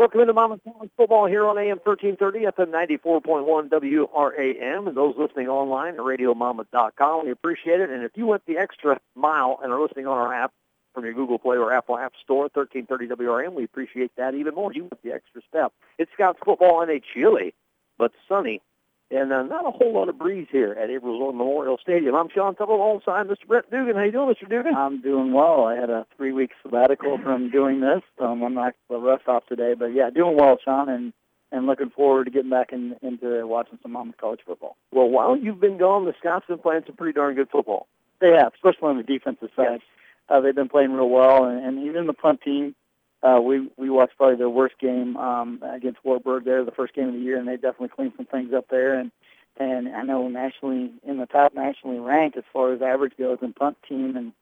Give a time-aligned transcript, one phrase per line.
[0.00, 5.48] Welcome into Monmouth College football here on AM 1330, FM 94.1 WRAM, and those listening
[5.48, 7.26] online at RadioMonmouth.com.
[7.26, 7.90] We appreciate it.
[7.90, 10.54] And if you went the extra mile and are listening on our app
[10.94, 14.72] from your Google Play or Apple App Store, 1330 WRAM, we appreciate that even more.
[14.72, 15.74] You went the extra step.
[15.98, 17.52] It's Scots football in a chilly
[17.98, 18.62] but sunny
[19.10, 22.14] and uh, not a whole lot of breeze here at Abrams Memorial Stadium.
[22.14, 23.46] I'm Sean Tuttle alongside Mr.
[23.46, 23.96] Brett Dugan.
[23.96, 24.48] How you doing, Mr.
[24.48, 24.74] Dugan?
[24.74, 25.64] I'm doing well.
[25.64, 28.02] I had a three-week sabbatical from doing this.
[28.20, 31.12] Um, I'm not the rest off today, but yeah, doing well, Sean, and
[31.52, 34.76] and looking forward to getting back in, into watching some Monmouth College football.
[34.92, 37.88] Well, while you've been gone, the Scots have been playing some pretty darn good football.
[38.20, 39.66] They have, especially on the defensive side.
[39.72, 39.80] Yes.
[40.28, 42.76] Uh, they've been playing real well, and, and even the punt team.
[43.22, 47.08] Uh, we we watched probably their worst game um, against Wartburg there, the first game
[47.08, 48.98] of the year, and they definitely cleaned some things up there.
[48.98, 49.10] And
[49.58, 53.52] and I know nationally in the top nationally ranked as far as average goes in
[53.52, 54.32] punt team and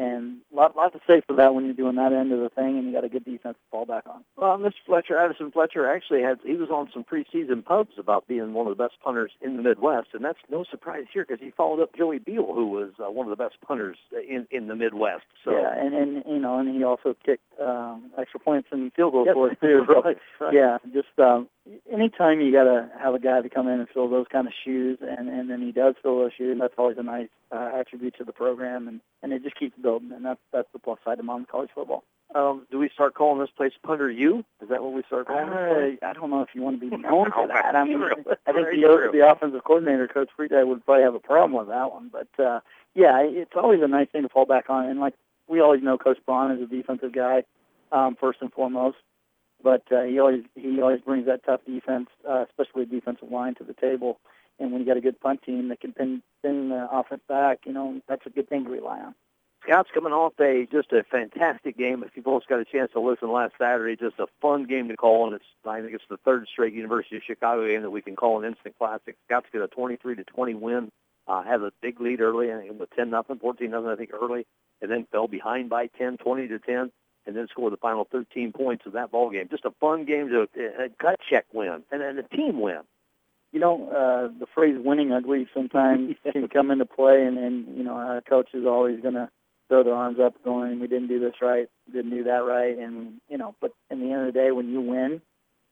[0.00, 2.48] and a lot, lot to say for that when you're doing that end of the
[2.48, 4.24] thing and you got a good defense to fall back on.
[4.34, 4.72] Well, Mr.
[4.86, 8.76] Fletcher, Addison Fletcher actually had he was on some preseason pubs about being one of
[8.76, 11.94] the best punters in the Midwest, and that's no surprise here because he followed up
[11.94, 15.24] Joey Beal, who was uh, one of the best punters in in the Midwest.
[15.44, 19.12] So yeah, and and you know, and he also kicked um, extra points and field
[19.12, 19.34] goals yep.
[19.34, 19.84] for us too.
[19.86, 20.54] right, right.
[20.54, 21.46] Yeah, just um,
[21.92, 24.52] anytime you got to have a guy to come in and fill those kind of
[24.64, 28.16] shoes, and and then he does fill those shoes, that's always a nice uh, attribute
[28.18, 31.18] to the program, and and it just keeps building, and that's that's the plus side
[31.18, 32.04] of Monmouth College football.
[32.34, 34.44] Um, do we start calling this place Punter U?
[34.62, 36.96] Is that what we start calling uh, I don't know if you want to be
[36.96, 37.74] known for that.
[37.74, 38.02] I mean.
[38.02, 41.90] I think the, the offensive coordinator, Coach Friedrich, would probably have a problem with that
[41.90, 42.10] one.
[42.12, 42.60] But uh,
[42.94, 44.86] yeah, it's always a nice thing to fall back on.
[44.86, 45.14] And like
[45.48, 47.44] we always know, Coach Braun is a defensive guy
[47.90, 48.98] um, first and foremost
[49.62, 53.64] but uh, he always he always brings that tough defense, uh, especially defensive line, to
[53.64, 54.18] the table.
[54.58, 57.60] And when you got a good punt team that can pin pin the offense back,
[57.64, 59.14] you know that's a good thing to rely on.
[59.62, 62.02] Scots coming off a just a fantastic game.
[62.02, 64.96] If you both got a chance to listen last Saturday, just a fun game to
[64.96, 68.00] call, and it's I think it's the third straight University of Chicago game that we
[68.00, 69.16] can call an instant classic.
[69.26, 70.90] Scots get a 23 to 20 win,
[71.28, 74.46] uh, have a big lead early, and with 10 nothing, 14 nothing, I think early,
[74.80, 76.90] and then fell behind by 10, 20 to 10
[77.26, 79.48] and then score the final 13 points of that ball game.
[79.50, 80.48] Just a fun game to
[80.82, 82.80] a gut check win and, and a team win.
[83.52, 87.82] You know, uh, the phrase "winning ugly" sometimes can come into play, and, and you
[87.82, 89.28] know, a coach is always going to
[89.68, 93.20] throw their arms up, going, "We didn't do this right, didn't do that right," and
[93.28, 93.56] you know.
[93.60, 95.20] But in the end of the day, when you win,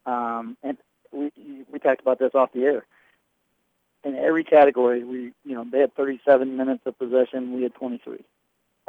[0.07, 0.77] um, and
[1.13, 1.31] we
[1.71, 2.85] we talked about this off the air.
[4.05, 8.25] In every category, we you know they had 37 minutes of possession, we had 23.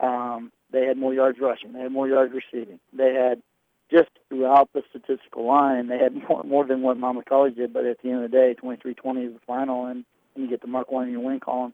[0.02, 1.74] Um, they had more yards rushing.
[1.74, 2.80] They had more yards receiving.
[2.94, 3.42] They had
[3.92, 7.74] just throughout the statistical line, they had more, more than what Monmouth College did.
[7.74, 10.06] But at the end of the day, 23-20 is the final, and,
[10.36, 11.74] and you get to mark one in your win column.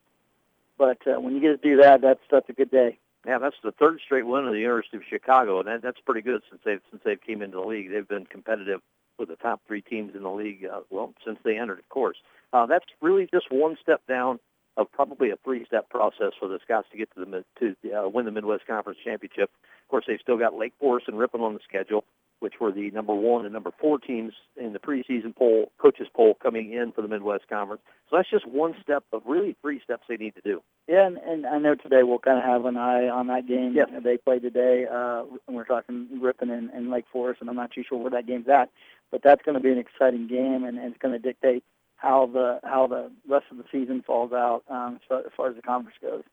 [0.77, 2.97] But uh, when you get to do that, that's that's a good day.
[3.25, 6.21] Yeah, that's the third straight win of the University of Chicago, and that, that's pretty
[6.21, 7.91] good since they've since they've came into the league.
[7.91, 8.81] They've been competitive
[9.17, 10.65] with the top three teams in the league.
[10.65, 12.17] Uh, well, since they entered, of course.
[12.51, 14.39] Uh, that's really just one step down
[14.77, 18.25] of probably a three-step process for the Scots to get to the to uh, win
[18.25, 19.49] the Midwest Conference Championship.
[19.83, 22.03] Of course, they've still got Lake Forest and Ripon on the schedule,
[22.39, 26.35] which were the number one and number four teams in the preseason poll, coaches poll
[26.41, 27.81] coming in for the Midwest Conference.
[28.09, 30.61] So that's just one step of really three steps they need to do.
[30.87, 33.73] Yeah, and, and I know today we'll kind of have an eye on that game
[33.75, 33.87] yes.
[34.03, 34.85] they play today.
[34.91, 38.11] Uh, and we're talking Ripon and, and Lake Forest, and I'm not too sure where
[38.11, 38.69] that game's at,
[39.11, 41.63] but that's going to be an exciting game, and, and it's going to dictate
[42.05, 45.61] how the how the rest of the season falls out um, as, far, as the
[45.61, 46.23] conference goes.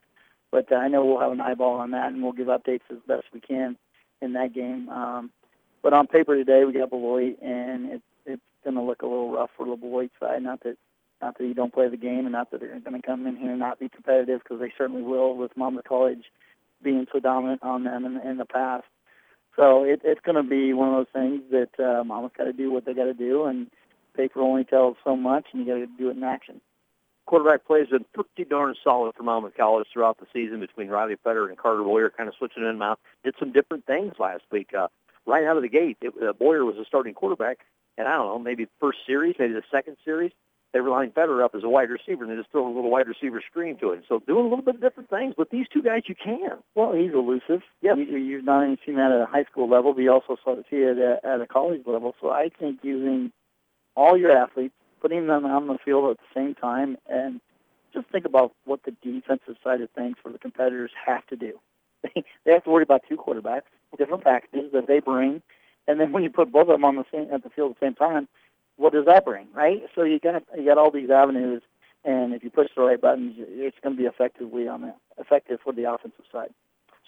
[0.51, 2.99] But uh, I know we'll have an eyeball on that, and we'll give updates as
[3.09, 3.77] best we can
[4.21, 4.89] in that game.
[4.91, 5.31] Um,
[5.83, 9.33] but on paper today, we got Beloit, and it, it's going to look a little
[9.33, 10.43] rough for the Beloit side.
[10.43, 10.77] Not that
[11.23, 13.37] not that you don't play the game, and not that they're going to come in
[13.37, 16.25] here and not be competitive, because they certainly will with Monmouth College
[16.83, 18.85] being so dominant on them in, in the past.
[19.57, 22.53] So it, it's going to be one of those things that uh, Monmouth got to
[22.53, 23.69] do what they got to do, and
[24.15, 26.61] paper only tells so much, and you got to do it in action.
[27.27, 31.17] Quarterback play has been pretty darn solid for Monmouth College throughout the season between Riley
[31.23, 32.99] Fetter and Carter Boyer, kind of switching in and out.
[33.25, 34.75] Did some different things last week.
[34.75, 34.89] Uh,
[35.25, 37.59] right out of the gate, it, uh, Boyer was a starting quarterback,
[37.97, 40.33] and I don't know, maybe the first series, maybe the second series,
[40.73, 42.91] they were lining Fetter up as a wide receiver, and they just throw a little
[42.91, 44.05] wide receiver screen to it.
[44.09, 46.59] So doing a little bit of different things, but these two guys, you can.
[46.75, 47.63] Well, he's elusive.
[47.83, 50.37] Yeah, you, you've not only seen that at a high school level, but you also
[50.43, 52.15] saw it at, at a college level.
[52.21, 53.33] So I think using
[53.95, 57.41] all your athletes, putting them on the field at the same time, and
[57.93, 61.59] just think about what the defensive side of things for the competitors have to do.
[62.15, 63.63] they have to worry about two quarterbacks,
[63.99, 65.43] different packages that they bring,
[65.87, 67.81] and then when you put both of them on the same at the field at
[67.81, 68.29] the same time,
[68.77, 69.83] what does that bring, right?
[69.95, 71.63] So you got you got all these avenues,
[72.05, 75.61] and if you push the right buttons, it's going to be effectively on the effective
[75.63, 76.51] for the offensive side.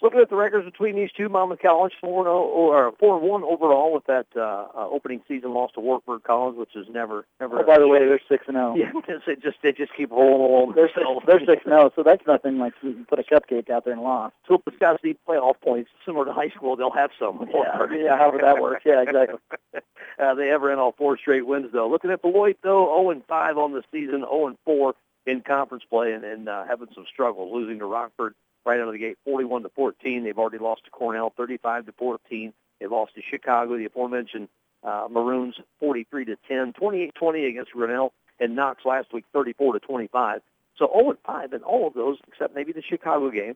[0.02, 3.94] Looking at the records between these two, Monmouth College four zero or four one overall
[3.94, 7.60] with that uh, uh, opening season loss to Wartburg College, which is never never.
[7.60, 8.74] Oh, by the way, they're six and zero.
[8.76, 8.90] Yeah,
[9.26, 10.72] they just they just keep rolling along.
[10.74, 13.70] They're six, they're six and zero, so that's nothing like you can put a cupcake
[13.70, 14.34] out there and lost.
[14.48, 17.48] So if the Scots need playoff points, similar to high school, they'll have some.
[17.54, 18.82] Yeah, yeah, however that works.
[18.84, 19.38] Yeah, exactly.
[20.18, 21.88] uh, they ever in all four straight wins though.
[21.88, 24.94] Looking at Beloit though, zero and five on the season, zero and four
[25.24, 28.92] in conference play, and, and uh, having some struggles, losing to Rockford right out of
[28.92, 30.24] the gate, 41 to 14.
[30.24, 32.52] They've already lost to Cornell, 35 to 14.
[32.80, 34.48] They lost to Chicago, the aforementioned
[34.82, 40.42] uh, Maroons, 43 to 10, 28-20 against Grinnell, and Knox last week, 34 to 25.
[40.76, 43.54] So 0 and 5 in all of those, except maybe the Chicago game,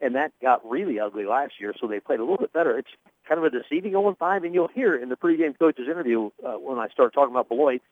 [0.00, 1.74] and that got really ugly last year.
[1.80, 2.78] So they played a little bit better.
[2.78, 2.90] It's
[3.28, 6.30] kind of a deceiving 0 and 5, and you'll hear in the pregame coach's interview
[6.46, 7.82] uh, when I start talking about Beloit,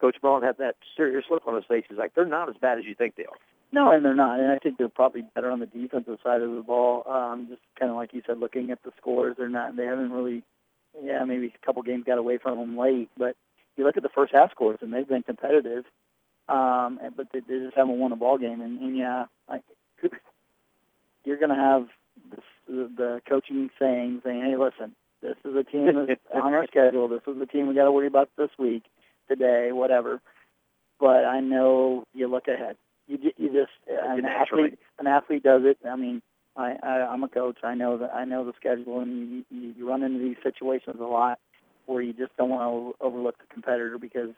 [0.00, 1.84] Coach Braun had that serious look on his face.
[1.88, 3.36] He's like, they're not as bad as you think they are.
[3.72, 4.40] No, and they're not.
[4.40, 7.04] And I think they're probably better on the defensive side of the ball.
[7.08, 9.76] Um, just kind of like you said, looking at the scores, they're not.
[9.76, 10.42] They haven't really.
[11.00, 13.36] Yeah, maybe a couple games got away from them late, but
[13.76, 15.84] you look at the first half scores, and they've been competitive.
[16.48, 18.60] Um, but they, they just haven't won a ball game.
[18.60, 19.60] And, and yeah, I,
[21.24, 21.86] you're going to have
[22.28, 26.66] this, the, the coaching saying, saying, "Hey, listen, this is a team that's on our
[26.70, 27.06] schedule.
[27.08, 28.84] This is the team we got to worry about this week,
[29.30, 30.20] today, whatever."
[30.98, 32.76] But I know you look ahead
[33.10, 35.78] you you just an athlete an athlete does it.
[35.86, 36.22] I mean,
[36.56, 37.58] I, I I'm a coach.
[37.64, 41.04] I know that I know the schedule, and you, you run into these situations a
[41.04, 41.38] lot
[41.86, 44.30] where you just don't want to overlook the competitor because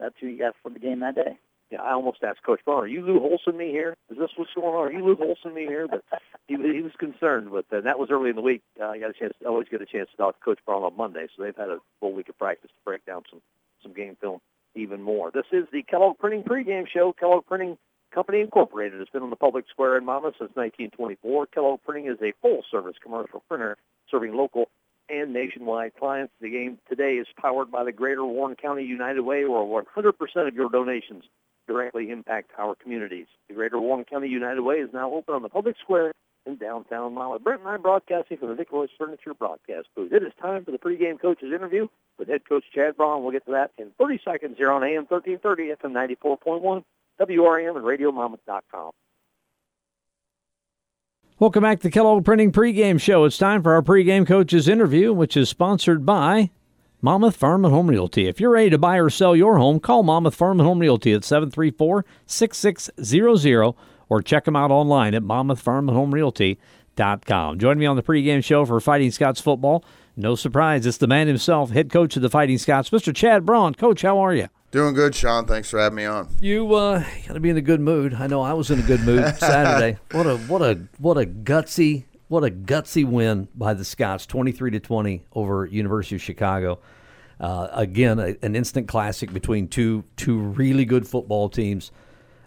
[0.00, 1.38] that's who you got for the game that day.
[1.70, 3.94] Yeah, I almost asked Coach Braun, "Are you Lou Holson me here?
[4.10, 4.88] Is this what's going on?
[4.88, 6.02] Are you Lou Holson me here?" But
[6.46, 7.50] he he was concerned.
[7.52, 8.62] But uh, that was early in the week.
[8.80, 9.34] Uh, I got a chance.
[9.44, 11.68] I always get a chance to talk to Coach Braun on Monday, so they've had
[11.68, 13.42] a full week of practice to break down some
[13.82, 14.40] some game film
[14.74, 15.30] even more.
[15.30, 17.14] This is the Kellogg Printing pregame show.
[17.18, 17.78] Kellogg Printing
[18.14, 21.46] Company Incorporated has been on the public square in Monmouth since 1924.
[21.46, 23.76] Kellogg Printing is a full-service commercial printer
[24.10, 24.68] serving local
[25.08, 26.32] and nationwide clients.
[26.40, 30.54] The game today is powered by the Greater Warren County United Way, where 100% of
[30.54, 31.24] your donations
[31.66, 33.26] directly impact our communities.
[33.48, 36.12] The Greater Warren County United Way is now open on the public square
[36.46, 37.42] in downtown Monmouth.
[37.42, 40.12] Brent and I broadcasting from the Nick Royce Furniture broadcast booth.
[40.12, 41.88] It is time for the pregame coaches interview
[42.18, 43.22] with head coach Chad Braun.
[43.22, 46.84] We'll get to that in 30 seconds here on AM 1330 FM 94.1
[47.20, 48.92] WRAM, and RadioMonmouth.com.
[51.40, 53.24] Welcome back to Kellogg Printing pregame show.
[53.24, 56.50] It's time for our pregame coaches interview, which is sponsored by
[57.00, 58.26] Monmouth Farm and Home Realty.
[58.26, 61.12] If you're ready to buy or sell your home, call Monmouth Farm and Home Realty
[61.12, 63.76] at 734-6600
[64.08, 67.58] or check them out online at monmouthfarmandhomerealty.com.
[67.58, 69.84] Join me on the pregame show for Fighting Scots football.
[70.16, 73.14] No surprise, it's the man himself, head coach of the Fighting Scots, Mr.
[73.14, 73.74] Chad Braun.
[73.74, 74.48] Coach, how are you?
[74.70, 75.46] Doing good, Sean.
[75.46, 76.28] Thanks for having me on.
[76.40, 78.12] You uh, got to be in a good mood.
[78.12, 79.98] I know I was in a good mood Saturday.
[80.10, 84.52] What a what a what a gutsy what a gutsy win by the Scots, twenty
[84.52, 86.80] three to twenty over University of Chicago.
[87.40, 91.90] Uh, again, a, an instant classic between two two really good football teams.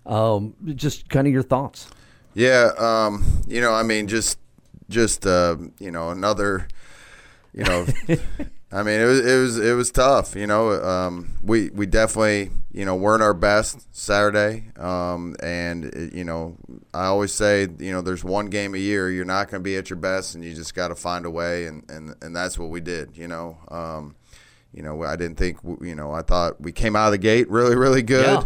[0.05, 1.89] Um, just kind of your thoughts.
[2.33, 4.39] Yeah, um, you know, I mean, just
[4.89, 6.67] just uh, you know another,
[7.53, 7.85] you know.
[8.73, 10.33] I mean, it was it was it was tough.
[10.35, 16.13] You know, um, we we definitely you know weren't our best Saturday, um, and it,
[16.13, 16.55] you know
[16.93, 19.75] I always say you know there's one game a year you're not going to be
[19.75, 22.57] at your best, and you just got to find a way, and, and and that's
[22.57, 23.17] what we did.
[23.17, 24.15] You know, um,
[24.73, 27.49] you know I didn't think you know I thought we came out of the gate
[27.49, 28.25] really really good.
[28.25, 28.45] Yeah.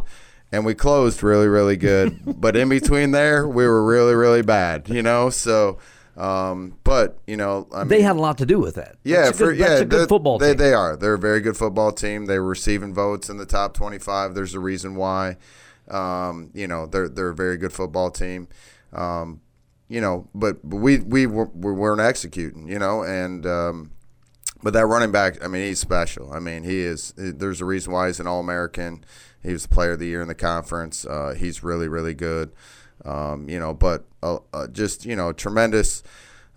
[0.51, 4.87] And we closed really, really good, but in between there, we were really, really bad.
[4.87, 5.79] You know, so
[6.17, 8.95] um, but you know, I mean, they had a lot to do with that.
[9.03, 10.57] Yeah, that's for good, yeah, a good football they, team.
[10.57, 10.95] They are.
[10.95, 12.25] They're a very good football team.
[12.25, 14.33] They're receiving votes in the top twenty-five.
[14.33, 15.37] There's a reason why.
[15.89, 18.47] Um, you know, they're they're a very good football team.
[18.93, 19.41] Um,
[19.89, 22.69] you know, but, but we we, were, we weren't executing.
[22.69, 23.91] You know, and um,
[24.63, 26.31] but that running back, I mean, he's special.
[26.31, 27.13] I mean, he is.
[27.17, 29.03] There's a reason why he's an All American.
[29.45, 31.05] He was the Player of the Year in the conference.
[31.05, 32.51] Uh, he's really really good.
[33.03, 36.01] Um, you know, but uh, uh, just you know, tremendous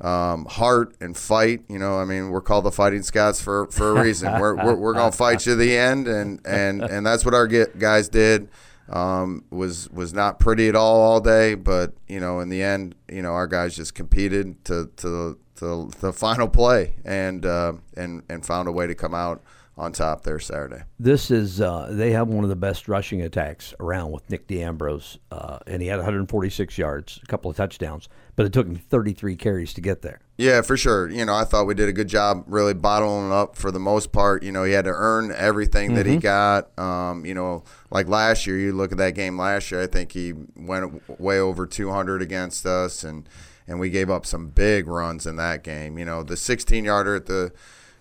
[0.00, 1.62] um, heart and fight.
[1.68, 4.40] You know, I mean, we're called the Fighting Scots for, for a reason.
[4.40, 7.46] we're we're, we're gonna fight you to the end, and and and that's what our
[7.46, 8.48] guys did.
[8.88, 12.94] Um, was was not pretty at all all day, but you know, in the end,
[13.10, 18.22] you know, our guys just competed to to to the final play and uh, and
[18.30, 19.42] and found a way to come out
[19.78, 20.82] on top there Saturday.
[20.98, 25.18] This is uh, they have one of the best rushing attacks around with Nick DeAmbrose,
[25.30, 29.36] uh, and he had 146 yards, a couple of touchdowns, but it took him 33
[29.36, 30.20] carries to get there.
[30.36, 31.08] Yeah, for sure.
[31.08, 34.10] You know, I thought we did a good job really bottling up for the most
[34.10, 34.42] part.
[34.42, 36.14] You know, he had to earn everything that mm-hmm.
[36.14, 36.76] he got.
[36.78, 40.12] Um, you know, like last year, you look at that game last year, I think
[40.12, 43.28] he went way over 200 against us and
[43.68, 45.98] and we gave up some big runs in that game.
[45.98, 47.52] You know, the 16 yarder at the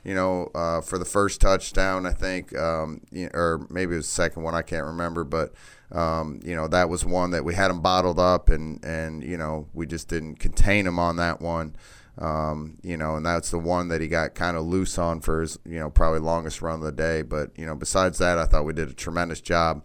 [0.08, 3.02] you know, uh, for the first touchdown, I think, um,
[3.34, 5.54] or maybe it was the second one, I can't remember, but
[5.92, 9.36] um, you know, that was one that we had him bottled up, and and you
[9.36, 11.76] know, we just didn't contain him on that one.
[12.18, 15.42] Um, you know, and that's the one that he got kind of loose on for
[15.42, 17.22] his, you know, probably longest run of the day.
[17.22, 19.84] But you know, besides that, I thought we did a tremendous job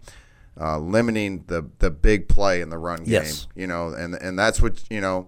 [0.59, 3.13] uh, limiting the the big play in the run game.
[3.13, 3.47] Yes.
[3.55, 5.27] You know, and and that's what you know.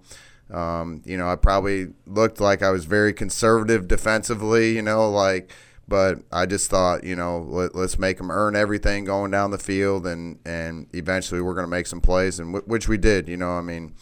[0.51, 5.51] Um, you know, I probably looked like I was very conservative defensively, you know, like,
[5.87, 9.57] but I just thought, you know, let, us make them earn everything going down the
[9.57, 13.27] field, and and eventually we're going to make some plays, and w- which we did.
[13.27, 13.93] You know, I mean,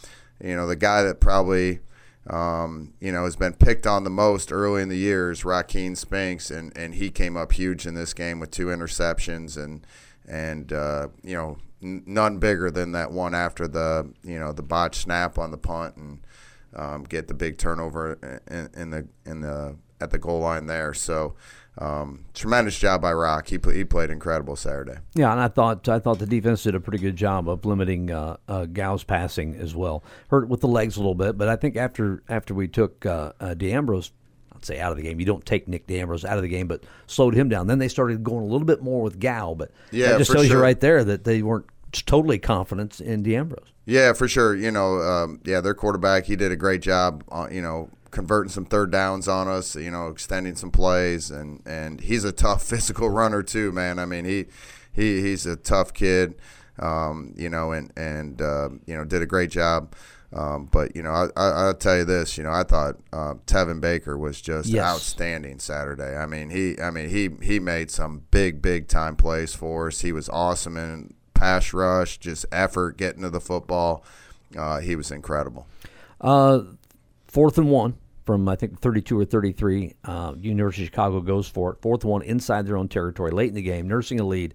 [0.42, 1.80] you know, the guy that probably.
[2.26, 6.50] Um, you know, has been picked on the most early in the years, Rakeen Spinks,
[6.50, 9.86] and, and he came up huge in this game with two interceptions and
[10.26, 14.96] and uh, you know none bigger than that one after the you know the botch
[14.96, 16.20] snap on the punt and
[16.76, 20.94] um, get the big turnover in, in, the in the at the goal line there.
[20.94, 21.34] So.
[21.76, 23.48] Um, tremendous job by Rock.
[23.48, 24.98] He he played incredible Saturday.
[25.16, 28.12] Yeah, and I thought I thought the defense did a pretty good job of limiting
[28.12, 30.04] uh, uh, Gow's passing as well.
[30.28, 33.32] Hurt with the legs a little bit, but I think after after we took uh,
[33.40, 34.12] uh, DeAmbrose
[34.54, 35.20] I'd say out of the game.
[35.20, 37.66] You don't take Nick DeAmbrose out of the game, but slowed him down.
[37.66, 40.46] Then they started going a little bit more with Gow, but yeah, that just tells
[40.46, 40.56] sure.
[40.56, 41.66] you right there that they weren't
[42.02, 43.68] totally confidence in DeAmbrose.
[43.86, 44.56] Yeah, for sure.
[44.56, 47.24] You know, um, yeah, their quarterback, he did a great job.
[47.30, 49.76] Uh, you know, converting some third downs on us.
[49.76, 53.98] You know, extending some plays, and and he's a tough physical runner too, man.
[53.98, 54.46] I mean, he
[54.92, 56.34] he he's a tough kid.
[56.78, 59.94] Um, you know, and and uh, you know, did a great job.
[60.34, 62.36] Um, but you know, I, I, will tell you this.
[62.36, 64.84] You know, I thought uh, Tevin Baker was just yes.
[64.84, 66.16] outstanding Saturday.
[66.16, 70.00] I mean, he, I mean, he he made some big, big time plays for us.
[70.00, 74.02] He was awesome in pass rush, just effort getting to the football.
[74.56, 75.66] Uh, he was incredible.
[76.18, 76.60] Uh,
[77.26, 79.94] fourth and one from I think 32 or 33.
[80.04, 81.82] Uh, University of Chicago goes for it.
[81.82, 84.54] Fourth one inside their own territory, late in the game, nursing a lead.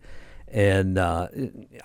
[0.51, 1.27] And uh,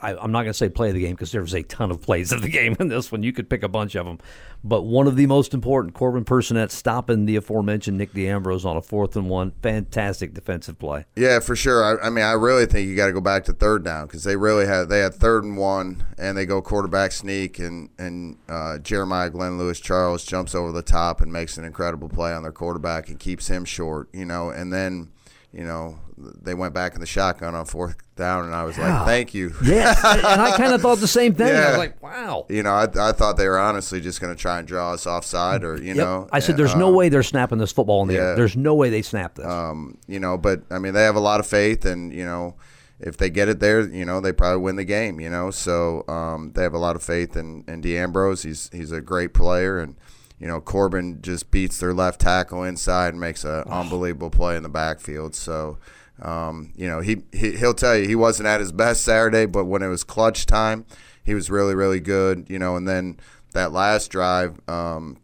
[0.01, 1.91] I, am not going to say play of the game because there was a ton
[1.91, 3.23] of plays of the game in this one.
[3.23, 4.19] You could pick a bunch of them.
[4.67, 8.81] But one of the most important, Corbin Personette stopping the aforementioned Nick DeAmbrose on a
[8.81, 9.53] fourth and one.
[9.63, 11.05] Fantastic defensive play.
[11.17, 11.85] Yeah, for sure.
[11.85, 14.25] I, I mean, I really think you got to go back to third down because
[14.25, 18.39] they really had they had third and one, and they go quarterback sneak, and and
[18.49, 22.43] uh, Jeremiah Glenn Lewis Charles jumps over the top and makes an incredible play on
[22.43, 24.09] their quarterback and keeps him short.
[24.15, 25.11] You know, and then
[25.55, 28.99] you know, they went back in the shotgun on fourth down, and I was yeah.
[28.99, 31.49] like, "Thank you." Yeah, and I kind of thought the same thing.
[31.49, 31.61] Yeah.
[31.61, 34.41] I was like, "Wow." You know, I, I thought they were honestly just going to
[34.41, 35.97] try and draw us offside, or you Yep.
[35.97, 36.29] know.
[36.33, 38.37] I said, and, "There's no um, way they're snapping this football in the air.
[38.37, 41.21] There's no way they snap this." Um, you know, but I mean, they have a
[41.21, 42.57] lot of faith, and you know,
[43.01, 45.21] if they get it there, you know, they probably win the game.
[45.21, 48.45] You know, so um, they have a lot of faith in in DeAmbrose.
[48.45, 49.97] He's he's a great player, and
[50.39, 54.63] you know, Corbin just beats their left tackle inside and makes an unbelievable play in
[54.63, 55.35] the backfield.
[55.35, 55.79] So.
[56.23, 59.65] Um, you know, he, he he'll tell you he wasn't at his best Saturday, but
[59.65, 60.87] when it was clutch time,
[61.23, 62.47] he was really really good.
[62.49, 63.19] You know, and then
[63.53, 65.19] that last drive, um,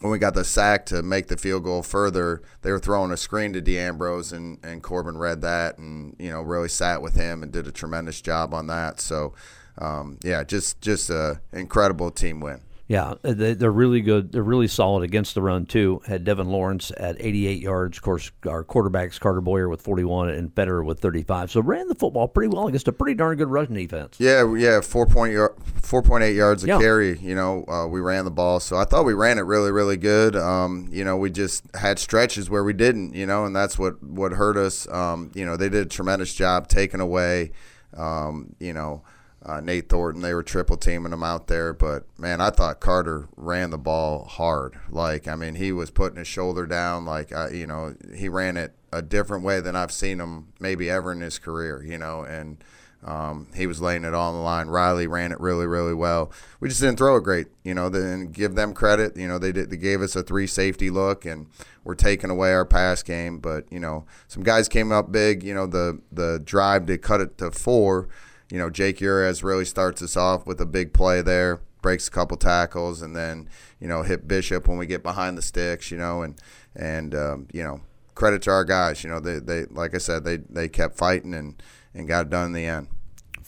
[0.00, 3.16] when we got the sack to make the field goal further, they were throwing a
[3.16, 7.42] screen to DeAmbrose, and, and Corbin read that and, you know, really sat with him
[7.42, 9.00] and did a tremendous job on that.
[9.00, 9.34] So,
[9.78, 12.60] um, yeah, just just a incredible team win.
[12.88, 14.32] Yeah, they, they're really good.
[14.32, 16.00] They're really solid against the run too.
[16.06, 17.98] Had Devin Lawrence at 88 yards.
[17.98, 21.50] Of course, our quarterbacks Carter Boyer with 41 and Federer with 35.
[21.50, 24.16] So ran the football pretty well against a pretty darn good rushing defense.
[24.18, 25.36] Yeah, yeah, four point
[25.82, 26.78] four point eight yards a Yeah.
[26.78, 27.18] carry.
[27.18, 29.98] You know, uh, we ran the ball, so I thought we ran it really, really
[29.98, 30.34] good.
[30.34, 33.12] Um, you know, we just had stretches where we didn't.
[33.14, 34.88] You know, and that's what what hurt us.
[34.88, 37.52] Um, you know, they did a tremendous job taking away.
[37.94, 39.02] Um, you know.
[39.48, 43.28] Uh, Nate Thornton, they were triple teaming him out there, but man, I thought Carter
[43.34, 44.78] ran the ball hard.
[44.90, 47.06] Like, I mean, he was putting his shoulder down.
[47.06, 51.12] Like, you know, he ran it a different way than I've seen him maybe ever
[51.12, 51.82] in his career.
[51.82, 52.62] You know, and
[53.04, 54.68] um, he was laying it all on the line.
[54.68, 56.32] Riley ran it really, really well.
[56.60, 57.88] We just didn't throw it great, you know.
[57.88, 59.16] Then give them credit.
[59.16, 59.70] You know, they did.
[59.70, 61.46] They gave us a three safety look, and
[61.84, 63.38] we're taking away our pass game.
[63.38, 65.42] But you know, some guys came up big.
[65.42, 68.08] You know, the the drive to cut it to four.
[68.50, 72.10] You know, Jake Urias really starts us off with a big play there, breaks a
[72.10, 73.48] couple tackles, and then
[73.80, 75.90] you know hit Bishop when we get behind the sticks.
[75.90, 76.40] You know, and
[76.74, 77.80] and um, you know
[78.14, 79.04] credit to our guys.
[79.04, 81.62] You know, they they like I said, they they kept fighting and
[81.94, 82.88] and got it done in the end.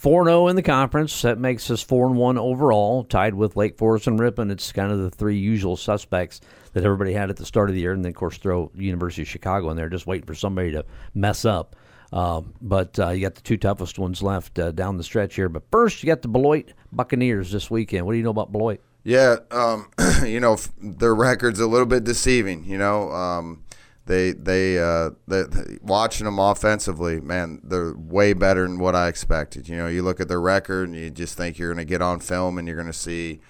[0.01, 1.21] 4 0 in the conference.
[1.21, 4.51] That makes us 4 and 1 overall, tied with Lake Forest and Ripon.
[4.51, 6.41] It's kind of the three usual suspects
[6.73, 7.93] that everybody had at the start of the year.
[7.93, 10.87] And then, of course, throw University of Chicago in there, just waiting for somebody to
[11.15, 11.77] mess up.
[12.13, 15.49] Uh, but uh, you got the two toughest ones left uh, down the stretch here.
[15.49, 18.05] But first, you got the Beloit Buccaneers this weekend.
[18.07, 18.81] What do you know about Beloit?
[19.05, 19.91] Yeah, um,
[20.25, 22.65] you know their record's a little bit deceiving.
[22.65, 23.63] You know, um,
[24.07, 29.09] they they, uh, they, they watching them offensively, man, they're way better than what I
[29.09, 29.69] expected.
[29.69, 32.03] You know, you look at their record and you just think you're going to get
[32.03, 33.41] on film and you're going to see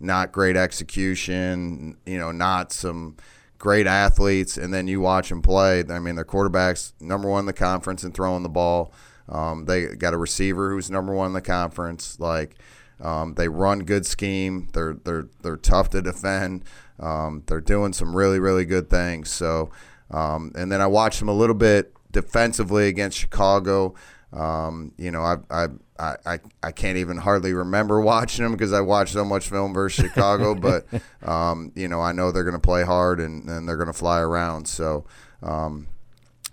[0.00, 1.96] not great execution.
[2.06, 3.16] You know, not some
[3.64, 5.82] great athletes, and then you watch them play.
[5.88, 8.92] I mean, their quarterbacks number one in the conference and throwing the ball.
[9.26, 12.20] Um, they got a receiver who's number one in the conference.
[12.20, 12.56] Like
[13.00, 14.68] um, they run good scheme.
[14.74, 16.64] They're they're they're tough to defend.
[17.00, 19.30] Um, they're doing some really really good things.
[19.30, 19.70] So,
[20.10, 23.94] um, and then I watched them a little bit defensively against Chicago.
[24.34, 25.68] Um, you know, I, I
[25.98, 30.04] I I can't even hardly remember watching them because I watched so much film versus
[30.04, 30.54] Chicago.
[30.56, 30.86] but
[31.22, 33.92] um, you know, I know they're going to play hard and, and they're going to
[33.92, 34.66] fly around.
[34.66, 35.04] So.
[35.42, 35.88] Um,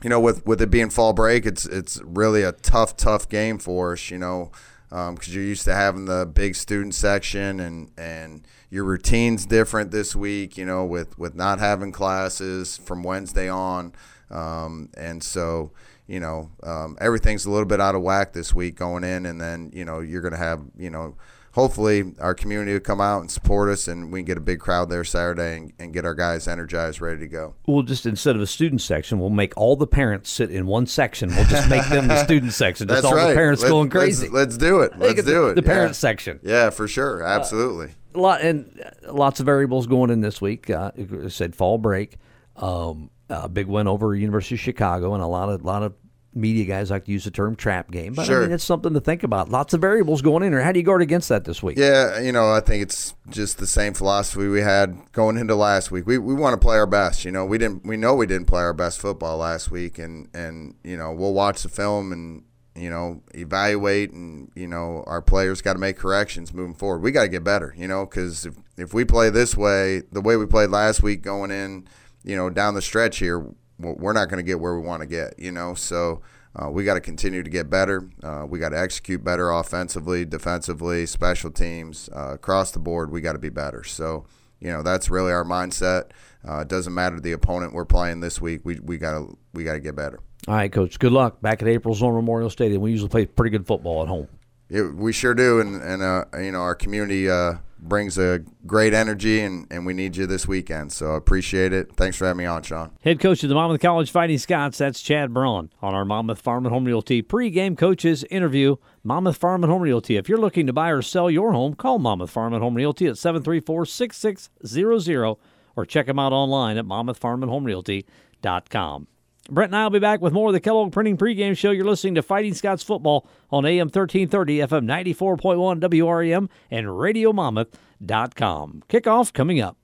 [0.04, 3.60] you know, with, with it being fall break, it's it's really a tough, tough game
[3.60, 4.10] for us.
[4.10, 4.52] You know,
[4.90, 9.92] because um, you're used to having the big student section and and your routine's different
[9.92, 10.58] this week.
[10.58, 13.94] You know, with with not having classes from Wednesday on,
[14.32, 15.72] um, and so
[16.08, 19.40] you know um, everything's a little bit out of whack this week going in, and
[19.40, 21.16] then you know you're gonna have you know
[21.54, 24.60] hopefully our community will come out and support us and we can get a big
[24.60, 27.54] crowd there Saturday and, and, get our guys energized, ready to go.
[27.68, 30.86] We'll just, instead of a student section, we'll make all the parents sit in one
[30.86, 31.30] section.
[31.36, 32.88] We'll just make them the student section.
[32.88, 33.30] Just That's all right.
[33.30, 34.30] the parents let's, going crazy.
[34.30, 34.98] Let's, let's do it.
[34.98, 35.56] Let's do it.
[35.56, 35.68] The yeah.
[35.68, 36.40] parent section.
[36.44, 37.24] Yeah, for sure.
[37.24, 37.88] Absolutely.
[37.88, 40.70] Uh, a lot and lots of variables going in this week.
[40.70, 42.18] Uh, I said fall break.
[42.56, 45.94] Um, a big win over University of Chicago and a lot of lot of
[46.34, 48.40] media guys like to use the term trap game, but sure.
[48.40, 49.50] I mean it's something to think about.
[49.50, 50.62] Lots of variables going in there.
[50.62, 51.78] How do you guard against that this week?
[51.78, 55.92] Yeah, you know, I think it's just the same philosophy we had going into last
[55.92, 56.06] week.
[56.06, 57.26] We we want to play our best.
[57.26, 60.30] You know, we didn't we know we didn't play our best football last week, and
[60.34, 62.44] and you know we'll watch the film and
[62.76, 67.02] you know evaluate and you know our players got to make corrections moving forward.
[67.02, 67.74] We got to get better.
[67.78, 71.22] You know, because if if we play this way, the way we played last week,
[71.22, 71.88] going in,
[72.24, 73.46] you know, down the stretch here,
[73.80, 75.38] we're not going to get where we want to get.
[75.40, 76.22] You know, so.
[76.54, 78.10] Uh, we got to continue to get better.
[78.22, 83.10] Uh, we got to execute better offensively, defensively, special teams uh, across the board.
[83.10, 83.86] We got to be better.
[83.86, 84.26] So,
[84.60, 86.12] you know, that's really our mindset.
[86.46, 88.62] Uh, it doesn't matter the opponent we're playing this week.
[88.66, 90.20] We we got to we got to get better.
[90.48, 91.00] All right, coach.
[91.00, 92.82] Good luck back at April's Zorn Memorial Stadium.
[92.82, 94.28] We usually play pretty good football at home.
[94.72, 98.94] Yeah, we sure do, and and uh, you know our community uh, brings a great
[98.94, 100.94] energy, and, and we need you this weekend.
[100.94, 101.94] So I appreciate it.
[101.98, 102.92] Thanks for having me on, Sean.
[103.02, 106.66] Head coach of the Monmouth College Fighting Scots, that's Chad Braun on our Monmouth Farm
[106.66, 108.78] and Home Realty pregame coaches interview.
[109.04, 110.16] Monmouth Farm and Home Realty.
[110.16, 113.08] If you're looking to buy or sell your home, call Monmouth Farm and Home Realty
[113.08, 115.36] at 734 6600
[115.76, 119.08] or check them out online at monmouthfarmandhomerealty.com.
[119.50, 121.72] Brent and I will be back with more of the Kellogg Printing pregame show.
[121.72, 128.84] You're listening to Fighting Scots Football on AM 1330, FM 94.1 WRAM, and RadioMonmouth.com.
[128.88, 129.78] Kickoff coming up.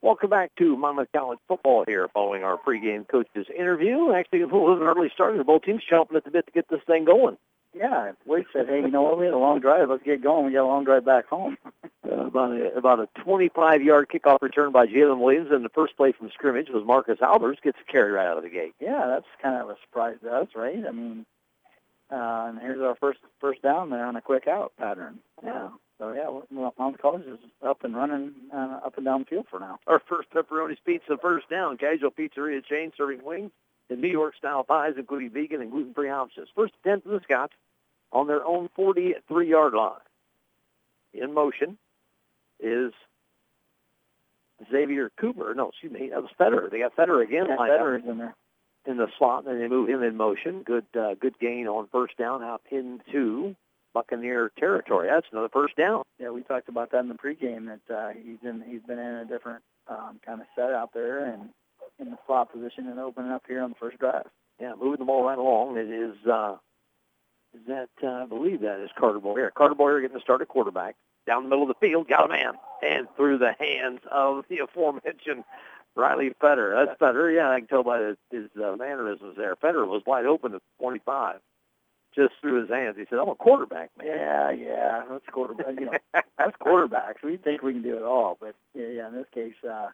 [0.00, 4.12] Welcome back to Monmouth College football here following our pregame coaches interview.
[4.12, 5.36] Actually, a little early start.
[5.46, 7.36] Both teams chomping at the bit to get this thing going.
[7.74, 9.88] Yeah, Wade said, hey, you know what, we had a long drive.
[9.88, 10.46] Let's get going.
[10.46, 11.56] We got a long drive back home.
[12.04, 16.12] uh, about a, about a 25-yard kickoff return by Jalen Williams, and the first play
[16.12, 18.74] from scrimmage was Marcus Albers gets a carry right out of the gate.
[18.78, 20.84] Yeah, that's kind of a surprise to us, right?
[20.86, 21.24] I mean,
[22.10, 25.20] uh, and here's our first first down there on a quick out pattern.
[25.42, 25.68] Yeah.
[25.98, 29.46] So yeah, well, Monmouth College is up and running uh, up and down the field
[29.48, 29.78] for now.
[29.86, 31.78] Our first pepperoni pizza first down.
[31.78, 33.52] Casual pizzeria chain serving wings
[33.92, 36.48] and New York style pies, including vegan and gluten free options.
[36.54, 37.54] First ten for the Scots
[38.12, 40.00] on their own 43 yard line.
[41.14, 41.78] In motion
[42.60, 42.92] is
[44.70, 45.54] Xavier Cooper.
[45.54, 46.70] No, excuse me, that was Federer.
[46.70, 47.46] They got Federer again.
[47.48, 48.34] Yeah, Federer's in there
[48.86, 50.62] in the slot, and they move him in motion.
[50.62, 53.54] Good, uh, good gain on first down out into
[53.94, 55.08] Buccaneer territory.
[55.08, 56.02] That's another first down.
[56.18, 57.66] Yeah, we talked about that in the pregame.
[57.86, 61.24] That uh, he's in, he's been in a different um, kind of set out there
[61.24, 61.50] and
[62.02, 64.26] in the slot position and opening up here on the first drive.
[64.60, 65.76] Yeah, moving the ball right along.
[65.76, 66.56] It is, uh,
[67.54, 69.50] is that uh, I believe that is Carter Boyer.
[69.50, 72.28] Carter Boyer getting the start at quarterback down the middle of the field, got a
[72.28, 75.44] man, and through the hands of the aforementioned
[75.94, 76.86] Riley Federer.
[76.86, 77.34] That's Federer.
[77.34, 79.56] Yeah, I can tell by his, his uh, mannerisms there.
[79.56, 81.36] Federer was wide open at 25,
[82.14, 82.96] just through his hands.
[82.98, 85.78] He said, "I'm a quarterback, man." Yeah, yeah, that's quarterback.
[85.78, 85.98] You know,
[86.38, 87.22] that's quarterbacks.
[87.22, 89.88] We think we can do it all, but yeah, yeah in this case, uh,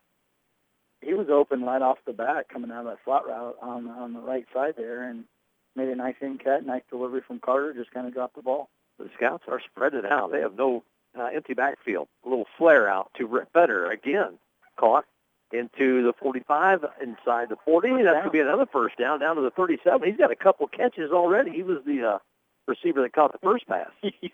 [1.00, 4.12] he was open right off the bat coming out of that slot route on on
[4.12, 5.24] the right side there, and
[5.76, 7.72] made a nice in cut, nice delivery from Carter.
[7.72, 8.68] Just kind of dropped the ball.
[8.98, 10.32] The Scots are spread it out.
[10.32, 10.82] They have no
[11.18, 12.08] uh, empty backfield.
[12.24, 14.38] A little flare out to Rick Federer again,
[14.76, 15.04] caught
[15.52, 18.02] into the 45, inside the 40.
[18.02, 20.06] That could be another first down, down to the 37.
[20.06, 21.52] He's got a couple catches already.
[21.52, 22.18] He was the uh,
[22.66, 23.88] receiver that caught the first pass.
[24.02, 24.30] he's,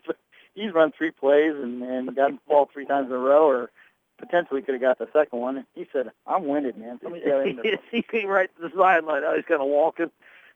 [0.55, 3.70] he's run three plays and and got the ball three times in a row, or
[4.18, 5.66] potentially could have got the second one.
[5.74, 7.79] He said, "I'm winded, man." Somebody got in there.
[7.90, 9.24] he came right to the sideline.
[9.24, 10.11] I was kind of walking.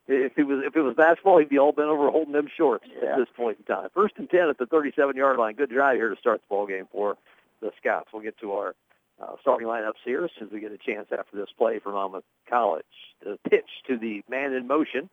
[0.07, 2.87] If it was if it was basketball, he'd be all bent over holding them shorts
[3.03, 3.11] Yeah.
[3.12, 3.88] at this point in time.
[3.94, 5.55] First and ten at the 37-yard line.
[5.55, 7.16] Good drive here to start the ball game for
[7.61, 8.09] the Scots.
[8.12, 8.75] We'll get to our
[9.21, 11.92] uh, starting lineups here as soon as we get a chance after this play from
[11.92, 12.85] Monmouth College.
[13.23, 15.11] The pitch to the man in motion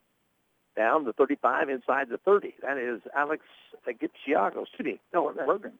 [0.77, 2.53] down the 35 inside the 30.
[2.61, 3.43] That is Alex
[3.87, 4.61] Gitchiago.
[4.63, 4.99] Excuse me.
[5.13, 5.73] No, Bergen,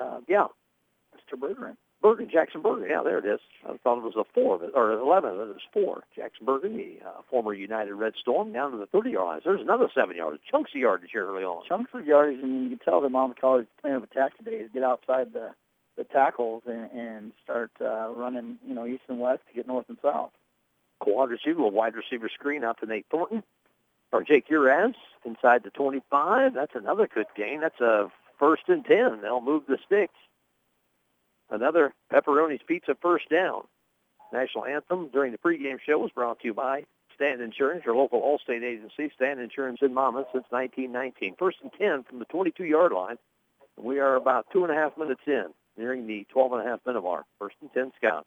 [0.00, 0.46] uh, yeah,
[1.14, 1.38] Mr.
[1.38, 1.76] Bergeron.
[2.06, 2.88] Bergen, Jackson Bergen.
[2.88, 3.40] Yeah, there it is.
[3.64, 6.04] I thought it was a four, or 11, it was four.
[6.14, 9.40] Jackson Bergen, the uh, former United Red Storm, down to the 30-yard line.
[9.44, 11.64] There's another seven yards, chunks of yardage here early on.
[11.66, 14.70] chunks of yardage, and you can tell that Monmouth College plan of attack today is
[14.72, 15.50] get outside the
[15.96, 19.86] the tackles and, and start uh, running, you know, east and west to get north
[19.88, 20.30] and south.
[21.00, 23.42] Quad receiver, a wide receiver screen out to Nate Thornton.
[24.12, 26.54] Or Jake Uraz inside the 25.
[26.54, 27.62] That's another good gain.
[27.62, 29.22] That's a first and 10.
[29.22, 30.14] They'll move the sticks.
[31.50, 33.62] Another Pepperoni's Pizza first down.
[34.32, 38.20] National anthem during the pregame show was brought to you by Stand Insurance, your local
[38.20, 39.12] Allstate agency.
[39.14, 41.36] Stand Insurance in Monmouth since 1919.
[41.38, 43.16] First and 10 from the 22-yard line.
[43.76, 46.80] We are about two and a half minutes in, nearing the 12 and a half
[46.86, 47.24] minute mark.
[47.38, 48.26] First and 10 Scots.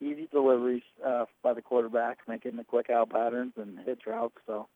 [0.00, 4.36] Easy deliveries uh, by the quarterback, making the quick out patterns and hitch routes.
[4.46, 4.68] So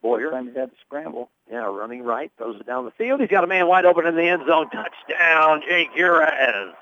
[0.00, 0.30] Boyer.
[0.30, 1.30] time he had to scramble.
[1.50, 3.20] Yeah, running right, throws it down the field.
[3.20, 4.70] He's got a man wide open in the end zone.
[4.70, 6.72] Touchdown, Jake Uraz.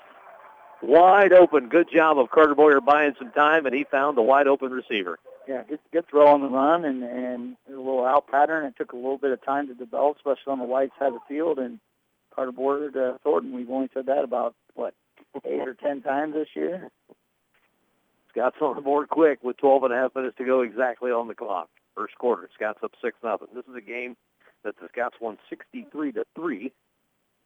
[0.81, 1.69] Wide open.
[1.69, 5.19] Good job of Carter Boyer buying some time, and he found the wide open receiver.
[5.47, 8.65] Yeah, good, good throw on the run and and a little out pattern.
[8.65, 11.13] It took a little bit of time to develop, especially on the wide side of
[11.13, 11.59] the field.
[11.59, 11.79] And
[12.33, 14.93] Carter Boyer to Thornton, we've only said that about what
[15.45, 16.89] eight or ten times this year.
[18.29, 21.27] Scots on the board quick with 12 and a half minutes to go exactly on
[21.27, 21.69] the clock.
[22.01, 23.49] First quarter, Scots up 6 nothing.
[23.53, 24.17] This is a game
[24.63, 26.71] that the Scots won 63 to 3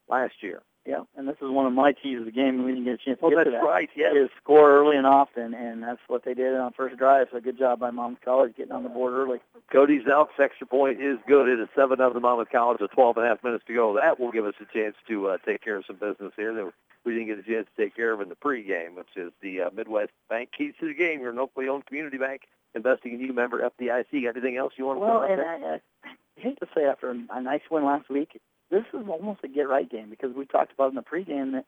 [0.08, 0.62] last year.
[0.86, 2.64] Yeah, and this is one of my keys of the game.
[2.64, 3.64] We didn't get a chance to Oh, get that's to that.
[3.66, 4.14] right, yes.
[4.16, 7.28] Is score early and often, and that's what they did on first drive.
[7.34, 9.40] So good job by Monmouth College getting on the board early.
[9.74, 11.50] Cody Zelk's extra point is good.
[11.50, 13.94] It is 7 of the Monmouth College with 12 and a half minutes to go.
[14.00, 16.72] That will give us a chance to uh, take care of some business here that
[17.04, 19.64] we didn't get a chance to take care of in the pregame, which is the
[19.64, 21.20] uh, Midwest Bank Keys to the Game.
[21.20, 22.44] You're an locally owned community bank
[22.76, 24.24] investing in you, member FDIC.
[24.24, 25.42] Got anything else you want to Well, and?
[25.42, 29.48] I, I hate to say after a nice win last week, this is almost a
[29.48, 31.66] get right game because we talked about in the pregame that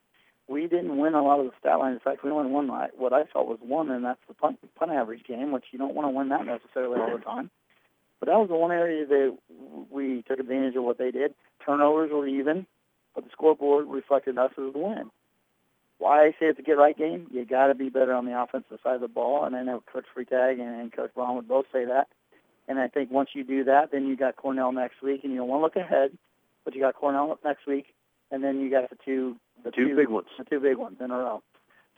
[0.47, 1.95] we didn't win a lot of the stat lines.
[1.95, 4.59] In fact, we only won like what I felt was one, and that's the punt,
[4.75, 7.49] punt average game, which you don't want to win that necessarily all the time.
[8.19, 9.37] But that was the one area that
[9.91, 11.33] we took advantage of what they did.
[11.63, 12.65] Turnovers were even,
[13.13, 15.11] but the scoreboard reflected us as the win.
[15.99, 17.27] Why I say it's a get right game?
[17.31, 19.83] You got to be better on the offensive side of the ball, and I know
[19.91, 22.07] Coach Freitag and, and Coach Braun would both say that.
[22.67, 25.39] And I think once you do that, then you got Cornell next week, and you
[25.39, 26.11] don't want to look ahead,
[26.65, 27.85] but you got Cornell next week,
[28.29, 30.27] and then you got the two the Two big ones.
[30.37, 31.41] the two big ones in a row.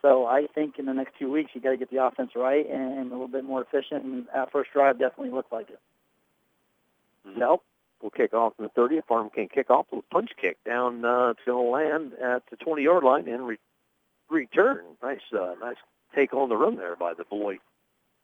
[0.01, 2.65] So I think in the next two weeks you got to get the offense right
[2.69, 4.05] and, a little bit more efficient.
[4.05, 5.79] And that first drive definitely looked like it.
[7.37, 7.59] Zelk
[8.01, 9.05] will kick off in the 30th.
[9.05, 11.03] Farm can kick off with a punch kick down.
[11.03, 13.57] Uh, to land at the 20-yard line and re-
[14.29, 14.83] return.
[15.01, 15.77] Nice, uh, nice
[16.15, 17.59] take on the run there by the Beloit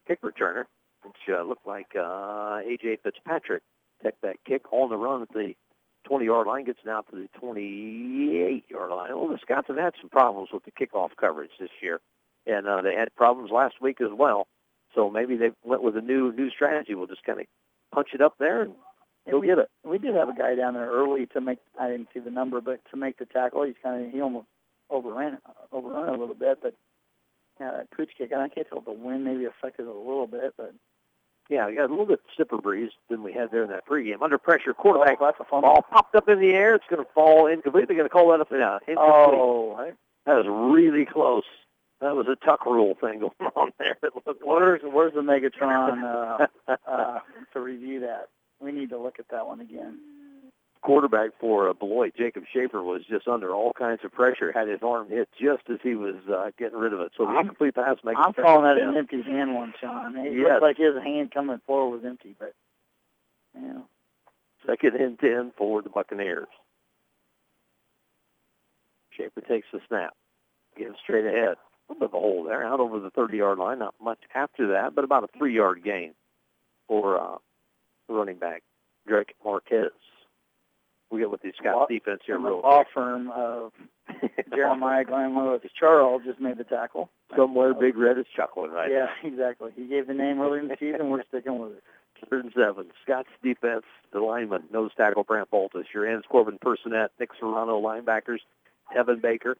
[0.08, 0.66] kick returner,
[1.04, 3.00] which uh, looked like uh, A.J.
[3.04, 3.64] Fitzpatrick.
[4.04, 5.54] Take that kick on the run at the
[6.10, 9.10] 20-yard line, gets down to the 28-yard line.
[9.16, 12.00] Well, the Scots have had some problems with the kickoff coverage this year,
[12.46, 14.48] and uh, they had problems last week as well.
[14.94, 16.96] So maybe they went with a new new strategy.
[16.96, 17.48] We'll just kind of
[17.94, 18.74] punch it up there and
[19.30, 19.70] go we, get it.
[19.84, 21.60] We did have a guy down there early to make.
[21.80, 24.48] I didn't see the number, but to make the tackle, he's kind of he almost
[24.90, 25.38] overran
[25.72, 26.60] overrun a little bit.
[26.62, 26.76] But
[27.60, 29.92] yeah, that pooch kick, and I can't tell if the wind maybe affected it a
[29.94, 30.74] little bit, but
[31.50, 34.22] Yeah, we got a little bit stiffer breeze than we had there in that pregame.
[34.22, 36.76] Under pressure, quarterback oh, that's a fun ball popped up in the air.
[36.76, 37.88] It's going to fall incomplete.
[37.88, 38.82] They're going to call that up and out.
[38.88, 39.40] Incomplete.
[39.40, 39.92] Oh, I,
[40.26, 41.44] that was really close.
[42.02, 43.96] That was a tuck rule thing going on there.
[44.44, 46.04] Where's where's the Megatron
[46.68, 47.20] uh, uh,
[47.54, 48.30] to review that?
[48.60, 50.00] We need to look at that one again.
[50.86, 54.52] Quarterback for uh, Beloit, Jacob Schaefer, was just under all kinds of pressure.
[54.52, 57.12] Had his arm hit just as he was uh, getting rid of it.
[57.18, 58.20] So the I'm- incomplete pass makes.
[58.24, 58.90] I'm calling that down.
[58.90, 60.16] an empty hand one, Sean.
[60.18, 60.48] It Yes.
[60.50, 62.54] looked like his hand coming forward was empty, but
[63.60, 63.80] yeah.
[64.66, 66.48] Second and 10 for the Buccaneers.
[69.12, 70.14] Schaefer takes the snap.
[70.78, 71.56] Gives straight ahead.
[71.90, 73.80] A little bit of a hole there, out over the 30-yard line.
[73.80, 76.14] Not much after that, but about a three-yard gain
[76.88, 77.38] for uh,
[78.10, 78.64] running back,
[79.08, 79.92] Drake Marquez.
[81.12, 83.72] We get with the Scott's Law- defense here real law firm of
[84.56, 87.10] Jeremiah Glenn Lewis Charles just made the tackle.
[87.36, 89.72] Somewhere Big Red is chuckling right Yeah, exactly.
[89.76, 91.10] He gave the name early in the season.
[91.10, 91.84] We're sticking with it.
[92.30, 92.88] Third and seven.
[93.04, 95.84] Scott's defense, the lineman, nose tackle Brant Boltus.
[95.94, 98.40] Your ends, Corbin Personette, Nick Serrano, linebackers,
[98.96, 99.58] Tevin Baker,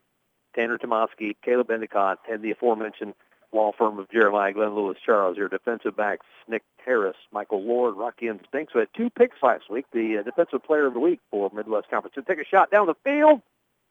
[0.56, 3.14] Tanner Tomoski, Caleb Endicott, and the aforementioned
[3.54, 5.38] law firm of Jeremiah Glenn Lewis Charles.
[5.38, 9.70] Your defensive backs, Nick Harris, Michael Lord, Rocky and Spinks, who had two picks last
[9.70, 12.16] week, the uh, defensive player of the week for Midwest Conference.
[12.16, 13.42] So take a shot down the field.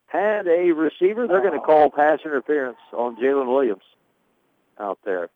[0.06, 1.26] Had a receiver.
[1.26, 3.82] They're going to call pass interference on Jalen Williams
[4.78, 5.30] out there.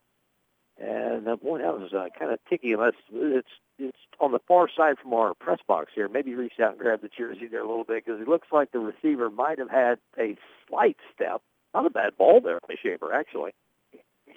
[0.78, 2.72] And uh, boy, that was uh, kind of ticky.
[2.72, 6.08] Unless it's it's on the far side from our press box here.
[6.08, 8.72] Maybe reach out and grab the jersey there a little bit because it looks like
[8.72, 10.36] the receiver might have had a
[10.68, 11.42] slight step.
[11.74, 13.52] Not a bad ball there, Schaefer, actually.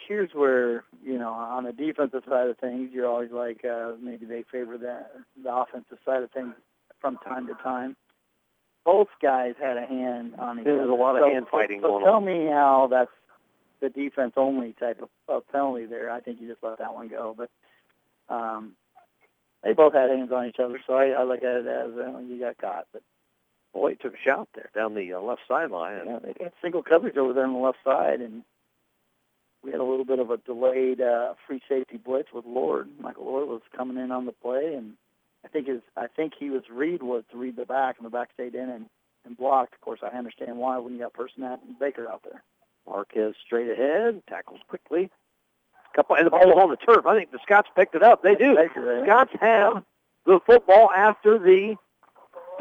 [0.08, 4.26] Here's where you know on the defensive side of things, you're always like uh, maybe
[4.26, 5.00] they favor the
[5.44, 6.54] the offensive side of things
[7.00, 7.96] from time to time.
[8.84, 10.92] Both guys had a hand on each There was other.
[10.92, 12.24] a lot of So- hand fighting so going tell on.
[12.26, 13.12] Tell me how that's
[13.80, 16.10] the defense only type of, of penalty there.
[16.12, 17.50] I think you just let that one go, but
[18.34, 18.74] um,
[19.64, 22.20] they both had hands on each other, so I, I look at it as uh,
[22.20, 22.88] you got caught.
[22.94, 23.02] But
[23.74, 26.02] Boy, took a shot there down the uh, left sideline.
[26.06, 28.44] Yeah, they had single coverage over there on the left side, and
[29.64, 32.90] we had a little bit of a delayed uh, free safety blitz with Lord.
[33.00, 34.94] Michael Lord was coming in on the play, and
[35.46, 38.10] I think his I think he was read was to read the back, and the
[38.10, 38.86] back stayed in and,
[39.26, 39.74] and blocked.
[39.74, 42.44] Of course, I understand why when you got Personette and Baker out there.
[42.88, 45.10] Marquez straight ahead, tackles quickly.
[45.96, 47.06] Couple and the ball on the turf.
[47.06, 48.24] I think the Scots picked it up.
[48.24, 48.56] They do.
[48.56, 49.84] Baker, uh, Scots have
[50.26, 51.76] the football after the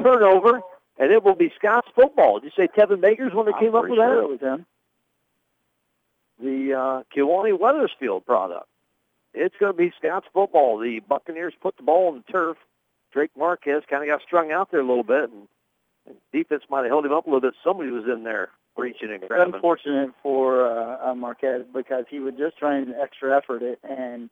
[0.03, 0.61] turnover,
[0.99, 2.41] and it will be Scots football.
[2.41, 4.25] Did you say Tevin Baker's one that I'm came up with sure that?
[4.25, 4.67] it was him.
[6.43, 8.67] The uh, Kewanee Wethersfield product.
[9.33, 10.79] It's going to be Scots football.
[10.79, 12.57] The Buccaneers put the ball on the turf.
[13.13, 15.49] Drake Marquez kind of got strung out there a little bit, and,
[16.07, 17.55] and defense might have held him up a little bit.
[17.63, 19.55] Somebody was in there reaching and grabbing.
[19.55, 24.31] unfortunate for uh, uh, Marquez because he was just trying to extra effort it, and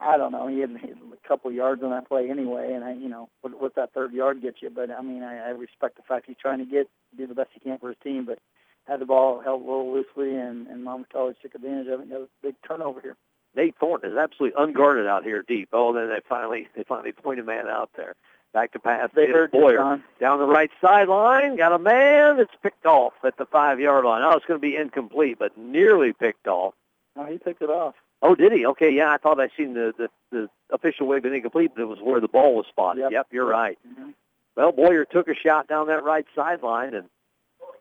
[0.00, 0.46] I don't know.
[0.46, 3.74] He had a couple yards on that play anyway, and I, you know, what, what
[3.76, 4.70] that third yard gets you.
[4.70, 7.50] But I mean, I, I respect the fact he's trying to get do the best
[7.54, 8.38] he can for his team, but
[8.86, 12.04] had the ball held a little loosely, and and Monmouth College took advantage of it.
[12.04, 13.16] And was a big turnover here.
[13.54, 15.70] Nate Thornton is absolutely unguarded out here deep.
[15.72, 18.14] Oh, then they finally they finally point a man out there.
[18.52, 19.10] Back to pass.
[19.14, 21.56] They It's heard Boyer down the right sideline.
[21.56, 24.22] Got a man that's picked off at the five yard line.
[24.24, 26.74] Oh, it's going to be incomplete, but nearly picked off.
[27.16, 27.94] Oh, he picked it off.
[28.22, 28.64] Oh, did he?
[28.66, 29.10] Okay, yeah.
[29.12, 32.20] I thought I seen the the, the official wave it incomplete, but it was where
[32.20, 33.10] the ball was spotted.
[33.10, 33.26] Yep.
[33.30, 33.78] you're right.
[33.86, 34.14] Mhm.
[34.56, 37.08] Well, Boyer took a shot down that right sideline, and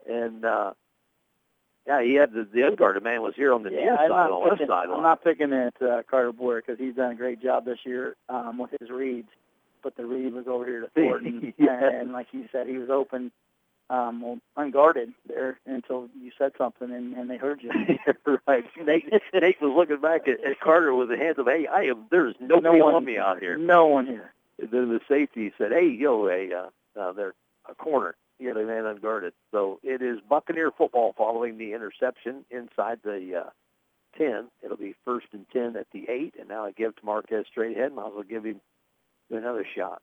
[0.09, 0.71] and uh,
[1.87, 4.29] yeah, he had the, the unguarded man was here on the near Yeah, side, on
[4.31, 4.97] the left picking, sideline.
[4.97, 8.15] I'm not picking at uh, Carter Boyer because he's done a great job this year
[8.29, 9.29] um, with his reads,
[9.83, 11.89] but the read was over here to Thornton, Yeah.
[11.99, 13.31] and like you said, he was open,
[13.91, 17.71] um, well, unguarded there until you said something and, and they heard you.
[18.47, 18.65] right.
[18.83, 22.05] Nate, Nate was looking back at, at Carter with the hands of, "Hey, I am.
[22.09, 24.33] There's nobody one on me out here." No one here.
[24.59, 27.35] And then the safety said, "Hey, yo, hey, uh, uh, they're
[27.69, 28.15] a corner.
[28.39, 33.49] You a man unguarded." So it is Buccaneer football following the interception inside the uh,
[34.17, 34.47] ten.
[34.63, 37.77] It'll be first and ten at the eight, and now I give to Marquez straight
[37.77, 37.93] ahead.
[37.93, 38.61] Might as well give him
[39.29, 40.01] another shot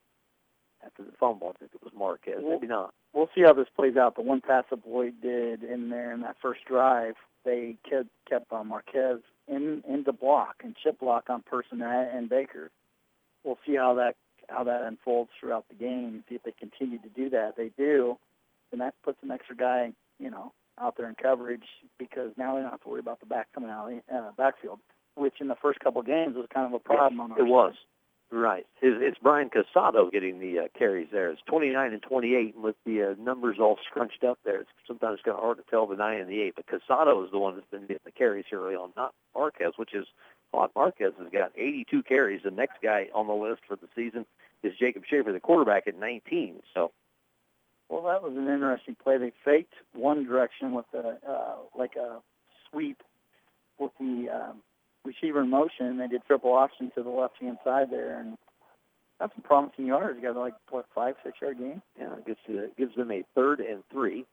[0.84, 1.52] after the fumble.
[1.54, 2.42] I think it was Marquez.
[2.42, 2.92] Maybe not.
[3.12, 4.16] We'll see how this plays out.
[4.16, 7.14] The one pass that Boyd did in there in that first drive,
[7.44, 12.70] they kept kept uh, Marquez in into block and chip block on Personette and Baker.
[13.44, 14.14] We'll see how that
[14.48, 16.24] how that unfolds throughout the game.
[16.28, 17.56] See if they continue to do that.
[17.56, 18.18] They do,
[18.70, 21.64] then that puts an extra guy, you know, out there in coverage
[21.98, 24.80] because now they don't have to worry about the back coming out uh, backfield,
[25.16, 27.46] which in the first couple of games was kind of a problem on our It
[27.46, 27.74] was.
[28.32, 28.66] Right.
[28.80, 31.30] It's, it's Brian Casado getting the uh, carries there.
[31.30, 34.62] It's 29 and 28 and with the uh, numbers all scrunched up there.
[34.62, 36.54] It's sometimes kind of hard to tell the 9 and the 8.
[36.56, 39.74] But Casado is the one that's been getting the carries here early on, not Marquez,
[39.76, 40.06] which is
[40.52, 40.70] odd.
[40.76, 42.42] Marquez has got 82 carries.
[42.44, 44.26] The next guy on the list for the season
[44.62, 46.56] is Jacob Schaefer, the quarterback, at 19.
[46.74, 46.92] So
[47.88, 49.18] Well, that was an interesting play.
[49.18, 52.20] They faked one direction with a uh, like a
[52.70, 53.02] sweep
[53.78, 54.62] with the um,
[55.04, 55.86] receiver in motion.
[55.86, 58.36] and They did triple option to the left hand side there, and
[59.18, 60.18] that's some promising yards.
[60.20, 63.24] You got like what five, six yard game, yeah, it gives, uh, gives them a
[63.34, 64.24] third and three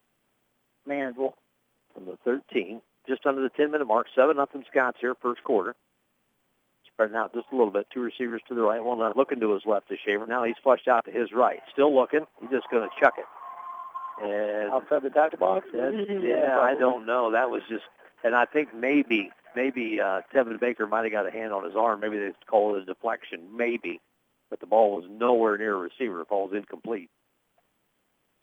[0.85, 1.35] manageable.
[1.93, 4.07] from the 13, just under the 10 minute mark.
[4.15, 5.75] Seven nothing Scots here, first quarter.
[6.99, 7.87] Spreading out just a little bit.
[7.93, 10.25] Two receivers to the right, one left, looking to his left to Schaefer.
[10.27, 11.61] Now he's flushed out to his right.
[11.71, 12.25] Still looking.
[12.41, 13.23] He's just going to chuck it.
[14.21, 15.65] And Outside the tackle box.
[15.73, 17.31] yeah, I don't know.
[17.31, 17.85] That was just,
[18.21, 21.73] and I think maybe, maybe uh, Tevin Baker might have got a hand on his
[21.73, 22.01] arm.
[22.01, 23.47] Maybe they call it a deflection.
[23.55, 24.01] Maybe,
[24.49, 26.19] but the ball was nowhere near a receiver.
[26.19, 27.09] It falls incomplete.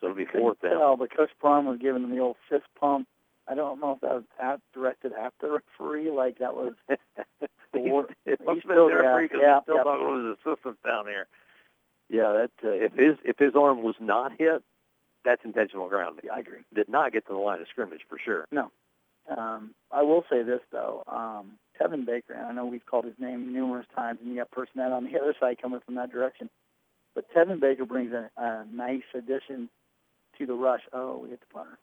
[0.01, 0.79] So it'll be fourth down.
[0.79, 3.07] Tell, but Coach Braun was giving them the old fist pump
[3.49, 6.75] I don't know if that was at, directed at the referee, like that was.
[7.75, 9.83] Or, it must have still- been the referee 'cause yeah, he's still yeah.
[9.83, 11.27] talking to his assistant down here.
[12.09, 14.63] Yeah, that uh, if his if his arm was not hit,
[15.27, 16.25] that's intentional grounding.
[16.33, 16.61] I agree.
[16.75, 18.47] Did not get to the line of scrimmage for sure.
[18.51, 18.71] No.
[19.29, 22.33] Um, I will say this though, um, Tevin Baker.
[22.33, 25.19] and I know we've called his name numerous times, and you got Personette on the
[25.21, 26.49] other side coming from that direction.
[27.15, 29.69] But Tevin Baker brings a, a nice addition
[30.39, 30.83] to the rush.
[30.95, 31.79] Oh, we hit the punter.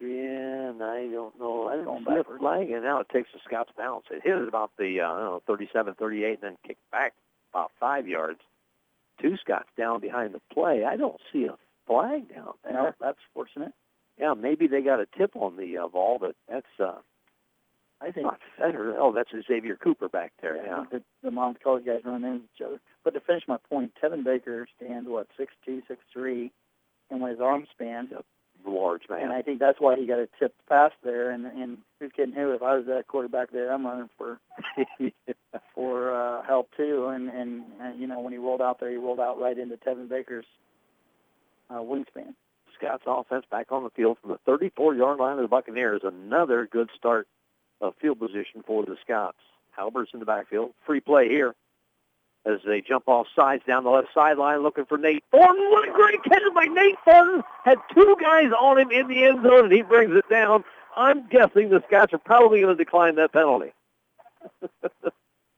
[0.00, 1.68] Yeah, and I don't know.
[1.68, 4.04] I didn't see a flag, and now it takes the Scots bounce.
[4.10, 7.14] It hit it about the uh, I don't know 37, 38, and then kicked back
[7.52, 8.40] about five yards.
[9.20, 10.84] Two Scots down behind the play.
[10.84, 12.72] I don't see a flag down there.
[12.72, 13.72] No, that's fortunate.
[14.18, 16.98] Yeah, maybe they got a tip on the uh, ball, but that's uh,
[18.00, 18.94] I think not Federer.
[18.98, 20.56] Oh, that's Xavier Cooper back there.
[20.56, 20.84] Yeah.
[20.90, 22.80] the, the Monmouth College guys run into each other.
[23.02, 26.52] But to finish my point, Tevin Baker stands what six two, six three,
[27.10, 28.10] and when his arm spans,
[28.70, 29.22] large man.
[29.22, 29.32] and.
[29.32, 31.30] I think that's why he got a tipped pass there.
[31.30, 32.52] And and who's kidding who?
[32.52, 34.38] If I was that quarterback there, I'm running for
[35.74, 37.06] for uh, help too.
[37.08, 39.76] And, and and you know when he rolled out there, he rolled out right into
[39.76, 40.46] Tevin Baker's
[41.70, 42.34] uh, wingspan.
[42.76, 46.00] Scots offense back on the field from the 34-yard line of the Buccaneers.
[46.02, 47.28] Another good start
[47.80, 49.38] of field position for the Scots.
[49.70, 50.72] Halbert's in the backfield.
[50.84, 51.54] Free play here
[52.46, 55.70] as they jump off sides down the left sideline looking for Nate Thornton.
[55.70, 57.42] What a great catch by Nate Thornton.
[57.64, 60.64] Had two guys on him in the end zone, and he brings it down.
[60.96, 63.72] I'm guessing the Scots are probably going to decline that penalty.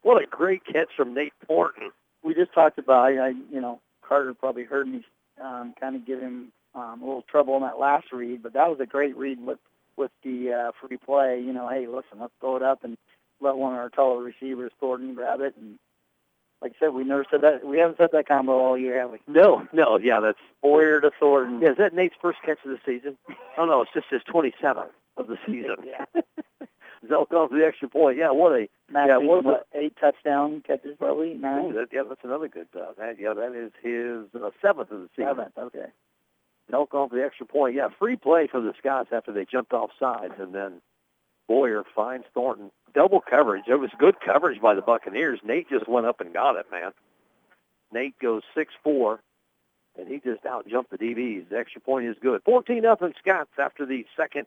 [0.03, 1.91] what a great catch from Nate Thornton.
[2.23, 5.05] We just talked about, I, you know, Carter probably heard me
[5.43, 8.69] um, kind of give him um, a little trouble in that last read, but that
[8.69, 9.59] was a great read with
[9.97, 11.41] with the uh, free play.
[11.41, 12.97] You know, hey, listen, let's throw it up and
[13.41, 15.55] let one of our taller receivers, Thornton, grab it.
[15.59, 15.79] And
[16.63, 17.67] like I said, we never said that.
[17.67, 19.19] We haven't said that combo all year, have we?
[19.29, 21.61] No, no, yeah, that's Boyer to Thornton.
[21.61, 23.17] Yeah, is that Nate's first catch of the season?
[23.59, 25.77] Oh no, it's just his 27th of the season.
[25.87, 26.05] Yeah.
[27.09, 28.19] Zelk off the extra point.
[28.19, 32.03] Yeah, what a Matt, Yeah, what- what, eight touchdown catches probably ooh, nine, that, yeah,
[32.09, 32.67] that's another good.
[32.75, 35.29] Uh, that, yeah, that is his uh, seventh of the season.
[35.37, 35.57] seventh.
[35.59, 35.87] Okay.
[36.73, 37.77] Zelk off the extra point.
[37.77, 40.81] Yeah, free play for the Scots after they jumped off sides, and then
[41.49, 42.71] Boyer finds Thornton.
[42.95, 43.65] Double coverage.
[43.69, 45.41] It was good coverage by the Buccaneers.
[45.45, 46.93] Nate just went up and got it, man.
[47.93, 49.21] Nate goes six four,
[49.99, 51.49] and he just out jumped the DBs.
[51.51, 52.43] The extra point is good.
[52.45, 54.47] Fourteen nothing Scots after the second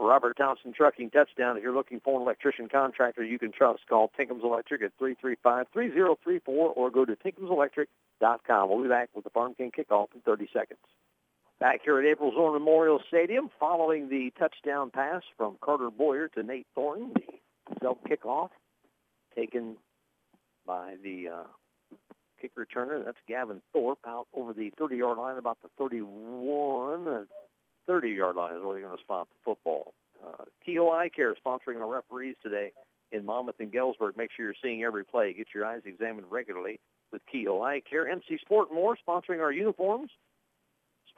[0.00, 1.56] Robert Thompson trucking touchdown.
[1.56, 6.40] If you're looking for an electrician contractor you can trust, call Tinkham's Electric at 335-3034
[6.48, 8.70] or go to tinkhamselectric.com.
[8.70, 10.80] We'll be back with the Farm King kickoff in 30 seconds.
[11.58, 16.42] Back here at April Zorn Memorial Stadium, following the touchdown pass from Carter Boyer to
[16.42, 17.39] Nate Thornton, the
[17.82, 18.50] Zelk kickoff
[19.34, 19.76] taken
[20.66, 21.96] by the uh,
[22.40, 23.04] kick returner.
[23.04, 27.24] That's Gavin Thorpe out over the 30-yard line, about the 31, uh,
[27.88, 29.94] 30-yard line is where you're going to spot the football.
[30.24, 30.44] Uh,
[30.92, 32.72] Eye Care sponsoring our referees today
[33.12, 34.16] in Monmouth and Galesburg.
[34.16, 35.32] Make sure you're seeing every play.
[35.32, 36.78] Get your eyes examined regularly
[37.12, 38.08] with Eye Care.
[38.08, 40.10] MC Sport More sponsoring our uniforms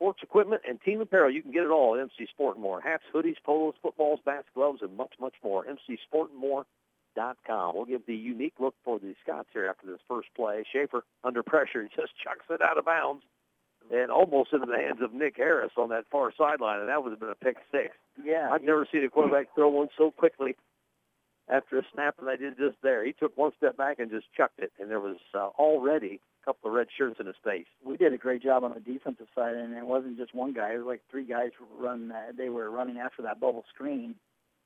[0.03, 1.31] sports equipment, and team apparel.
[1.31, 2.81] You can get it all at MC Sport and More.
[2.81, 5.65] Hats, hoodies, polos, footballs, bats, gloves, and much, much more.
[5.65, 7.77] MCSportandMore.com.
[7.77, 10.65] We'll give the unique look for the Scots here after this first play.
[10.73, 13.23] Schaefer, under pressure, just chucks it out of bounds
[13.93, 17.11] and almost into the hands of Nick Harris on that far sideline, and that would
[17.11, 17.97] have been a pick six.
[18.25, 18.49] Yeah.
[18.51, 20.57] I've never seen a quarterback throw one so quickly
[21.49, 23.05] after a snap than I did just there.
[23.05, 26.69] He took one step back and just chucked it, and there was uh, already couple
[26.69, 27.67] of red shirts in his face.
[27.85, 30.73] we did a great job on the defensive side, and it wasn't just one guy.
[30.73, 32.09] It was like three guys run.
[32.09, 34.15] That, they were running after that bubble screen,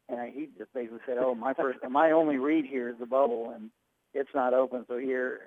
[0.08, 3.52] and he just basically said, "Oh, my first, my only read here is the bubble,
[3.54, 3.70] and
[4.14, 4.84] it's not open.
[4.88, 5.40] So here,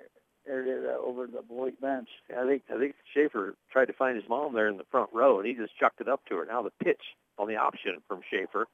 [0.46, 3.92] there it is uh, over the Beloit bench." I think I think Schaefer tried to
[3.94, 6.36] find his mom there in the front row, and he just chucked it up to
[6.36, 6.46] her.
[6.46, 7.02] Now the pitch
[7.38, 8.66] on the option from Schaefer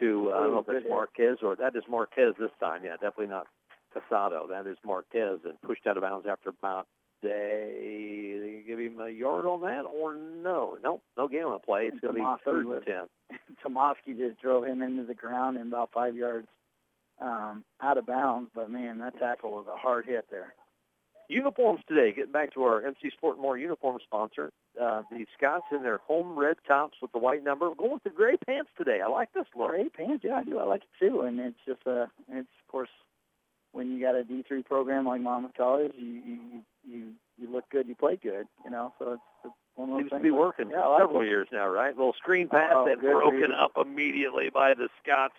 [0.00, 0.90] to uh, I don't know if hit.
[0.90, 2.82] Marquez or that is Marquez this time.
[2.84, 3.46] Yeah, definitely not
[3.94, 4.48] Casado.
[4.48, 6.86] That is Marquez, and pushed out of bounds after about
[7.22, 10.76] they, they give him a yard on that or no?
[10.82, 11.84] No, no game on the play.
[11.84, 13.38] It's going to be third and ten.
[13.64, 16.48] Tomasky just drove him into the ground and about five yards
[17.20, 18.50] um, out of bounds.
[18.54, 20.54] But man, that tackle was a hard hit there.
[21.28, 22.12] Uniforms today.
[22.12, 24.50] Getting back to our MC Sport and More uniform sponsor,
[24.80, 27.68] uh, the Scots in their home red tops with the white number.
[27.68, 28.98] We're going with the gray pants today.
[29.02, 29.70] I like this look.
[29.70, 30.58] Great pants, yeah, I do.
[30.58, 31.20] I like it too.
[31.20, 32.90] And it's just uh it's of course
[33.72, 36.38] when you got a D three program like Monmouth College, you you
[36.86, 37.04] you
[37.38, 38.92] you look good, you play good, you know.
[38.98, 41.26] So it's, it's one of those Seems to be like- working Yeah, like several it.
[41.28, 41.96] years now, right?
[41.96, 43.50] little screen pass Oh, that broken read.
[43.52, 45.34] up immediately by the Scots.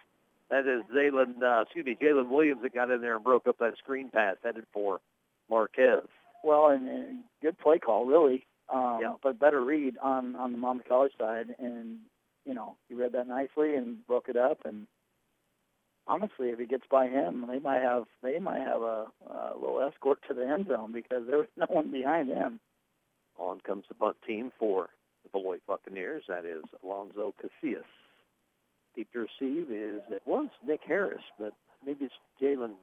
[0.49, 3.57] That is Zaylen, uh, excuse me, Jalen Williams that got in there and broke up
[3.59, 4.99] that screen pass headed for
[5.49, 6.03] Marquez.
[6.43, 8.45] Well, and, and good play call, really.
[8.71, 9.13] Um, Yeah.
[9.23, 11.99] But better read on on the Monmouth College side, and
[12.45, 14.59] you know, he read that nicely and broke it up.
[14.65, 14.86] And
[16.08, 19.82] honestly, if he gets by him, they might have they might have a, a little
[19.82, 22.60] escort to the end zone because there was no one behind him.
[23.39, 24.89] On comes the punt team for
[25.24, 26.24] the Beloit Buccaneers.
[26.28, 27.82] That is Alonzo Casillas.
[28.95, 32.74] Deep to receive is it was Nick Harris, but maybe it's Jalen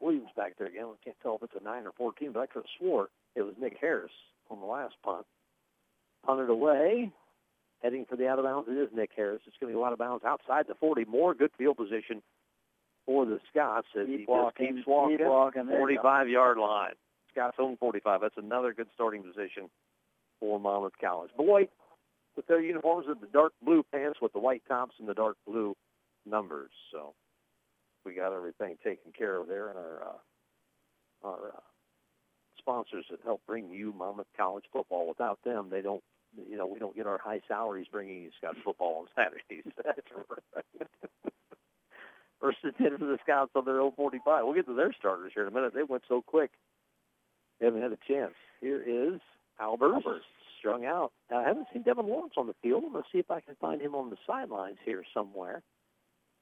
[0.00, 0.86] Williams back there again.
[0.86, 3.42] I can't tell if it's a nine or fourteen, but I could have swore it
[3.42, 4.10] was Nick Harris
[4.50, 5.26] on the last punt.
[6.26, 7.12] Punted away,
[7.82, 8.68] heading for the out of bounds.
[8.68, 9.42] It is Nick Harris.
[9.46, 11.04] It's going to be a lot of bounds outside the 40.
[11.04, 12.22] More good field position
[13.06, 15.18] for the Scots as Keep he walking, just keeps walking.
[15.18, 15.66] keep walking.
[15.66, 16.02] There you go.
[16.02, 16.92] 45 yard line.
[17.30, 18.20] Scots own 45.
[18.20, 19.68] That's another good starting position
[20.40, 21.30] for Monmouth College.
[21.36, 21.70] Beloit
[22.36, 25.36] with their uniforms of the dark blue pants with the white tops and the dark
[25.46, 25.76] blue
[26.26, 26.70] numbers.
[26.92, 27.14] So
[28.04, 31.60] we got everything taken care of there, and our uh, our uh,
[32.58, 35.08] sponsors that help bring you Monmouth College football.
[35.08, 36.02] Without them, they don't.
[36.48, 39.72] You know, we don't get our high salaries bringing you Scots football on Saturdays.
[39.84, 40.88] That's right.
[42.44, 44.44] First and ten for the Scots on their own 45.
[44.44, 45.72] We'll get to their starters here in a minute.
[45.74, 46.50] They went so quick.
[47.58, 48.34] They haven't had a chance.
[48.60, 49.18] Here is
[49.58, 50.02] Albers,
[50.58, 51.12] strung out.
[51.30, 52.84] Now, I haven't seen Devin Lawrence on the field.
[52.84, 55.62] I'm going to see if I can find him on the sidelines here somewhere.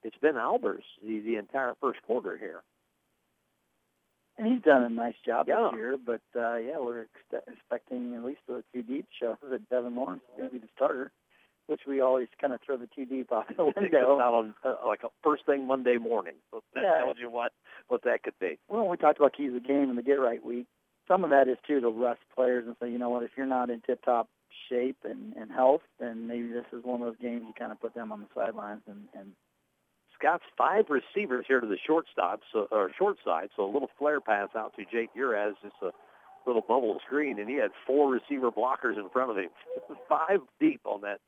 [0.03, 2.63] It's been Albers the, the entire first quarter here.
[4.39, 5.69] And he's done a nice job Yeah.
[5.71, 9.69] this year, but uh, yeah, we're ex- expecting at least the two deep show that
[9.71, 11.13] Devin Lawrence is going to be the starter,
[11.67, 14.21] which we always kind of throw the two deep out the window.
[14.21, 16.35] out on uh, like a first thing Monday morning.
[16.51, 17.05] So that Yeah.
[17.05, 17.53] tells you what
[17.89, 18.59] what that could be.
[18.69, 20.67] Well, we talked about keys of the game and the get right week.
[21.09, 23.47] Some of that is too to rest players and say, you know what, if you're
[23.47, 24.29] not in tip top
[24.69, 27.81] shape and, and health, then maybe this is one of those games you kind of
[27.81, 29.33] put them on the sidelines and, and
[30.19, 33.49] Scots five receivers here to the shortstop, so or short side.
[33.57, 35.91] So a little flare pass out to Jake Uraz, just a
[36.47, 39.49] little bubble screen, and he had four receiver blockers in front of him.
[40.09, 41.19] five deep on that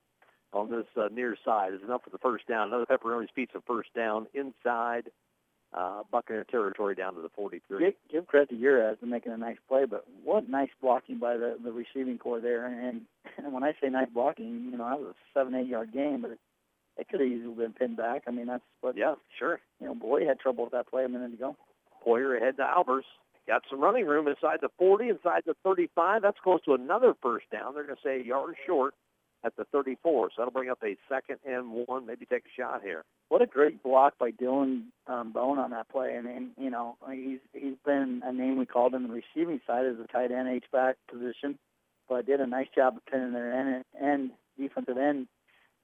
[0.54, 2.68] on this uh, near side is enough for the first down.
[2.68, 5.10] Another pepperoni's pizza first down inside
[5.76, 7.78] uh, Buccaneer territory down to the 43.
[7.84, 11.36] give, give credit to Uraz for making a nice play, but what nice blocking by
[11.36, 12.66] the, the receiving core there.
[12.66, 13.02] And,
[13.36, 16.22] and when I say nice blocking, you know, that was a seven, eight yard game,
[16.22, 16.38] but it,
[16.96, 18.22] it could have easily been pinned back.
[18.28, 19.60] I mean, that's what, Yeah, sure.
[19.80, 21.56] you know, Boy had trouble with that play a minute ago.
[22.04, 23.02] Boyer ahead to Albers.
[23.48, 26.22] Got some running room inside the 40, inside the 35.
[26.22, 27.74] That's close to another first down.
[27.74, 28.94] They're going to say a yard short
[29.44, 30.30] at the 34.
[30.30, 32.06] So that'll bring up a second and one.
[32.06, 33.04] Maybe take a shot here.
[33.28, 36.96] What a great block by Dylan um, Bone on that play, and, and you know
[37.10, 40.48] he's he's been a name we called in the receiving side as a tight end
[40.48, 41.58] H back position,
[42.08, 45.26] but did a nice job of pinning their end end defensive end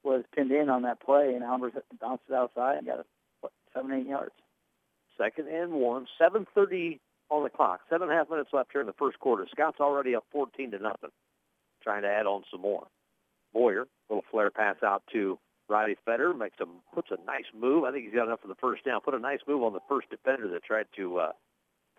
[0.03, 3.07] was pinned in on that play, and Albers bounced it outside and got it
[3.41, 4.33] what, seven eight yards.
[5.19, 6.07] Second and one.
[6.19, 6.99] 7:30
[7.31, 7.81] on the clock.
[7.91, 9.47] Seven and a half minutes left here in the first quarter.
[9.51, 11.11] Scots already up 14 to nothing.
[11.83, 12.87] Trying to add on some more.
[13.53, 15.39] Boyer, little flare pass out to
[15.69, 17.85] Riley Fetter, makes a puts a nice move.
[17.85, 19.01] I think he's got enough for the first down.
[19.01, 21.33] Put a nice move on the first defender that tried to uh,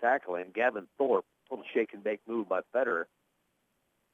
[0.01, 0.47] tackle him.
[0.53, 3.07] Gavin Thorpe, little shake and bake move by Fetter.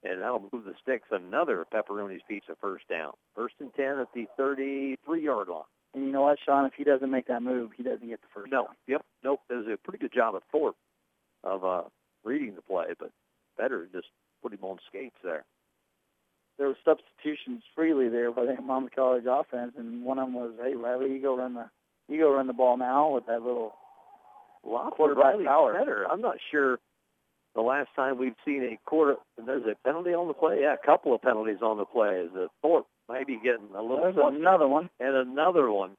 [0.03, 1.07] And that'll move the sticks.
[1.11, 3.13] Another pepperoni's pizza first down.
[3.35, 5.63] First and 10 at the 33-yard line.
[5.95, 6.65] And you know what, Sean?
[6.65, 8.75] If he doesn't make that move, he doesn't get the first No, down.
[8.87, 9.41] yep, nope.
[9.49, 10.75] There's a pretty good job of Thorpe
[11.43, 11.81] of uh,
[12.23, 13.09] reading the play, but
[13.57, 14.07] better just
[14.43, 15.45] put him on skates there.
[16.57, 20.51] There were substitutions freely there by the Monmouth College offense, and one of them was,
[20.61, 21.69] "Hey, Riley, you go run the
[22.07, 23.73] you go run the ball now with that little
[24.63, 25.73] of Quarterback power.
[25.77, 26.05] Fetter.
[26.09, 26.79] I'm not sure
[27.55, 29.15] the last time we've seen a quarter.
[29.43, 30.59] There's a penalty on the play.
[30.61, 32.21] Yeah, a couple of penalties on the play.
[32.25, 34.89] Is that Thorpe maybe getting a little There's another one.
[34.99, 35.91] and another one.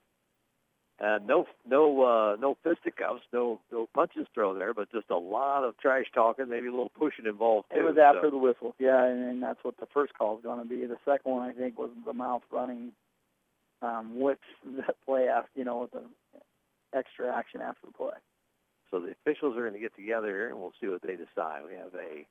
[1.01, 5.63] Uh, no, no, uh, no fisticuffs, no, no punches thrown there, but just a lot
[5.63, 7.79] of trash talking, maybe a little pushing involved too.
[7.79, 8.31] It was after so.
[8.31, 10.85] the whistle, yeah, and, and that's what the first call is going to be.
[10.87, 12.91] The second one, I think, was the mouth running
[13.81, 16.03] um, with the play after, you know, with the
[16.93, 18.19] extra action after the play.
[18.91, 21.63] So the officials are going to get together and we'll see what they decide.
[21.69, 22.27] We have a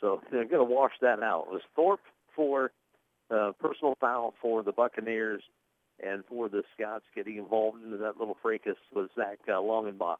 [0.00, 1.46] So they're going to wash that out.
[1.48, 2.00] It was Thorpe
[2.34, 2.72] for
[3.30, 5.42] uh, personal foul for the Buccaneers,
[6.02, 10.16] and for the Scots getting involved into that little fracas was Zach uh, Longenbach.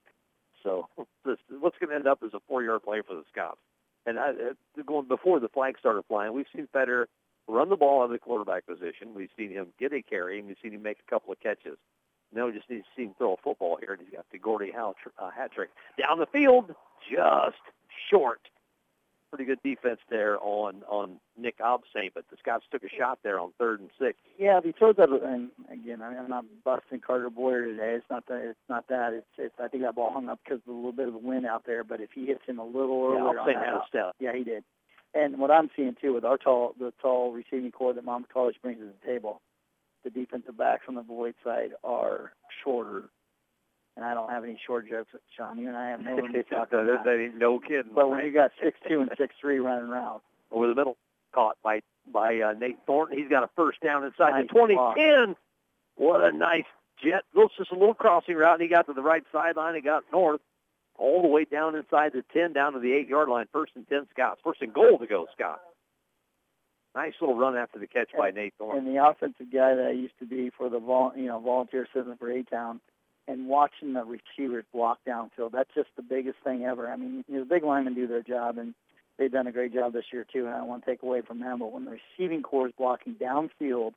[0.62, 0.88] So
[1.24, 3.60] this, what's going to end up is a four-yard play for the Scots.
[4.06, 7.08] And I, uh, going before the flag started flying, we've seen Fetter
[7.46, 9.14] run the ball out of the quarterback position.
[9.14, 11.78] We've seen him get a carry, and we've seen him make a couple of catches.
[12.34, 14.38] Now we just need to see him throw a football here, and he's got the
[14.38, 16.74] Gordie Howe uh, hat trick down the field,
[17.10, 17.56] just
[18.10, 18.40] short.
[19.30, 23.38] Pretty good defense there on on Nick Obsane, but the Scots took a shot there
[23.38, 24.16] on third and six.
[24.38, 27.92] Yeah, if he throws that, and again, I mean, I'm not busting Carter Boyer today.
[27.96, 28.40] It's not that.
[28.42, 29.12] It's not that.
[29.12, 29.26] It's.
[29.36, 31.44] it's I think that ball hung up because of a little bit of the wind
[31.44, 31.84] out there.
[31.84, 34.14] But if he hits him a little Yeah, earlier on Obsane that had a step.
[34.18, 34.64] yeah, he did.
[35.14, 38.56] And what I'm seeing too with our tall, the tall receiving core that Monmouth College
[38.62, 39.42] brings to the table,
[40.04, 42.32] the defensive backs on the Beloit side are
[42.64, 43.10] shorter.
[43.98, 45.58] And I don't have any short jokes, Sean.
[45.58, 46.14] You and I have no.
[46.14, 47.32] room to talk about that.
[47.36, 47.90] no kidding.
[47.92, 50.20] But when you got six two and six three running around,
[50.52, 50.96] over the middle,
[51.34, 51.80] caught by
[52.12, 53.18] by uh, Nate Thornton.
[53.18, 54.96] He's got a first down inside Nice the 20 block.
[55.96, 56.62] What a nice
[57.02, 57.22] jet.
[57.34, 60.04] Looks just a little crossing route, and he got to the right sideline and got
[60.12, 60.40] north
[60.96, 63.46] all the way down inside the 10, down to the 8-yard line.
[63.52, 64.40] First and 10 Scots.
[64.44, 65.60] First and goal to go, Scott.
[66.94, 68.86] Nice little run after the catch by Nate Thornton.
[68.86, 71.82] and the offensive guy that I used to be for the vol, you know volunteer
[71.82, 72.80] assistant for A Town,
[73.28, 76.88] and watching the receivers block downfield, that's just the biggest thing ever.
[76.88, 78.74] I mean, the big linemen do their job, and
[79.18, 80.46] they've done a great job this year too.
[80.46, 82.72] And I don't want to take away from them, but when the receiving core is
[82.76, 83.92] blocking downfield,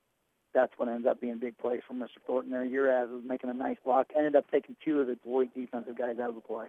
[0.54, 2.20] that's what ends up being big plays for Mr.
[2.28, 2.52] Thornton.
[2.52, 5.98] There, Uraz was making a nice block, ended up taking two of the Beloit defensive
[5.98, 6.68] guys out of the play.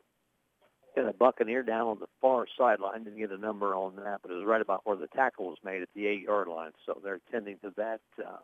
[0.95, 3.05] Got a Buccaneer down on the far sideline.
[3.05, 5.59] Didn't get a number on that, but it was right about where the tackle was
[5.65, 6.73] made at the eight-yard line.
[6.85, 8.37] So they're tending to that uh,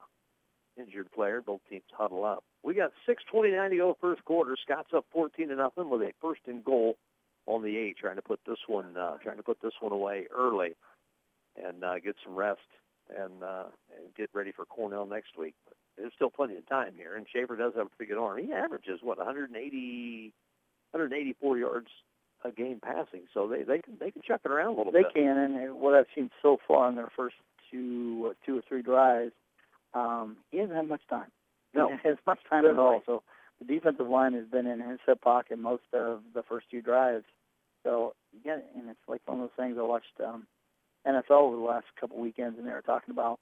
[0.78, 1.40] injured player.
[1.40, 2.44] Both teams huddle up.
[2.62, 4.56] We got 6:29 to go first quarter.
[4.56, 6.96] Scots up 14 to nothing with a first and goal
[7.46, 10.26] on the eight, trying to put this one uh, trying to put this one away
[10.34, 10.74] early
[11.56, 12.60] and uh, get some rest
[13.16, 13.64] and uh,
[13.96, 15.54] and get ready for Cornell next week.
[15.66, 18.38] But there's still plenty of time here, and Schaefer does have a pretty good arm.
[18.38, 20.32] He averages what 180,
[20.92, 21.88] 184 yards
[22.44, 25.02] a game passing, so they they can they can chuck it around a little They
[25.02, 25.14] bit.
[25.14, 27.36] They can, and what I've seen so far in their first
[27.70, 29.32] two, uh, two or three drives,
[29.94, 31.30] um, he hasn't had much time.
[31.74, 31.90] No.
[32.02, 33.02] He much time at all.
[33.06, 33.22] So
[33.58, 37.24] the defensive line has been in his hip pocket most of the first two drives.
[37.84, 38.14] So
[38.44, 40.46] yeah, and it's like one of those things I watched um,
[41.06, 43.38] NFL over the last couple weekends, and they were talking about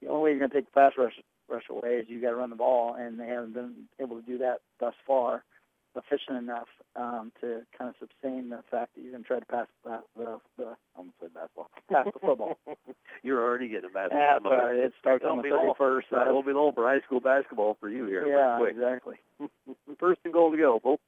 [0.00, 1.14] the only way you're going to take the pass rush
[1.48, 4.26] rush away is you got to run the ball, and they haven't been able to
[4.26, 5.44] do that thus far
[5.96, 9.46] efficient enough um, to kind of sustain the fact that you're going to try to
[9.46, 12.58] pass the, the, the I almost said basketball, pass the football.
[13.22, 15.74] You're already getting a bad yeah, but it starts It'll on the be long.
[15.78, 16.02] 31st.
[16.10, 18.26] Right, it'll be long for high school basketball for you here.
[18.26, 18.74] yeah, quick.
[18.74, 19.16] exactly.
[19.98, 20.80] First and goal to go.
[20.82, 21.00] Both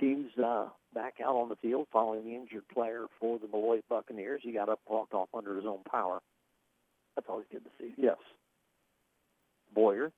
[0.00, 4.40] teams uh, back out on the field following the injured player for the Beloit Buccaneers.
[4.42, 6.20] He got up, walked off under his own power.
[7.14, 7.94] That's always good to see.
[7.96, 8.16] Yes.
[9.74, 10.12] Boyer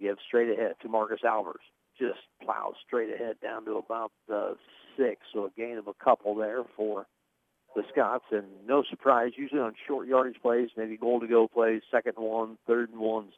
[0.00, 1.62] gives straight ahead to Marcus Albers.
[2.02, 4.54] Just plows straight ahead down to about uh,
[4.96, 7.06] six, so a gain of a couple there for
[7.76, 8.24] the Scots.
[8.32, 12.26] And no surprise, usually on short yardage plays, maybe goal to go plays, second and
[12.26, 13.34] one, third and ones.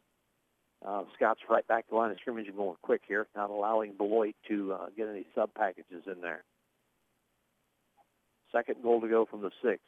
[0.83, 3.93] Uh, Scots right back to the line of scrimmage and going quick here, not allowing
[3.93, 6.43] Beloit to uh, get any sub packages in there.
[8.51, 9.79] Second goal to go from the six.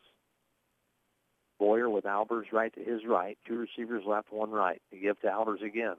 [1.58, 3.40] Boyer with Albers right to his right.
[3.48, 4.82] Two receivers left, one right.
[4.92, 5.96] To give to Albers again.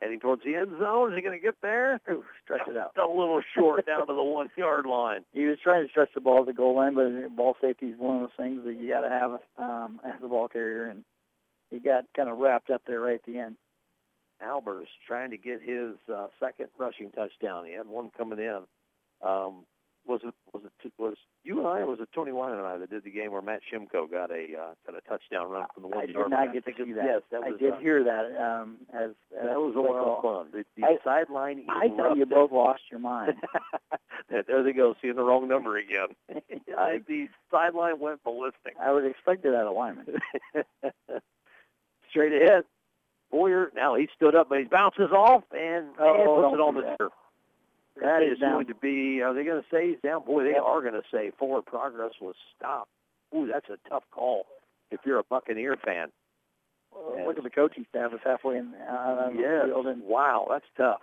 [0.00, 1.12] Heading towards the end zone.
[1.12, 2.00] Is he going to get there?
[2.10, 2.92] Ooh, stretch it out.
[2.98, 5.24] A little short down to the one yard line.
[5.32, 7.98] He was trying to stretch the ball at the goal line, but ball safety is
[7.98, 11.02] one of those things that you got to have um, as a ball carrier, and
[11.70, 13.56] he got kind of wrapped up there right at the end.
[14.46, 17.64] Albers trying to get his uh, second rushing touchdown.
[17.64, 18.60] He had one coming in.
[19.26, 19.64] Um,
[20.08, 22.78] was it was it was you and I or was it Tony Wine and I
[22.78, 25.82] that did the game where Matt Shimko got a uh, got a touchdown run from
[25.82, 26.52] the one I did yard not line?
[26.54, 27.04] get to see that.
[27.04, 30.22] Yes, that I did uh, hear that um, as, as that was a lot of
[30.22, 30.46] fun.
[30.52, 31.64] The, the I- sideline.
[31.68, 33.34] I thought you both lost your mind.
[34.28, 36.08] there they go, seeing the wrong number again.
[36.78, 38.74] I, the sideline went ballistic.
[38.80, 40.06] I would expect it out of lineman.
[42.10, 42.64] Straight ahead.
[43.30, 46.74] Boyer, now he stood up, but he bounces off and, Oh, and puts it on
[46.76, 46.98] the that.
[46.98, 47.12] turf.
[48.00, 48.52] That is down.
[48.52, 50.24] going to be, are they going to say he's down?
[50.24, 52.90] Boy, they are going to say forward progress was stopped.
[53.34, 54.46] Ooh, that's a tough call
[54.90, 56.08] if you're a Buccaneer fan.
[56.94, 59.64] Well, Look at the coaching staff is halfway in uh, on the Yes.
[59.86, 61.02] and Wow, that's tough.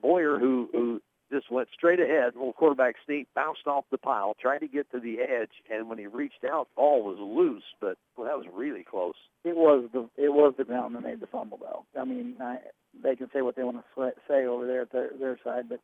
[0.00, 1.00] Boyer, who who
[1.32, 5.00] just went straight ahead, little quarterback sneak, bounced off the pile, tried to get to
[5.00, 8.84] the edge, and when he reached out, ball was loose, but well, that was really
[8.84, 9.14] close.
[9.44, 11.84] it was the it was the ground that made the fumble though.
[12.00, 12.58] I mean, I,
[13.02, 15.80] they can say what they want to say over there at their their side, but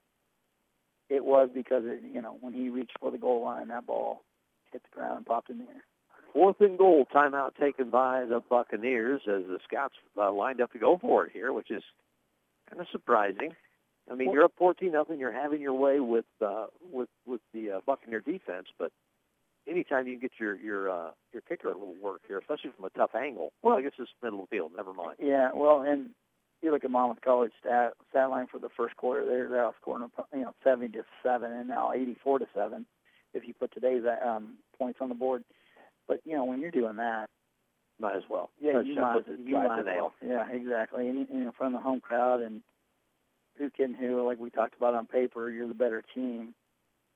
[1.11, 4.23] it was because it, you know when he reached for the goal line, that ball
[4.73, 5.85] hit the ground and popped in the air.
[6.33, 10.79] Fourth and goal, timeout taken by the Buccaneers as the Scots uh, lined up to
[10.79, 11.83] go for it here, which is
[12.69, 13.51] kind of surprising.
[14.11, 15.19] I mean, you're up 14 nothing.
[15.19, 18.93] You're having your way with uh, with with the uh, Buccaneer defense, but
[19.69, 22.91] anytime you get your your uh, your kicker a little work here, especially from a
[22.91, 23.53] tough angle.
[23.63, 24.73] Well, I guess it's middle of the field.
[24.77, 25.17] Never mind.
[25.21, 26.11] Yeah, well, and
[26.63, 29.25] you look at Monmouth College stat stat line for the first quarter.
[29.25, 32.87] They're they're outscoring you know seventy to seven, and now eighty four to seven.
[33.35, 35.45] if you put today's um, points on the board.
[36.09, 37.29] But you know, when you're doing that,
[38.01, 38.51] might as well.
[38.61, 40.13] yeah, you might, put you might as well.
[40.27, 41.09] Yeah, exactly.
[41.09, 42.63] And, in front of the home crowd and
[43.59, 46.55] who can who, like we talked about on paper, you're the better team.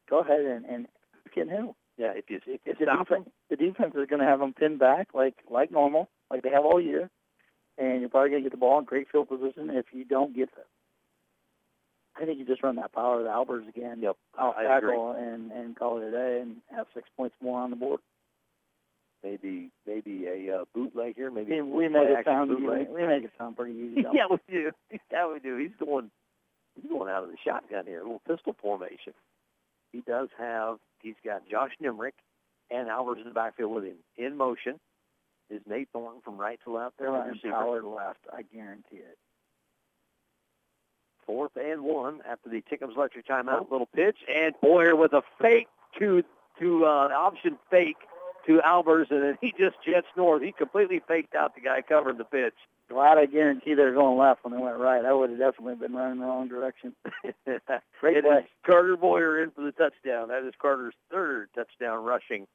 [0.09, 0.87] Go ahead and, and
[1.25, 1.75] who can who.
[1.97, 4.41] Yeah, if you if you If the them, defense, the defense is going to have
[4.41, 7.11] them pinned back like like normal, like they have all year,
[7.79, 9.71] and you're probably going to get the ball in great field position.
[9.71, 10.65] If you don't get them,
[12.21, 13.99] I think you just run that power of the Albers again.
[14.01, 14.91] Yep, Out I agree.
[14.93, 18.01] tackle and and call it a day, and have six points more on the board.
[19.23, 22.89] maybe maybe a uh, bootleg here, maybe We, we make it sound bootleg.
[22.89, 24.05] we make it sound pretty easy.
[24.13, 24.71] yeah, we do.
[25.11, 25.57] Yeah, we do.
[25.57, 26.11] He's going
[26.81, 29.13] he's going out of the shotgun here, a little pistol formation.
[29.93, 32.13] He does have he's got Josh Nimrick
[32.71, 34.79] and Albers in the backfield with him in motion.
[35.51, 37.31] Is Nate Thornton from right to left They're there?
[37.33, 37.53] receiver.
[37.53, 38.21] power left.
[38.33, 39.19] I guarantee it.
[41.27, 43.71] Fourth and one after the Tinkham's electric timeout.
[43.71, 45.69] Little pitch and Boyer with a fake
[45.99, 46.23] to
[46.61, 47.97] to uh, option fake
[48.47, 50.43] to Albers, and then he just jets north.
[50.43, 52.55] He completely faked out the guy covering the pitch.
[52.91, 55.03] Glad I guarantee they're going left when they went right.
[55.03, 56.95] I would have definitely been running the wrong direction.
[58.01, 58.37] Great It play.
[58.41, 60.29] is Carter Boyer in for the touchdown.
[60.29, 62.47] That is Carter's third touchdown rushing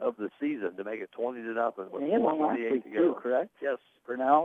[0.00, 1.86] of the season to make it twenty to nothing.
[1.92, 3.20] With he had one last week to too, go.
[3.20, 3.50] correct?
[3.62, 3.78] Yes.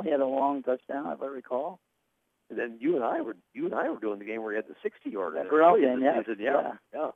[0.04, 1.80] He had a long touchdown, if I recall.
[2.52, 4.58] And then you and I were you and I were doing the game where he
[4.58, 5.36] had the sixty yard.
[5.36, 6.22] That Burnell game, yeah.
[6.40, 7.10] yeah, yeah.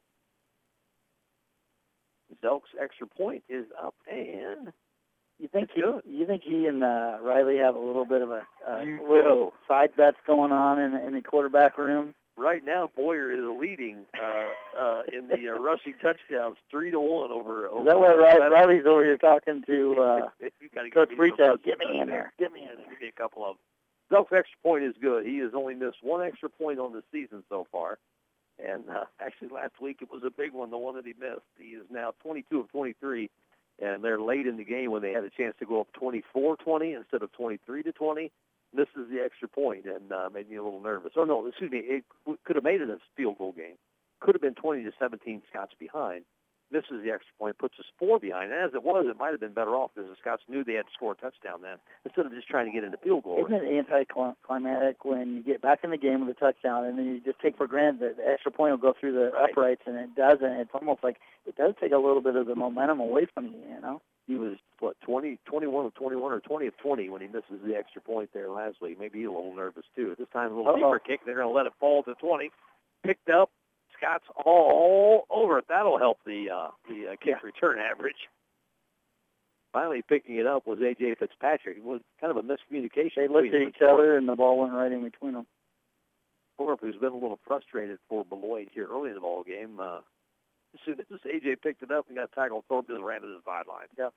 [2.44, 4.72] Zelk's extra point is up, and
[5.40, 6.02] You think he, good.
[6.06, 8.42] you think he and uh, Riley have a little bit of a
[8.84, 12.16] You little side bets going on in, in the quarterback room?
[12.40, 17.32] Right now Boyer is leading uh, uh, in the uh, rushing touchdowns, three to one
[17.32, 17.68] over.
[17.68, 20.20] over Is that why Riley, Riley's over here talking to uh,
[20.94, 21.58] Coach give me some Freetown?
[21.66, 22.34] Get me in there.
[22.40, 22.90] Get me in there.
[22.90, 23.58] Give me a couple of them.
[24.12, 25.26] Zelk's extra point is good.
[25.26, 28.00] He has only missed one extra point on the season so far.
[28.64, 31.46] And uh, actually, last week it was a big one, the one that he missed.
[31.58, 33.30] He is now 22 of 23,
[33.82, 36.98] and they're late in the game when they had a chance to go up 24-20
[36.98, 38.32] instead of 23 to 20.
[38.74, 41.14] Misses the extra point and uh, made me a little nervous.
[41.18, 42.04] Oh no, excuse me, it
[42.46, 43.76] could have made it a field goal game.
[44.20, 46.24] Could have been 20 to 17 Scots behind.
[46.72, 48.52] Misses the extra point, puts us four behind.
[48.52, 50.74] And as it was, it might have been better off because the Scots knew they
[50.74, 53.44] had to score a touchdown then instead of just trying to get into field goal.
[53.44, 57.06] Isn't it anticlimactic when you get back in the game with a touchdown and then
[57.08, 59.50] you just take for granted that the extra point will go through the Right.
[59.50, 60.46] uprights and it doesn't?
[60.62, 61.18] It's almost like
[61.48, 64.00] it does take a little bit of the momentum away from you, you know?
[64.30, 67.76] He was what 20, 21 of 21 or 20 of 20 when he misses the
[67.76, 69.00] extra point there last week.
[69.00, 70.16] Maybe he's a little nervous too.
[70.20, 70.76] This time a little Uh-oh.
[70.78, 71.22] deeper kick.
[71.26, 72.52] They're going to let it fall to 20.
[73.04, 73.50] Picked up.
[73.98, 75.66] Scots all over it.
[75.68, 77.36] That'll help the uh, the uh, kick Yeah.
[77.44, 78.30] return average.
[79.74, 81.78] Finally picking it up was AJ Fitzpatrick.
[81.78, 83.16] It was kind of a miscommunication.
[83.16, 85.48] They looked at each other and the ball went right in between them.
[86.58, 89.80] Thorpe, who's been a little frustrated for Beloit here early in the ball game.
[89.80, 90.00] Uh,
[90.74, 93.42] as soon as AJ picked it up and got tackled, Thorpe just ran to the
[93.46, 93.88] sideline.
[93.98, 94.10] Yeah,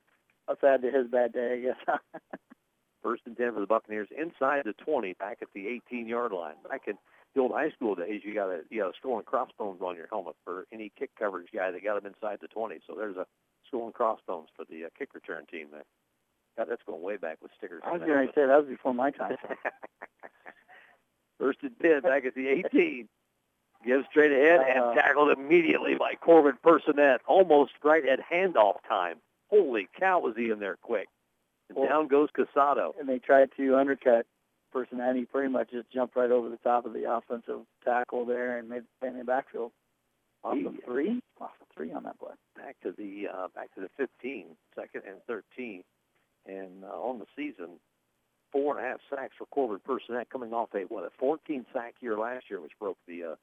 [0.47, 1.99] that's add to his bad day, I guess.
[3.03, 6.55] First and 10 for the Buccaneers inside the 20, back at the 18-yard line.
[6.69, 6.93] Back in
[7.35, 9.95] the old high school days, you got a you got a skull and crossbones on
[9.95, 12.79] your helmet for any kick coverage guy that got him inside the 20.
[12.87, 13.25] So there's a
[13.67, 15.83] skull and crossbones for the uh, kick return team there.
[16.57, 17.81] God, that's going way back with stickers.
[17.85, 19.35] I was going to say that was before my time.
[21.39, 23.09] First and 10 back at the 18.
[23.85, 27.19] Gives straight ahead Uh, and tackled immediately by Corbin Personette.
[27.27, 29.19] Almost right at handoff time.
[29.49, 31.09] Holy cow, was he in there quick.
[31.69, 32.93] And Well- down goes Casado.
[32.99, 34.25] and they tried to undercut
[34.73, 38.25] Personette and he pretty much just jumped right over the top of the offensive tackle
[38.25, 39.71] there and made the in the backfield.
[40.43, 41.21] Off the three?
[41.39, 42.33] Off the three on that play.
[42.55, 45.83] back to the uh, back to the 15, second and 13,
[46.45, 47.79] and uh, on the season,
[48.51, 51.95] four and a half sacks for Corbin Personette, coming off a what a 14 sack
[52.01, 53.35] year last year, which broke the uh,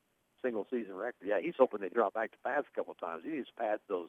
[0.43, 1.25] single season record.
[1.25, 3.23] Yeah, he's hoping they drop back to pads a couple of times.
[3.25, 4.09] He needs to pad those.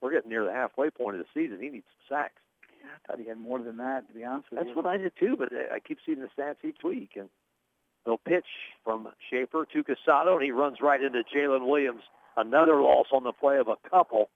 [0.00, 1.58] We're getting near the halfway point of the season.
[1.60, 2.42] He needs some sacks.
[2.84, 4.74] I thought he had more than that, to be honest with That's you.
[4.74, 7.10] That's what I did too, but I I keep seeing the stats each week.
[7.16, 7.28] And
[8.06, 8.46] they'll pitch
[8.84, 12.02] from Schaefer to Casado, and he runs right into Jalen Williams.
[12.36, 14.30] Another loss on the play of a couple.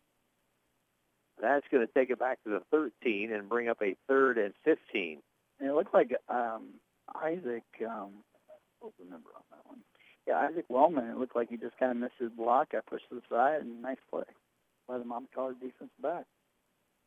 [1.40, 4.54] That's going to take it back to the 13 and bring up a third and
[4.64, 5.18] 15.
[5.60, 6.74] And it looked like um,
[7.22, 8.10] Isaac, um,
[8.80, 9.78] what was the number on that one?
[10.26, 12.72] Yeah, Isaac Wellman, it looked like he just kind of missed his block.
[12.72, 14.24] Got pushed to the side, and nice play
[14.88, 16.24] by the Monmouth College defense back.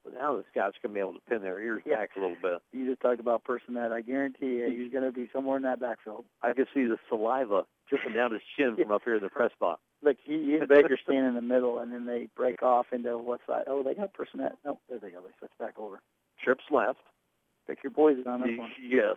[0.03, 1.95] But now the Scots going to be able to pin their ears Yeah.
[1.95, 2.61] back a little bit.
[2.73, 5.79] You just talked about Personette I guarantee you, he's going to be somewhere in that
[5.79, 6.25] backfield.
[6.43, 9.51] I can see the saliva dripping down his chin from up here in the press
[9.59, 9.81] box.
[10.03, 13.17] Look, he, he and Baker stand in the middle, and then they break off into
[13.17, 13.63] what side?
[13.67, 14.53] Oh, they got Personette.
[14.63, 15.21] Nope, there they go.
[15.21, 15.99] They switch back over.
[16.43, 16.99] Trips left.
[17.65, 18.69] Pick your poison on this one.
[18.79, 19.15] Yes.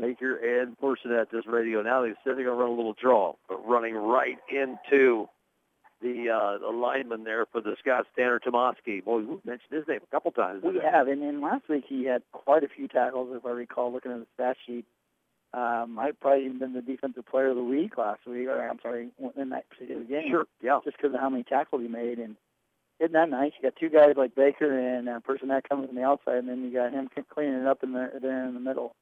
[0.00, 1.82] Baker and Person at this radio.
[1.82, 5.28] Now they said they're going to run a little draw, but running right into
[6.00, 9.04] the uh, the lineman there for the Scots, Tanner Tomoski.
[9.04, 10.62] Boy, we've mentioned his name a couple times.
[10.62, 10.86] We today.
[10.90, 14.12] have, and then last week he had quite a few tackles, if I recall, looking
[14.12, 14.84] at the stat sheet.
[15.54, 18.78] Um, I'd probably even been the defensive player of the week last week, or I'm
[18.82, 20.28] sorry, in that particular game.
[20.30, 20.78] Sure, yeah.
[20.84, 22.36] Just because of how many tackles he made, and
[23.00, 23.52] isn't that nice?
[23.56, 26.64] You got two guys like Baker and a Personette comes from the outside, and then
[26.64, 28.94] you got him cleaning it up in the there in the middle.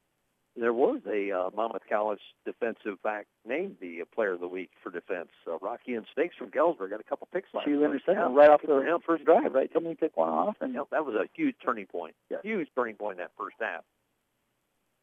[0.59, 4.71] There was a uh, Monmouth College defensive back named the uh, player of the week
[4.81, 5.29] for defense.
[5.45, 8.61] Uh, Rocky and Snakes from Galesburg got a couple picks last Two interceptions right off
[8.63, 8.97] the Yeah.
[9.05, 9.71] first drive, right?
[9.71, 12.15] Tell me you pick one off, and know, that was a huge turning point.
[12.31, 12.37] Yeah.
[12.43, 13.83] Huge turning point in that first half.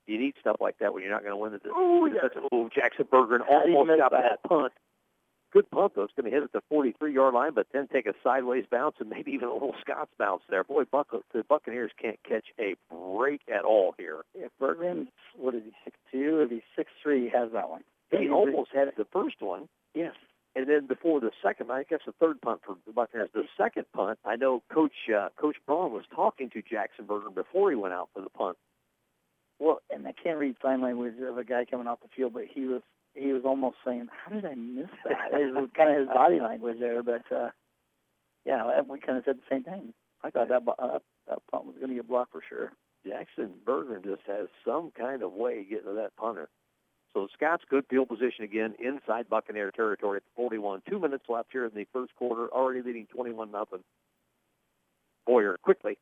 [0.07, 2.15] You need stuff like that when you're not going to win the Oh, yeah.
[2.15, 2.43] defensive.
[2.53, 4.41] Oh, Jackson Berger How did he almost got that?
[4.43, 4.73] that punt.
[5.55, 6.03] Good punt though.
[6.03, 9.09] It's going to hit at the 43-yard line, but then take a sideways bounce and
[9.09, 10.65] maybe even a little Scots bounce there.
[10.65, 14.23] Boy, Buck, the Buccaneers can't catch a break at all here.
[14.35, 16.41] if Bergman's what is he six two?
[16.41, 17.83] If he's six three, he has that one.
[18.11, 20.15] He almost had the first one, yes.
[20.55, 23.31] and then before the second, I guess the third punt for the Buccaneers.
[23.33, 27.71] The second punt, I know Coach uh, Coach Braun was talking to Jackson Berger before
[27.71, 28.57] he went out for the punt.
[29.61, 32.45] Well, and I can't read sign language of a guy coming off the field, but
[32.53, 32.83] he was
[33.15, 36.41] he was almost saying, "How did I miss that?" it was kind of his body
[36.41, 37.51] language there, but uh,
[38.45, 39.95] yeah, we kind of said the same thing.
[40.23, 40.99] I thought that uh,
[41.29, 42.73] that punt was going to get blocked for sure.
[43.07, 46.49] Jackson Berger just has some kind of way of getting to that punter.
[47.13, 50.83] So Scots good field position again inside Buccaneer territory at 41.
[50.89, 53.85] Two minutes left here in the first quarter, already leading 21 nothing.
[55.27, 55.97] Boyer quickly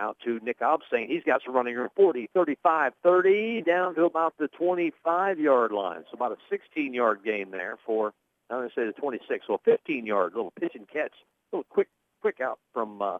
[0.00, 1.08] out to Nick Obstain.
[1.08, 6.04] He's got some running room, 40, 35, 30, down to about the 25-yard line.
[6.10, 8.12] So about a 16-yard gain there for,
[8.48, 11.12] I'm going to say the 26, so a 15-yard little pitch and catch.
[11.52, 11.88] little quick,
[12.20, 13.18] quick out from uh,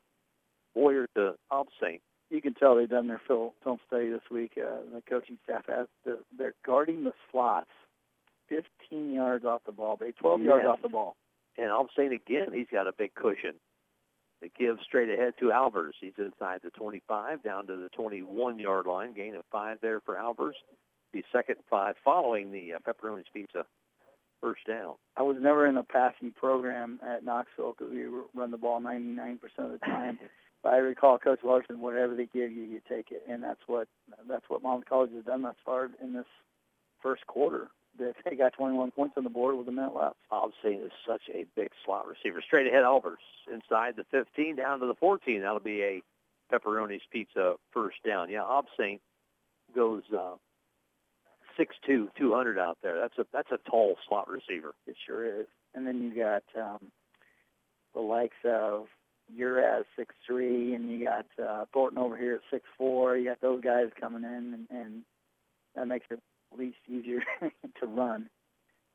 [0.74, 2.00] Boyer to Obstain.
[2.30, 4.52] You can tell they've done their film, film study this week.
[4.56, 7.70] Uh, the coaching staff has the, they're guarding the slots,
[8.48, 11.16] 15 yards off the ball, they 12 yards off the ball.
[11.58, 13.54] And I'm again, he's got a big cushion.
[14.40, 15.92] They give straight ahead to Albers.
[16.00, 19.12] He's inside the 25, down to the 21-yard line.
[19.12, 20.54] Gain of five there for Albers.
[21.12, 23.66] The second five following the uh, Pepperoni's Pizza
[24.40, 24.94] first down.
[25.16, 29.38] I was never in a passing program at Knoxville because we run the ball 99%
[29.58, 30.18] of the time.
[30.62, 33.88] but I recall Coach Larson, whatever they give you, you take it, and that's what
[34.28, 36.26] that's what Monmouth College has done thus far in this
[37.02, 37.68] first quarter.
[38.00, 40.16] They they got 21 points on the board with a minute left.
[40.32, 42.42] I'm is such a big slot receiver.
[42.44, 43.22] Straight ahead, Albers
[43.52, 45.42] inside the 15, down to the 14.
[45.42, 46.02] That'll be a
[46.52, 48.30] Pepperoni's Pizza first down.
[48.30, 48.98] Yeah, Obstain
[49.74, 50.34] goes uh,
[51.58, 52.98] 6'2", 200 out there.
[53.00, 54.74] That's a that's a tall slot receiver.
[54.86, 55.46] It sure is.
[55.74, 56.90] And then you got um,
[57.94, 58.86] the likes of
[59.38, 63.16] Uraz six three, and you got uh, Thornton over here at six four.
[63.16, 65.02] You got those guys coming in, and, and
[65.76, 66.20] that makes it
[66.58, 67.20] least easier
[67.80, 68.28] to run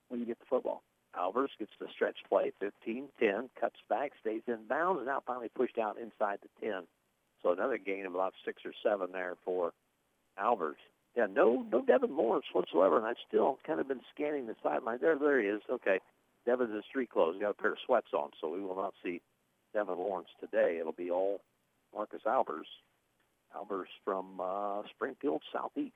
[0.09, 0.83] when you get the football.
[1.17, 5.77] Albers gets the stretch play, 15-10, cuts back, stays in bounds, and now finally pushed
[5.77, 6.83] out inside the 10.
[7.41, 9.71] So another gain of about six or seven there for
[10.37, 10.81] Albers.
[11.15, 14.97] Yeah, no, no Devin Morris whatsoever, and I've still kind of been scanning the sideline.
[14.99, 15.61] There, there he is.
[15.71, 15.99] Okay,
[16.45, 17.35] Devin's in street clothes.
[17.35, 19.21] He's got a pair of sweats on, so we will not see
[19.73, 20.77] Devin Lawrence today.
[20.79, 21.39] It'll be all
[21.93, 22.67] Marcus Albers.
[23.55, 25.93] Albers from uh, Springfield Southeast.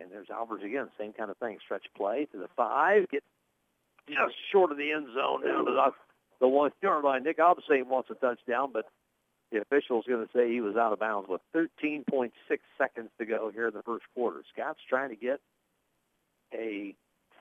[0.00, 1.58] And there's Albers again, same kind of thing.
[1.64, 3.22] Stretch play to the five, get
[4.08, 5.90] just short of the end zone down to the,
[6.40, 7.24] the one yard line.
[7.24, 8.86] Nick Obstain wants a touchdown, but
[9.52, 12.30] the official's going to say he was out of bounds with 13.6
[12.78, 14.42] seconds to go here in the first quarter.
[14.52, 15.40] Scots trying to get
[16.54, 16.94] a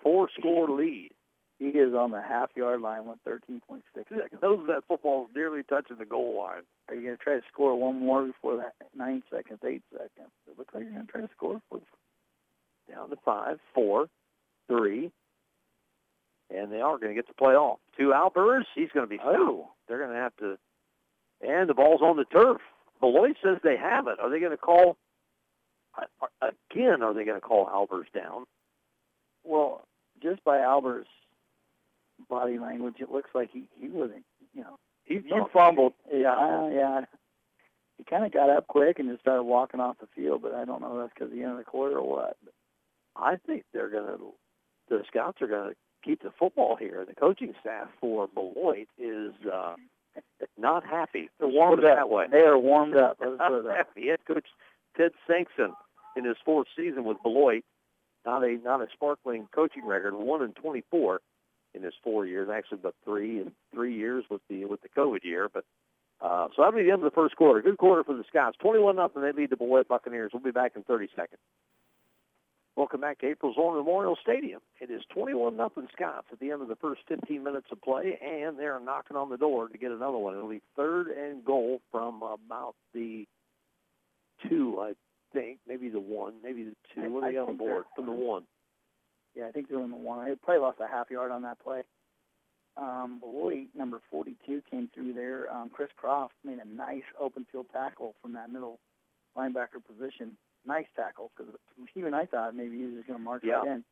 [0.03, 1.11] four-score lead.
[1.57, 4.41] He is on the half yard line with 13.6 seconds.
[4.41, 6.63] Knows that football's nearly touching the goal line.
[6.89, 8.73] Are you going to try to score one more before that?
[8.95, 10.31] Nine seconds, eight seconds.
[10.49, 11.61] It looks like you're going to try to score.
[12.93, 14.07] Down to five, four,
[14.67, 15.11] three,
[16.53, 17.79] and they are going to get the play off.
[17.97, 19.37] To Albers, he's going to be fouled.
[19.37, 19.69] Oh.
[19.87, 20.57] They're going to have to,
[21.41, 22.61] and the ball's on the turf.
[22.99, 24.19] Beloit says they have it.
[24.19, 24.97] Are they going to call,
[25.97, 28.45] uh, again, are they going to call Albers down?
[29.43, 29.85] Well,
[30.21, 31.09] just by Albert's
[32.29, 34.23] body language, it looks like he, he wasn't,
[34.53, 35.93] you know, He, he fumbled.
[36.13, 37.01] Yeah, yeah.
[37.97, 40.65] He kind of got up quick and just started walking off the field, but I
[40.65, 42.37] don't know if that's because the end of the quarter or what.
[43.15, 44.33] I think they're going to,
[44.89, 47.05] the Scots are going to keep the football here.
[47.07, 49.75] The coaching staff for Beloit is uh,
[50.57, 51.29] not happy.
[51.39, 51.95] They're warmed up.
[51.97, 52.25] that way.
[52.31, 53.17] They are warmed up.
[53.19, 54.07] Let's put it Not that happy.
[54.07, 54.45] Head coach
[54.97, 55.73] Ted Sankson
[56.17, 57.63] in his fourth season with Beloit,
[58.25, 61.21] not a not a sparkling coaching record, one and twenty four
[61.73, 65.23] in his four years, actually but three and three years with the with the COVID
[65.23, 65.49] year.
[65.53, 65.63] But
[66.21, 67.61] uh, so that'll be the end of the first quarter.
[67.61, 68.57] Good quarter for the Scots.
[68.61, 69.21] Twenty one nothing.
[69.21, 70.31] They lead the Beloit Buccaneers.
[70.33, 71.39] We'll be back in thirty seconds.
[72.81, 74.59] Welcome back to April Zorn Memorial Stadium.
[74.79, 78.17] It is 21 nothing Scots at the end of the first 15 minutes of play,
[78.19, 80.35] and they're knocking on the door to get another one.
[80.35, 83.27] It'll be third and goal from about the
[84.49, 84.93] two, I
[85.31, 87.07] think, maybe the one, maybe the two.
[87.11, 87.83] What are they on the board?
[87.95, 88.45] From the one.
[89.35, 90.17] Yeah, I think they're in the one.
[90.17, 91.83] I probably lost a half yard on that play.
[92.77, 95.53] Um, Beloit, number 42, came through there.
[95.53, 98.79] Um, Chris Croft made a nice open field tackle from that middle
[99.37, 100.35] linebacker position.
[100.65, 101.53] Nice tackle because
[101.95, 103.55] even I thought maybe he was just going to march Yeah.
[103.59, 103.83] right in.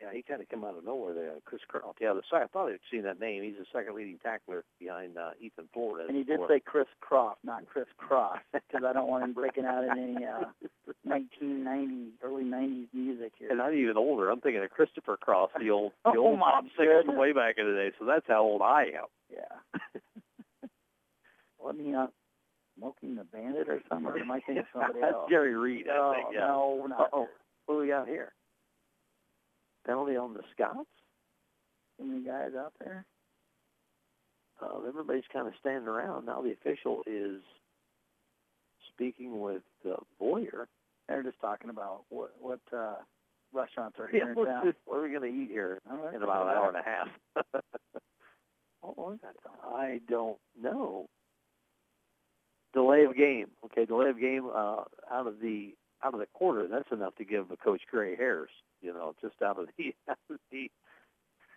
[0.00, 1.32] Yeah, he kind of come out of nowhere there.
[1.44, 1.98] Chris Croft.
[2.00, 3.42] Yeah, the I thought I'd seen that name.
[3.42, 6.04] He's the second leading tackler behind uh, Ethan Flores.
[6.08, 9.64] And he did say Chris Croft, not Chris Cross, because I don't want him breaking
[9.64, 10.44] out in any uh,
[11.04, 13.50] 1990s, early 90s music here.
[13.50, 14.30] And I'm even older.
[14.30, 17.56] I'm thinking of Christopher Cross, the old, the Oh, old pop singer from way back
[17.58, 17.90] in the day.
[17.98, 19.06] So that's how old I am.
[19.32, 19.80] Yeah.
[21.60, 22.12] Wasn't he not
[22.78, 24.06] Smokey and the Bandit or something?
[24.06, 25.30] Or am I thinking somebody That's else?
[25.30, 26.26] Jerry Reed, I no, think.
[26.34, 26.40] Yeah.
[26.40, 27.08] no, no.
[27.12, 27.28] Oh,
[27.66, 28.32] what do we got here?
[29.86, 30.88] Penalty on the Scots.
[32.00, 33.04] Any guys out there.
[34.62, 36.26] Uh, everybody's kind of standing around.
[36.26, 37.40] Now the official is
[38.92, 40.68] speaking with uh, Boyer.
[41.08, 42.96] They're just talking about what what uh,
[43.52, 44.74] restaurants are Yeah, here in what, town.
[44.84, 46.14] what are we going to eat here right.
[46.14, 47.62] in about an hour and a half?
[48.80, 49.34] What was that?
[49.64, 51.08] I don't know.
[52.74, 53.46] Delay of game.
[53.64, 56.66] Okay, delay of game uh, out of the out of the quarter.
[56.68, 58.50] That's enough to give a coach gray hairs.
[58.82, 60.70] You know, just out of the out of the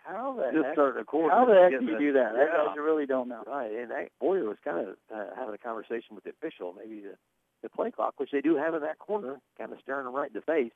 [0.04, 0.74] How the just heck?
[0.74, 1.34] starting a quarter.
[1.34, 2.32] How the heck do you do that?
[2.34, 2.72] I, Yeah.
[2.72, 3.44] I really don't know.
[3.46, 7.00] Right, and that, Boyer was kind of uh, having a conversation with the official, maybe
[7.00, 7.14] the,
[7.62, 10.30] the play clock, which they do have in that corner, kind of staring him right
[10.30, 10.72] in the face.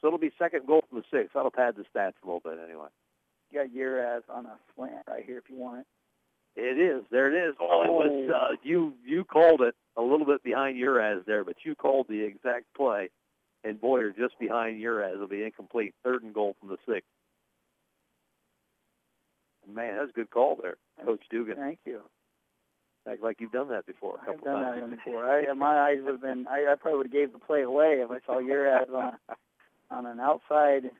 [0.00, 1.30] So it'll be second goal from the six.
[1.34, 2.88] That'll pad the stats a little bit anyway.
[3.50, 5.86] You got Uraz on a slant right here if you want it.
[6.56, 7.04] It is.
[7.10, 7.54] There it is.
[7.60, 11.56] Oh, it was, uh, you you called it a little bit behind Uraz there, but
[11.64, 13.10] you called the exact play,
[13.62, 15.94] and Boyer just behind Uraz will be incomplete.
[16.02, 17.06] Third and goal from the six.
[19.70, 21.56] Man, that's a good call there, Coach Dugan.
[21.56, 22.00] Thank you.
[23.08, 24.80] Act like you've done that before I've done times.
[24.80, 25.30] that before.
[25.30, 26.46] I, my eyes would have been.
[26.48, 29.94] I, I probably would have gave the play away if I saw Uraz on a,
[29.94, 30.90] on an outside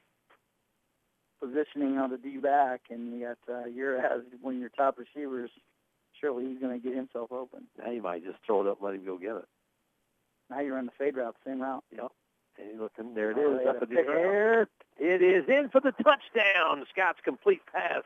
[1.41, 4.99] positioning on the D back, and yet you got uh, Uraz one of your top
[4.99, 5.51] receivers.
[6.20, 7.64] Surely he's going to get himself open.
[7.78, 9.45] Now you might just throw it up and let him go get it.
[10.49, 11.84] Now you're run the fade route, same route.
[12.59, 14.68] And he's looking, there it Oh, is, they up had in a the air.
[14.99, 16.87] It is in for the touchdown.
[16.91, 18.03] Scots complete pass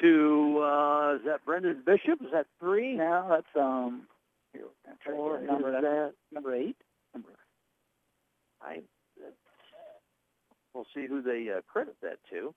[0.00, 2.20] to, uh, is that Brendan Bishop?
[2.22, 2.94] Is that three?
[2.94, 4.02] Now that's um.
[4.52, 5.72] Here, I'm trying to Or get a number.
[5.72, 6.76] That, number eight.
[7.14, 7.30] Number.
[8.60, 8.82] I,
[10.74, 12.54] we'll see who they uh, credit that to.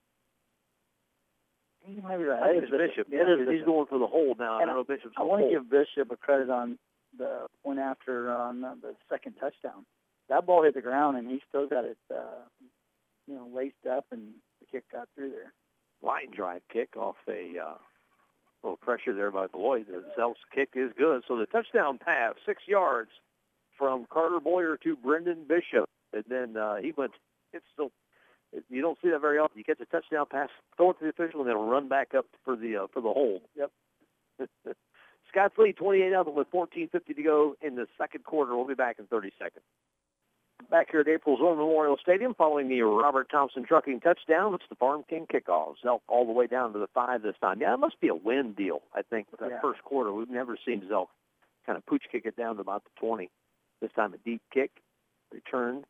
[1.87, 2.41] You might be right.
[2.41, 3.07] I think It it's is Bishop.
[3.11, 3.49] Yeah, It is.
[3.49, 4.57] He's going for the hold now.
[4.57, 6.79] I And don't know Bishop's I want to give Bishop a credit on
[7.17, 9.85] the one after on uh, the second touchdown.
[10.29, 12.43] That ball hit the ground and he still got it, uh,
[13.27, 15.53] you know, laced up and the kick got through there.
[16.01, 17.77] line drive kick off a uh,
[18.63, 19.85] little pressure there by Beloit.
[19.87, 21.21] The Zelk's kick is good.
[21.27, 23.11] So the touchdown pass, six yards
[23.77, 25.87] from Carter Boyer to Brendan Bishop.
[26.13, 27.11] And then uh, he went,
[27.53, 27.91] it's still,
[28.69, 29.57] you don't see that very often.
[29.57, 32.25] You get the touchdown pass, throw it to the official, and then run back up
[32.43, 33.41] for the uh, for the hold.
[33.55, 33.71] Yep.
[35.29, 38.55] Scots lead 28 nothing with 14.50 to go in the second quarter.
[38.55, 39.65] We'll be back in 30 seconds.
[40.71, 44.53] Back here at April Zorn Memorial Stadium following the Robert Thompson trucking touchdown.
[44.53, 45.75] It's the Farm King kickoff.
[45.83, 47.59] Zelk all the way down to the five this time.
[47.61, 49.61] Yeah, it must be a win deal, I think, with that Yeah.
[49.61, 50.13] first quarter.
[50.13, 51.07] We've never seen Zelk
[51.65, 53.29] kind of pooch kick it down to about the 20.
[53.81, 54.71] This time a deep kick,
[55.31, 55.85] returned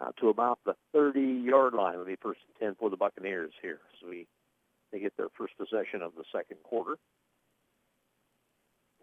[0.00, 1.94] uh, to about the 30-yard line.
[1.94, 3.80] It'll be first and 10 for the Buccaneers here.
[4.00, 4.26] So we,
[4.92, 6.96] they get their first possession of the second quarter.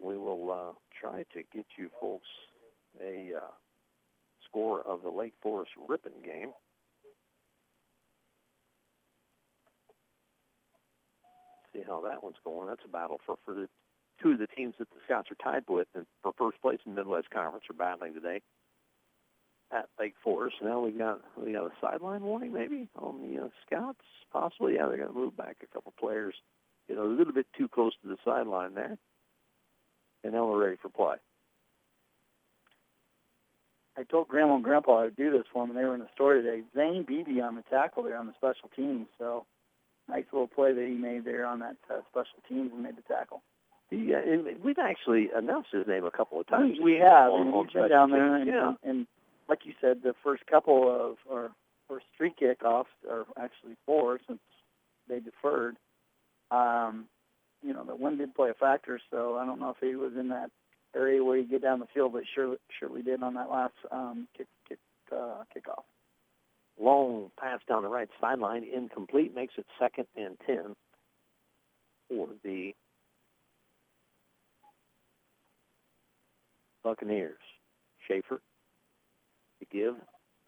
[0.00, 2.28] We will uh, try to get you folks
[3.00, 3.50] a uh,
[4.48, 6.52] score of the Lake Forest Ripon game.
[11.74, 12.68] See how that one's going.
[12.68, 13.68] That's a battle for, for the
[14.22, 16.94] two of the teams that the Scots are tied with and for first place in
[16.94, 18.40] the Midwest Conference are battling today
[19.72, 20.56] at Lake Forest.
[20.62, 24.74] Now we got we got a sideline warning maybe on the uh, Scots, possibly.
[24.74, 26.34] Yeah, they're going to move back a couple players.
[26.88, 28.96] You know, a little bit too close to the sideline there.
[30.24, 31.16] And now we're ready for play.
[33.96, 36.00] I told Grandma and Grandpa I would do this for them, and they were in
[36.00, 36.62] the store today.
[36.74, 39.06] Zane Beebe on the tackle there on the special teams.
[39.18, 39.44] So
[40.08, 43.02] nice little play that he made there on that uh, special teams and made the
[43.02, 43.42] tackle.
[43.90, 46.78] He, uh, and we've actually announced his name a couple of times.
[46.82, 48.68] We have, on- and he's been down there, and, yeah.
[48.68, 49.06] and, and
[49.48, 51.50] like you said, the first couple of or
[51.88, 54.40] first three kickoffs, or actually four since
[55.08, 55.76] they deferred.
[56.50, 57.06] Um,
[57.62, 60.12] you know, the wind did play a factor, so I don't know if he was
[60.18, 60.50] in that
[60.94, 64.28] area where you get down the field, but surely surely did on that last um,
[64.36, 64.78] kick kick
[65.12, 65.84] uh, kickoff.
[66.80, 70.76] long pass down the right sideline, incomplete, makes it second and 10
[72.08, 72.74] for the
[76.84, 77.36] Buccaneers.
[78.06, 78.40] Schaefer
[79.70, 79.94] give.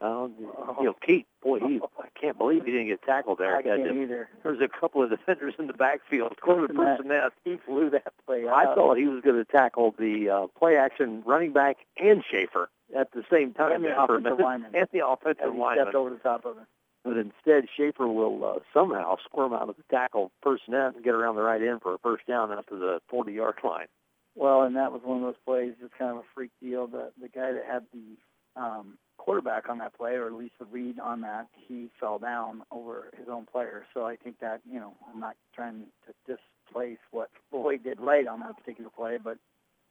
[0.03, 3.55] Um, you know, Keith, boy, he, I can't believe he didn't get tackled there.
[3.55, 4.31] I can't either.
[4.43, 7.01] There was a couple of defenders in the backfield, including Personette.
[7.05, 7.31] Personette.
[7.45, 11.23] He flew that play I thought he was going to tackle the uh, play action
[11.27, 13.73] running back and Schaefer at the same time.
[13.73, 14.75] And the offensive lineman.
[14.75, 15.85] And the offensive he lineman.
[15.85, 16.65] stepped over the top of it.
[17.05, 21.37] But instead, Schaefer will uh, somehow squirm out of the tackle Personette and get around
[21.37, 23.87] the right end for a first down after the 40-yard line.
[24.35, 26.87] Well, and that was one of those plays, just kind of a freak deal.
[26.87, 28.97] The the guy that had the um,
[29.31, 33.11] quarterback on that play, or at least the read on that, he fell down over
[33.17, 33.87] his own player.
[33.95, 38.27] So I think that you know, I'm not trying to displace what Floyd did right
[38.27, 39.39] on that particular play, but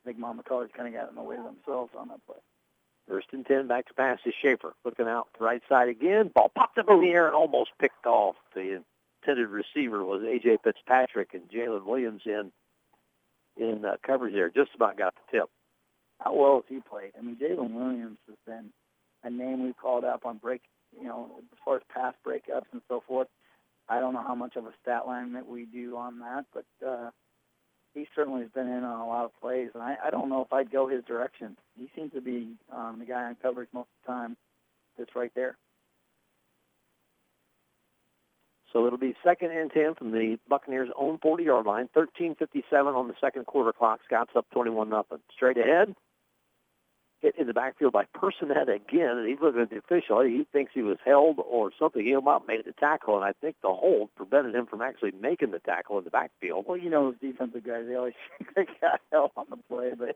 [0.03, 2.37] I think Monmouth College kind of got in the way of themselves on that play.
[3.07, 4.73] First and 10, back to pass to Schaefer.
[4.83, 6.31] Looking out the right side again.
[6.33, 8.35] Ball popped up in the air and almost picked off.
[8.53, 8.83] The
[9.23, 10.57] intended receiver was A.J.
[10.63, 12.51] Fitzpatrick and Jalen Williams in
[13.55, 14.49] in uh, coverage there.
[14.49, 15.49] Just about got the tip.
[16.19, 17.13] How well has he played?
[17.17, 18.71] I mean, Jalen Williams has been
[19.23, 20.61] a name we've called up on break,
[20.99, 23.27] you know, as far as pass breakups and so forth.
[23.87, 26.65] I don't know how much of a stat line that we do on that, but
[26.85, 27.09] uh,
[27.93, 30.41] he certainly has been in on a lot of plays, and I, I don't know
[30.41, 31.57] if I'd go his direction.
[31.75, 34.37] He seems to be um, the guy on coverage most of the time
[34.97, 35.57] that's right there.
[38.71, 41.89] So it'll be second and 10 from the Buccaneers' own 40-yard line.
[41.95, 42.63] 13:57
[42.95, 44.01] on the second quarter clock.
[44.05, 45.19] Scots up 21 nothing.
[45.35, 45.95] Straight ahead.
[47.21, 50.21] Hit in the backfield by Personette again, and he's looking at the official.
[50.21, 52.05] He thinks he was held or something.
[52.05, 55.51] He about made the tackle, and I think the hold prevented him from actually making
[55.51, 56.65] the tackle in the backfield.
[56.65, 58.13] Well, you know those defensive guys; they always
[58.55, 60.15] they got hell on the play, but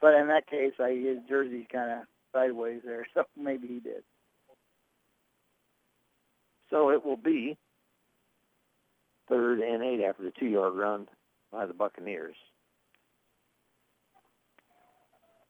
[0.00, 1.98] but in that case, I, his jersey's kind of
[2.32, 4.04] sideways there, so maybe he did.
[6.70, 7.58] So it will be
[9.28, 11.08] third and eight after the two-yard run
[11.50, 12.36] by the Buccaneers.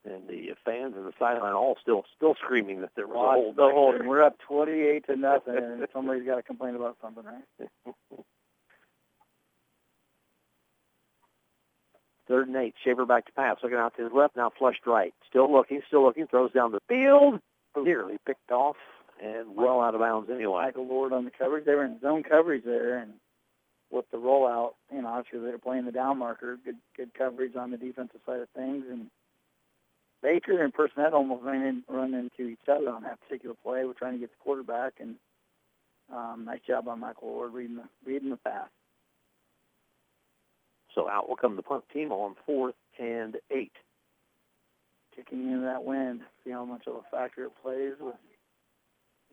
[0.02, 3.56] And the fans on the sideline all still still screaming that there was a hold.
[3.56, 4.08] the there.
[4.08, 7.68] We're up 28 to nothing, and somebody's got to complain about something, right?
[12.28, 12.74] Third and eight.
[12.82, 13.58] Schaefer back to pass.
[13.62, 14.36] Looking out to his left.
[14.36, 15.12] Now flushed right.
[15.28, 15.82] Still looking.
[15.88, 16.28] Still looking.
[16.28, 17.40] Throws down the field.
[17.76, 18.76] Nearly picked off
[19.22, 20.62] and well out of bounds anyway.
[20.64, 21.64] Michael Lord on the coverage.
[21.66, 23.14] They were in zone coverage there, and
[23.90, 26.58] with the rollout, you know, obviously they're playing the down marker.
[26.64, 29.08] Good, good coverage on the defensive side of things, and
[30.22, 33.84] Baker and Personette almost ran in, run into each other on that particular play.
[33.84, 35.14] We're trying to get the quarterback, and
[36.14, 38.68] um, nice job on Michael Lord reading the reading the pass.
[40.94, 43.72] So out will come the punt team on fourth and eight.
[45.14, 46.20] kicking into that wind.
[46.44, 47.94] See how much of a factor it plays.
[48.00, 48.16] With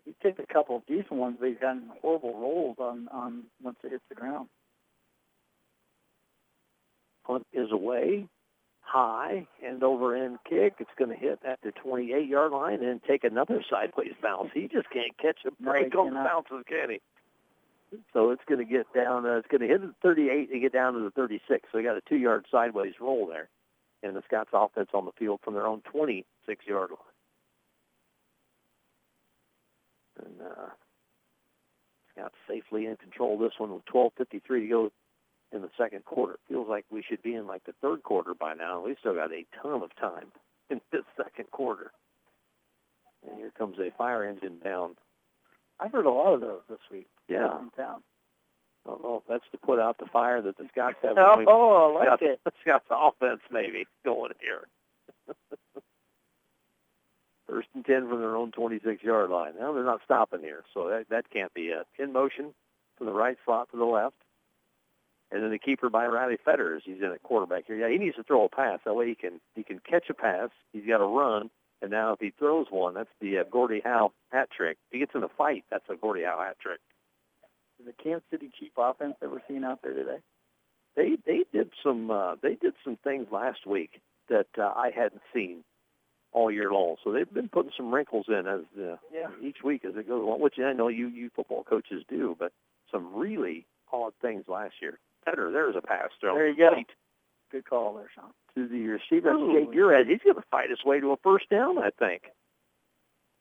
[0.05, 3.77] he picked a couple of decent ones, but he's gotten horrible rolls on on once
[3.83, 4.47] it hits the ground.
[7.25, 8.25] Punt is away,
[8.87, 10.75] high, and over end kick.
[10.79, 14.51] It's going to hit at the 28-yard line and take another sideways bounce.
[14.53, 17.01] He just can't catch a No, break he on the bounces, can he?
[18.13, 19.25] So it's going to get down.
[19.25, 21.67] Uh, it's going to hit the 38 and get down to the 36.
[21.71, 23.49] So they got a two-yard sideways roll there,
[24.03, 26.99] and the Scots offense on the field from their own 26-yard line.
[30.25, 30.69] And uh,
[32.11, 34.91] Scots safely in control of this one with 12:53 to go
[35.51, 36.37] in the second quarter.
[36.47, 38.83] Feels like we should be in like the third quarter by now.
[38.85, 40.31] We still got a ton of time
[40.69, 41.91] in this second quarter.
[43.27, 44.95] And here comes a fire engine down.
[45.79, 47.07] I've heard a lot of those this week.
[47.27, 47.59] Yeah.
[47.59, 48.01] in town.
[48.85, 51.17] I don't know if that's to put out the fire that the Scots have.
[51.17, 52.53] Oh, oh, I like Scots, it.
[52.61, 54.67] Scots offense maybe going here.
[57.47, 59.53] First and 10 from their own 26-yard line.
[59.59, 61.87] Now they're not stopping here, so that, that can't be it.
[61.97, 62.53] In motion
[62.97, 64.15] from the right slot to the left.
[65.31, 66.83] And then the keeper by Riley Fetters.
[66.85, 67.75] He's in at quarterback here.
[67.75, 68.79] Yeah, he needs to throw a pass.
[68.85, 70.49] That way he can he can catch a pass.
[70.71, 71.49] He's got to run.
[71.81, 74.77] And now if he throws one, that's the uh, Gordie Howe hat trick.
[74.87, 76.79] If he gets in a fight, that's a Gordie Howe hat trick.
[77.85, 80.17] The Kansas City Chief offense that we're seeing out there today.
[80.95, 85.21] They they did some uh, they did some things last week that uh, I hadn't
[85.33, 85.63] seen
[86.31, 86.95] all year long.
[87.03, 89.27] So they've been putting some wrinkles in as uh, Yeah.
[89.41, 92.51] each week as it goes along, which I know you you football coaches do, but
[92.91, 94.97] some really odd things last year.
[95.27, 96.35] Better, there's a pass throw.
[96.35, 96.69] There you go.
[96.69, 96.87] Right
[97.51, 98.31] Good call there, Sean.
[98.55, 99.31] to the receiver.
[99.31, 99.53] Ooh.
[99.53, 102.23] Jake Uraz, he's going to fight his way to a first down, I think.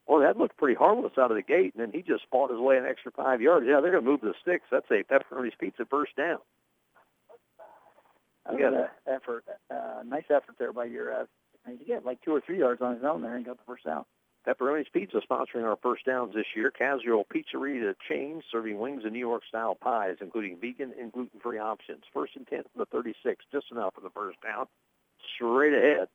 [0.06, 2.60] Well, that looked pretty harmless out of the gate, and then he just fought his
[2.60, 3.66] way an extra five yards.
[3.68, 4.66] Yeah, they're going to move the sticks.
[4.70, 6.38] That's a pepperoni's pizza first down.
[8.44, 9.44] That We was got an effort.
[9.70, 11.12] Uh, nice effort there by your.
[11.12, 11.24] Uh,
[11.68, 13.84] you get like two or three yards on his own there and got the first
[13.84, 14.04] down.
[14.46, 16.70] Pepperoni's Pizza sponsoring our first downs this year.
[16.70, 21.58] Casual Pizzeria chain serving wings and New York style pies, including vegan and gluten free
[21.58, 22.04] options.
[22.14, 24.66] First and ten from the 36, just enough for the first down.
[25.34, 26.08] Straight ahead.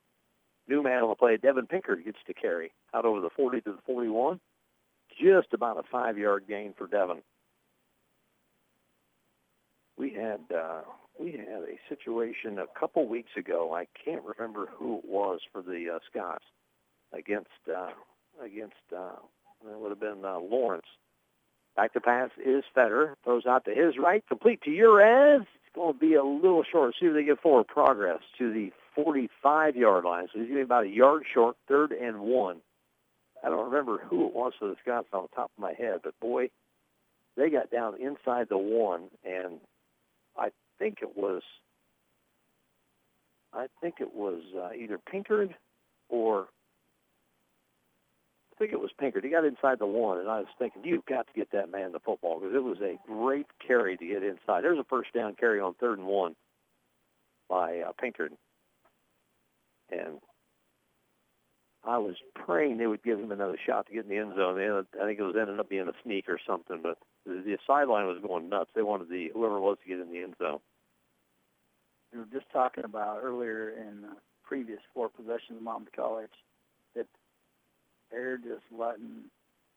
[0.67, 3.71] New man on the play, Devin Pinkard gets to carry out over the 40 to
[3.73, 4.39] the 41.
[5.21, 7.21] Just about a five yard gain for Devin.
[9.97, 10.81] We had uh,
[11.19, 13.73] we had a situation a couple weeks ago.
[13.75, 16.45] I can't remember who it was for the uh, Scots
[17.13, 17.89] against uh,
[18.43, 19.15] against uh,
[19.69, 20.85] it would have been uh, Lawrence.
[21.75, 23.15] Back to pass is Fetter.
[23.23, 25.41] Throws out to his right, complete to Uraz.
[25.41, 26.95] It's going to be a little short.
[26.99, 30.27] See if they get forward progress to the 45-yard line.
[30.33, 32.57] So he's going to be about a yard short, third and one.
[33.43, 36.01] I don't remember who it was for the Scots on the top of my head,
[36.03, 36.49] but boy,
[37.37, 39.59] they got down inside the one, and
[40.37, 41.41] I think it was,
[43.53, 45.55] I think it was uh, either Pinkard
[46.09, 46.47] or
[48.57, 49.23] think it was Pinkard.
[49.23, 51.91] He got inside the one, and I was thinking, you've got to get that man
[51.91, 54.63] the football because it was a great carry to get inside.
[54.63, 56.35] There's a first down carry on third and one
[57.49, 58.31] by uh, Pinkard.
[59.91, 60.19] And
[61.83, 64.59] I was praying they would give him another shot to get in the end zone.
[64.59, 68.05] I think it was ended up being a sneak or something, but the, the sideline
[68.05, 68.69] was going nuts.
[68.75, 70.59] They wanted the whoever was to get in the end zone.
[72.13, 76.31] We were just talking about earlier in the previous four possessions of Monmouth College
[78.11, 79.25] they're just letting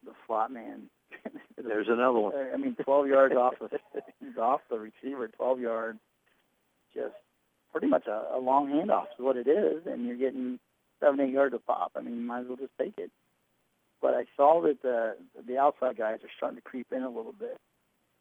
[0.05, 0.91] the slot man.
[1.57, 2.35] There's another one.
[2.53, 5.99] I mean, 12 yards off the off the receiver, 12 yards,
[6.95, 7.15] just
[7.73, 10.59] pretty much a, a long handoff is what it is, and you're getting
[11.01, 11.93] seven, eight yards of pop.
[11.97, 13.11] I mean, you might as well just take it.
[14.01, 15.17] But I saw that the
[15.47, 17.59] the outside guys are starting to creep in a little bit.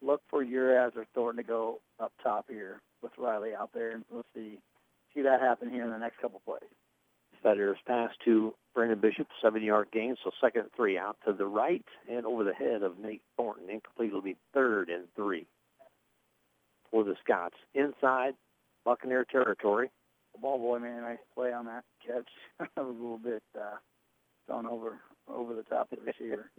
[0.02, 4.06] Look for Uraz or Thornton to go up top here with Riley out there, and
[4.10, 4.60] we'll see
[5.14, 6.62] see that happen here in the next couple plays.
[7.44, 12.26] Fetter's pass to Brandon Bishop, seven-yard gain, so second three out to the right and
[12.26, 13.70] over the head of Nate Thornton.
[13.70, 15.46] Incomplete will be third and three
[16.90, 17.56] for the Scots.
[17.76, 18.34] Inside
[18.86, 19.90] Buccaneer territory.
[20.34, 22.70] The ball boy, man, nice play on that catch.
[22.78, 23.76] a little bit uh,
[24.48, 26.50] gone over over the top of the receiver.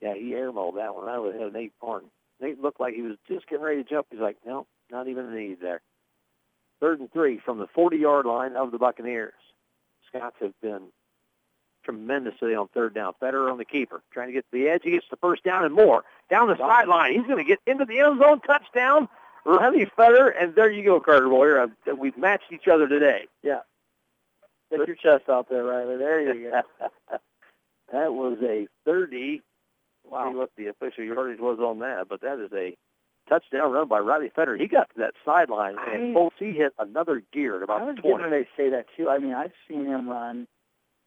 [0.00, 1.06] yeah, he airmailed that one.
[1.06, 2.10] That was hit Nate Thornton.
[2.40, 4.06] Nate looked like he was just getting ready to jump.
[4.10, 5.82] He's like, no, not even a need there.
[6.80, 9.34] Third and three from the 40-yard line of the Buccaneers.
[10.08, 10.88] Scots have been
[11.84, 13.12] tremendous today on third down.
[13.20, 14.82] Fetter on the keeper, trying to get to the edge.
[14.84, 16.04] He gets the first down and more.
[16.30, 17.12] Down the sideline.
[17.12, 18.40] He's going to get into the end zone.
[18.40, 19.08] Touchdown.
[19.44, 21.60] Riley Fetter, and there you go, Carter Boyer.
[21.60, 23.26] Uh, we've matched each other today.
[23.42, 23.60] Yeah.
[24.70, 25.96] Get your chest out there, Riley.
[25.96, 26.60] There you go.
[27.92, 29.42] that was a 30.
[30.10, 30.30] Wow.
[30.30, 32.76] See what the official yardage was on that, but that is a
[33.30, 34.56] touchdown run by Riley Fetter.
[34.56, 37.96] He got to that sideline, and folks, he hit another gear at about I was
[37.96, 38.16] 20.
[38.18, 39.08] getting ready to say that, too.
[39.08, 40.46] I mean, I've seen him run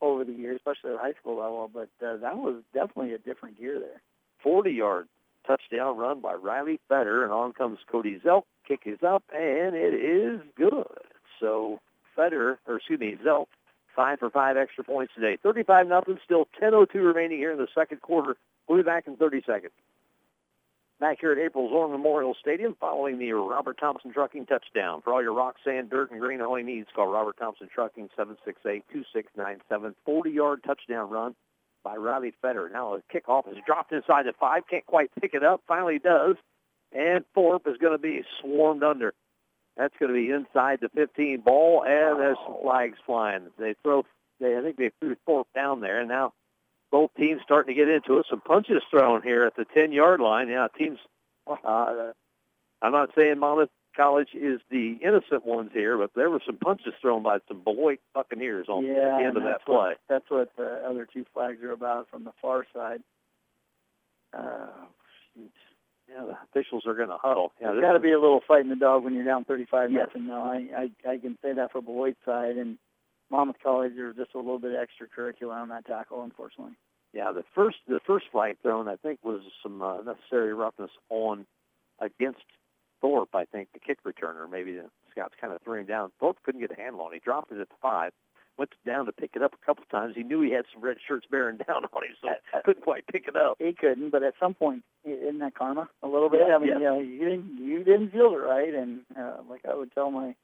[0.01, 3.59] over the years, especially at high school level, but uh, that was definitely a different
[3.59, 4.01] gear there.
[4.45, 5.07] 40-yard
[5.45, 8.43] touchdown run by Riley Fetter, and on comes Cody Zelk.
[8.67, 10.87] Kick is up, and it is good.
[11.39, 11.79] So
[12.15, 13.47] Fetter, or excuse me, Zelk,
[13.95, 15.37] five for five extra points today.
[15.43, 16.17] 35 nothing.
[16.23, 18.37] Still 10:02 remaining here in the second quarter.
[18.67, 19.73] We'll be back in 30 seconds.
[21.03, 25.01] Back here at April Zorn Memorial Stadium, following the Robert Thompson Trucking touchdown.
[25.01, 29.95] For all your rock, sand, dirt, and green hauling needs, call Robert Thompson Trucking 768-2697.
[30.07, 31.35] 40-yard touchdown run
[31.83, 32.69] by Riley Fetter.
[32.71, 34.63] Now a kickoff is dropped inside the five.
[34.69, 35.61] Can't quite pick it up.
[35.67, 36.37] Finally does.
[36.93, 39.13] And Thorpe is going to be swarmed under.
[39.75, 43.47] That's going to be inside the 15 ball, and there's some flags flying.
[43.59, 44.05] They throw,
[44.39, 46.31] they I think they threw Thorpe down there, and now
[46.93, 48.27] both teams starting to get into it.
[48.29, 50.47] Some punches thrown here at the 10-yard line.
[50.47, 50.99] Yeah, teams.
[51.47, 52.11] Uh,
[52.83, 56.93] I'm not saying Monmouth College is the innocent ones here, but there were some punches
[57.01, 59.75] thrown by some Beloit Buccaneers on yeah, the end of that play.
[59.75, 63.01] What, that's what the other two flags are about from the far side.
[64.31, 64.67] Uh,
[65.33, 65.51] shoot.
[66.07, 67.53] Yeah, the officials are going to huddle.
[67.59, 69.91] Yeah, There's got to be a little fight in the dog when you're down 35
[69.91, 70.07] yes.
[70.07, 70.27] nothing.
[70.27, 72.77] No, I, I I can say that for Beloit side and
[73.33, 73.93] Monmouth College.
[73.95, 76.75] There's just a little bit of extracurricular on that tackle, unfortunately.
[77.13, 81.45] Yeah, the first the first flag thrown I think was some uh, necessary roughness on
[81.99, 82.45] against
[83.01, 83.33] Thorpe.
[83.33, 84.49] I think the kick returner.
[84.49, 86.11] Maybe the Scots kind of threw him down.
[86.19, 87.11] Thorpe couldn't get a handle on.
[87.11, 87.15] it.
[87.15, 88.11] He dropped it at the five.
[88.55, 90.13] Went down to pick it up a couple times.
[90.15, 93.27] He knew he had some red shirts bearing down on him, so couldn't quite pick
[93.27, 93.57] it up.
[93.57, 96.41] He couldn't, but at some point, isn't that karma a little bit?
[96.47, 96.77] Yeah, I mean, yeah.
[96.77, 100.11] you know, you didn't you didn't feel it right, and uh, like I would tell
[100.11, 100.35] my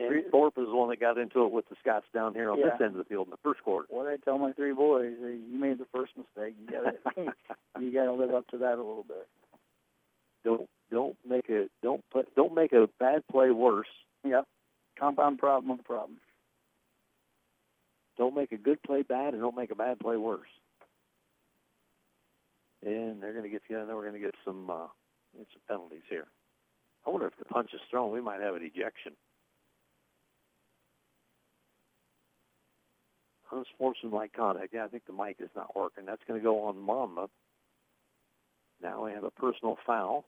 [0.00, 2.58] And Thorpe is the one that got into it with the Scots down here on
[2.58, 2.70] Yeah.
[2.70, 3.86] this end of the field in the first quarter.
[3.90, 6.54] what I tell my three boys, you made the first mistake.
[6.60, 7.34] You got to
[7.80, 9.28] you got to live up to that a little bit.
[10.44, 13.88] Don't don't make a don't put don't make a bad play worse.
[14.24, 14.46] Yep,
[14.98, 16.18] compound problem of problem.
[18.16, 20.48] Don't make a good play bad, and don't make a bad play worse.
[22.84, 23.78] And they're going to get you.
[23.78, 24.86] I know we're going to get some uh,
[25.36, 26.26] get some penalties here.
[27.06, 29.12] I wonder if the punch is thrown, we might have an ejection.
[33.52, 34.72] Unsportsmanlike conduct.
[34.72, 36.06] Yeah, I think the mic is not working.
[36.06, 37.30] That's going to go on Monmouth.
[38.82, 40.24] Now we have a personal foul.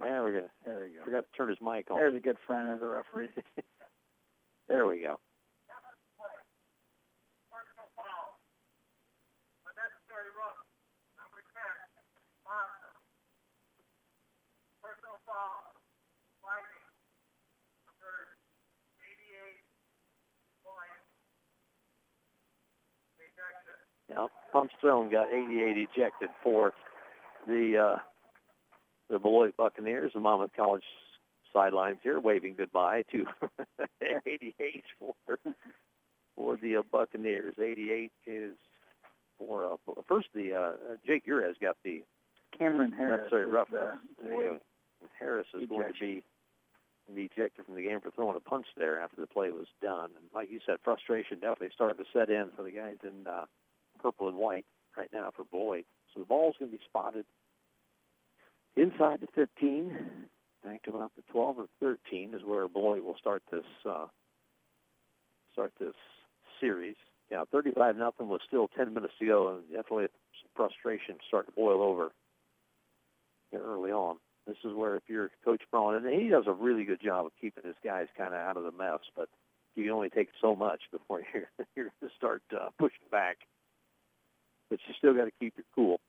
[0.00, 0.50] Yeah, we're gonna.
[0.64, 1.04] There we go.
[1.04, 1.96] Forgot to turn his mic on.
[1.96, 3.28] There's a good friend of the referee.
[4.68, 5.18] there we go.
[24.08, 26.72] Now, Pump Stone got 88 ejected for
[27.46, 27.98] the uh,
[29.10, 30.12] the Beloit Buccaneers.
[30.14, 30.84] The Monmouth College
[31.52, 33.24] sidelines here, waving goodbye to
[34.26, 35.14] 88 for
[36.36, 37.54] for the uh, Buccaneers.
[37.58, 38.54] 88 is
[39.38, 40.72] for uh, first the uh,
[41.06, 42.04] Jake Uraz got the
[42.56, 43.20] Cameron Harris.
[43.22, 43.68] That's very rough.
[43.70, 43.92] The,
[44.22, 44.60] the,
[45.18, 46.22] Harris is going to be
[47.14, 50.10] be ejected from the game for throwing a punch there after the play was done.
[50.16, 53.44] And like you said, frustration definitely started to set in for the guys in uh,
[54.06, 54.64] purple and white
[54.96, 55.84] right now for Beloit.
[56.14, 57.24] So the ball's going to be spotted
[58.76, 59.96] inside the 15,
[60.64, 64.06] back to about the 12 or 13 is where Beloit will start this uh,
[65.52, 65.94] start this
[66.60, 66.94] series.
[67.32, 70.06] Yeah, 35 nothing with still 10 minutes to go, and definitely
[70.54, 72.12] frustration starting to boil over
[73.52, 74.18] early on.
[74.46, 77.32] This is where if you're Coach Braun, and he does a really good job of
[77.40, 79.28] keeping his guys kind of out of the mess, but
[79.74, 83.38] you can only take so much before you're, you're going to start uh, pushing back.
[84.70, 86.00] But you still got to keep your cool.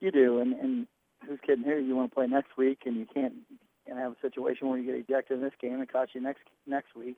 [0.00, 0.86] You do, and, and
[1.26, 1.78] who's kidding here?
[1.78, 3.34] You want to play next week, and you can't
[3.86, 6.42] and have a situation where you get ejected in this game and cost you next
[6.66, 7.16] next week.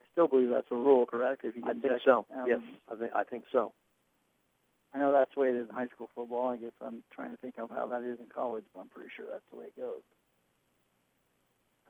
[0.00, 1.44] I still believe that's a rule, correct?
[1.44, 2.02] If you get I think ejected.
[2.04, 2.26] so.
[2.34, 2.60] Um, yes,
[2.90, 3.72] I think I think so.
[4.94, 6.48] I know that's the way it is in high school football.
[6.48, 9.10] I guess I'm trying to think of how that is in college, but I'm pretty
[9.16, 10.02] sure that's the way it goes.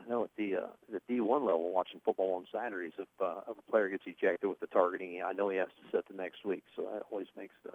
[0.03, 3.57] I know at the uh, the D1 level, watching football on Saturdays, if uh, if
[3.59, 6.45] a player gets ejected with the targeting, I know he has to sit the next
[6.45, 6.65] week.
[6.77, 7.71] So that always makes the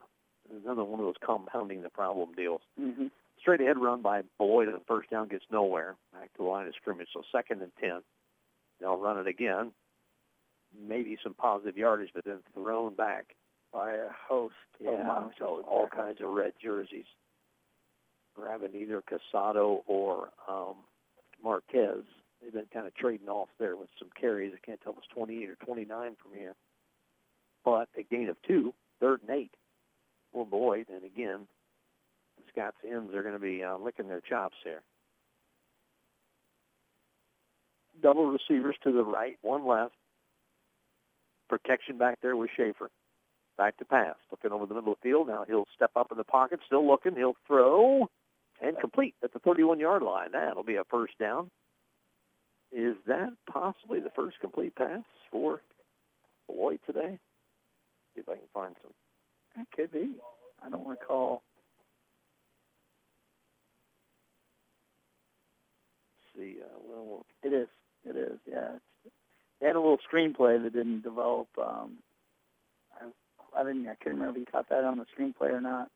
[0.63, 2.61] another one of those compounding the problem deals.
[2.79, 3.07] Mm-hmm.
[3.39, 5.95] Straight ahead run by Beloit and the first down gets nowhere.
[6.13, 7.07] Back to the line of scrimmage.
[7.13, 8.01] So second and ten.
[8.79, 9.71] They'll run it again.
[10.87, 13.35] Maybe some positive yardage, but then thrown back
[13.73, 17.05] By a host of yeah, Monmouth so all kinds of red jerseys.
[18.35, 20.75] Grabbing either Casado or um,
[21.43, 22.03] Marquez.
[22.41, 24.53] They've been kind of trading off there with some carries.
[24.53, 26.55] I can't tell if it's 28 or 29 from here.
[27.65, 29.51] But a gain of two, third and eight
[30.31, 30.87] for Beloit.
[30.89, 31.47] And again,
[32.37, 34.81] the Scots ends are going to be uh, licking their chops here.
[38.01, 39.93] Double receivers to the right, one left.
[41.49, 42.89] Protection back there with Schaefer.
[43.57, 44.15] Back to pass.
[44.31, 45.27] Looking over the middle of the field.
[45.27, 46.61] Now he'll step up in the pocket.
[46.65, 47.15] Still looking.
[47.15, 48.07] He'll throw
[48.61, 50.31] and complete at the 31-yard line.
[50.33, 51.49] That'll be a first down.
[52.71, 55.61] Is that possibly the first complete pass for
[56.47, 57.17] Beloit today?
[58.13, 58.91] See if I can find some.
[59.61, 60.11] It could be.
[60.63, 61.41] I don't recall.
[66.35, 67.67] See, uh, well, It is.
[68.05, 68.39] It is.
[68.47, 68.75] Yeah.
[69.05, 69.15] It's,
[69.59, 71.47] they had a little screenplay that didn't develop.
[71.57, 71.97] Um,
[73.01, 73.87] I, I didn't.
[73.87, 75.89] I couldn't remember if you caught that on the screenplay or not.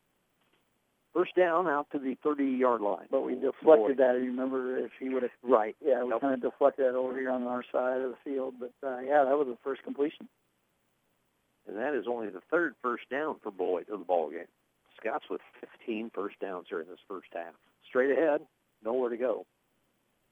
[1.14, 3.06] First down out to the 30-yard line.
[3.10, 3.96] But we deflected Beloit.
[3.98, 4.14] that.
[4.20, 5.30] You remember if he would have.
[5.44, 5.76] Right.
[5.84, 6.20] Yeah, we Nope.
[6.20, 8.54] kind of deflected that over here on our side of the field.
[8.58, 10.28] But uh, yeah, that was the first completion.
[11.68, 14.48] And that is only the third first down for Beloit of the ball game.
[15.00, 17.54] Scots with 15 first downs here in this first half.
[17.88, 18.40] Straight ahead,
[18.84, 19.46] nowhere to go.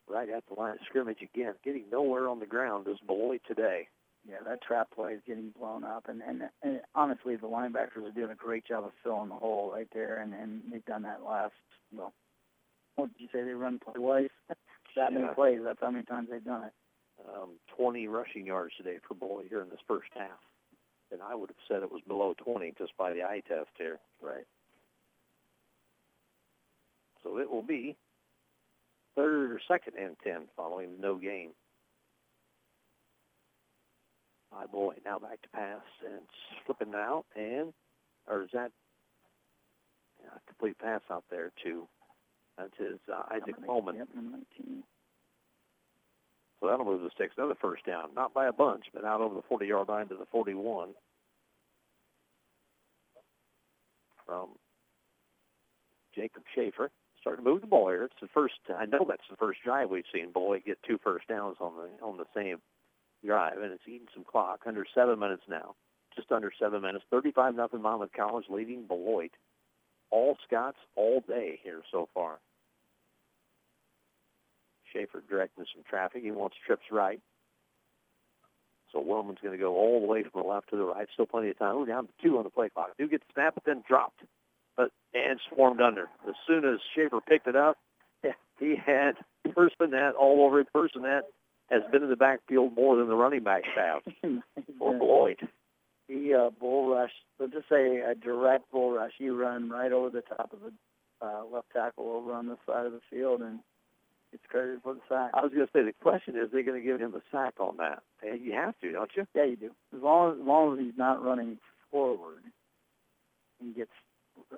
[0.09, 3.87] Right at the line of scrimmage again, getting nowhere on the ground is Beloit today.
[4.29, 8.13] Yeah, that trap play is getting blown up, and, and and honestly, the linebackers are
[8.15, 11.25] doing a great job of filling the hole right there, and and they've done that
[11.25, 11.55] last.
[11.93, 12.13] Well,
[12.95, 13.43] what did you say?
[13.45, 14.31] They run play twice.
[14.97, 15.61] that many plays.
[15.65, 16.73] That's how many times they've done it.
[17.29, 20.39] Um, 20 rushing yards today for Beloit here in this first half.
[21.11, 23.99] And I would have said it was below 20 just by the eye test here.
[24.21, 24.47] Right.
[27.23, 27.97] So it will be
[29.15, 31.51] third or second and 10 following no gain.
[34.53, 37.73] My boy now back to pass and it's flipping out and,
[38.29, 38.71] or is that
[40.23, 41.87] yeah, complete pass out there to,
[42.59, 43.97] that's his uh, Isaac Number Bowman.
[43.97, 44.83] Yep, number 19.
[46.61, 47.35] So that'll move the sticks.
[47.37, 50.27] Another first down, not by a bunch, but out over the 40-yard line to the
[50.31, 50.91] 41.
[54.25, 54.51] From
[56.15, 56.91] Jacob Schaefer.
[57.21, 58.05] Starting to move the ball here.
[58.05, 58.55] It's the first.
[58.77, 62.05] I know that's the first drive we've seen Boy get two first downs on the
[62.05, 62.59] on the same
[63.25, 64.61] drive, and it's eating some clock.
[64.67, 65.75] Under seven minutes now,
[66.17, 67.05] just under seven minutes.
[67.11, 69.33] 35 nothing Monmouth College leading Beloit.
[70.11, 72.39] All Scots all day here so far.
[74.93, 76.23] Schaefer directing some traffic.
[76.23, 77.21] He wants trips right.
[78.93, 81.09] So Wellman's going to go all the way from the left to the right.
[81.15, 81.77] Still plenty of time.
[81.79, 82.91] We're down to two on the play clock.
[82.99, 84.21] Do get the snap, but then dropped.
[84.77, 86.09] But and swarmed under.
[86.29, 87.79] As soon as Schaefer picked it up,
[88.61, 89.13] he had
[89.49, 90.69] Personette all over it.
[90.75, 91.23] Personette
[91.73, 94.03] has been in the backfield more than the running backs have
[94.79, 95.39] for Beloit.
[96.07, 97.13] He uh, bull rush.
[97.39, 99.13] So just say a direct bull rush.
[99.19, 102.87] He run right over the top of the uh, left tackle over on the side
[102.87, 103.61] of the field, and
[104.33, 105.31] it's credited for the sack.
[105.35, 107.55] I was going to say the question is, they're going to give him a sack
[107.59, 108.03] on that.
[108.23, 109.27] And you have to, don't you?
[109.35, 109.71] Yeah, you do.
[109.97, 111.59] As long as, as long as he's not running
[111.91, 112.43] forward,
[113.61, 113.91] he gets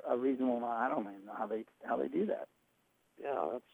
[0.08, 0.72] a reasonable amount.
[0.80, 2.48] I don't even know how they how they do that.
[3.22, 3.64] Yeah, that's.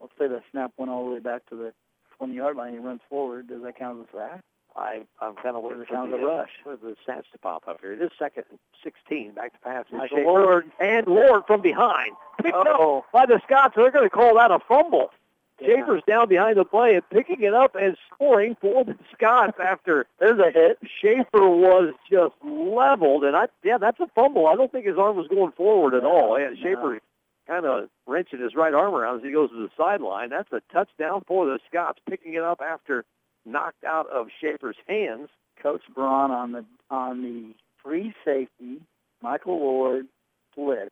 [0.00, 1.72] Let's say the snap went all the way back to the
[2.18, 2.72] 20 yard line.
[2.72, 3.48] He runs forward.
[3.48, 4.40] Does that count as a sack?
[4.76, 6.50] I, I'm kind of waiting for the a rush?
[6.62, 7.94] for the stats to pop up here.
[7.94, 8.44] It is second
[8.84, 9.32] 16.
[9.32, 9.86] Back to pass.
[9.90, 10.70] and Lord.
[10.78, 12.12] and Lord from behind.
[12.38, 12.42] Oh.
[12.42, 12.98] Picked Uh-oh.
[12.98, 13.74] up by the Scots.
[13.74, 15.10] They're going to call that a fumble.
[15.58, 15.68] Yeah.
[15.68, 20.06] Schaefer's down behind the play and picking it up and scoring for the Scots after
[20.20, 20.78] There's a hit.
[21.00, 23.24] Schaefer was just leveled.
[23.24, 24.46] And I, yeah, that's a fumble.
[24.46, 26.38] I don't think his arm was going forward at all.
[26.38, 27.00] Yeah, Schaefer
[27.46, 30.30] kind of wrenching his right arm around as he goes to the sideline.
[30.30, 33.04] That's a touchdown for the Scots, picking it up after
[33.44, 35.28] knocked out of Schaefer's hands.
[35.62, 38.82] Coach Braun on the on the free safety,
[39.22, 40.06] Michael Lord
[40.54, 40.90] blitz,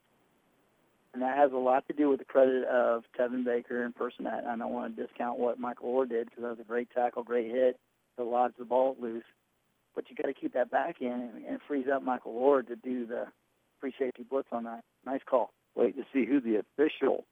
[1.12, 4.46] and that has a lot to do with the credit of Tevin Baker and Personette.
[4.46, 7.22] I don't want to discount what Michael Lord did because that was a great tackle,
[7.22, 7.78] great hit
[8.16, 9.24] to lodge the ball loose.
[9.94, 12.76] But you got to keep that back in, and, and frees up Michael Lord to
[12.76, 13.26] do the
[13.80, 14.82] free safety blitz on that.
[15.06, 15.50] Nice call.
[15.76, 17.24] Wait to see who the official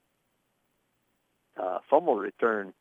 [1.57, 2.73] uh, fumble return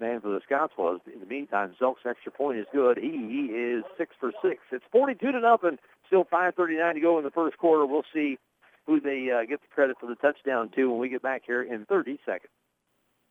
[0.00, 1.00] man for the Scots was.
[1.12, 2.98] In the meantime, Zelk's extra point is good.
[2.98, 4.60] He, he is six for six.
[4.72, 5.78] It's 42 to nothing.
[6.06, 7.86] Still 5:39 to go in the first quarter.
[7.86, 8.38] We'll see
[8.86, 11.62] who they uh, get the credit for the touchdown to when we get back here
[11.62, 12.50] in 30 seconds.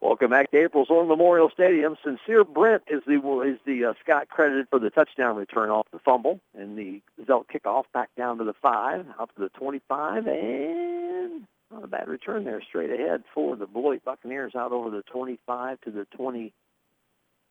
[0.02, 1.96] Welcome back to April Zorn Memorial Stadium.
[2.04, 6.00] Sincere Brent is the is the uh, Scot credited for the touchdown return off the
[6.00, 11.03] fumble and the Zelk kickoff back down to the five, up to the 25, and
[11.74, 15.82] not a bad return there, straight ahead for the Beloit Buccaneers out over the 25
[15.82, 16.54] to the 20.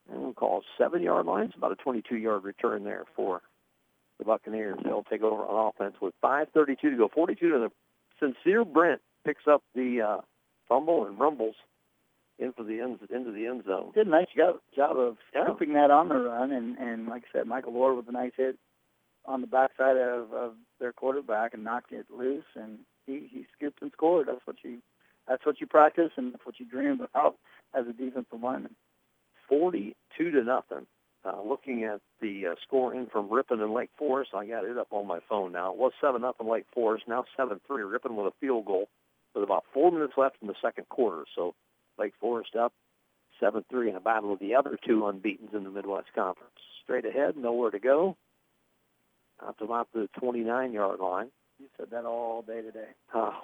[0.09, 1.47] We'll call it seven-yard line.
[1.47, 3.40] It's about a 22-yard return there for
[4.19, 4.78] the Buccaneers.
[4.85, 7.09] They'll take over on offense with 5:32 to go.
[7.09, 7.70] 42 to the
[8.20, 10.20] sincere Brent picks up the uh,
[10.69, 11.55] fumble and rumbles
[12.39, 13.93] into the end into the end zone.
[13.94, 15.44] Did a nice job job of Yeah.
[15.74, 18.59] that on the run, and and like I said, Michael Lord with a nice hit
[19.24, 23.83] on the backside of, of their quarterback and knocked it loose, and he he scooped
[23.83, 24.29] and scored.
[24.29, 24.79] That's what you
[25.29, 27.37] that's what you practice, and that's what you dream about
[27.74, 28.74] as a defensive lineman.
[29.49, 30.87] 42 to nothing.
[31.24, 34.89] Uh, looking at the uh, scoring from Ripon and Lake Forest, I got it up
[34.91, 35.73] on my phone now.
[35.73, 37.83] It was seven up in Lake Forest, now seven three.
[37.83, 38.89] Ripon with a field goal
[39.35, 41.24] with about four minutes left in the second quarter.
[41.37, 41.55] So
[41.97, 42.73] Lake Forest up
[43.39, 46.51] seven three in a battle with the other two unbeaten's in the Midwest Conference.
[46.83, 48.16] Straight ahead, nowhere to go.
[49.47, 51.31] Out to about the 29 yard line.
[51.62, 52.89] You said that all day today.
[53.14, 53.34] Oh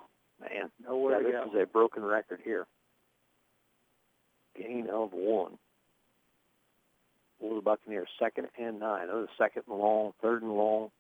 [0.41, 1.59] man, Nowhere yeah, this go.
[1.59, 2.67] is a broken record here.
[4.57, 5.53] Gain of one.
[7.39, 9.05] For the Buccaneers, second and nine.
[9.05, 10.91] Another second and long, third and long.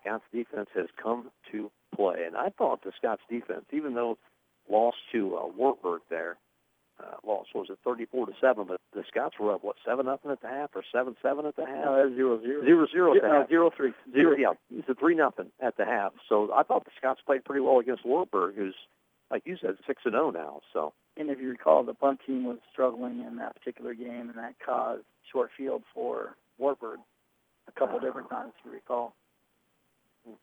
[0.00, 4.16] Scots defense has come to play, and I thought the Scots defense, even though
[4.70, 6.36] lost to uh, Wartburg there,
[7.00, 10.30] uh, what was it thirty-four to seven, but the Scots were up what seven nothing
[10.30, 11.84] at the half or seven seven at the half.
[11.84, 12.64] No, zero zero.
[12.64, 13.92] Zero zero at the no, zero three.
[14.12, 16.12] Zero, yeah, it's a three nothing at the half.
[16.28, 18.74] So I thought the Scots played pretty well against Wartburg, who's
[19.30, 20.60] like you said, six and zero now.
[20.72, 24.38] So And if you recall, the punt team was struggling in that particular game, and
[24.38, 25.02] that caused
[25.32, 27.00] short field for Wartburg
[27.68, 28.52] a couple different times.
[28.60, 29.14] If you recall.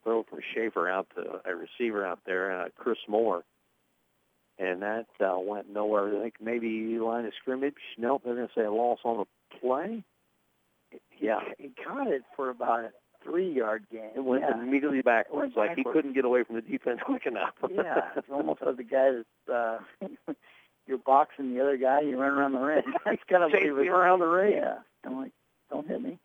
[0.04, 3.44] throw from Schaefer out to a receiver out there, uh, Chris Moore,
[4.62, 6.16] and that uh, went nowhere.
[6.16, 7.74] I think maybe line of scrimmage.
[7.98, 10.04] Nope, they're going to say a loss on the play.
[11.20, 12.92] Yeah, he caught it for about a
[13.24, 14.12] three-yard gain.
[14.16, 14.62] it went yeah.
[14.62, 17.54] immediately backwards, went like he couldn't get away from the defense quick enough.
[17.74, 20.34] yeah, it's almost like the guy that's uh,
[20.88, 22.84] you're boxing the other guy, you run around the ring.
[23.06, 24.54] That's kind of Chase me around the ring.
[24.54, 24.76] Yeah,
[25.06, 25.32] I'm like,
[25.70, 26.20] don't hit me.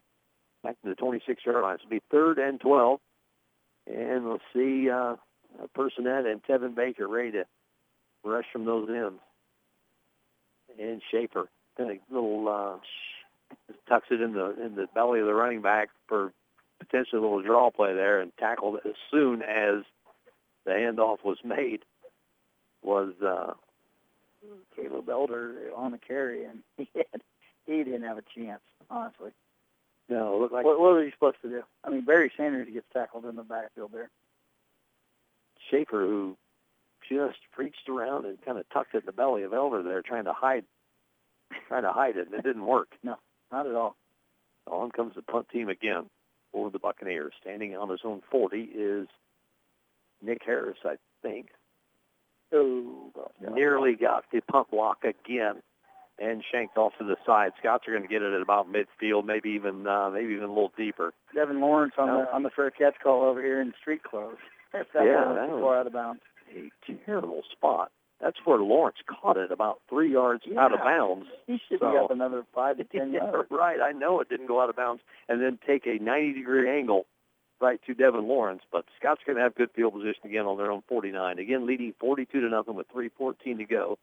[0.63, 1.77] back to the 26-yard line.
[1.77, 3.01] It'll be third and 12.
[3.87, 5.15] And we'll see uh,
[5.77, 7.47] Personette and Tevin Baker ready to
[8.27, 9.21] rush from those ends.
[10.79, 15.35] And Schaefer, then a little uh, tucks it in the in the belly of the
[15.35, 16.33] running back for
[16.79, 19.85] potentially a little draw play there, and tackled as soon as
[20.65, 21.81] the handoff was made.
[22.83, 23.55] Was uh,
[24.77, 27.23] Caleb Elder on the carry, and he had
[27.67, 29.31] he didn't have a chance, honestly.
[30.09, 31.63] No, it looked like What, what was he supposed to do?
[31.83, 34.09] I mean, Barry Sanders gets tackled in the backfield there.
[35.69, 36.37] Schaefer who
[37.09, 40.25] just reached around and kind of tucked it in the belly of Elder there, trying
[40.25, 40.65] to hide,
[41.69, 42.89] trying to hide it, and it didn't work.
[43.03, 43.17] No,
[43.53, 43.97] not at all.
[44.67, 46.07] On comes the punt team again
[46.53, 47.33] for the Buccaneers.
[47.41, 49.07] Standing on his own 40 is
[50.23, 51.49] Nick Harris, I think.
[52.53, 53.11] Oh,
[53.55, 55.63] Nearly got the punt block again
[56.19, 57.51] and shanked off to the side.
[57.59, 60.49] Scots are going to get it at about midfield, maybe even uh, maybe even a
[60.49, 61.13] little deeper.
[61.35, 62.21] Devin Lawrence on No.
[62.25, 64.37] the on the fair catch call over here in street clothes.
[64.73, 66.23] That's that Yeah, was that was- far out of bounds.
[66.55, 66.71] A
[67.05, 67.91] terrible spot.
[68.21, 71.27] That's where Lawrence caught it about three yards out of bounds.
[71.47, 73.51] He should So- be up another five to ten Yeah, yards.
[73.51, 73.81] right.
[73.81, 77.07] I know it didn't go out of bounds, and then take a 90 degree angle
[77.61, 78.63] right to Devin Lawrence.
[78.71, 81.39] But Scots going to have good field position again on their own 49.
[81.39, 83.99] Again, leading 42 to nothing with 3:14 to go.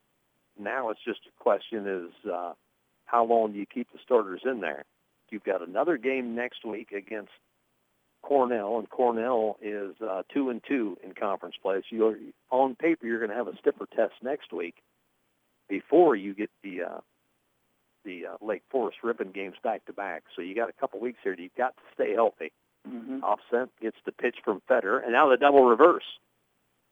[0.60, 2.54] Now it's just a question is uh,
[3.06, 4.86] how long do you keep the starters in there?
[5.32, 7.32] You've got another game next week against
[8.24, 11.82] Cornell, and Cornell is uh, two and two in conference play.
[11.90, 12.16] So you're,
[12.50, 14.76] on paper, you're going to have a stiffer test next week
[15.70, 17.00] before you get the uh,
[18.04, 20.24] the uh, Lake Forest Ripon games back to back.
[20.36, 21.36] So you got a couple weeks here.
[21.38, 22.52] You've got to stay healthy.
[22.90, 23.24] Mm-hmm.
[23.24, 26.04] Offset gets the pitch from Fetter, and now the double reverse.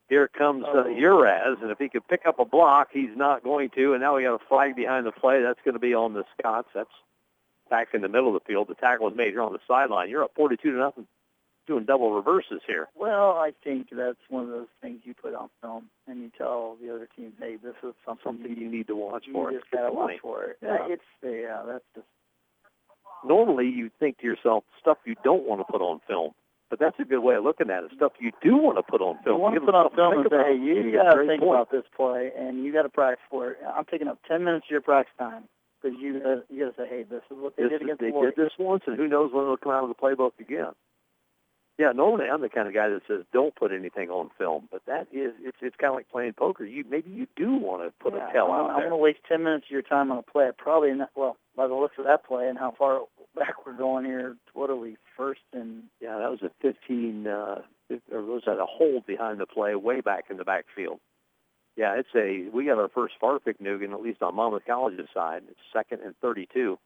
[0.08, 0.84] Here comes uh, Oh.
[0.84, 3.94] Uraz, and if he could pick up a block, he's not going to.
[3.94, 5.42] And now we got a flag behind the play.
[5.42, 6.68] That's going to be on the Scots.
[6.74, 6.90] That's
[7.70, 8.68] back in the middle of the field.
[8.68, 10.10] The tackle was made here on the sideline.
[10.10, 11.08] You're up 42 to nothing,
[11.68, 12.88] doing double reverses here.
[12.96, 16.78] Well, I think that's one of those things you put on film and you tell
[16.82, 19.52] the other team, hey, this is something, Something you need to watch you for.
[19.52, 20.58] just It's gotta watch for it.
[20.62, 20.88] Yeah.
[20.90, 22.08] It's yeah, that's just
[23.26, 26.32] normally you think to yourself stuff you don't want to put on film.
[26.70, 27.92] But that's a good way of looking at it.
[27.98, 29.36] Stuff you do want to put on film.
[29.38, 31.52] you want to put on film and say, hey, you got to think point.
[31.56, 33.58] about this play and you got to practice for it.
[33.76, 35.44] I'm taking up 10 minutes of your practice time
[35.82, 37.86] because you uh, you got to say, hey, this is what they This did is-
[37.86, 38.34] against they Florida.
[38.36, 40.72] did this once, and who knows when it'll come out of the playbook again.
[41.82, 44.84] Yeah, normally I'm the kind of guy that says don't put anything on film, but
[44.86, 46.64] that is it's it's kind of like playing poker.
[46.64, 48.98] You maybe you do want to put yeah, a tell I'm, out I'm going to
[48.98, 50.48] waste 10 minutes of your time on a play.
[50.56, 53.02] Probably not, well, by the looks of that play and how far
[53.36, 57.62] back we're going here, what are we, first and Yeah, that was a 15, uh,
[58.12, 61.00] or was that a hold behind the play way back in the backfield?
[61.76, 65.42] Yeah, it's a, we got our first Farpick Nugan, at least on Monmouth College's side.
[65.50, 66.78] It's second and 32.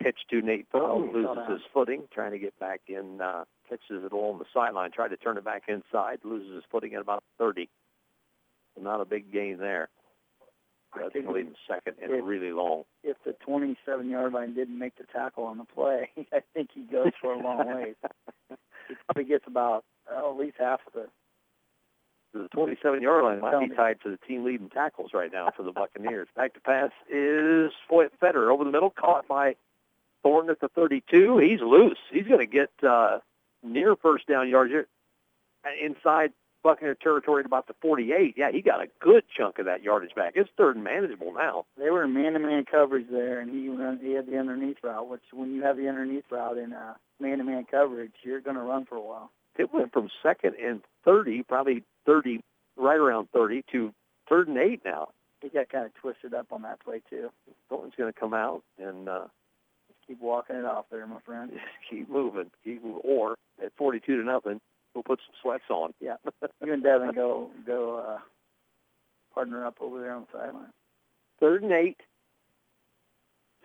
[0.00, 3.42] Pitch to Nate Oh, we saw loses his footing, trying to get back in, uh,
[3.68, 7.00] catches it along the sideline, tried to turn it back inside, loses his footing at
[7.00, 7.68] about 30.
[8.74, 9.88] So not a big gain there.
[10.94, 12.84] That's think leading second and it- really long.
[13.02, 17.12] if the 27-yard line didn't make the tackle on the play, I think he goes
[17.20, 17.96] for a long ways.
[18.88, 21.06] He probably gets about oh, at least half of the.
[22.32, 25.72] The 27-yard line might be tied for the team leading tackles right now for the
[25.72, 26.28] Buccaneers.
[26.36, 27.72] Back to pass is
[28.20, 29.56] Fetter over the middle, caught by
[30.22, 31.38] Thornton at the 32.
[31.38, 31.96] He's loose.
[32.12, 33.20] He's going to get uh,
[33.66, 34.86] near first down yardage
[35.64, 36.32] uh, inside
[36.62, 38.34] Buccaneer territory at about the 48.
[38.36, 40.32] Yeah, he got a good chunk of that yardage back.
[40.34, 41.64] It's third and manageable now.
[41.78, 45.08] They were in man-to-man coverage there, and he run, he had the underneath route.
[45.08, 48.84] Which when you have the underneath route in uh, man-to-man coverage, you're going to run
[48.84, 49.30] for a while.
[49.56, 52.40] It went from second and 30, probably 30,
[52.76, 53.94] right around 30, to
[54.28, 55.08] third and eight now.
[55.40, 57.30] He got kind of twisted up on that play too.
[57.68, 59.26] Thornton's going to come out and uh,
[60.06, 61.52] keep walking it off there, my friend.
[61.90, 62.50] keep moving.
[62.64, 63.02] Keep moving.
[63.04, 64.60] Or at 42 to nothing,
[64.94, 65.92] we'll put some sweats on.
[66.00, 66.16] Yeah,
[66.64, 68.18] you and Devin go go uh,
[69.34, 70.72] partner up over there on the sideline.
[71.40, 71.98] Third and eight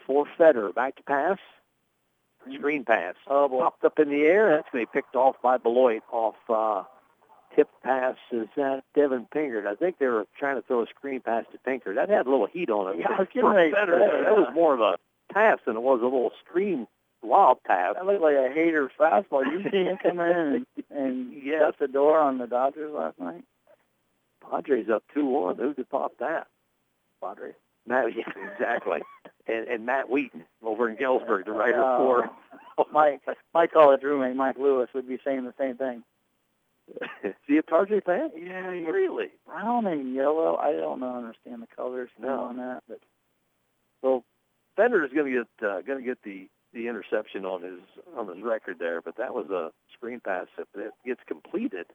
[0.06, 0.72] for Fetter.
[0.74, 1.38] Back to pass.
[2.58, 3.16] Screen pass.
[3.28, 4.50] Oh boy, Popped up in the air.
[4.56, 6.84] That's going to be picked off by Beloit off uh,
[7.56, 8.16] tip pass.
[8.32, 9.68] Is that Devin Pinkert?
[9.68, 11.96] I think they were trying to throw a screen pass to Pinkert.
[11.96, 13.00] That had a little heat on it.
[13.00, 14.98] Yeah, I was getting For ready to Fetter, that was more of a
[15.34, 16.88] pass than it was a little screen
[17.24, 17.94] lob pass.
[17.96, 19.44] that looked like a Hader fastball.
[19.46, 21.62] You see him come in and, and Yes.
[21.68, 23.44] shut the door on the Dodgers last night.
[24.50, 25.58] Padres up 2-1.
[25.60, 26.48] Who could pop that?
[27.24, 27.54] Padres.
[27.88, 29.00] Matt, yeah, exactly.
[29.48, 32.30] and, and Matt Wheaton over in Galesburg, the writer Oh.
[32.76, 33.20] for my
[33.54, 36.04] my college roommate Mike Lewis would be saying the same thing.
[37.24, 38.32] Is he a Padre fan?
[38.36, 39.30] Yeah, Really?
[39.46, 40.58] brown and yellow.
[40.58, 42.42] I don't know, understand the colors No.
[42.42, 43.00] on that, but
[44.02, 44.24] Well,
[44.76, 47.80] Fetter is going to get uh, going to get the the interception on his
[48.18, 50.48] on his record there, but that was a screen pass.
[50.58, 51.88] If it gets completed,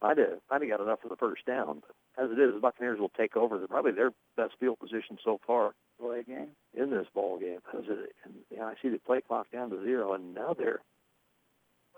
[0.00, 1.82] I'd have I'd have got enough for the first down.
[1.86, 3.58] But as it is, the Buccaneers will take over.
[3.58, 6.48] They're probably their best field position so far play game.
[6.74, 7.58] in this ball game.
[7.76, 10.54] As it, and, you know, I see the play clock down to zero, and now
[10.56, 10.80] they're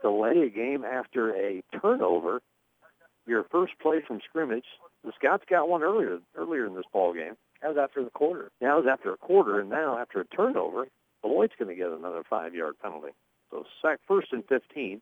[0.03, 2.41] delay a game after a turnover.
[3.27, 4.67] Your first play from scrimmage.
[5.03, 7.37] The Scots got one earlier earlier in this ball game.
[7.65, 8.51] That was after the quarter.
[8.61, 10.87] Now it's after a quarter, and now after a turnover,
[11.23, 13.13] Beloit's going to get another five-yard penalty.
[13.51, 15.01] So sack first and 15.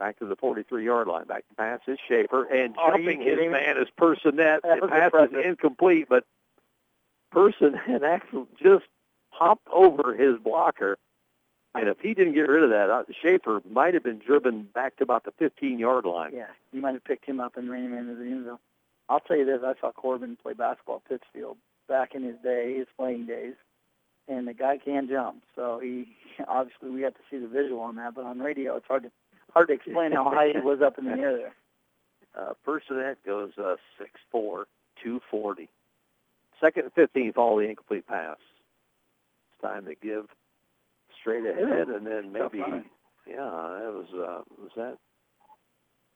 [0.00, 1.26] Back to the 43-yard line.
[1.26, 3.46] Back to pass is Schaefer, and Are jumping his me?
[3.46, 4.62] man is Personette.
[4.62, 5.34] That The pass impressive.
[5.38, 6.24] is incomplete, but
[7.30, 8.86] Person and Axel just
[9.30, 10.98] hopped over his blocker.
[11.76, 14.96] And if he didn't get rid of that, uh, Schaefer might have been driven back
[14.96, 16.32] to about the 15-yard line.
[16.34, 18.58] Yeah, you might have picked him up and ran him into the end zone.
[19.08, 21.56] I'll tell you this: I saw Corbin play basketball at Pittsfield
[21.88, 23.54] back in his day, his playing days,
[24.28, 25.42] and the guy can jump.
[25.54, 26.16] So he
[26.48, 29.10] obviously we have to see the visual on that, but on radio it's hard to
[29.52, 31.54] hard to explain how high he was up in the air there.
[32.34, 33.76] Uh, Personette goes uh,
[34.32, 34.64] 6'4",
[35.02, 35.68] 240.
[36.62, 38.38] Second and 15 follow the incomplete pass.
[39.52, 40.28] It's time to give
[41.20, 42.58] straight ahead, and then maybe,
[43.26, 44.96] yeah, that was, uh, was that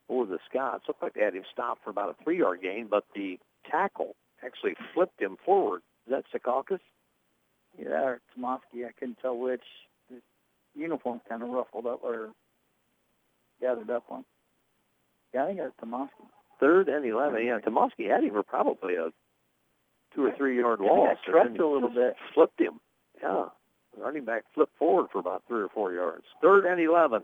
[0.08, 0.84] for the Scots.
[0.88, 3.38] Looked like they had him stopped for about a three-yard gain, but the
[3.70, 4.14] tackle
[4.44, 5.82] actually flipped him forward.
[6.06, 6.80] Is that Secaucus?
[7.78, 9.62] Yeah, or Tomovsky, I couldn't tell which.
[10.08, 10.20] The
[10.74, 12.30] uniform's kind of ruffled up or
[13.60, 14.24] gathered up on.
[15.34, 16.08] Yeah, I think it's Tomovsky.
[16.60, 17.44] Third and 11.
[17.44, 19.08] Yeah, Tomovsky had him for probably a
[20.14, 21.16] two or three-yard loss.
[21.30, 22.14] got and a little bit.
[22.34, 22.80] flipped him.
[23.22, 23.46] Yeah.
[23.98, 26.24] Running back flipped forward for about three or four yards.
[26.42, 27.22] Third and 11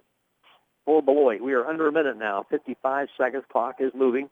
[0.85, 1.41] for Beloit.
[1.41, 2.45] We are under a minute now.
[2.51, 3.45] 55 seconds.
[3.51, 4.29] Clock is moving.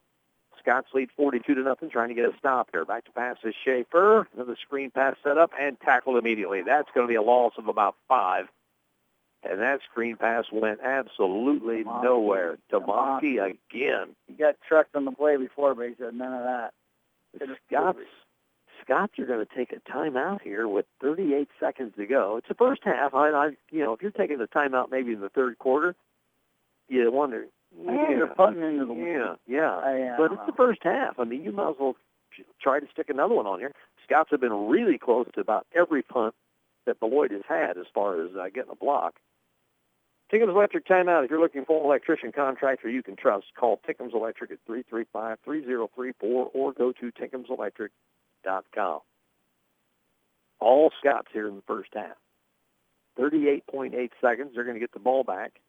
[0.60, 2.84] Scots lead 42 to nothing, trying to get a stop here.
[2.84, 4.28] Back to pass is Schaefer.
[4.34, 6.62] Another screen pass set up and tackled immediately.
[6.62, 8.46] That's going to be a loss of about five.
[9.42, 12.58] And that screen pass went absolutely nowhere.
[12.70, 13.42] Tomovsky.
[13.42, 14.14] again.
[14.26, 16.74] He got trucked on the play before, but he said none of that.
[17.38, 17.98] The Scots,
[18.82, 22.36] Scots are going to take a timeout here with 38 seconds to go.
[22.36, 23.14] It's the first half.
[23.14, 25.94] I, I, you know, if you're taking the timeout maybe in the third quarter,
[26.90, 27.46] you wonder.
[27.74, 29.76] Think they're punting into the Yeah, yeah.
[29.76, 31.18] I, uh, but it's the first half.
[31.18, 31.96] I mean, you might as well
[32.60, 33.72] try to stick another one on here.
[34.04, 36.34] Scots have been really close to about every punt
[36.86, 39.14] that Beloit has had as far as uh, getting a block.
[40.30, 41.24] Tinkham's Electric timeout.
[41.24, 46.14] If you're looking for an electrician contractor you can trust, call Tinkham's Electric at 335-3034
[46.22, 49.00] or go to tinkhamselectric.com.
[50.60, 52.16] All Scots here in the first half.
[53.18, 54.50] 38.8 seconds.
[54.54, 55.60] They're going to get the ball back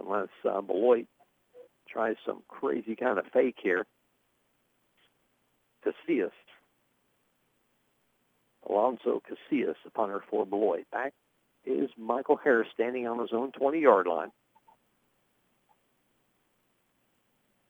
[0.00, 1.06] unless uh, Beloit
[1.88, 3.86] tries some crazy kind of fake here.
[5.84, 6.30] Casillas.
[8.68, 10.86] Alonso Casillas, the punter for Beloit.
[10.90, 11.12] Back
[11.64, 14.30] is Michael Harris standing on his own 20-yard line.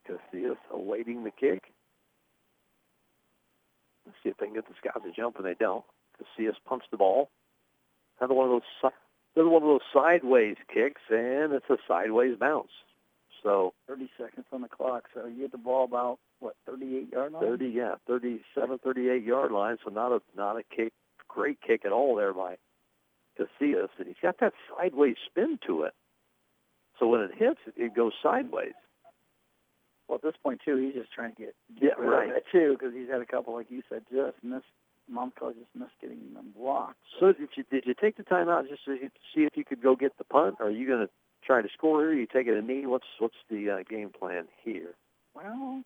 [0.09, 1.63] Casillas awaiting the kick.
[4.05, 5.83] Let's see if they can get this guy to jump, and they don't.
[6.17, 7.29] Casillas punts the ball.
[8.19, 8.91] Another one of those,
[9.37, 12.71] another one of those sideways kicks, and it's a sideways bounce.
[13.43, 17.31] So 30 seconds on the clock, so you get the ball about, what, 38 yard
[17.33, 17.41] line?
[17.43, 19.77] 30, yeah, 37, 38 yard line.
[19.83, 20.91] So not a not a kick,
[21.27, 22.57] great kick at all there by
[23.39, 25.93] Casillas, and he's got that sideways spin to it.
[26.99, 28.73] So when it hits, it, it goes sideways.
[30.07, 32.29] Well, at this point, too, he's just trying to get, Yeah, get rid right.
[32.29, 34.65] of it, too, because he's had a couple, like you said, just missed.
[35.13, 36.97] Momko just missed getting them blocked.
[37.19, 38.97] So did you did you take the time out just to
[39.33, 40.55] see if you could go get the punt?
[40.59, 41.09] Or are you going to
[41.45, 42.11] try to score here?
[42.11, 42.85] Are you taking a knee?
[42.85, 44.95] What's what's the uh, game plan here?
[45.35, 45.83] Well,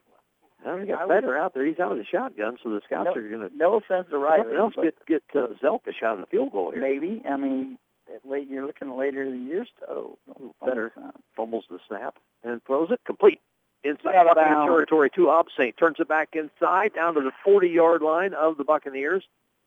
[0.65, 1.65] Now I got better out there.
[1.65, 4.17] He's out of the shotgun, so the Scots No, are going to no offense to
[4.17, 6.81] Riley, else get get uh, Zelk a shot in the field goal here.
[6.81, 7.21] maybe.
[7.29, 7.77] I mean,
[8.23, 10.17] late you're looking later in the year, so
[10.63, 10.93] Fetter.
[10.97, 13.39] Uh, fumbles the snap and throws it complete
[13.83, 14.69] inside Out of Buccaneer bounds.
[14.69, 15.77] territory to Obsate.
[15.77, 19.23] Turns it back inside down to the 40-yard line of the Buccaneers.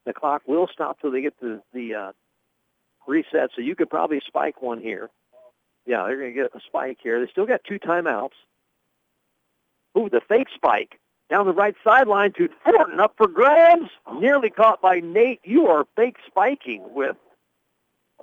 [0.06, 2.12] The clock will stop till they get the the uh,
[3.06, 3.50] reset.
[3.56, 5.10] So you could probably spike one here.
[5.86, 7.20] Yeah, they're going to get a spike here.
[7.24, 8.30] They still got two timeouts.
[9.98, 10.98] Ooh, the fake spike
[11.30, 13.90] down the right sideline to Thornton up for grabs.
[14.18, 15.40] Nearly caught by Nate.
[15.44, 17.16] You are fake spiking with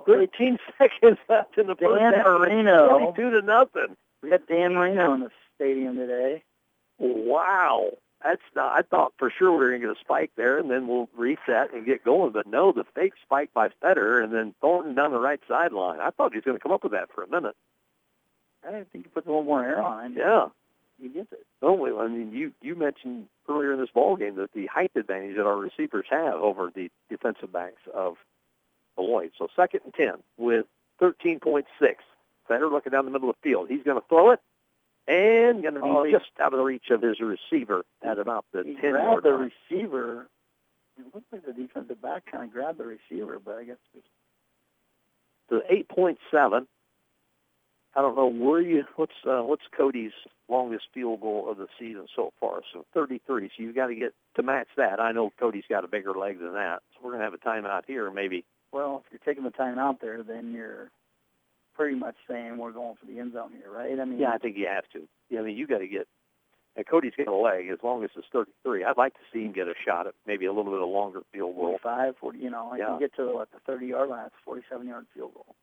[0.06, 2.26] 13 seconds left in the first Dan half.
[2.26, 2.88] Marino.
[3.12, 3.96] 22 to nothing.
[4.22, 5.30] We got Dan Marino in the
[5.62, 6.42] stadium today.
[6.98, 7.90] Wow.
[8.22, 10.70] That's not, I thought for sure we were going to get a spike there, and
[10.70, 12.32] then we'll reset and get going.
[12.32, 15.98] But no, the fake spike by Federer, and then Thornton down the right sideline.
[16.00, 17.56] I thought he was going to come up with that for a minute.
[18.66, 20.14] I didn't think he puts a little more air on.
[20.14, 20.48] Yeah.
[21.00, 21.44] He gets it.
[21.62, 25.36] Only, I mean, you you mentioned earlier in this ball game that the height advantage
[25.36, 28.18] that our receivers have over the defensive backs of
[28.94, 29.32] Beloit.
[29.36, 30.66] So second and ten with
[31.00, 31.64] 13.6.
[32.48, 33.68] Federer looking down the middle of the field.
[33.68, 34.40] He's going to throw it,
[35.08, 38.44] and going to be Oh, just out of the reach of his receiver at about
[38.52, 39.50] the He 10 grabbed the line.
[39.70, 40.28] receiver.
[40.98, 44.02] It looked like the defensive back kind of grabbed the receiver, but I guess it
[45.50, 46.66] was to 8.7.
[47.94, 50.12] I don't know where you what's uh, what's Cody's
[50.48, 52.60] longest field goal of the season so far.
[52.72, 53.48] So 33.
[53.54, 54.98] So you've got to get to match that.
[54.98, 56.80] I know Cody's got a bigger leg than that.
[56.94, 58.44] So we're gonna have a timeout here, maybe.
[58.72, 60.90] Well, if you're taking the timeout there, then you're
[61.74, 63.98] pretty much saying we're going for the end zone here, right?
[63.98, 65.08] I mean, Yeah, I think you have to.
[65.30, 66.06] Yeah, I mean you got to get.
[66.74, 68.82] And Cody's got a leg as long as it's 33.
[68.84, 71.20] I'd like to see him get a shot at maybe a little bit of longer
[71.30, 71.78] field goal.
[71.82, 72.94] 45, 40, you know, if Yeah.
[72.94, 75.54] you get to what the 30 yard line, it's 47 yard field goal.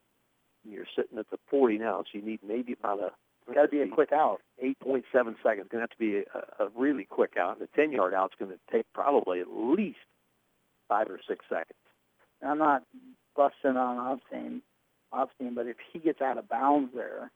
[0.63, 3.11] You're sitting at the 40 now, so you need maybe about a.
[3.51, 4.41] Got to be a quick out.
[4.63, 5.03] 8.7
[5.41, 5.41] seconds.
[5.43, 7.57] Going to have to be a, a really quick out.
[7.57, 9.97] And the 10 yard out's going to take probably at least
[10.87, 11.79] five or six seconds.
[12.45, 12.83] I'm not
[13.35, 14.61] busting on Obstain,
[15.11, 17.31] Obstain, but if he gets out of bounds there,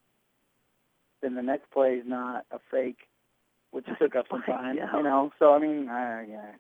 [1.22, 3.00] then the next play is not a fake,
[3.72, 4.76] which took up some time.
[4.78, 4.96] Yeah.
[4.96, 6.52] You know, so I mean, uh, yeah,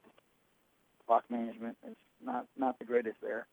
[1.06, 3.45] clock management is not not the greatest there.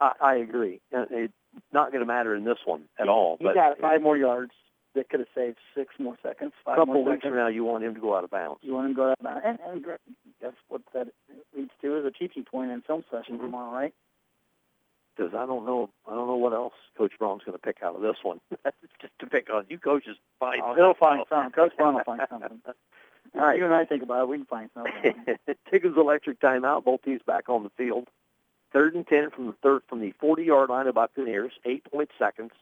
[0.00, 0.80] I, I agree.
[0.92, 1.32] It's
[1.72, 3.36] not going to matter in this one at all.
[3.38, 4.52] He but got five more yards
[4.94, 6.52] that could have saved six more seconds.
[6.66, 7.30] a couple more weeks seconds.
[7.32, 8.60] from now, you want him to go out of bounds.
[8.62, 9.84] You want him to go out of bounds, and, and
[10.40, 11.08] that's what that
[11.56, 13.42] leads to is a teaching point in film session Mhm.
[13.42, 13.94] tomorrow, right?
[15.16, 17.96] Because I don't know, I don't know what else Coach Braun's going to pick out
[17.96, 18.40] of this one.
[19.00, 20.16] Just to pick on you, coaches.
[20.38, 21.52] Find Oh, he'll find something.
[21.52, 22.60] Coach Braun will find something.
[23.34, 24.28] All right, you and I think about it.
[24.28, 25.36] We can find something.
[25.70, 26.84] Tinkham's Electric timeout.
[26.84, 28.08] Both teams back on the field.
[28.72, 31.52] Third and ten from the third from the 40-yard line of Buccaneers.
[31.64, 32.52] Eight point seconds.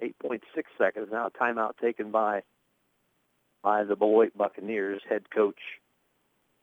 [0.00, 1.08] Eight point six seconds.
[1.12, 2.42] Now a timeout taken by
[3.62, 5.58] by the Beloit Buccaneers head coach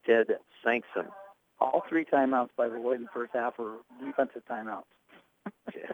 [0.05, 0.27] Ted
[0.63, 1.11] Sankson.
[1.59, 4.83] All three timeouts by the way in the first half were defensive timeouts.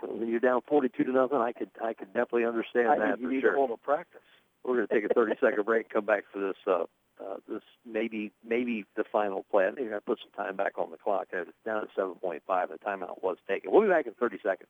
[0.01, 3.19] When you're down 42 to nothing, I could I could definitely understand I that think
[3.21, 3.51] you for need sure.
[3.51, 4.21] to hold a practice.
[4.63, 5.85] We're going to take a 30 second break.
[5.85, 6.55] and Come back for this.
[6.67, 6.83] Uh,
[7.21, 9.65] uh, this maybe maybe the final play.
[9.67, 11.27] I think you're to put some time back on the clock.
[11.31, 12.41] It's down at 7.5.
[12.45, 13.71] The timeout was taken.
[13.71, 14.69] We'll be back in 30 seconds.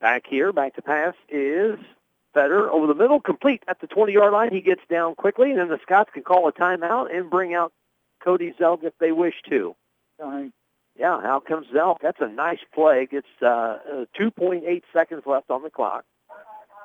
[0.00, 1.78] Back here, back to pass is
[2.34, 4.52] Fetter over the middle, complete at the 20 yard line.
[4.52, 7.72] He gets down quickly, and then the Scots can call a timeout and bring out
[8.22, 9.76] Cody Zelk if they wish to.
[10.18, 10.52] So, I mean,
[10.98, 11.96] Yeah, out comes Zelk.
[12.02, 13.06] That's a nice play.
[13.10, 16.04] Gets uh, uh, 2.8 seconds left on the clock.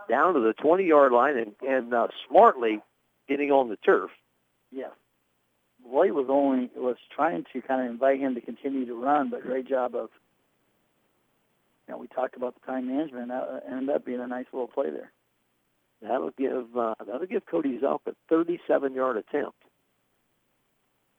[0.10, 2.80] Down to the 20-yard line and, and uh, smartly
[3.28, 4.10] getting on the turf.
[4.72, 4.90] yeah.
[5.86, 9.42] Lloyd was only was trying to kind of invite him to continue to run, but
[9.42, 10.10] great job of.
[11.88, 13.30] You know, we talked about the time management.
[13.30, 15.12] That uh, ended up being a nice little play there.
[16.02, 19.59] That'll give uh, that'll give Cody Zelk a 37-yard attempt.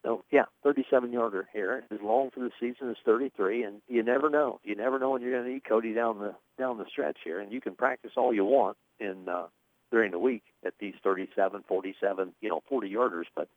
[0.02, 1.84] So yeah, 37-yarder here.
[1.90, 4.60] His long for the season is 33, and you never know.
[4.64, 7.40] You never know when you're going to need Cody down the down the stretch here,
[7.40, 9.46] and you can practice all you want in uh,
[9.90, 13.48] during the week at these 37, 47, you know, 40 yarders, but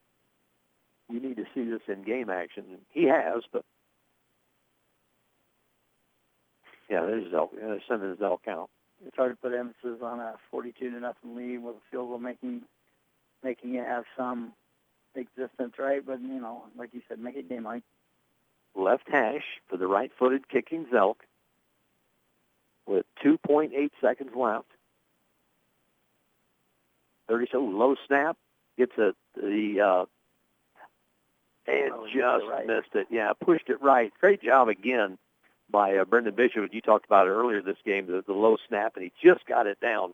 [1.10, 2.64] you need to see this in game action.
[2.90, 3.64] He has, but
[6.90, 7.50] yeah, there's Zelk.
[7.54, 8.70] Uh, sending Zelk out.
[9.06, 12.20] It's hard to put emphasis on a 42 to nothing lead with a field goal
[12.20, 12.62] making
[13.44, 14.54] making it have some
[15.16, 16.06] existence, right?
[16.06, 17.84] But you know, like you said, make it game like.
[18.76, 21.16] left hash for the right-footed kicking Zelk
[22.88, 24.66] with 2.8 seconds left.
[27.30, 28.38] 30 so low snap
[28.78, 30.06] gets a the uh,
[31.66, 32.68] and Oh, just right.
[32.68, 33.08] missed it.
[33.10, 34.12] Yeah, pushed it right.
[34.20, 35.18] Great job again
[35.70, 36.70] by uh, Brendan Bishop.
[36.74, 39.66] You talked about it earlier this game, the, the low snap, and he just got
[39.68, 40.14] it down.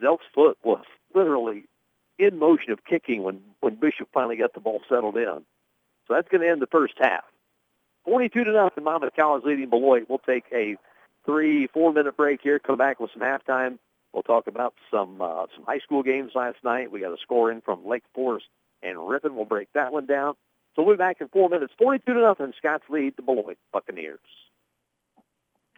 [0.00, 0.84] Zelk's foot was
[1.14, 1.64] literally
[2.18, 5.44] in motion of kicking when when Bishop finally got the ball settled in.
[6.06, 7.24] So that's going to end the first half.
[8.04, 8.84] 42 to nothing.
[8.84, 10.04] Monmouth College leading Beloit.
[10.08, 10.76] We'll take a
[11.24, 12.58] three, four minute break here.
[12.58, 13.78] Come back with some halftime.
[14.12, 16.92] We'll talk about some uh, some high school games last night.
[16.92, 18.46] We got a score in from Lake Forest
[18.82, 19.34] and Ripon.
[19.34, 20.34] We'll break that one down.
[20.76, 21.72] So we'll be back in four minutes.
[21.78, 22.52] 42 to nothing.
[22.56, 24.18] Scots lead the Beloit Buccaneers.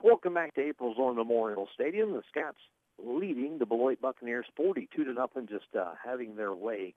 [0.02, 2.12] Welcome back to April's Zorn Memorial Stadium.
[2.12, 2.58] The Scots
[2.98, 6.94] leading the Beloit Buccaneers 42 to nothing, just uh, having their way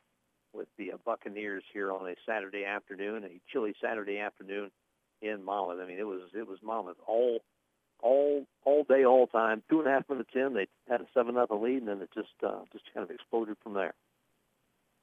[0.54, 4.72] with the uh, Buccaneers here on a Saturday afternoon, a chilly Saturday afternoon
[5.22, 5.80] in Monmouth.
[5.82, 7.40] I mean, it was it was Monmouth all
[8.02, 9.62] all all day, all time.
[9.70, 12.10] Two and a half minutes in, they had a seven nothing lead, and then it
[12.14, 13.94] just uh, just kind of exploded from there.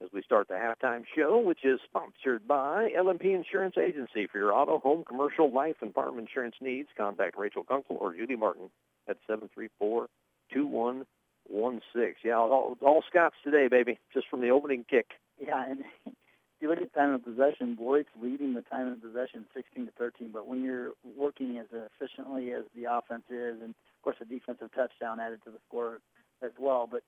[0.02, 4.52] As we start the halftime show, which is sponsored by LMP Insurance Agency for your
[4.52, 6.88] auto, home, commercial, life, and farm insurance needs.
[6.98, 8.68] Contact Rachel Kunkel or Judy Martin
[9.08, 10.08] at seven three four
[10.52, 11.06] two one
[11.48, 12.16] one six.
[12.24, 15.06] Yeah, all, all Scots today, baby, just from the opening kick.
[15.40, 16.14] Yeah, and if
[16.60, 20.30] you look at time of possession, Beloit's leading the time of possession 16 to 13.
[20.32, 24.70] But when you're working as efficiently as the offense is, and of course a defensive
[24.74, 26.00] touchdown added to the score
[26.42, 27.02] as well, but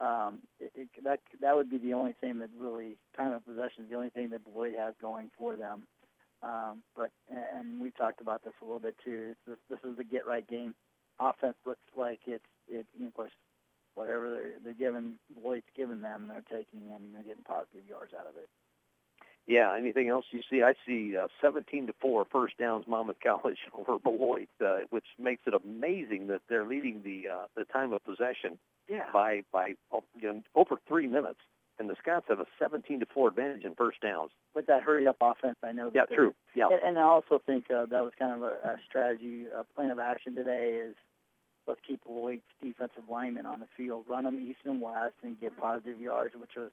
[0.00, 3.84] um, it, it, that that would be the only thing that really time of possession
[3.84, 5.82] is the only thing that Beloit has going for them.
[6.40, 9.34] Um, but and we talked about this a little bit too.
[9.46, 10.74] This, this is the get right game.
[11.18, 12.86] Offense looks like it's it.
[13.04, 13.32] Of course,
[13.94, 18.26] whatever they're, they're giving, Beloit's giving them, they're taking and they're getting positive yards out
[18.26, 18.48] of it.
[19.46, 19.74] Yeah.
[19.76, 20.62] Anything else you see?
[20.62, 25.42] I see uh, 17 to four first downs Monmouth College over Beloit, uh, which makes
[25.46, 28.58] it amazing that they're leading the uh, the time of possession
[28.88, 29.04] Yeah.
[29.12, 31.40] by by oh, you know, over three minutes,
[31.78, 34.30] and the Scots have a 17 to four advantage in first downs.
[34.54, 35.90] With that hurry up offense, I know.
[35.90, 36.34] that Yeah, true.
[36.54, 36.68] Yeah.
[36.70, 39.90] And, and I also think uh, that was kind of a, a strategy, a plan
[39.90, 40.94] of action today is
[41.68, 45.56] let's keep Beloit's defensive linemen on the field, run them east and west, and get
[45.56, 46.70] positive yards, which was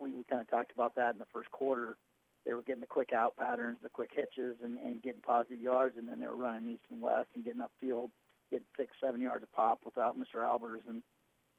[0.00, 1.96] we, we kind of talked about that in the first quarter.
[2.46, 5.96] They were getting the quick out patterns, the quick hitches, and, and getting positive yards,
[5.98, 8.08] and then they were running east and west and getting upfield,
[8.50, 10.40] getting six, seven yards a pop without Mr.
[10.40, 10.80] Albers.
[10.88, 11.02] And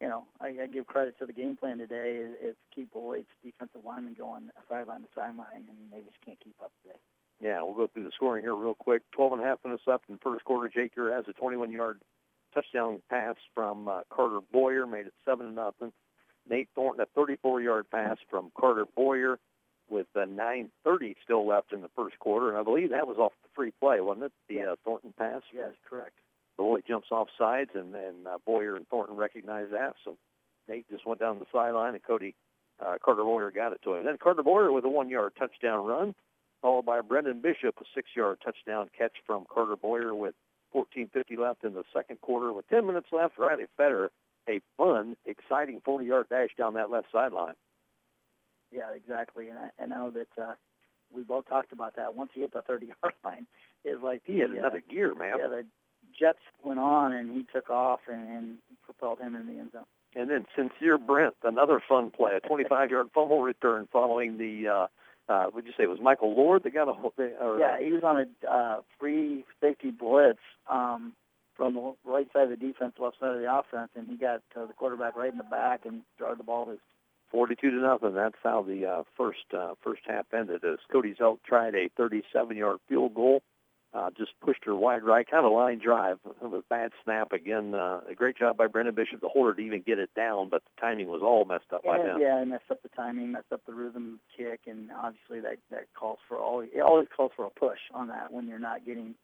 [0.02, 2.18] you know, I, I give credit to the game plan today.
[2.24, 6.56] Is, is keep Beloit's defensive linemen going sideline to sideline, and they just can't keep
[6.64, 6.98] up today.
[7.42, 9.04] Yeah, we'll go through the scoring here real quick.
[9.12, 10.70] 12 and a half minutes left in first quarter.
[10.74, 12.02] Jake Uraz has a 21-yard
[12.54, 15.92] touchdown pass from uh, Carter Boyer, made it seven to nothing.
[16.50, 19.40] Nate Thornton a 34-yard pass from Carter Boyer,
[19.90, 23.34] with uh, 9:30 still left in the first quarter, and I believe that was off
[23.44, 24.32] the free play, wasn't it?
[24.48, 25.42] The uh, Thornton pass.
[25.54, 26.14] Yes, correct.
[26.58, 30.18] Beloit jumps off sides, and and uh, Boyer and Thornton recognize that, so
[30.68, 32.36] Nate just went down the sideline, and Cody
[32.80, 34.06] uh, Carter Boyer got it to him.
[34.06, 36.16] Then Carter Boyer with a one-yard touchdown run,
[36.62, 40.36] followed by Brendan Bishop, a six-yard touchdown catch from Carter Boyer with
[40.76, 42.54] 14:50 left in the second quarter.
[42.54, 44.12] With 10 minutes left, Riley Fetter,
[44.48, 47.56] a fun, exciting 40-yard dash down that left sideline.
[48.72, 49.50] Yeah, exactly.
[49.50, 50.54] And I, I know that uh,
[51.14, 52.16] we both talked about that.
[52.16, 53.48] Once he hit the 30-yard line,
[53.84, 55.36] it's like He had the, uh, another gear, man.
[55.40, 55.66] Yeah, the
[56.18, 59.86] Jets went on, and he took off and, and propelled him in the end zone.
[60.16, 64.88] And then Sincere Brent, another fun play, a 25-yard fumble return following the, uh,
[65.30, 67.92] uh, would you say it was Michael Lord that got a, hold- or, Yeah, he
[67.92, 70.40] was on a uh, free safety blitz
[70.70, 71.14] um,
[71.56, 74.42] from the right side of the defense, left side of the offense, and he got
[74.56, 76.80] uh, the quarterback right in the back and jarred the ball to his
[77.32, 78.16] 42 to nothing.
[78.16, 80.64] That's how the uh, first uh, first half ended.
[80.64, 83.44] As Cody Zelk tried a 37-yard field goal,
[83.94, 86.20] uh, just pushed her wide right, kind of a line drive.
[86.26, 87.74] It was a bad snap again.
[87.74, 90.64] Uh, a great job by Brendan Bishop, the holder, to even get it down, but
[90.64, 92.22] the timing was all messed up by yeah, them.
[92.22, 95.40] yeah, he messed up the timing, messed up the rhythm of the kick, and obviously
[95.40, 96.62] that that calls for all.
[96.62, 99.16] It always calls for a push on that when you're not getting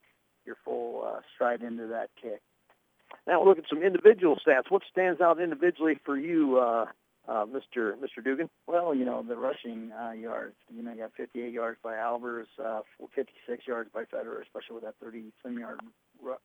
[0.46, 2.42] your full uh, stride into that kick.
[3.28, 4.70] Now we'll look at some individual stats.
[4.70, 6.86] What stands out individually for you, uh,
[7.28, 7.94] uh, Mr.
[7.98, 8.24] Mr.
[8.24, 8.50] Dugan?
[8.68, 10.56] Well, you know the rushing uh, yards.
[10.70, 12.82] You know, you got 58 yards by Albers, uh,
[13.16, 15.80] 56 yards by Fetter, especially with that 30-some yard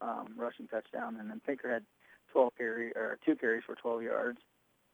[0.01, 1.85] um, rushing touchdown, and then Pinker had
[2.33, 4.39] 12 carry or two carries for 12 yards.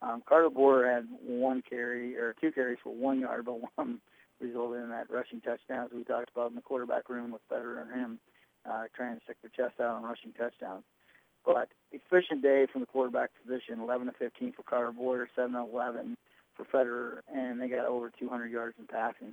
[0.03, 4.01] Um, Carter Boyer had one carry or two carries for one yard, but one
[4.41, 7.81] resulted in that rushing touchdown, as we talked about in the quarterback room with Fetter
[7.81, 8.19] and him
[8.69, 10.85] uh, trying to stick their chest out on rushing touchdowns.
[11.45, 15.61] But efficient day from the quarterback position, 11 to 15 for Carter Boyer, 7 to
[15.61, 16.17] 11
[16.57, 19.33] for Fetter, and they got over 200 yards in passing.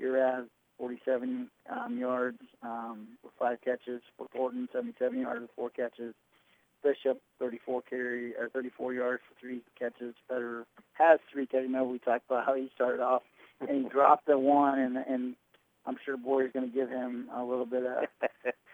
[0.00, 0.46] Uraz,
[0.78, 6.14] 47 um, yards um, with five catches for Thornton, 77 yards with four catches.
[6.82, 10.14] Bishop, 34 carry or 34 yards for three catches.
[10.28, 11.66] Fetter has three catches.
[11.66, 13.22] Remember we talked about how he started off
[13.60, 15.36] and he dropped the one, and and
[15.86, 18.04] I'm sure Boyer's going to give him a little bit of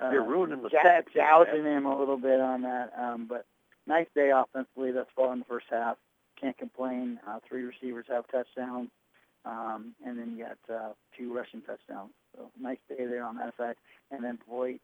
[0.01, 1.13] uh, You're ruining the stats.
[1.15, 2.93] gouging him a little bit on that.
[2.99, 3.47] Um, but
[3.87, 5.97] nice day offensively thus far in the first half.
[6.41, 7.19] Can't complain.
[7.29, 8.89] Uh, three receivers have touchdowns,
[9.45, 12.13] um, and then you got uh, two rushing touchdowns.
[12.37, 13.75] So nice day there on that side.
[14.11, 14.79] And then Boyd,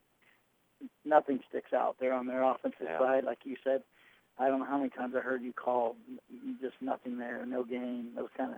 [1.05, 2.99] nothing sticks out there on their offensive Yeah.
[2.99, 3.83] side, like you said.
[4.39, 5.97] I don't know how many times I heard you call
[6.61, 8.53] just nothing there, no gain, those kind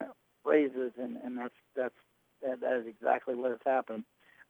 [0.00, 0.08] of
[0.44, 1.94] raises, and and that's that's
[2.44, 4.04] that, that is exactly what has happened.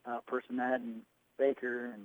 [0.07, 1.03] Uh, Personette and
[1.39, 2.03] Baker and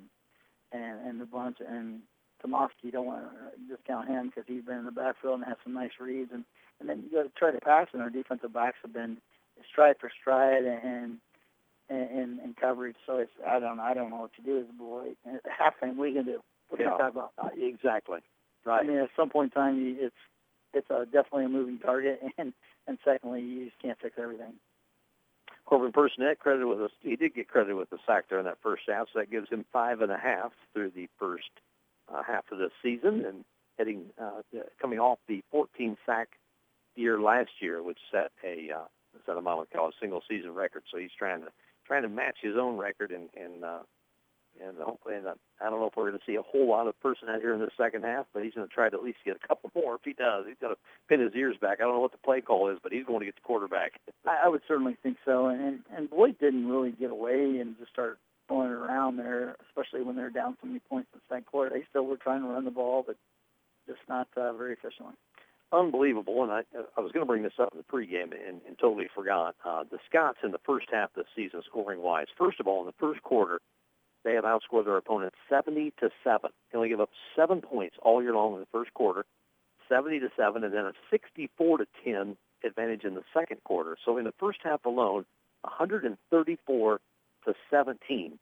[0.71, 1.99] and and the bunch and
[2.43, 5.73] Tomoski don't want to discount him because he's been in the backfield and has some
[5.73, 6.45] nice reads and
[6.79, 9.17] and then you got to try to pass and our defensive backs have been
[9.69, 11.17] stride for stride and
[11.89, 12.95] and and, and coverage.
[13.05, 15.09] So it's I don't I don't know what to do as a boy.
[15.25, 16.41] And halftime we can do.
[16.69, 16.91] What Yeah.
[16.91, 17.31] talking about?
[17.37, 18.19] Uh, exactly.
[18.65, 20.15] I mean, at some point in time, you, it's
[20.73, 22.53] it's a, definitely a moving target, and
[22.87, 24.53] and secondly, you just can't fix everything.
[25.69, 28.57] Corbin Personette credited with a he did get credited with the sack there in that
[28.63, 31.51] first half, so that gives him five and a half through the first
[32.11, 33.45] uh, half of the season, and
[33.77, 34.41] heading uh,
[34.81, 36.29] coming off the 14 sack
[36.95, 38.85] year last year, which set a uh,
[39.27, 40.81] set a Monmouth College single season record.
[40.91, 41.49] So he's trying to
[41.85, 43.79] trying to match his own record, and and uh,
[44.65, 46.95] and hopefully, and I don't know if we're going to see a whole lot of
[47.03, 49.37] Personette here in the second half, but he's going to try to at least get
[49.41, 49.95] a couple more.
[49.95, 50.77] If he does, he's got to
[51.07, 51.79] pin his ears back.
[51.79, 53.93] I don't know what the play call is, but he's going to get the quarterback.
[54.27, 55.47] I, I would certainly think so.
[55.47, 59.55] And, and and Boyd didn't really get away and just start throwing it around there,
[59.69, 61.69] especially when they're down so many points in the second quarter.
[61.69, 63.15] They still were trying to run the ball, but
[63.87, 65.13] just not uh, very efficiently.
[65.71, 66.63] Unbelievable, and I
[66.97, 69.55] I was going to bring this up in the pregame and, and totally forgot.
[69.63, 72.79] Uh, the Scots in the first half of the season, scoring wise, first of all,
[72.79, 73.61] in the first quarter,
[74.23, 76.51] they have outscored their opponent 70 to seven.
[76.71, 79.25] They only give up seven points all year long in the first quarter,
[79.87, 83.97] 70 to seven, and then a 64 to 10 advantage in the second quarter.
[84.05, 85.25] So in the first half alone,
[85.61, 86.99] 134
[87.45, 88.39] to 17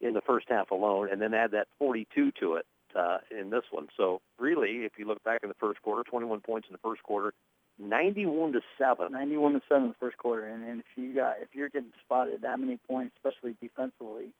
[0.00, 2.66] in the first half alone, and then add that 42 to it
[2.96, 3.88] uh, in this one.
[3.96, 7.02] So really, if you look back in the first quarter, 21 points in the first
[7.02, 7.32] quarter,
[7.78, 9.12] 91 to seven.
[9.12, 11.92] 91 to seven in the first quarter, and, and if you got if you're getting
[12.04, 14.32] spotted that many points, especially defensively,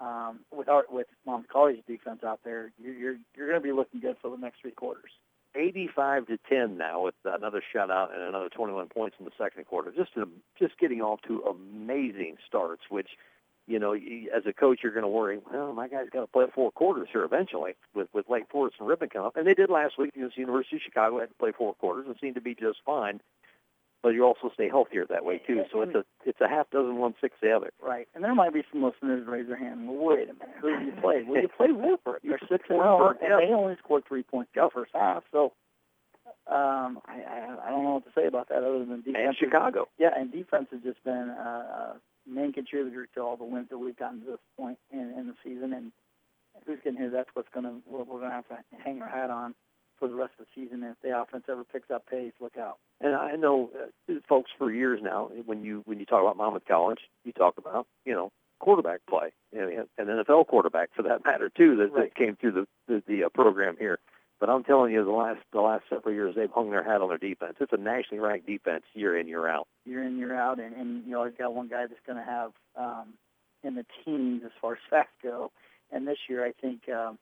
[0.00, 1.06] um, with our with
[1.52, 4.60] College defense out there, you're you're, you're going to be looking good for the next
[4.60, 5.10] three quarters.
[5.54, 9.90] 85 to 10 now with another shutout and another 21 points in the second quarter.
[9.90, 10.26] Just a,
[10.58, 13.08] just getting off to amazing starts, which
[13.66, 15.40] you know, as a coach, you're going to worry.
[15.52, 18.88] Well, my guy's got to play four quarters here eventually with with Lake Forest and
[18.88, 21.18] Ripon come up, and they did last week against the University of Chicago.
[21.18, 23.20] Had to play four quarters and seemed to be just fine.
[24.06, 25.64] But you also stay healthier that way too.
[25.72, 27.72] So it's a it's a half dozen one six the other.
[27.82, 29.88] Right, and there might be some listeners raise their hand.
[29.88, 31.24] Well, wait a minute, who did you play?
[31.26, 32.20] Well, you played Woodford.
[32.22, 35.24] You're six and zero, and they only scored three points the first half.
[35.32, 35.54] So
[36.46, 39.16] um, I, I I don't know what to say about that other than defense.
[39.26, 39.88] And Chicago.
[39.98, 41.94] Yeah, and defense has just been a
[42.30, 45.34] main contributor to all the wins that we've gotten to this point in, in the
[45.42, 45.72] season.
[45.72, 45.90] And
[46.64, 47.10] who's getting here?
[47.10, 49.56] That's what's going to what we're going to have to hang our hat on
[49.98, 50.82] for the rest of the season.
[50.82, 52.78] If the offense ever picks up pace, look out.
[53.00, 53.70] And I know,
[54.08, 57.58] uh, folks, for years now, when you when you talk about Monmouth College, you talk
[57.58, 62.04] about you know quarterback play and, and NFL quarterback for that matter too that, Right.
[62.04, 63.98] that came through the the, the uh, program here.
[64.38, 67.08] But I'm telling you, the last the last several years, they've hung their hat on
[67.08, 67.54] their defense.
[67.60, 69.66] It's a nationally ranked defense year in year out.
[69.86, 72.52] Year in year out, and, and you always got one guy that's going to have
[72.76, 73.14] um,
[73.64, 75.52] in the teens as far as sacks go.
[75.90, 77.18] And this year, I think um,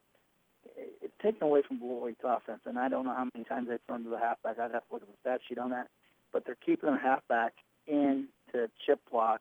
[0.77, 2.61] it- taken away from Beloit's offense.
[2.67, 4.59] And I don't know how many times they've thrown to the halfback.
[4.59, 5.89] I'd have to look at the stat sheet on that.
[6.33, 7.55] But they're keeping the halfback
[7.87, 9.41] in to chip block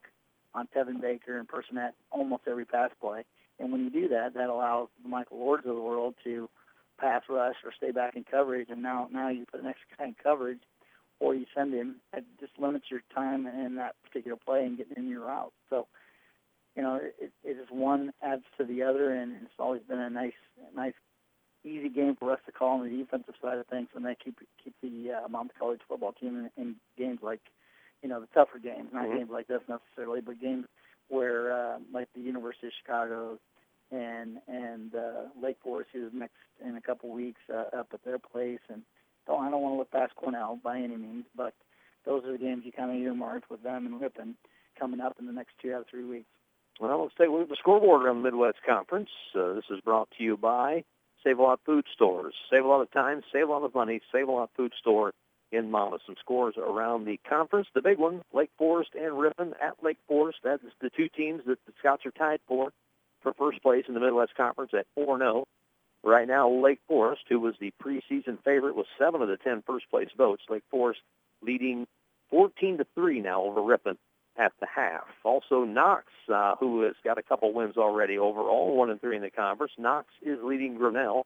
[0.53, 3.25] on Tevin Baker and Personette almost every pass play.
[3.59, 6.49] And when you do that, that allows the Michael Lords of the world to
[6.99, 8.69] pass rush or stay back in coverage.
[8.69, 10.61] And now, now you put an extra guy in coverage,
[11.19, 11.97] or you send him.
[12.13, 15.53] It just limits your time in that particular play and getting in your route.
[15.69, 15.87] So,
[16.75, 20.09] you know, it, it is one adds to the other, and it's always been a
[20.09, 20.33] nice,
[20.75, 20.93] nice,
[21.63, 24.37] easy game for us to call on the defensive side of things, and they keep
[24.63, 27.41] keep the uh, Mount College football team in, in games like,
[28.01, 29.17] you know, the tougher games, not Mhm.
[29.17, 30.65] games like this necessarily, but games
[31.09, 33.39] where uh, like the University of Chicago
[33.91, 38.19] and and uh, Lake Forest, who's next in a couple weeks uh, up at their
[38.19, 38.83] place, and
[39.27, 41.53] don't I don't want to look past Cornell by any means, but
[42.05, 44.35] those are the games you kind of earmarked with them and Ripon
[44.77, 46.27] coming up in the next two out of three weeks.
[46.79, 49.09] Well, let's take a look at the scoreboard around the Midwest Conference.
[49.35, 50.83] Uh, this is brought to you by
[51.23, 52.33] Save a Lot Food Stores.
[52.51, 55.13] Save a lot of time, save a lot of money, Save a Lot Food Store
[55.51, 56.01] in Monmouth.
[56.05, 57.67] Some scores around the conference.
[57.73, 60.39] The big one, Lake Forest and Ripon at Lake Forest.
[60.43, 62.71] That's the two teams that the Scots are tied for
[63.21, 65.45] for first place in the Midwest Conference at 4-0.
[66.03, 69.89] Right now, Lake Forest, who was the preseason favorite with seven of the ten first
[69.89, 70.99] place votes, Lake Forest
[71.41, 71.87] leading
[72.29, 73.97] 14 to 3 now over Ripon
[74.37, 75.05] at the half.
[75.23, 79.21] Also, Knox, uh, who has got a couple wins already overall, one and three in
[79.21, 79.73] the conference.
[79.77, 81.25] Knox is leading Grinnell,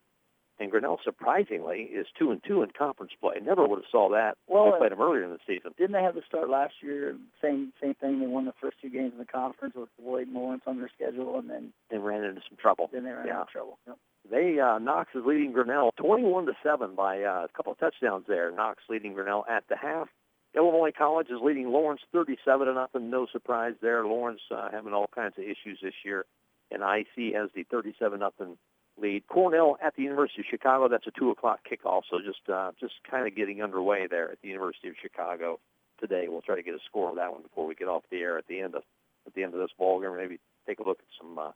[0.59, 3.35] and Grinnell surprisingly is two and two in conference play.
[3.41, 4.37] Never would have saw that.
[4.47, 5.71] Well, we played them earlier in the season.
[5.77, 7.15] Didn't they have the start last year?
[7.41, 8.19] Same same thing.
[8.19, 11.37] They won the first two games in the conference with Lloyd Lawrence on their schedule,
[11.39, 12.89] and then and ran into some trouble.
[12.91, 13.41] then they ran Yeah.
[13.41, 13.77] into trouble.
[13.87, 13.97] Yep.
[14.29, 18.25] They uh, Knox is leading Grinnell 21 to seven by uh, a couple of touchdowns
[18.27, 18.51] there.
[18.51, 20.09] Knox leading Grinnell at the half.
[20.55, 23.09] Illinois College is leading Lawrence 37 to nothing.
[23.09, 24.05] No surprise there.
[24.05, 26.25] Lawrence uh, having all kinds of issues this year,
[26.71, 28.57] and IC has the 37 nothing
[28.99, 29.27] lead.
[29.27, 30.87] Cornell at the University of Chicago.
[30.87, 32.03] That's a two o'clock kickoff.
[32.09, 35.59] So just uh, just kind of getting underway there at the University of Chicago
[35.99, 36.25] today.
[36.27, 38.37] We'll try to get a score of that one before we get off the air
[38.37, 38.83] at the end of
[39.25, 40.15] at the end of this ball game.
[40.15, 41.51] Maybe take a look at some uh,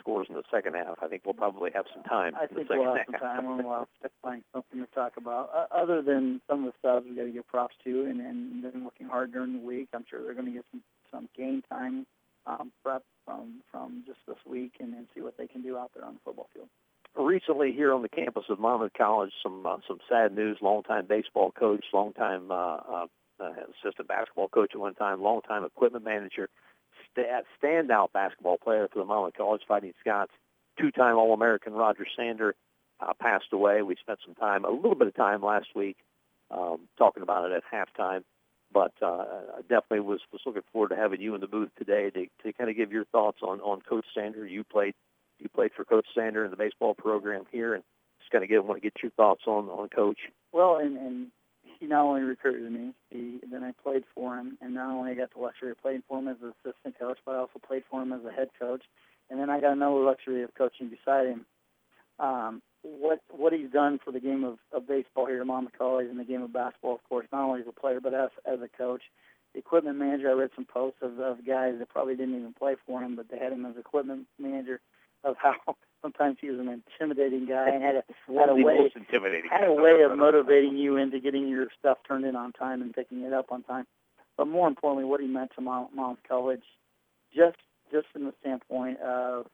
[0.00, 0.96] scores in the second half.
[1.02, 2.34] I think we'll probably have some time.
[2.34, 5.12] I in think we'll have some time and we'll have to find something to talk
[5.16, 5.50] about.
[5.54, 8.64] Uh, other than some of the stuff we got to give props to, and and
[8.64, 9.88] they've been working hard during the week.
[9.94, 10.82] I'm sure they're going to get some
[11.12, 12.06] some game time
[12.46, 15.90] um, prep from from just this week, and, and see what they can do out
[15.94, 16.68] there on the football field.
[17.16, 20.58] recently here on the campus of Monmouth College, some uh, some sad news.
[20.60, 23.06] Longtime baseball coach, longtime uh, uh,
[23.40, 23.52] uh,
[23.82, 26.48] assistant basketball coach at one time, longtime equipment manager,
[27.12, 30.32] sta standout basketball player for the Monmouth College Fighting Scots,
[30.78, 32.54] two-time All-American Roger Sander
[33.00, 33.82] uh, passed away.
[33.82, 35.96] We spent some time, a little bit of time last week,
[36.50, 38.22] um, talking about it at halftime.
[38.72, 39.24] But uh,
[39.58, 42.52] I definitely was was looking forward to having you in the booth today to to
[42.52, 44.46] kind of give your thoughts on on Coach Sander.
[44.46, 44.94] You played
[45.40, 47.82] you played for Coach Sander in the baseball program here, and
[48.20, 50.18] just kind of get want to get your thoughts on on Coach.
[50.52, 51.26] Well, and and
[51.80, 55.14] he not only recruited me, he then I played for him, and not only I
[55.14, 57.84] got the luxury of playing for him as an assistant coach, but I also played
[57.90, 58.82] for him as a head coach,
[59.30, 61.46] and then I got another luxury of coaching beside him.
[62.18, 66.06] Um, what what he's done for the game of, of baseball here at Monmouth College
[66.08, 68.60] and the game of basketball, of course, not only as a player but as as
[68.60, 69.02] a coach.
[69.52, 72.76] The equipment manager, I read some posts of, of guys that probably didn't even play
[72.86, 74.80] for him, but they had him as equipment manager
[75.24, 75.56] of how
[76.02, 78.90] sometimes he was an intimidating guy and had a had a way
[79.50, 82.94] had a way of motivating you into getting your stuff turned in on time and
[82.94, 83.86] picking it up on time.
[84.36, 86.62] But more importantly, what he meant to Mount, Mount College,
[87.34, 87.58] just
[87.92, 89.46] just from the standpoint of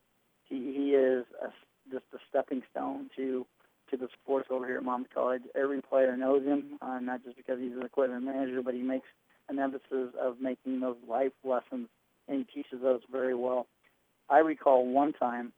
[0.44, 1.48] he, he is a,
[1.90, 3.47] just a stepping stone to
[3.90, 5.43] to the sports over here at Monmouth College.
[5.55, 9.06] Every player knows him, uh, not just because he's an equipment manager, but he makes
[9.48, 11.89] an emphasis of making those life lessons,
[12.28, 13.66] and he teaches those very well.
[14.28, 15.52] I recall one time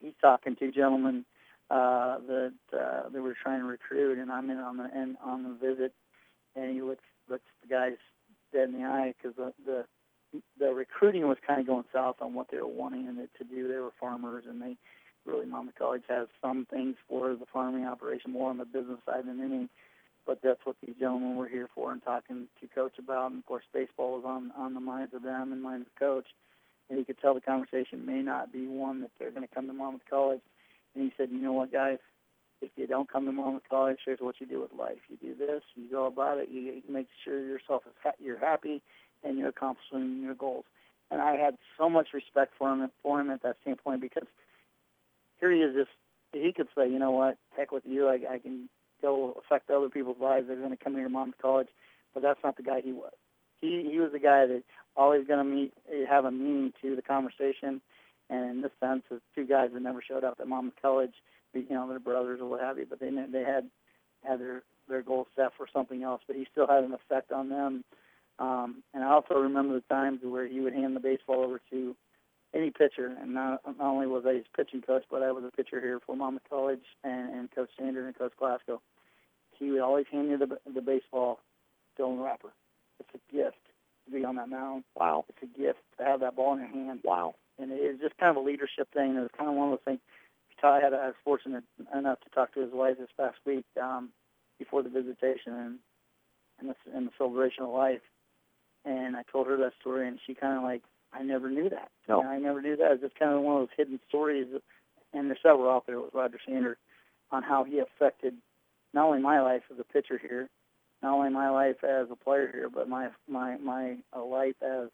[0.00, 1.24] he's talking to gentlemen
[1.70, 5.42] uh, that uh, they were trying to recruit, and I'm in on the in, on
[5.42, 5.92] the visit,
[6.56, 7.96] and he looks looks the guys
[8.52, 9.84] dead in the eye because the, the
[10.58, 13.68] the recruiting was kind of going south on what they were wanting it to do.
[13.68, 14.76] They were farmers, and they
[15.26, 19.26] really Monmouth College has some things for the farming operation more on the business side
[19.26, 19.68] than any.
[20.26, 23.30] But that's what these gentlemen were here for and talking to coach about.
[23.30, 26.26] And of course, baseball was on on the minds of them and minds of coach.
[26.88, 29.66] And you could tell the conversation may not be one that they're going to come
[29.66, 30.40] to Monmouth College.
[30.94, 31.98] And he said, you know what, guys,
[32.60, 34.98] if you don't come to Monmouth College, here's what you do with life.
[35.08, 38.38] You do this, you go about it, you, you make sure yourself is ha- you're
[38.38, 38.82] happy,
[39.22, 40.64] and you're accomplishing your goals.
[41.10, 44.26] And I had so much respect for him for him at that standpoint because
[45.40, 45.90] here he is just
[46.32, 48.68] he could say, you know what, heck with you, I, I can
[49.00, 50.48] go affect other people's lives.
[50.48, 51.68] They're going to come here to Monmouth College,
[52.12, 53.12] but that's not the guy he was.
[53.60, 54.62] He he was the guy that
[54.96, 55.72] always going to meet
[56.08, 57.80] have a meaning to the conversation.
[58.30, 61.14] And in this sense, it's two guys that never showed up at Monmouth College.
[61.54, 63.70] You know, they're brothers or what have you, but they they had
[64.24, 66.22] had their their goals set for something else.
[66.26, 67.84] But he still had an effect on them.
[68.38, 71.96] Um, and I also remember the times where he would hand the baseball over to
[72.54, 75.50] any pitcher, and not, not only was I his pitching coach, but I was a
[75.50, 78.80] pitcher here for Monmouth College and, and Coach Sanders and Coach Glasgow.
[79.58, 81.40] He would always hand you the, the baseball
[81.96, 82.50] the wrapper.
[83.00, 83.56] It's a gift
[84.06, 84.84] to be on that mound.
[84.96, 85.24] Wow.
[85.28, 87.00] It's a gift to have that ball in your hand.
[87.04, 87.34] Wow.
[87.58, 89.16] And it's just kind of a leadership thing.
[89.16, 90.00] It was kind of one of those things.
[90.62, 91.64] I had I was fortunate
[91.94, 94.10] enough to talk to his wife this past week um,
[94.58, 95.78] before the visitation and
[96.58, 98.00] and the, and the celebration of life.
[98.84, 101.90] And I told her that story, and she kind of like, I never knew that.
[102.08, 102.22] No.
[102.22, 102.92] Know, I never knew that.
[102.92, 104.46] It's just kind of one of those hidden stories,
[105.12, 106.76] and there's several out there with Roger Sanders
[107.30, 108.34] on how he affected
[108.92, 110.48] not only my life as a pitcher here,
[111.02, 114.88] not only my life as a player here, but my my my uh, life as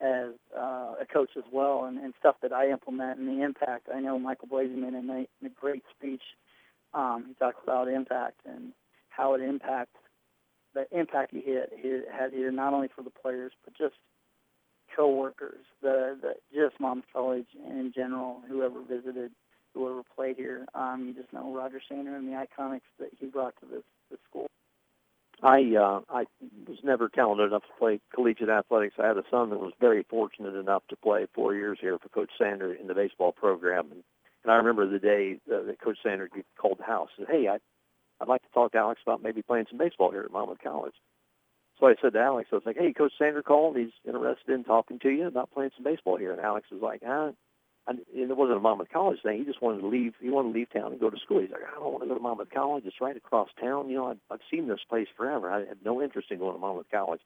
[0.00, 3.88] as uh, a coach as well, and, and stuff that I implement and the impact.
[3.94, 6.22] I know Michael Blazeman in a, in a great speech,
[6.92, 8.72] um, he talks about impact and
[9.10, 9.96] how it impacts
[10.74, 13.94] the impact he had, he had here, not only for the players, but just
[14.96, 19.30] coworkers, the, the just Mom's College in general, whoever visited,
[19.74, 20.66] whoever played here.
[20.74, 24.20] Um, you just know Roger Sanders and the iconics that he brought to this, this
[24.28, 24.48] school.
[25.42, 26.24] I uh, I
[26.68, 28.94] was never talented enough to play collegiate athletics.
[28.98, 32.08] I had a son that was very fortunate enough to play four years here for
[32.10, 34.04] Coach Sander in the baseball program, and,
[34.44, 37.48] and I remember the day uh, that Coach Sander called the house and said, "Hey,
[37.48, 37.58] I,
[38.20, 40.94] I'd like to talk to Alex about maybe playing some baseball here at Monmouth College."
[41.80, 43.76] So I said to Alex, I was like, "Hey, Coach Sander called.
[43.76, 47.02] He's interested in talking to you about playing some baseball here." And Alex was like,
[47.04, 47.30] "Ah."
[47.86, 49.38] And it wasn't a Monmouth College thing.
[49.38, 50.14] He just wanted to leave.
[50.20, 51.40] He wanted to leave town and go to school.
[51.40, 52.84] He's like, I don't want to go to Monmouth College.
[52.86, 53.88] It's right across town.
[53.88, 55.50] You know, I've, I've seen this place forever.
[55.50, 57.20] I had no interest in going to Monmouth College.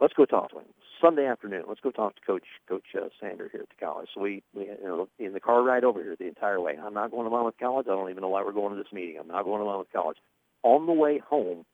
[0.00, 0.64] Let's go talk to him
[1.00, 1.62] Sunday afternoon.
[1.68, 4.08] Let's go talk to Coach Coach uh, Sander here at the college.
[4.12, 6.76] So we, we, you know, in the car ride over here the entire way.
[6.82, 7.86] I'm not going to Monmouth College.
[7.86, 9.16] I don't even know why we're going to this meeting.
[9.20, 10.16] I'm not going to Monmouth College.
[10.64, 11.64] On the way home,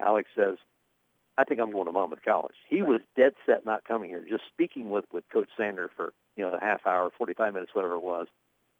[0.00, 0.56] Alex says,
[1.36, 2.54] I think I'm going to Monmouth College.
[2.68, 4.24] He was dead set not coming here.
[4.28, 7.94] Just speaking with with Coach Sander for you know a half hour, 45 minutes, whatever
[7.94, 8.26] it was.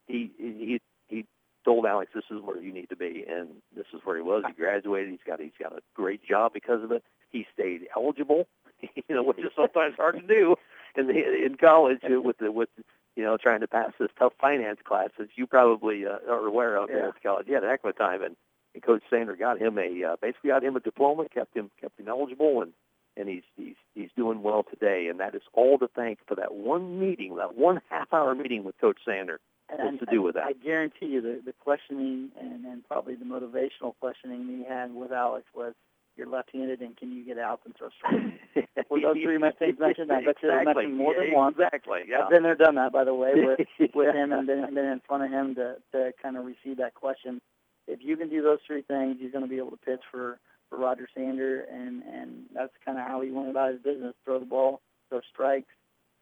[0.06, 1.26] He he he
[1.64, 4.44] told Alex this is where you need to be, and this is where he was.
[4.46, 5.10] He graduated.
[5.10, 7.02] He's got he's got a great job because of it.
[7.30, 8.46] He stayed eligible,
[8.82, 10.56] you know, which is sometimes hard to do
[10.96, 12.68] in the in college with the with
[13.16, 16.76] you know trying to pass this tough finance class that you probably uh, are aware
[16.76, 17.08] of Yeah.
[17.08, 17.46] at college.
[17.46, 18.36] He had a heck of a time, and,
[18.74, 21.98] and Coach Sander got him a uh, basically got him a diploma, kept him kept
[21.98, 22.72] him eligible, and
[23.16, 25.08] and he's he's he's doing well today.
[25.08, 28.64] And that is all to thank for that one meeting, that one half hour meeting
[28.64, 29.40] with Coach Sander.
[29.70, 30.44] What's to do with that?
[30.44, 35.10] I guarantee you the, the questioning and, and probably the motivational questioning he had with
[35.10, 35.74] Alex was,
[36.16, 38.14] you're left-handed, and can you get out and throw strikes?
[38.90, 40.12] Were those three things mentioned?
[40.12, 40.84] I bet you they exactly.
[40.84, 41.56] mentioned more than yeah, once.
[41.58, 42.00] Exactly.
[42.06, 42.22] Yeah.
[42.22, 45.00] I've been there, done that, by the way, with, with him and been, been in
[45.08, 47.40] front of him to, to kind of receive that question.
[47.88, 50.38] If you can do those three things, he's going to be able to pitch for,
[50.74, 54.14] for Roger Sander, and, and that's kind of how he went about his business.
[54.24, 55.72] Throw the ball, throw strikes,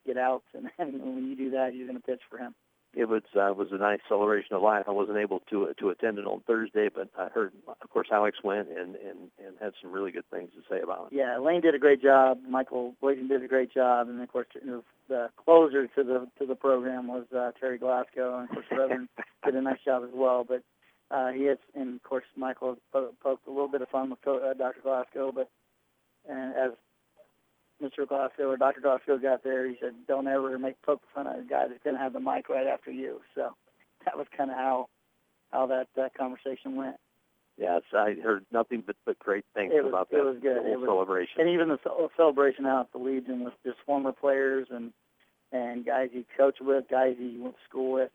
[0.06, 2.54] get outs, and, and when you do that, you're going to pitch for him
[2.94, 4.84] it was uh, was a nice celebration of life.
[4.86, 8.08] I wasn't able to uh, to attend it on Thursday, but I heard, of course,
[8.12, 11.16] Alex went and and and had some really good things to say about it.
[11.16, 12.40] Yeah, Lane did a great job.
[12.46, 14.48] Michael Boyden did a great job, and of course,
[15.08, 19.08] the closer to the to the program was uh, Terry Glasgow, and of course, Reverend
[19.44, 20.44] did a nice job as well.
[20.46, 20.62] But
[21.12, 24.54] uh, he has, and of course, Michael poked a little bit of fun with uh,
[24.54, 24.80] Dr.
[24.82, 25.50] Glasgow, but
[26.28, 26.70] and as
[27.82, 28.08] Mr.
[28.08, 28.80] Glasgow or Dr.
[28.80, 31.96] Glasgow got there, he said, "Don't ever make poke fun of a guy that's going
[31.96, 33.54] to have the mic right after you." So
[34.04, 34.88] that was kind of how
[35.52, 36.96] how that that conversation went.
[37.58, 40.18] Yes, I heard nothing but, but great things was, about that.
[40.18, 40.64] It was good.
[40.66, 41.78] It was, celebration, and even the
[42.16, 44.92] celebration out at the Legion with just former players and
[45.52, 48.10] and guys he coached with, guys he went to school with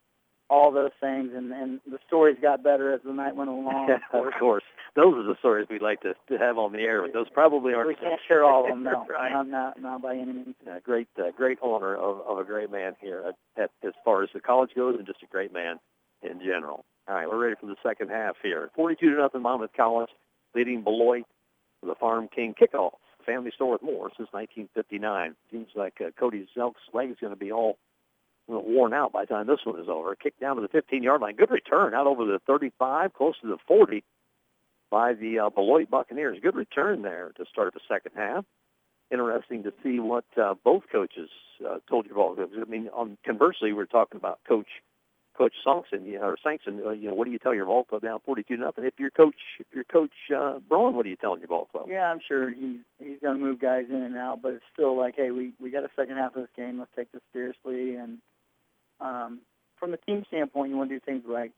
[0.50, 3.92] all those things, and, and the stories got better as the night went along.
[3.92, 4.34] of, course.
[4.34, 4.64] of course,
[4.96, 7.74] those are the stories we'd like to, to have on the air, but those probably
[7.74, 7.90] aren't.
[7.90, 9.32] We can't share all of them, no, right.
[9.32, 10.56] not, not, not by any means.
[10.66, 14.24] Uh, great, uh, great honor of, of a great man here, at, at, as far
[14.24, 15.78] as the college goes, and just a great man
[16.22, 16.86] in general.
[17.08, 18.70] All right, we're ready for the second half here.
[18.76, 20.10] 42 to nothing, Monmouth College
[20.56, 21.24] leading Beloit
[21.80, 22.92] for the Farm King kickoff.
[23.26, 25.36] Family store with more since 1959.
[25.52, 27.78] Seems like uh, Cody Zelk's leg is going to be all
[28.48, 30.16] worn out by the time this one is over.
[30.16, 31.36] Kick down to the 15-yard line.
[31.36, 34.04] Good return out over the 35, close to the 40
[34.90, 36.40] by the uh, Beloit Buccaneers.
[36.42, 38.46] Good return there to start the second half.
[39.12, 41.30] Interesting to see what uh, both coaches
[41.68, 42.38] uh, told you about.
[42.40, 44.68] I mean, on conversely, we're talking about Coach
[45.38, 46.82] Coach Sankson, you know, or Sankson.
[46.86, 48.84] Uh, you know, what do you tell your ball club down 42 nothing?
[48.86, 51.86] If your coach, if your coach uh, Braun, what are you telling your ball club?
[51.90, 54.98] Yeah, I'm sure he's he's going to move guys in and out, but it's still
[54.98, 56.80] like, hey, we we got a second half of this game.
[56.80, 58.18] Let's take this seriously and
[59.00, 59.40] um,
[59.80, 61.52] from the team standpoint, you want to do things right.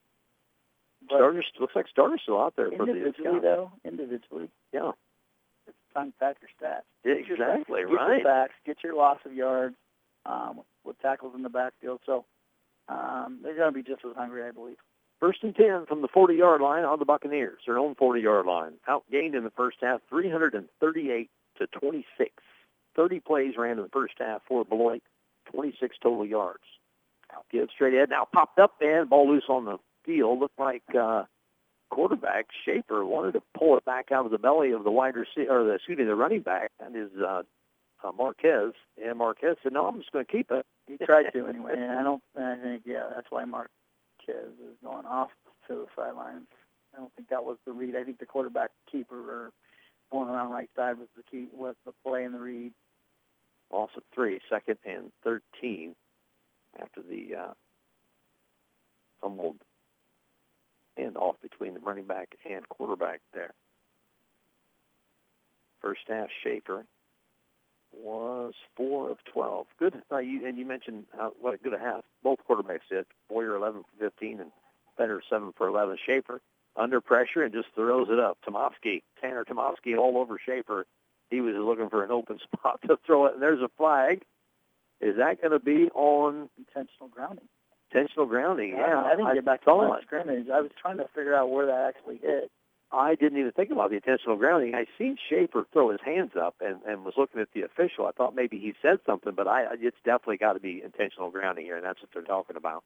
[1.07, 3.71] But starters looks like starters still out there for the individually though.
[3.85, 4.91] Individually, yeah.
[5.67, 6.81] It's time to pack your stats.
[7.05, 8.21] Yeah, exactly get right.
[8.21, 9.75] Your backs, get your loss of yards
[10.25, 12.01] um, with tackles in the backfield.
[12.05, 12.25] So
[12.89, 14.77] um, they're going to be just as hungry, I believe.
[15.19, 18.73] First and 10 from the 40-yard line on the Buccaneers, their own 40-yard line.
[18.87, 22.31] Outgained in the first half, 338 to 26.
[22.95, 25.03] 30 plays ran in the first half for Beloit,
[25.51, 26.63] 26 total yards.
[27.51, 28.09] Give straight ahead.
[28.09, 30.39] Now popped up and ball loose on the field.
[30.39, 31.23] Looked like uh,
[31.89, 35.61] quarterback Schaefer wanted to pull it back out of the belly of the wide receiver,
[35.61, 37.41] or the, excuse me, the running back, and his uh,
[38.03, 38.73] uh, Marquez.
[39.03, 41.91] And Marquez said, "No, I'm just going to keep it." He tried to anyway, and
[41.91, 42.21] I don't.
[42.37, 43.71] I think yeah, that's why Marquez
[44.27, 45.29] is going off
[45.67, 46.47] to the sidelines.
[46.93, 47.95] I don't think that was the read.
[47.95, 49.51] I think the quarterback keeper or
[50.11, 52.73] going around right side was the key was the play in the read.
[53.71, 55.95] Loss of three, second and thirteen
[56.79, 57.53] after the uh,
[59.21, 59.57] fumbled
[60.97, 63.53] handoff between the running back and quarterback there.
[65.81, 66.85] First half, Schaefer
[67.93, 69.67] was four of twelve.
[69.79, 73.05] Good, uh, you, and you mentioned how, what a good a half both quarterbacks did.
[73.29, 74.51] Boyer eleven for fifteen, and
[74.97, 75.97] Fetter seven for eleven.
[76.05, 76.41] Schaefer
[76.75, 78.37] under pressure and just throws it up.
[78.47, 80.85] Tomovsky, Tanner Tomovsky, all over Schaefer.
[81.29, 84.23] He was looking for an open spot to throw it, and there's a flag.
[85.01, 87.45] Is that going to be on intentional grounding?
[87.91, 89.03] Intentional grounding, yeah.
[89.03, 90.47] I didn't I get back to the scrimmage.
[90.53, 92.51] I was trying to figure out where that actually hit.
[92.91, 94.73] I didn't even think about the intentional grounding.
[94.73, 98.07] I seen Schaefer throw his hands up and, and was looking at the official.
[98.07, 101.65] I thought maybe he said something, but I it's definitely got to be intentional grounding
[101.65, 102.83] here, and that's what they're talking about.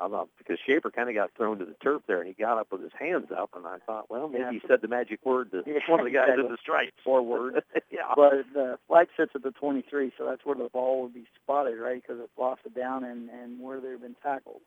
[0.00, 2.58] I thought because Schaefer kind of got thrown to the turf there, and he got
[2.58, 4.50] up with his hands up, and I thought, well, maybe yeah.
[4.52, 6.92] he said the magic word to yeah, one of the guys in the stripes.
[7.04, 7.62] Forward.
[7.90, 8.12] yeah.
[8.16, 11.78] But the flag sits at the 23, so that's where the ball would be spotted,
[11.78, 12.02] right?
[12.02, 14.62] Because it's lost it down and and where they've been tackled.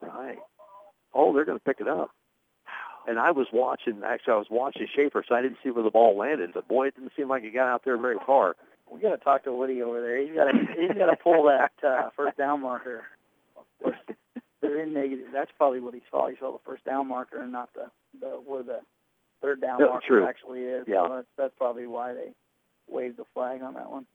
[0.00, 0.38] Right.
[1.12, 2.10] Oh, they're going to pick it up.
[3.08, 4.02] And I was watching.
[4.04, 6.50] Actually, I was watching Schaefer, so I didn't see where the ball landed.
[6.54, 8.54] But boy, it didn't seem like it got out there very far.
[8.92, 10.18] We got to talk to Woody over there.
[10.18, 13.04] He's got to he's got to pull that uh, first down marker.
[14.62, 15.26] They're in negative.
[15.32, 16.28] That's probably what he saw.
[16.28, 17.86] He saw the first down marker and not the,
[18.20, 18.80] the where the
[19.40, 20.26] third down Yeah, marker true.
[20.26, 20.84] actually is.
[20.86, 21.06] Yeah.
[21.06, 22.32] So that's, that's probably why they
[22.88, 24.06] waved the flag on that one.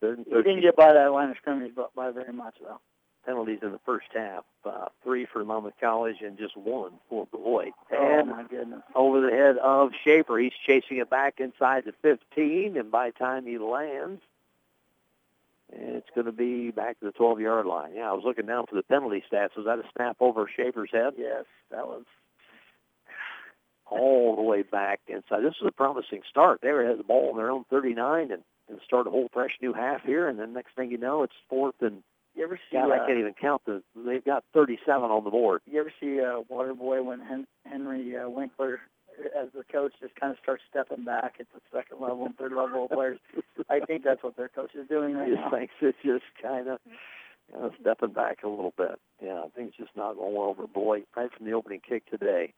[0.00, 2.78] He didn't get by that line of scrimmage, but by very much though.
[3.24, 4.44] penalties in the first half.
[4.66, 7.72] Uh, three for Monmouth College and just one for Beloit.
[7.90, 8.82] Oh And my goodness.
[8.94, 10.36] over the head of Schaefer.
[10.38, 14.20] He's chasing it back inside the 15, and by the time he lands,
[15.72, 17.92] it's going to be back to the 12-yard line.
[17.94, 19.56] Yeah, I was looking down for the penalty stats.
[19.56, 21.14] Was that a snap over Schaefer's head?
[21.16, 22.04] Yes, that was.
[23.86, 25.42] all the way back inside.
[25.42, 26.60] This was a promising start.
[26.62, 29.72] They had the ball on their own 39 and, and start a whole fresh new
[29.72, 30.28] half here.
[30.28, 32.02] And then next thing you know, it's fourth and
[32.34, 32.76] You ever see?
[32.76, 33.82] God, uh, I can't even count the.
[33.94, 35.60] They've got 37 on the board.
[35.66, 38.80] You ever see uh, Waterboy when Hen- Henry uh, Winkler,
[39.38, 42.52] as the coach, just kind of starts stepping back at the second level and third
[42.52, 43.18] level of players?
[43.70, 45.50] I think that's what their coach is doing right He now.
[45.50, 46.78] thinks it's just kind of
[47.52, 48.98] you know, stepping back a little bit.
[49.22, 52.52] Yeah, things just not going well for Boy right from the opening kick today.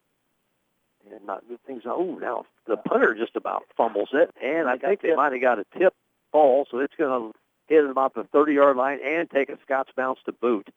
[1.11, 1.83] And not good things.
[1.85, 5.59] Oh, now the punter just about fumbles it, and I think they might have got
[5.59, 5.93] a tip
[6.33, 9.91] ball, so it's going to hit him about the 30-yard line and take a Scots
[9.95, 10.67] bounce to boot.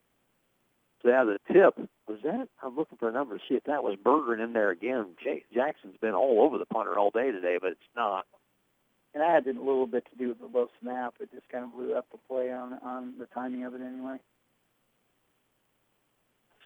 [1.02, 2.48] So yeah, the tip was that.
[2.62, 5.14] I'm looking for a number to see if that was Bergeron in there again.
[5.22, 8.26] Jay, Jackson's been all over the punter all day today, but it's not.
[9.14, 11.14] And that had a little bit to do with the low snap.
[11.20, 14.18] It just kind of blew up the play on on the timing of it anyway.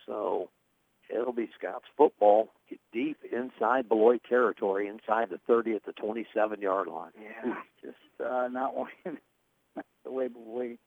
[0.06, 0.50] So
[1.08, 6.60] it'll be Scots football get deep inside Beloit territory, inside the 30 at the 27
[6.60, 7.12] yard line.
[7.20, 9.20] Yeah, just uh, not wanting
[10.04, 10.78] the way we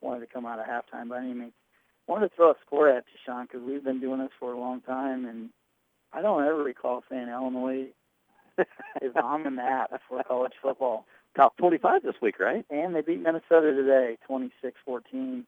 [0.00, 1.52] wanted to come out of halftime by any means.
[2.08, 4.58] Wanted to throw a score at you, Sean, because we've been doing this for a
[4.58, 5.50] long time, and
[6.12, 7.88] I don't ever recall saying Illinois
[9.02, 11.04] is on the map for college football.
[11.36, 12.64] Top 25 this week, right?
[12.70, 15.44] And they beat Minnesota today, 26-14.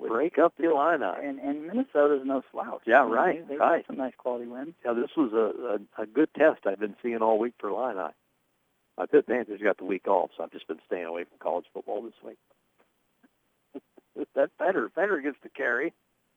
[0.00, 1.04] Break up the Illini.
[1.22, 2.82] And and Minnesota's no slouch.
[2.86, 3.86] Yeah, right, They, they right.
[3.86, 4.74] got some nice quality wins.
[4.84, 8.08] Yeah, this was a, a, a good test I've been seeing all week for Illini.
[8.96, 11.66] My Pitt Panthers got the week off, so I've just been staying away from college
[11.74, 12.38] football this week.
[14.34, 14.88] That's better.
[14.94, 15.92] Fetter gets the carry.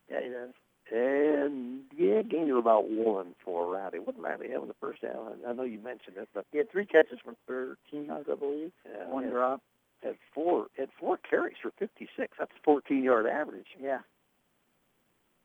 [0.09, 0.49] Yeah, he does.
[0.91, 3.99] And yeah, gained of about one for Rowdy.
[3.99, 5.15] What did Rowdy have in the first half?
[5.47, 8.71] I- know you mentioned it, but He had three catches for 13 yards, I believe.
[8.85, 9.61] yeah, One had, drop.
[10.03, 12.35] had four had four carries for 56.
[12.37, 13.67] That's 14 yard average.
[13.79, 13.99] Yeah,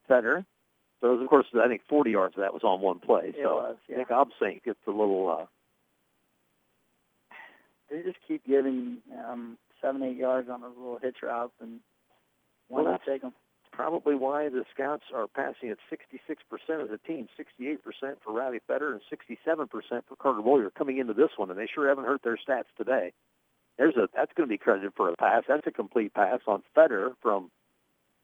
[0.08, 0.44] Fetter.
[1.00, 3.28] So of course, I think 40 yards of that was on one play.
[3.28, 3.76] it so was.
[3.88, 3.96] Yeah.
[3.98, 5.28] think Obsink gets a little.
[5.42, 5.46] uh
[7.90, 11.80] they just keep getting um, seven, eight yards on those little hitch routes, and
[12.68, 13.32] why Well, not take them?
[13.72, 17.78] probably why the Scots are passing at 66% of the team, 68%
[18.24, 19.68] for Rowdy Fetter and 67%
[20.08, 23.12] for Carter Boyer coming into this one, and they sure haven't hurt their stats today.
[23.76, 25.44] There's a that's going to be credited for a pass.
[25.46, 27.52] That's a complete pass on Fetter from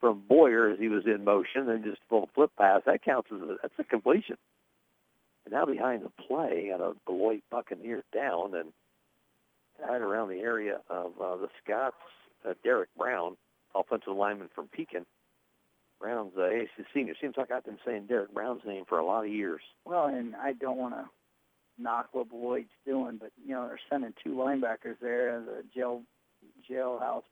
[0.00, 2.82] from Boyer as he was in motion, and just a little flip pass.
[2.86, 4.36] That counts as a, that's a completion.
[5.44, 8.72] And now behind the play, got a Beloit Buccaneer down and
[9.80, 11.96] right around the area of uh, the Scots.
[12.44, 13.36] Uh, Derek Brown,
[13.74, 15.04] offensive lineman from Pekin.
[16.00, 17.14] Brown's uh, a senior.
[17.20, 19.60] Seems like I've been saying Derek Brown's name for a lot of years.
[19.84, 21.08] Well, and I don't want to
[21.78, 26.02] knock what Beloit's doing, but you know they're sending two linebackers there as a jail
[26.70, 27.22] jailhouse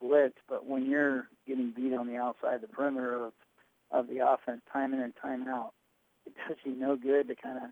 [0.00, 0.36] blitz.
[0.48, 3.32] But when you're getting beat on the outside the perimeter of
[3.90, 5.72] of the offense, time in and time out,
[6.26, 7.70] it does you no good to kind of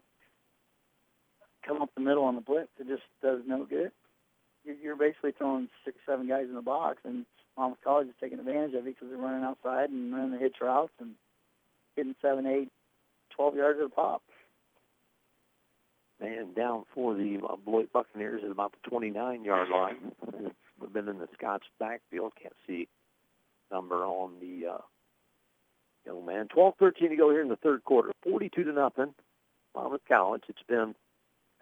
[1.67, 2.71] come up the middle on the blitz.
[2.79, 3.93] It just does no good.
[4.83, 7.25] You're basically throwing six, seven guys in the box, and
[7.59, 10.57] Monmouth College is taking advantage of it because they're running outside and running the hitch
[10.63, 11.11] routes and
[11.97, 12.71] getting seven, eight,
[13.35, 14.23] twelve yards of the pop.
[16.21, 20.13] And down for the uh, Beloit Buccaneers at about the 29-yard line.
[20.81, 22.33] We've been in the Scots backfield.
[22.41, 22.89] Can't see
[23.71, 24.79] number on the uh,
[26.05, 26.49] young man.
[26.49, 28.11] 12-13 to go here in the third quarter.
[28.25, 29.15] 42 to nothing.
[29.77, 30.43] Monmouth College.
[30.49, 30.97] It's been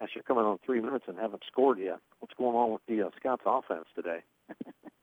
[0.01, 1.99] actually coming on three minutes and haven't scored yet.
[2.19, 4.23] What's going on with the uh, Scots offense today?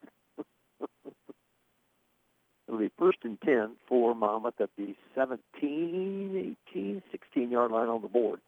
[2.67, 8.07] It'll be first and 10 for Monmouth at the 17, 18, 16-yard line on the
[8.07, 8.39] board.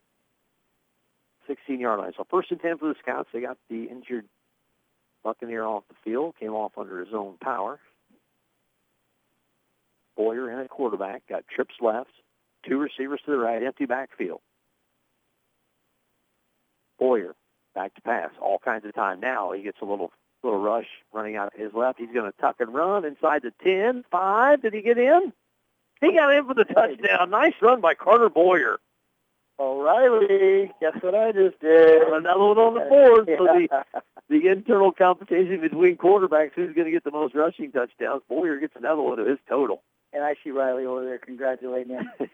[1.48, 2.14] 16-yard line.
[2.18, 3.30] So first and 10 for the Scots.
[3.32, 4.26] They got the injured
[5.24, 6.36] Buccaneer off the field.
[6.40, 7.80] Came off under his own power.
[10.16, 11.24] Boyer in at quarterback.
[11.30, 12.10] Got trips left.
[12.68, 13.62] Two receivers to the right.
[13.62, 14.42] Empty backfield.
[16.98, 17.36] Boyer
[17.76, 18.32] back to pass.
[18.42, 19.20] All kinds of time.
[19.20, 20.12] Now he gets a little
[20.48, 22.00] little rush running out his left.
[22.00, 24.06] He's going to tuck and run inside the 10.
[24.12, 24.62] 5.
[24.62, 25.34] Did he get in?
[26.02, 27.30] He got in for the touchdown.
[27.30, 28.78] Nice run by Carter Boyer.
[29.60, 32.02] O'Reilly, guess what I just did?
[32.04, 33.28] Another one on the board.
[33.38, 34.00] So the, Yeah.
[34.30, 38.22] the internal competition between quarterbacks, who's going to get the most rushing touchdowns?
[38.30, 39.82] Boyer gets another one of his total.
[40.14, 42.10] and I see Riley over there congratulating him.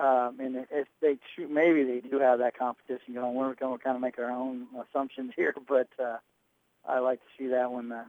[0.00, 3.82] um, and if they tr- maybe they do have that competition going, we're going to
[3.82, 6.18] kind of make our own assumptions here, but uh,
[6.88, 8.04] I like to see that when the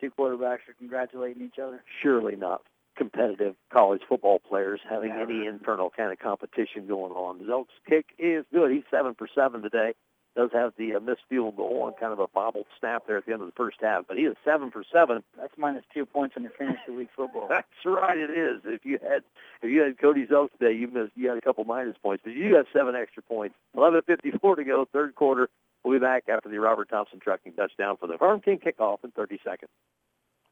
[0.00, 1.82] two quarterbacks are congratulating each other.
[2.02, 2.62] Surely not
[2.96, 7.38] competitive college football players having any internal kind of competition going on.
[7.40, 8.70] Zelk's kick is good.
[8.70, 9.94] He's seven for seven today.
[10.36, 13.24] does have the uh, missed field goal on kind of a bobbled snap there at
[13.24, 14.04] the end of the first half.
[14.06, 15.22] But he is seven for seven.
[15.38, 17.46] That's minus two points in your fantasy league football.
[17.48, 18.60] That's right, it is.
[18.66, 19.22] If you had
[19.62, 22.34] if you had Cody Zelk today, you missed you had a couple minus points, but
[22.34, 23.54] you got seven extra points.
[23.74, 25.48] Eleven fifty four to go, third quarter.
[25.84, 29.12] We'll be back after the Robert Thompson trucking touchdown for the Farm King kickoff in
[29.12, 29.70] 30 seconds.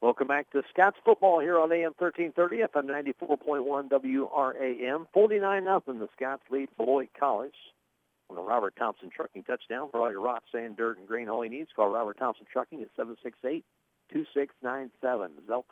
[0.01, 2.87] Welcome back to Scots football here on AM 1330, FM
[3.19, 5.07] 94.1 WRAM.
[5.13, 5.99] 49 nothing.
[5.99, 7.53] The Scots lead Beloit College
[8.29, 9.89] on the Robert Thompson trucking touchdown.
[9.91, 12.87] For all your rock, sand, dirt, and grain hauling needs, call Robert Thompson Trucking at
[12.97, 13.61] 768-2697.
[15.47, 15.63] Zelks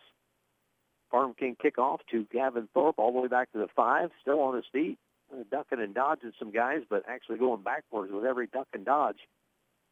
[1.09, 4.55] Farm King kickoff to Gavin Thorpe all the way back to the five, still on
[4.55, 4.99] his feet,
[5.33, 9.19] uh, ducking and dodging some guys, but actually going backwards with every duck and dodge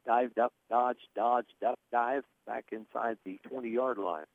[0.06, 4.26] dive, duck, dodge, dodge, duck, dive, back inside the 20-yard line.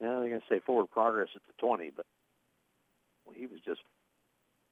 [0.00, 2.06] Now they're going to say forward progress at the 20, but
[3.24, 3.80] well, he was just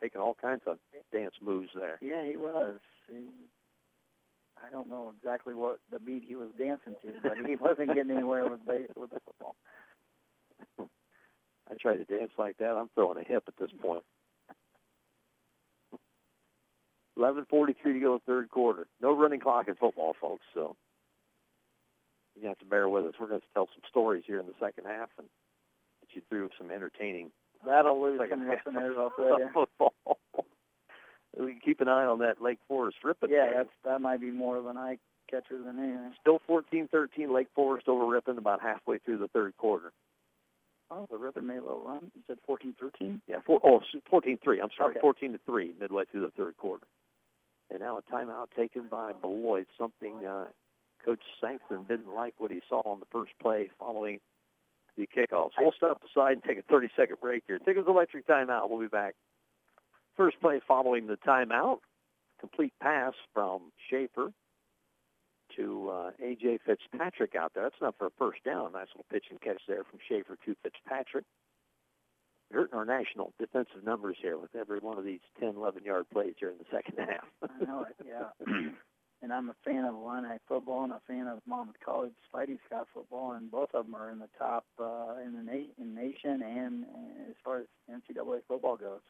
[0.03, 0.79] making all kinds of
[1.13, 1.99] dance moves there.
[2.01, 2.79] Yeah, he was.
[3.09, 3.27] He,
[4.67, 8.11] I don't know exactly what the beat he was dancing to, but he wasn't getting
[8.11, 9.57] anywhere with base with the football.
[11.71, 12.77] I try to dance like that.
[12.77, 14.03] I'm throwing a hip at this point.
[17.21, 18.87] 11:43 to go, third quarter.
[19.01, 20.45] No running clock in football, folks.
[20.55, 20.77] So
[22.41, 23.15] you have to bear with us.
[23.21, 25.29] We're going to tell some stories here in the second half and
[26.01, 27.31] get you through some entertaining.
[27.67, 29.11] That'll lose second some half listeners, I'll
[29.53, 29.93] football.
[31.39, 33.31] we can keep an eye on that Lake Forest Ripon.
[33.31, 34.99] Yeah, that's that might be more of an eye
[35.31, 36.13] catcher than anything.
[36.21, 37.33] still 14-13.
[37.33, 39.93] Lake Forest over Ripon about halfway through the third quarter.
[40.91, 42.11] Oh, the Ripon made a little run.
[42.15, 43.21] You said 14-13?
[43.29, 43.81] Yeah, four, oh,
[44.13, 44.61] 14-3.
[44.61, 45.01] I'm sorry, Okay.
[45.01, 46.85] 14 to three midway through the third quarter.
[47.71, 49.67] And now a timeout taken by Beloit.
[49.79, 50.47] Something uh,
[51.05, 54.19] Coach Sankson didn't like what he saw on the first play following
[54.97, 55.51] the kickoff.
[55.57, 57.59] So we'll step aside and take a 30-second break here.
[57.59, 58.69] Tinkham's Electric timeout.
[58.69, 59.15] We'll be back.
[60.17, 61.79] First play following the timeout.
[62.41, 64.33] Complete pass from Schaefer
[65.57, 66.59] to uh, A.J.
[66.65, 67.65] Fitzpatrick out there.
[67.65, 68.73] That's enough for a first down.
[68.73, 71.25] Nice little pitch and catch there from Schaefer to Fitzpatrick
[72.53, 76.35] hurting our national defensive numbers here with every one of these 10, 11 yard plays
[76.39, 77.25] here in the second half.
[77.43, 78.47] I know it, yeah.
[79.23, 82.87] and I'm a fan of Illini football and a fan of Monmouth College Fighting Scot
[82.95, 86.43] football, and both of them are in the top uh, in the na- in nation
[86.43, 89.01] and uh, as far as NCAA football goes.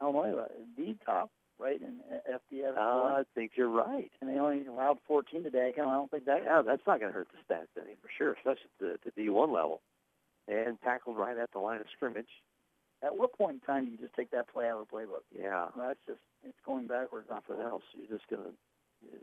[0.00, 0.46] Illinois uh,
[0.76, 2.00] the top, right, in
[2.30, 2.76] FBS.
[2.76, 4.10] Uh, I think you're right.
[4.20, 5.72] and they only allowed 14 today.
[5.76, 6.42] I don't think that.
[6.44, 9.22] Yeah, that's not going to hurt the stats any for sure, especially at the, the
[9.22, 9.80] D1 level.
[10.46, 12.28] And tackled right at the line of scrimmage.
[13.02, 15.22] At what point in time do you just take that play out of the playbook?
[15.36, 17.28] Yeah, that's just it's going backwards.
[17.30, 17.82] not nothing else.
[17.96, 18.50] You're just going to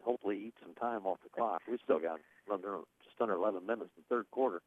[0.03, 1.61] hopefully eat some time off the clock.
[1.69, 2.19] We still got
[2.51, 4.61] under just under 11 minutes in the third quarter.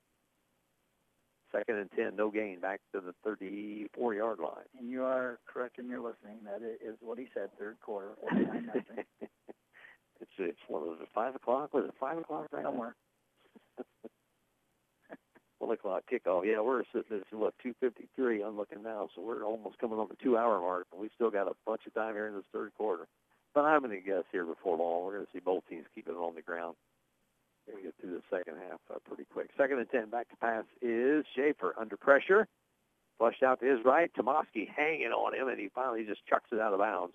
[1.51, 4.67] Second and 10, no gain, back to the 34-yard line.
[4.79, 6.41] And you are correct in your listening.
[6.45, 7.49] That i- what he said.
[7.59, 9.05] Third quarter, 49 nothing.
[10.21, 11.73] it's it's one of the five o'clock.
[11.73, 12.69] Was it five o'clock right now?
[12.71, 12.95] somewhere.
[15.59, 16.47] One o'clock kickoff.
[16.47, 18.43] Yeah, we're sitting at what two fifty three.
[18.43, 21.31] I'm looking now, so we're almost coming on the two hour mark, and we still
[21.31, 23.09] got a bunch of time here in this third quarter.
[23.55, 26.15] But I'm going to guess here before long, we're going to see both teams keeping
[26.15, 26.77] it on the ground.
[27.67, 29.51] To get through the second half uh, pretty quick.
[29.59, 32.47] Second and ten, back to pass is Schaefer under pressure,
[33.19, 34.11] flushed out to his right.
[34.15, 37.13] Tomoski hanging on him, and he finally just chucks it out of bounds.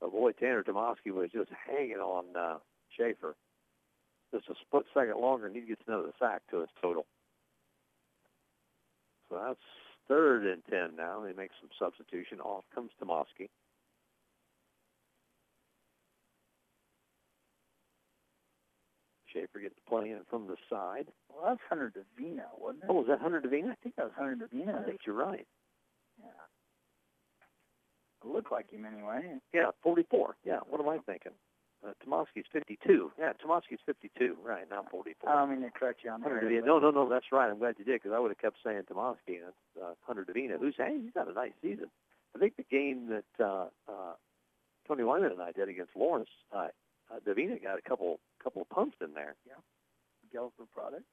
[0.00, 2.58] Avoid Tanner Tomoski was just hanging on uh,
[2.96, 3.34] Schaefer.
[4.32, 7.06] Just a split second longer, and he gets another sack to his total.
[9.28, 9.58] So that's
[10.08, 11.20] third and ten now.
[11.20, 12.40] They make some substitution.
[12.40, 13.48] Off comes Tomoski.
[19.32, 21.08] Schaefer gets the play in from the side.
[21.28, 22.90] Well, that's Hunter Davina, wasn't it?
[22.90, 23.72] Oh, is that Hunter Davina?
[23.72, 24.80] I think that was Hunter Davina.
[24.80, 25.46] I think you're right.
[26.20, 26.28] Yeah.
[28.24, 29.38] It looked like him anyway.
[29.52, 30.36] Yeah, 44.
[30.44, 31.32] Yeah, what am I thinking?
[31.84, 33.12] Uh, Tomoski's 52.
[33.18, 34.36] Yeah, Tomoski's 52.
[34.42, 35.28] Right, not 44.
[35.28, 36.64] I don't mean to correct you on that.
[36.64, 37.50] No, no, no, that's right.
[37.50, 39.52] I'm glad you did because I would have kept saying Tomoski and
[39.82, 41.90] uh, Hunter Davina, who's hey, he's had a nice season.
[42.34, 44.14] I think the game that uh, uh,
[44.88, 46.68] Tony Wyman and I did against Lawrence, uh,
[47.12, 49.36] uh, Davina got a couple couple of pumps in there.
[49.46, 49.60] Yeah.
[50.34, 51.04] Gelfer product.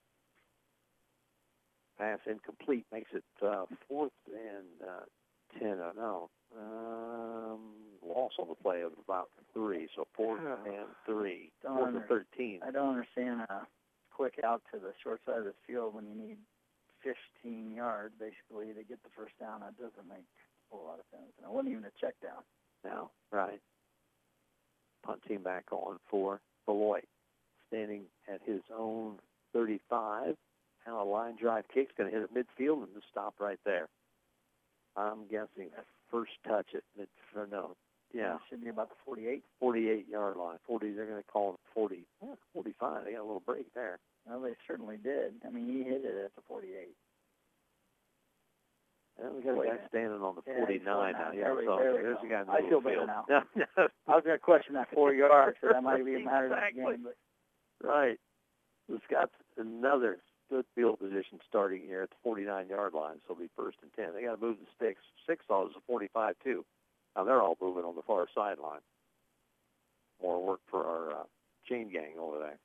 [1.97, 5.77] Pass incomplete makes it uh, fourth and uh, ten.
[5.81, 7.59] Oh, no, um,
[8.05, 10.57] loss on the play of about three, so fourth Oh.
[10.65, 12.59] and three, Don't and thirteen.
[12.63, 13.67] I don't understand a
[14.11, 16.37] quick out to the short side of the field when you need
[17.03, 19.61] 15 yards basically to get the first down.
[19.61, 20.25] That doesn't make
[20.71, 21.31] a whole lot of sense.
[21.37, 22.43] And it wasn't even a check down.
[22.83, 23.59] now, right?
[25.03, 27.05] Punt team back on for Beloit,
[27.67, 29.17] standing at his own
[29.53, 30.37] 35.
[30.85, 33.87] Now a line drive kick's going to hit at midfield and just stop right there.
[34.95, 35.69] I'm guessing
[36.11, 37.75] first touch at mid, or no,
[38.13, 38.35] Yeah.
[38.35, 39.43] It should be about the 48.
[39.59, 40.57] 48 yard line.
[40.67, 40.91] 40.
[40.91, 42.03] They're going to call it 40.
[42.21, 43.05] Yeah, 45.
[43.05, 43.99] They got a little break there.
[44.27, 45.33] Well, they certainly did.
[45.47, 46.89] I mean, he hit it at the 48.
[49.23, 49.89] And we got a Wait a guy minute.
[49.89, 51.31] standing on the Yeah, 49 going now.
[51.33, 53.07] Yeah, There so there there's a guy in the I feel better field.
[53.07, 53.25] now.
[54.07, 56.51] I was going to question that four yards, so that might be a matter of
[56.51, 56.83] the Exactly.
[56.95, 57.03] game.
[57.07, 58.19] But right.
[58.89, 60.17] The Scots another
[60.51, 63.91] good field position starting here at the 49 yard line, so it'll be first and
[63.93, 64.13] 10.
[64.13, 65.01] They got to move the sticks.
[65.25, 66.65] Six is a 45 too.
[67.15, 68.81] Now they're all moving on the far sideline.
[70.21, 71.23] More work for our uh,
[71.67, 72.59] chain gang over there.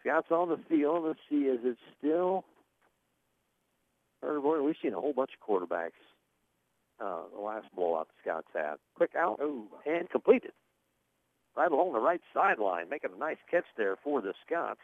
[0.00, 1.04] Scots on the field.
[1.06, 2.44] Let's see, is it still?
[4.20, 6.00] Boy, we've seen a whole bunch of quarterbacks.
[7.00, 8.74] Uh, the last blowout the Scouts had.
[8.96, 9.40] Quick out
[9.86, 10.52] and completed.
[11.56, 14.80] Right along the right sideline, making a nice catch there for the Scots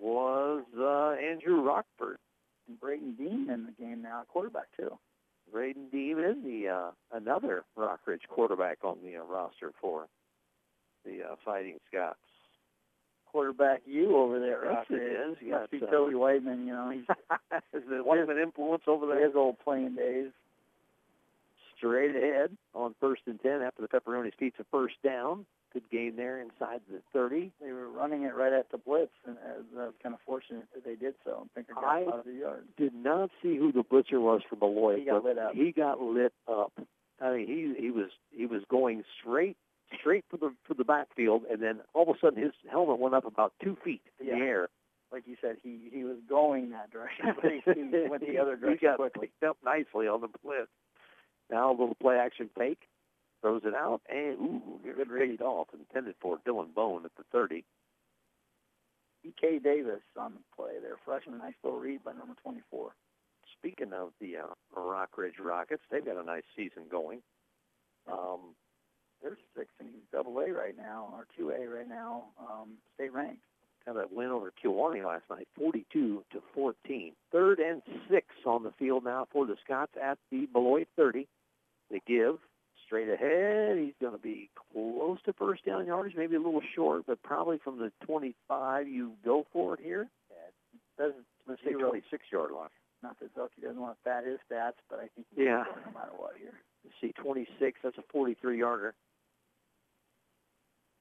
[0.00, 2.18] was uh, Andrew Rockford.
[2.68, 4.98] and Braden Dean in the game now, quarterback too.
[5.52, 10.06] Braden Dean is the uh, another Rockridge quarterback on the uh, roster for
[11.04, 12.18] the uh, Fighting Scots.
[13.32, 14.94] Quarterback you over there, Yes, Rocky.
[14.94, 15.36] it is.
[15.40, 16.66] You Must got, be uh, Toby Whiteman.
[16.66, 17.04] You know, he's
[17.74, 19.24] is the Whiteman influence over there?
[19.26, 20.28] his old playing days.
[21.76, 25.46] Straight ahead on first and ten after the Pepperoni's Pizza first down.
[25.72, 27.52] Good game there inside the 30.
[27.62, 30.64] They were running it right at the blitz, and uh, I was kind of fortunate
[30.74, 31.40] that they did so.
[31.42, 32.66] And Pinker got I- positive yards.
[32.78, 34.98] Did not see who the blitzer was for Beloit.
[35.00, 35.54] He got but lit up.
[35.54, 36.72] He got lit up.
[37.20, 39.56] I mean, he he was he was going straight
[40.00, 43.14] straight for the for the backfield, and then all of a sudden his helmet went
[43.14, 44.34] up about two feet in Yeah.
[44.36, 44.68] the air.
[45.12, 48.54] Like you said, he he was going that direction, but he, he went the other
[48.56, 49.26] he direction got quickly.
[49.28, 50.68] picked up nicely on the blitz.
[51.50, 52.87] Now a little play action fake,
[53.40, 57.64] throws it out, and ooh, good read off, intended for Dylan Bone at the 30.
[59.24, 59.58] E.K.
[59.58, 61.38] Davis on the play there, freshman.
[61.38, 62.92] Nice little read by number 24.
[63.58, 67.20] Speaking of the uh, Rock Ridge Rockets, they've got a nice season going.
[68.10, 68.54] Um,
[69.22, 73.42] They're six in Double A right now, or two A right now, um, state ranked.
[73.86, 77.12] had a win over Kewanee last night, 42 to 14.
[77.32, 81.26] Third and six on the field now for the Scots at the Beloit 30.
[81.90, 82.36] They give
[82.88, 83.76] straight ahead.
[83.76, 87.58] He's going to be close to first down yardage, maybe a little short, but probably
[87.62, 90.08] from the 25 you go for it here.
[90.98, 91.90] Doesn't Let's say Zero.
[91.90, 92.68] 26 yard line.
[93.04, 95.62] not that Zelk doesn't want to fat his stats, but I think Yeah.
[95.86, 96.54] no matter what here.
[96.84, 98.94] You see 26, that's a 43 yarder.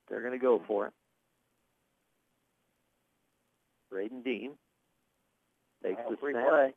[0.07, 0.93] They're going to go for it.
[3.89, 4.51] Braden Dean
[5.83, 6.73] takes the snap play.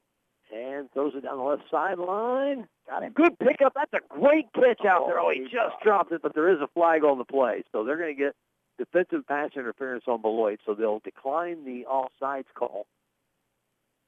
[0.54, 2.66] And throws it down the left sideline.
[2.88, 3.12] Got him.
[3.12, 3.74] Good pickup.
[3.74, 5.18] That's a great catch out there.
[5.20, 7.62] Oh, he Oh, just dropped it, but there is a flag on the play.
[7.72, 8.34] So they're going to get
[8.78, 12.86] defensive pass interference on Beloit, so they'll decline the offsides call.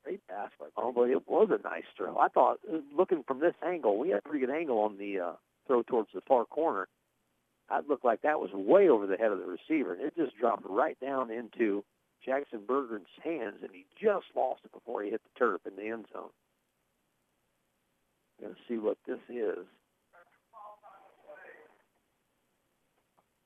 [0.05, 2.19] Great pass by Oh, but it was a nice throw.
[2.19, 5.21] I thought, uh, looking from this angle, we had a pretty good angle on the
[5.21, 5.33] uh,
[5.69, 6.89] throw towards the far corner.
[7.71, 10.37] That looked like that was way over the head of the receiver, and it just
[10.37, 11.85] dropped right down into
[12.25, 15.91] Jackson Bergen's hands, and he just lost it before he hit the turf in the
[15.91, 16.31] end zone.
[18.41, 19.67] Going to see what this is.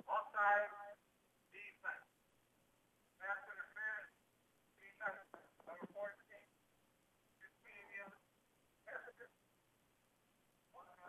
[0.09, 0.69] Offside
[1.53, 2.07] defense.
[3.21, 4.13] Pass interference
[4.81, 5.21] defense
[5.69, 6.07] number 14.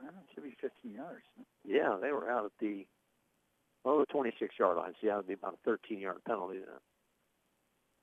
[0.07, 1.23] It should be 15 yards.
[1.64, 2.85] Yeah, they were out at the
[3.84, 4.91] well, the 26-yard line.
[4.99, 6.80] So yeah, it'd be about a 13-yard penalty then.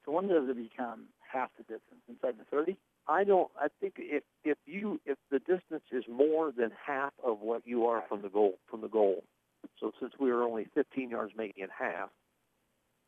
[0.05, 2.01] So when does it become half the distance?
[2.09, 2.77] Inside the 30?
[3.07, 3.51] I don't.
[3.61, 7.87] I think if if you if the distance is more than half of what you
[7.87, 9.25] are from the goal from the goal,
[9.79, 12.09] so since we were only 15 yards making it half,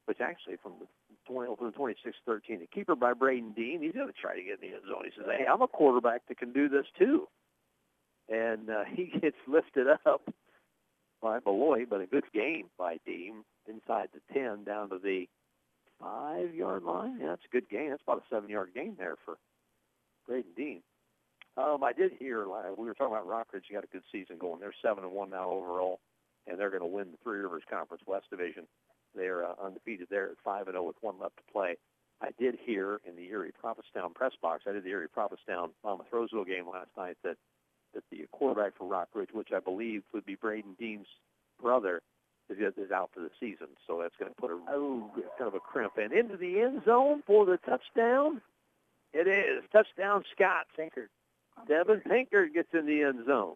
[0.05, 0.86] which actually from the
[1.27, 4.62] 20 from the 26-13, the keeper by Braden Dean, he's going to try to get
[4.62, 5.05] in the end zone.
[5.05, 7.27] He says, "Hey, I'm a quarterback that can do this too,"
[8.28, 10.28] and uh, he gets lifted up
[11.23, 15.27] by Beloit, but a good game by Dean inside the 10 down to the
[16.01, 17.18] five-yard line.
[17.20, 17.90] Yeah, that's a good game.
[17.90, 19.36] That's about a seven-yard gain there for
[20.27, 20.82] Braden Dean.
[21.56, 22.47] Um, I did hear
[22.77, 23.62] we were talking about Rockridge.
[23.68, 24.60] You got a good season going.
[24.60, 26.01] They're seven and one now overall,
[26.47, 28.64] and they're going to win the Three Rivers Conference West Division.
[29.14, 31.77] They're uh, undefeated there at five and zero with one left to play.
[32.20, 34.64] I did hear in the Erie Prophetstown press box.
[34.66, 37.36] I did the Erie Prophetstown Monmouth Roseville game last night that
[37.94, 41.06] that the quarterback for Rockridge, which I believe would be Braden Dean's
[41.60, 42.02] brother,
[42.51, 43.68] is, is out for the season.
[43.86, 45.97] So that's going to put a Oh, kind of a crimp.
[45.97, 48.40] And into the end zone for the touchdown.
[49.12, 50.66] It is touchdown Scott.
[50.77, 51.09] Tinker.
[51.68, 53.55] Devin Pinker gets in the end zone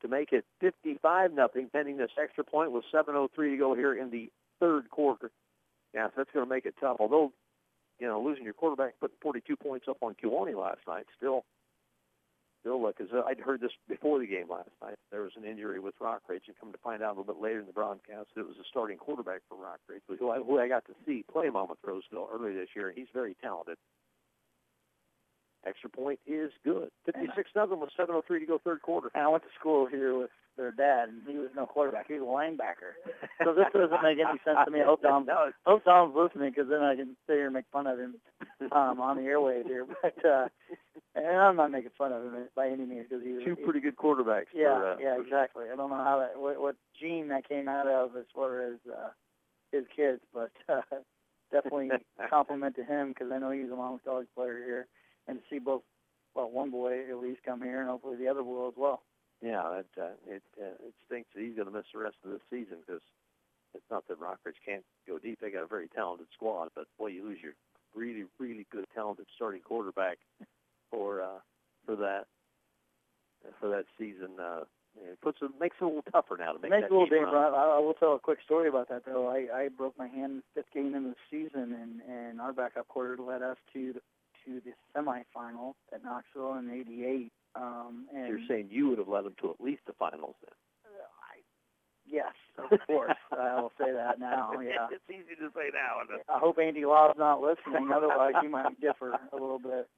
[0.00, 1.68] to make it 55 nothing.
[1.72, 5.30] Pending this extra point with 7:03 to go here in the third quarter.
[5.94, 6.98] Yeah, so that's going to make it tough.
[7.00, 7.32] Although,
[7.98, 11.44] you know, losing your quarterback, putting 42 points up on Kewanee last night, still
[12.64, 14.96] Bill, uh, I'd heard this before the game last night.
[15.10, 17.60] There was an injury with Rockridge, and come to find out a little bit later
[17.60, 20.68] in the broadcast that it was a starting quarterback for Rockridge, who I, who I
[20.68, 23.78] got to see play Monmouth Roseville earlier this year, and he's very talented.
[25.68, 26.90] Extra point is good.
[27.04, 29.10] 56 nothing with 7:03 to go third quarter.
[29.14, 32.14] And I went to school here with their dad, and he was no quarterback; he
[32.14, 32.96] was a linebacker.
[33.44, 34.80] So this doesn't make any sense to me.
[34.80, 37.66] I hope Tom, No, hope Tom's listening, because then I can sit here and make
[37.72, 38.16] fun of him
[38.72, 39.86] um, on the airwaves here.
[40.02, 40.48] But uh,
[41.14, 43.64] and I'm not making fun of him by any means, because he was two he-
[43.64, 44.50] pretty good quarterbacks.
[44.54, 45.64] Yeah, for, uh, yeah, exactly.
[45.72, 48.74] I don't know how that what, what gene that came out of as far as
[48.90, 49.10] uh,
[49.70, 50.82] his kids, but uh,
[51.52, 51.90] definitely
[52.28, 54.86] compliment to him because I know he's a Monmouth College player here,
[55.28, 55.82] and see both,
[56.34, 59.02] well, one boy at least come here, and hopefully the other will as well.
[59.42, 62.32] Yeah, it uh, it uh, it stinks that he's going to miss the rest of
[62.32, 63.02] the season because
[63.74, 65.38] it's not that Rockridge can't go deep.
[65.40, 67.52] They got a very talented squad, but boy, you lose your
[67.94, 70.18] really really good talented starting quarterback
[70.90, 71.38] for uh,
[71.86, 72.26] for that
[73.60, 74.40] for that season.
[74.40, 74.64] Uh,
[74.96, 77.06] it puts it makes it a little tougher now to make Makes that a little
[77.06, 77.54] deep run.
[77.54, 79.28] I, I will tell a quick story about that though.
[79.28, 83.16] I, I broke my hand fifth game into the season, and and our backup quarter
[83.22, 84.00] led us to the,
[84.48, 87.32] to the semifinal at Knoxville in '88.
[87.54, 90.54] Um, and You're saying you would have led them to at least the finals then.
[91.20, 91.40] I,
[92.06, 94.52] yes, of course, I will say that now.
[94.60, 94.88] Yeah.
[94.90, 96.02] it's easy to say now.
[96.28, 97.90] I hope Andy Law's not listening.
[97.94, 99.88] Otherwise, he might differ a little bit.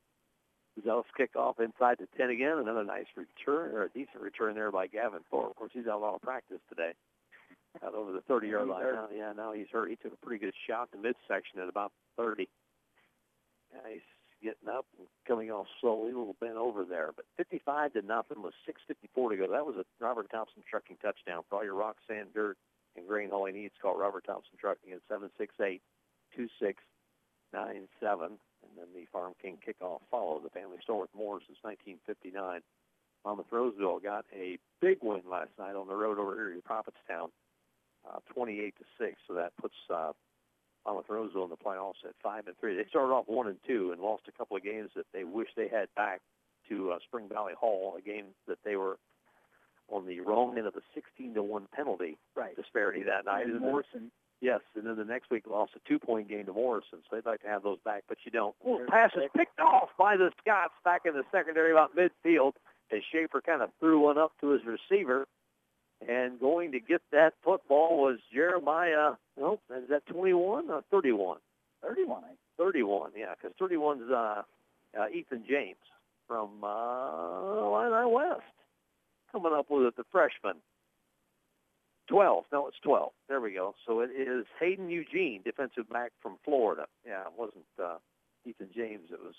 [0.86, 2.59] Zelk's kickoff inside the 10 again.
[2.59, 5.51] Another nice return, or a decent return there by Gavin Thorpe.
[5.51, 6.93] Of course, he's had a lot of practice today.
[7.85, 8.82] Out over the 30-yard line.
[8.82, 9.90] Now, yeah, now he's hurt.
[9.90, 12.48] He took a pretty good shot in the midsection at about 30.
[13.72, 14.02] Yeah, he's
[14.42, 17.10] getting up and coming off slowly, a little bent over there.
[17.14, 19.46] But 55 to nothing with 6.54 to go.
[19.50, 21.42] That was a Robert Thompson trucking touchdown.
[21.48, 22.56] For all your rock, sand, dirt,
[22.96, 25.80] and grain hauling needs, call Robert Thompson Trucking at 768
[26.36, 30.44] 2697 and then the Farm King kickoff followed.
[30.44, 32.60] The family store with Moore since 1959.
[33.24, 37.28] Monmouth Roseville got a big win last night on the road over here in Prophetstown,
[38.08, 39.20] uh, 28 to six.
[39.28, 40.12] So that puts uh,
[40.86, 42.77] Monmouth Roseville in the playoffs at five and three.
[42.77, 45.48] They started off one and two and lost a couple of games that they wish
[45.57, 46.20] they had back
[46.69, 48.98] to uh, Spring Valley Hall, a game that they were
[49.89, 52.55] on the wrong end of the 16 to one penalty Right.
[52.57, 53.47] disparity that night.
[53.47, 54.11] And Morrison.
[54.40, 57.43] Yes, and then the next week lost a two-point game to Morrison, so they'd like
[57.43, 58.55] to have those back, but you don't.
[58.65, 62.52] There's pass is picked off by the Scots back in the secondary about midfield,
[62.90, 65.27] as Schaefer kind of threw one up to his receiver,
[66.06, 69.12] and going to get that football was Jeremiah.
[69.39, 71.39] Nope, is that 21 or 31?
[71.82, 72.22] 31.
[72.59, 74.43] 31, yeah, because 31's uh,
[74.98, 75.77] uh, Ethan James
[76.28, 78.43] from uh, Illini West
[79.32, 80.56] coming up with it, the freshman.
[82.09, 82.44] 12.
[82.52, 83.12] No, it's 12.
[83.28, 83.74] There we go.
[83.86, 86.86] So it is Hayden Eugene, defensive back from Florida.
[87.06, 87.97] Yeah, it wasn't uh,
[88.44, 89.10] Ethan James.
[89.12, 89.35] It was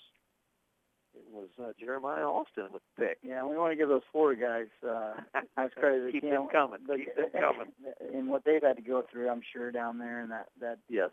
[1.14, 3.18] it was uh, Jeremiah Austin with the pick.
[3.22, 6.06] Yeah, we want to give those Florida guys uh, nice credit.
[6.06, 6.80] They Keep them coming.
[6.86, 7.72] but- Keep them coming.
[8.14, 11.10] And what they've had to go through, I'm sure, down there in that that Yes.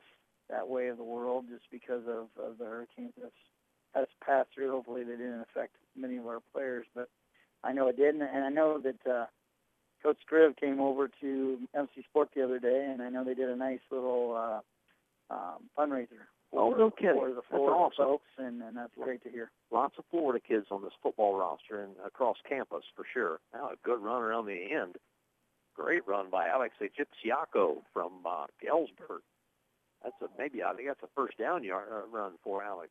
[0.49, 3.31] that way of the world, just because of, of the hurricanes that's
[3.93, 4.71] that's passed through.
[4.71, 7.09] Hopefully, they didn't affect many of our players, but
[7.63, 9.25] I know it did, and, and I know that uh,
[10.03, 13.49] Coach Scriv came over to MC Sport the other day, and I know they did
[13.49, 14.33] a nice little
[15.29, 16.27] uh, um, fundraiser.
[16.51, 17.21] Oh, no kidding.
[17.21, 18.05] The That's awesome.
[18.05, 19.51] folks, and, and that's great to hear.
[19.71, 23.39] Lots of Florida kids on this football roster and across campus for sure.
[23.53, 24.95] Now a good run around the end.
[25.75, 29.21] Great run by Alex Egyptiaco from uh, Galesburg.
[30.03, 32.89] That's a maybe I think that's a first down yard uh, run for Alex.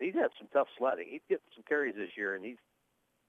[0.00, 1.06] He's had some tough sledding.
[1.08, 2.58] He's getting some carries this year, and he's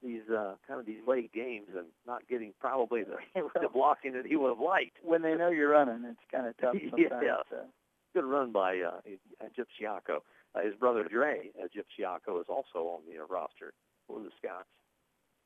[0.04, 3.18] these uh, kind of these late games and not getting probably the,
[3.62, 4.98] the blocking that he would have liked.
[5.04, 7.24] When they know you're running, it's kind of tough sometimes.
[7.24, 7.58] Yeah.
[7.58, 7.66] to-
[8.14, 9.02] Good run by uh,
[9.44, 10.20] Egyptiaco.
[10.56, 13.74] Uh, his brother Dre Egyptiaco is also on the uh, roster
[14.08, 14.68] for the Scots.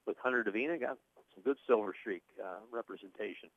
[0.07, 0.97] With Hunter Davina, got
[1.33, 3.49] some good Silver Streak uh, representation.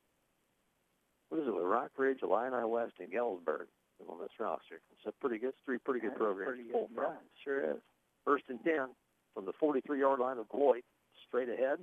[1.29, 3.67] What is it with Rockridge, Illini West, and Galesburg
[4.09, 4.81] on this roster?
[4.93, 6.57] It's a pretty good, three pretty good That's programs.
[6.57, 6.87] Pretty good.
[6.95, 7.05] from.
[7.05, 7.81] Yeah, sure is.
[8.25, 8.89] First and 10
[9.35, 10.85] from the 43-yard line of Beloit,
[11.29, 11.79] straight ahead,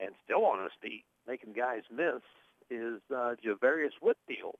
[0.00, 2.22] and still on his feet, making guys miss,
[2.70, 4.56] is uh, Javarius Whitfield.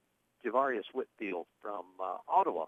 [0.46, 2.66] Javarius Whitfield from uh, Ottawa.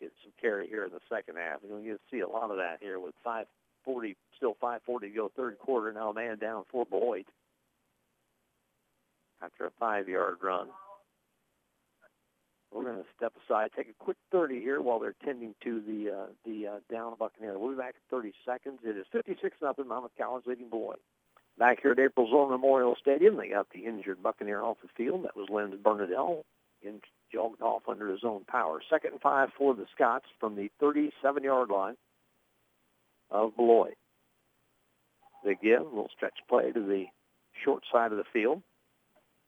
[0.00, 1.60] Get some carry here in the second half.
[1.62, 5.30] You're going to see a lot of that here with 5:40, still 5:40 to go
[5.36, 5.92] third quarter.
[5.92, 7.26] Now a man down for Beloit
[9.42, 10.68] after a five-yard run.
[12.72, 16.10] We're going to step aside, take a quick 30 here while they're tending to the
[16.10, 17.58] uh, the uh, down Buccaneer.
[17.58, 18.78] We'll be back in 30 seconds.
[18.84, 19.88] It is 56 nothing.
[19.88, 21.00] Monmouth College leading Beloit.
[21.60, 25.24] Back here at April Zorn Memorial Stadium, they got the injured Buccaneer off the field.
[25.24, 26.42] That was Lynn Bernadelle,
[26.82, 28.80] in jogged off under his own power.
[28.88, 31.96] Second and five for the Scots from the 37-yard line
[33.30, 33.98] of Beloit.
[35.44, 37.04] Again, a little stretch play to the
[37.62, 38.62] short side of the field.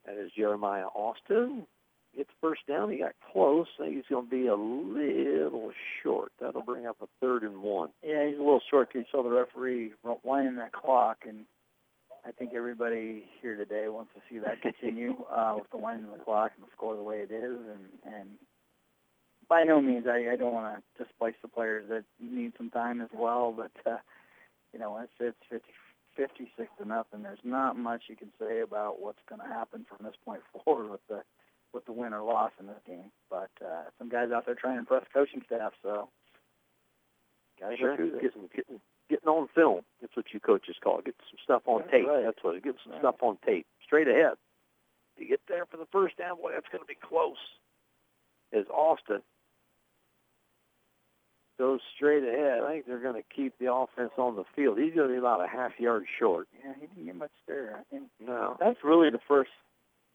[0.05, 1.66] That is Jeremiah Austin.
[2.14, 2.90] Gets first down.
[2.90, 3.68] He got close.
[3.80, 5.72] I think he's going to be a little
[6.02, 6.30] short.
[6.39, 7.89] That'll bring up a third and one.
[8.05, 8.90] Yeah, he's a little short.
[8.94, 11.47] You saw the referee winding that clock, and
[12.24, 16.18] I think everybody here today wants to see that continue uh, with the winding of
[16.18, 17.58] the clock and the score the way it is.
[17.58, 18.28] And, and
[19.48, 23.00] by no means, I, I don't want to displace the players that need some time
[23.00, 23.98] as well, but uh,
[24.72, 25.12] you know, it's
[25.50, 25.64] it's
[26.16, 27.22] 50, 56 to nothing.
[27.22, 30.90] There's not much you can say about what's going to happen from this point forward
[30.90, 31.22] with the
[31.72, 33.10] with the win or loss in this game.
[33.30, 36.08] But uh, some guys out there trying to impress coaching staff, so
[37.60, 37.96] guys Sure.
[37.96, 38.20] through this.
[39.12, 39.82] Getting, on film.
[40.01, 41.05] That's what you coaches call it.
[41.05, 42.06] Get some stuff on That's tape.
[42.09, 42.24] right.
[42.24, 42.64] That's what it.
[42.64, 43.01] Get some Right.
[43.02, 43.66] stuff on tape.
[43.84, 44.34] Straight ahead.
[45.18, 46.36] You get there for the first down.
[46.39, 47.36] Boy, that's going to be close.
[48.52, 49.22] As Austin
[51.59, 54.78] goes straight ahead, I think they're going to keep the offense on the field.
[54.78, 56.48] He's going to be about a half yard short.
[56.64, 57.84] Yeah, he didn't get much there.
[57.93, 58.56] And No.
[58.59, 59.51] that's really the first.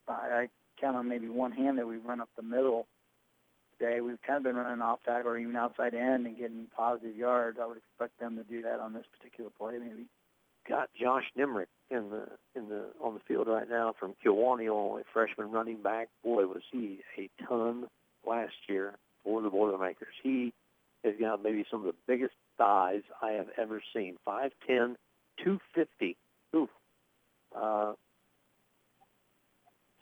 [0.07, 0.49] I, I
[0.81, 2.87] count on maybe one hand that we've run up the middle
[3.79, 4.01] today.
[4.01, 7.57] We've kind of been running off tackle or even outside end and getting positive yards.
[7.61, 10.05] I would expect them to do that on this particular play, maybe.
[10.67, 15.03] got Josh Nimrick in the in the on the field right now from Kewanee, Illinois,
[15.13, 16.09] freshman running back.
[16.23, 17.85] Boy, was he a ton
[18.27, 18.93] last year
[19.23, 20.13] for the Boilermakers.
[20.21, 20.53] He
[21.03, 24.17] has got maybe some of the biggest thighs I have ever seen.
[24.27, 24.95] 5'10",
[25.43, 26.17] 250.
[26.55, 26.67] Ooh.
[27.55, 27.93] Uh,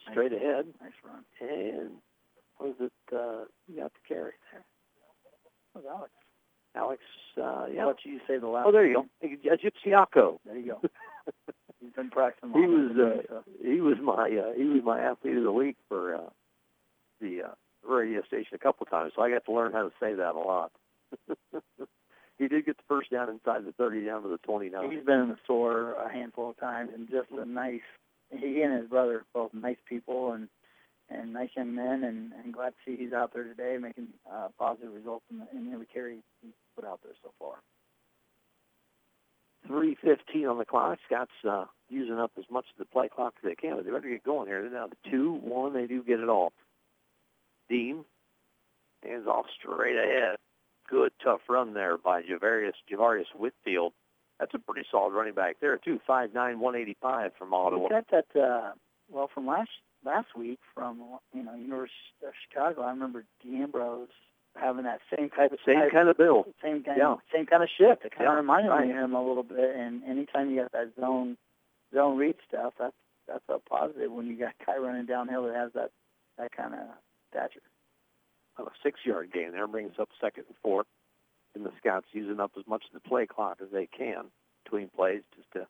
[0.10, 1.24] straight ahead, Nice run.
[1.42, 1.92] and
[2.60, 2.92] was it?
[3.14, 4.66] Uh, you got the carry there.
[5.74, 6.12] That was Alex.
[6.76, 7.02] Alex,
[7.42, 7.86] uh, yeah.
[7.86, 8.66] let you say the last.
[8.68, 9.40] Oh, there you name.
[9.44, 9.50] go.
[9.50, 10.40] Egyptiaco.
[10.46, 10.82] There you go.
[11.82, 12.52] He's been practicing.
[12.52, 13.44] He was uh, so.
[13.64, 16.30] he was my uh, he was my athlete of the week for uh,
[17.22, 17.54] the uh,
[17.88, 20.40] radio station a couple times, so I got to learn how to say that a
[20.40, 20.72] lot.
[22.38, 24.92] he did get the first down inside the 30 down to the 29.
[24.92, 27.82] He's been in the store a handful of times, and just a nice.
[28.32, 30.50] He and his brother are both nice people and
[31.10, 34.48] and nice young men, and, and glad to see he's out there today making uh,
[34.58, 37.56] positive results in, the, in every carry he's put out there so far.
[39.70, 41.00] 3:15 on the clock.
[41.06, 43.92] Scott's uh, using up as much of the play clock as they can, but they
[43.92, 44.62] better get going here.
[44.62, 45.74] They're down to two, one.
[45.74, 46.54] They do get it off.
[47.70, 48.06] Dean
[49.04, 50.38] hands off straight ahead.
[50.90, 53.94] Good tough run there by Javarius Javarius Whitfield.
[54.40, 56.00] That's a pretty solid running back there too.
[56.06, 57.90] Five nine, one eighty five from Ottawa.
[57.90, 58.72] Got that uh,
[59.10, 59.70] well from last
[60.06, 61.00] last week from
[61.34, 62.82] you know University of Chicago.
[62.82, 64.10] I remember D'Ambrose
[64.56, 66.46] having that same type of Same type, kind of build.
[66.62, 67.14] same kind Yeah.
[67.14, 68.06] of same kind of shift.
[68.06, 68.86] It kind Yeah, of reminded right.
[68.88, 69.76] me of him a little bit.
[69.76, 71.38] And anytime you got that zone
[71.94, 72.96] zone read stuff, that's
[73.28, 75.92] that's a positive when you got a guy running downhill that has that
[76.38, 76.82] that kind of
[77.32, 77.62] stature.
[78.58, 80.88] on a six-yard gain there brings up second and fourth.
[81.56, 84.26] And the Scouts using up as much of the play clock as they can
[84.64, 85.68] between plays just to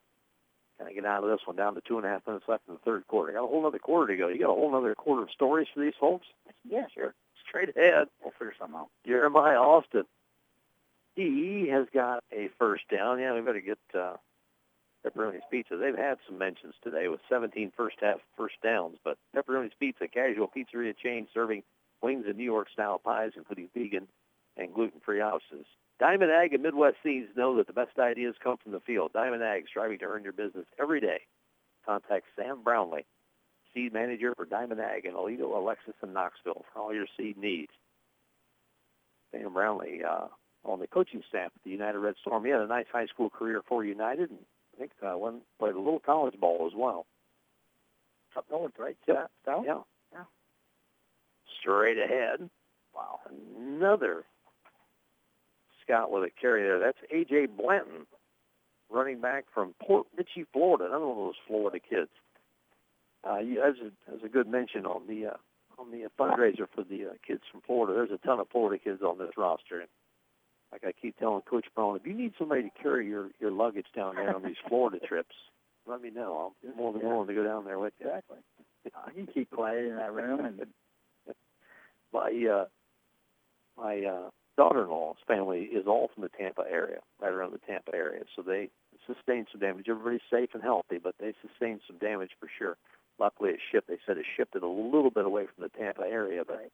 [0.77, 1.55] kind of get out of this one.
[1.55, 3.33] Down to two and a half minutes left in the third quarter.
[3.33, 4.27] Got a whole other quarter to go.
[4.27, 6.27] You got a whole other quarter of stories for these folks.
[6.67, 7.13] Yeah, sure.
[7.47, 8.89] Straight ahead, We'll figure something out.
[9.05, 10.05] Jeremiah Austin.
[11.15, 13.19] He has got a first down.
[13.19, 14.17] Yeah, we better get uh,
[15.05, 15.77] Pepperoni's Pizza.
[15.77, 20.49] They've had some mentions today with 17 first half first downs, but Pepperoni's Pizza, casual
[20.49, 21.63] pizzeria chain serving
[22.01, 24.07] wings and New York style pies, including vegan
[24.57, 25.65] and gluten-free options.
[25.99, 29.13] Diamond Ag and Midwest Seeds know that the best ideas come from the field.
[29.13, 31.21] Diamond Ag, striving to earn your business every day.
[31.85, 33.05] Contact Sam Brownlee,
[33.73, 37.71] seed manager for Diamond Ag in Aledo, Alexis, and Knoxville for all your seed needs.
[39.31, 40.27] Sam Brownlee uh,
[40.65, 42.43] on the coaching staff at the United Red Storm.
[42.43, 44.39] He had a nice high school career for United, and
[44.75, 47.05] I think uh, one played a little college ball as well.
[48.35, 48.97] Up north, right?
[49.07, 49.31] Yep.
[49.45, 49.63] South?
[49.65, 49.79] Yeah.
[50.11, 50.23] Yeah.
[51.61, 52.49] Straight ahead.
[52.93, 53.19] Wow.
[53.57, 54.25] Another
[55.85, 56.79] scout with a carry there.
[56.79, 57.47] That's A.J.
[57.47, 58.05] Blanton,
[58.89, 60.85] running back from Port Richey, Florida.
[60.85, 62.09] Another one of those Florida kids.
[63.27, 65.37] Uh, as, a, as a good mention on the uh,
[65.79, 69.01] on the fundraiser for the uh, kids from Florida, there's a ton of Florida kids
[69.01, 69.79] on this roster.
[69.81, 69.89] And
[70.71, 73.87] like I keep telling Coach Braun, if you need somebody to carry your, your luggage
[73.95, 75.35] down there on these Florida trips,
[75.87, 76.37] let me know.
[76.37, 77.07] I'll be more than Yeah.
[77.09, 78.07] willing to go down there with you.
[78.07, 78.37] Exactly.
[79.15, 80.65] You keep quiet in that room, and
[82.13, 82.65] my uh,
[83.75, 88.23] my uh, daughter-in-law's family is all from the Tampa area, right around the Tampa area.
[88.35, 88.69] So they
[89.05, 89.87] sustained some damage.
[89.89, 92.77] Everybody's safe and healthy, but they sustained some damage for sure.
[93.19, 93.87] Luckily, it shipped.
[93.87, 96.71] They said it shifted a little bit away from the Tampa area, but Right.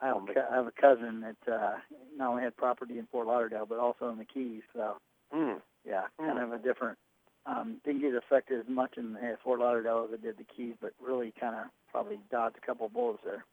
[0.00, 0.36] I don't think.
[0.38, 1.78] I have a cousin that uh,
[2.16, 4.62] not only had property in Fort Lauderdale, but also in the Keys.
[4.74, 4.96] So
[5.32, 6.26] Mm, yeah, Hmm.
[6.26, 6.98] kind of a different.
[7.46, 10.92] Um, didn't get affected as much in Fort Lauderdale as it did the Keys, but
[11.00, 13.44] really kind of probably dodged a couple of bullets there.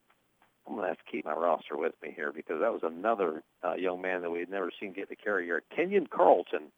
[0.67, 3.73] I'm gonna have to keep my roster with me here because that was another uh,
[3.75, 5.63] young man that we had never seen get the carry here.
[5.75, 6.71] Kenyon Carlton,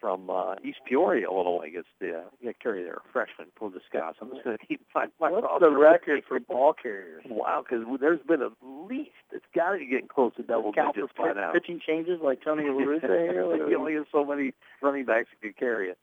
[0.00, 4.16] from uh, East Peoria, Illinois, gets the uh, yeah, carry their freshman for the Scots.
[4.22, 5.68] I'm just going to keep my my What's roster.
[5.70, 7.22] the record for ball carriers?
[7.28, 10.94] Wow, because there's been at least it's got to be getting close to double Count
[10.94, 11.52] digits for by now.
[11.52, 13.66] pitching changes like Tony La Russa here.
[13.70, 15.98] You only have so many running backs that can carry it.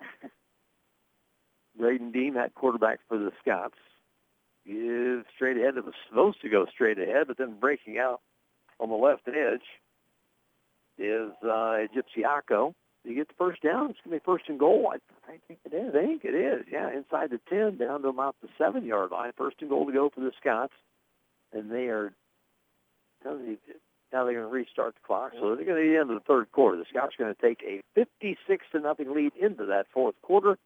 [1.78, 3.76] Braden Dean, that quarterback for the Scots,
[4.68, 5.78] is straight ahead.
[5.78, 8.22] It was supposed to go straight ahead, but then breaking out
[8.80, 9.62] on the left edge
[10.98, 12.74] is uh, Egyptiaco.
[13.04, 13.92] You get the first down.
[13.92, 14.92] It's going to be first and goal.
[14.92, 14.98] I,
[15.32, 15.96] I think it is.
[15.96, 16.66] I think it is.
[16.70, 19.32] Yeah, inside the 10, down to about the seven-yard line.
[19.38, 20.74] First and goal to go for the Scots.
[21.54, 22.12] And they are
[24.14, 25.32] now they're going to restart the clock.
[25.34, 26.78] So they're going to the end of the third quarter.
[26.78, 30.58] The Scots are going to take a 56 to nothing lead into that fourth quarter.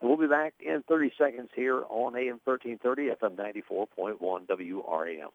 [0.00, 5.28] We'll be back in 30 seconds here on AM 1330 FM 94.1 WRAM.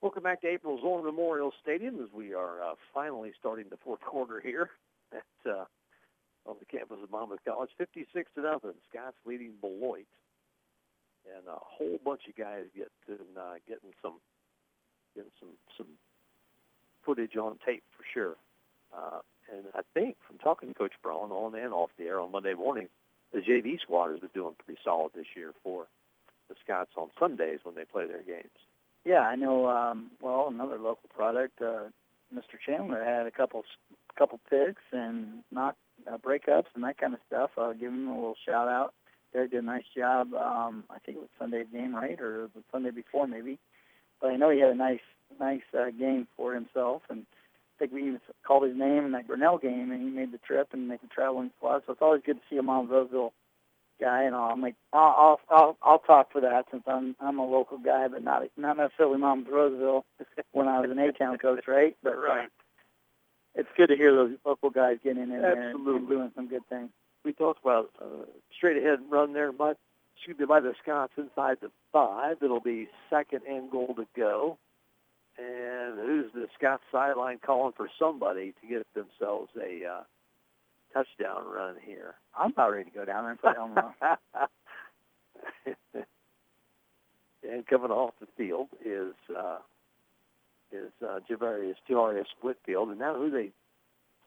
[0.00, 4.00] Welcome back to April Zorn Memorial Stadium as we are uh, finally starting the fourth
[4.00, 4.70] quarter here
[5.12, 5.64] at uh,
[6.46, 7.70] on the campus of Monmouth College.
[7.76, 8.72] 56 to nothing.
[8.88, 10.06] Scott's leading Beloit.
[11.36, 14.14] And a whole bunch of guys getting uh, getting some
[15.14, 15.88] getting some some
[17.04, 18.36] footage on tape for sure.
[18.96, 19.20] Uh,
[19.52, 22.54] and I think from talking to Coach Braun on and off the air on Monday
[22.54, 22.88] morning,
[23.34, 25.86] the JV squad has been doing pretty solid this year for
[26.48, 28.56] the Scots on Sundays when they play their games.
[29.04, 29.66] Yeah, I know.
[29.66, 31.88] Um, well, another local product, uh,
[32.34, 32.56] Mr.
[32.64, 33.64] Chandler had a couple
[34.16, 35.74] couple picks and knock
[36.10, 37.50] uh, breakups and that kind of stuff.
[37.58, 38.94] I'll give him a little shout out.
[39.32, 40.32] They did a nice job.
[40.34, 43.58] Um, I think it was Sunday's game, right, or the Sunday before maybe.
[44.20, 45.00] But I know he had a nice
[45.40, 47.26] nice uh, game for himself, and
[47.76, 50.38] I think we even called his name in that Grinnell game, and he made the
[50.38, 51.82] trip and made the traveling squad.
[51.86, 53.32] So it's always good to see a Mount Roseville
[54.00, 54.50] guy, and all.
[54.52, 58.06] I'm like, I'll, I'll I'll I'll talk for that since I'm I'm a local guy,
[58.08, 60.04] but not not necessarily Mount Roseville
[60.52, 61.96] when I was an A-town coach, right?
[62.02, 62.46] But Right.
[62.46, 62.48] Uh,
[63.56, 66.66] it's good to hear those local guys getting in there and- and doing some good
[66.68, 66.90] things.
[67.24, 68.24] we talked about uh,
[68.56, 69.74] straight ahead run there by
[70.16, 72.36] excuse me by the Scots inside the five.
[72.42, 74.58] It'll be second and goal to go.
[75.36, 80.02] And who's the Scots sideline calling for somebody to get themselves a uh,
[80.92, 82.14] touchdown run here?
[82.38, 83.94] I'm about ready to go down there and play Elmo.
[87.42, 89.58] and coming off the field is uh,
[90.72, 93.50] is uh, Javarius Javarius Whitfield, and now who they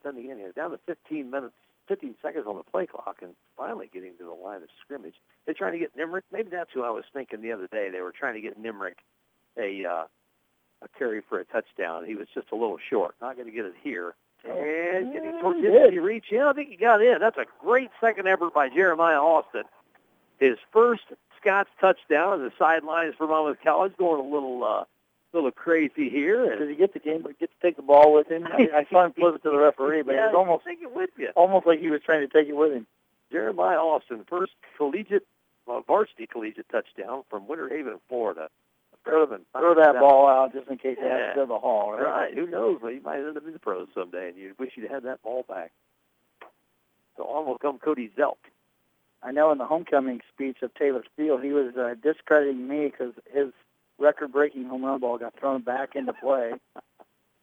[0.03, 0.52] sending in here?
[0.52, 1.53] Down to 15 minutes,
[1.88, 5.16] 15 seconds on the play clock, and finally getting to the line of scrimmage.
[5.45, 6.24] They're trying to get Nimrick.
[6.32, 7.90] Maybe that's who I was thinking the other day.
[7.92, 9.00] They were trying to get Nimrick
[9.58, 10.03] a uh,
[10.82, 12.06] a carry for a touchdown.
[12.06, 13.16] He was just a little short.
[13.22, 14.14] Not going to get it here.
[14.46, 15.94] And did he, Yeah, he did did.
[15.94, 16.42] he reach in?
[16.42, 17.20] I think he got in.
[17.20, 19.64] That's a great second effort by Jeremiah Austin.
[20.40, 21.04] His first
[21.42, 24.84] Scott's touchdown on the sidelines for Monmouth College, going a little uh,
[25.34, 26.48] little crazy here.
[26.50, 27.22] Did And he get the game?
[27.24, 28.46] But get to take the ball with him?
[28.48, 30.82] I, I saw him flip it to the referee, but yeah, it was almost take
[30.82, 31.30] it with you.
[31.36, 32.86] almost like he was trying to take it with him.
[33.32, 35.26] Jeremiah Austin, first collegiate,
[35.66, 38.50] well, varsity collegiate touchdown from Winter Haven, Florida.
[39.08, 41.30] Throw them Throw that ball out just in case they have Yeah.
[41.30, 41.92] to go to the hall.
[41.94, 42.03] Right?
[42.03, 42.34] Right.
[42.34, 42.82] Who knows?
[42.82, 45.22] Well, you might end up in the pros someday, and you wish you'd had that
[45.24, 45.72] ball back.
[47.16, 48.38] So on will come Cody Zelk.
[49.24, 53.14] I know in the homecoming speech of Taylor Steele, he was uh, discrediting me because
[53.34, 53.52] his
[53.98, 56.53] record-breaking home run ball got thrown back into play.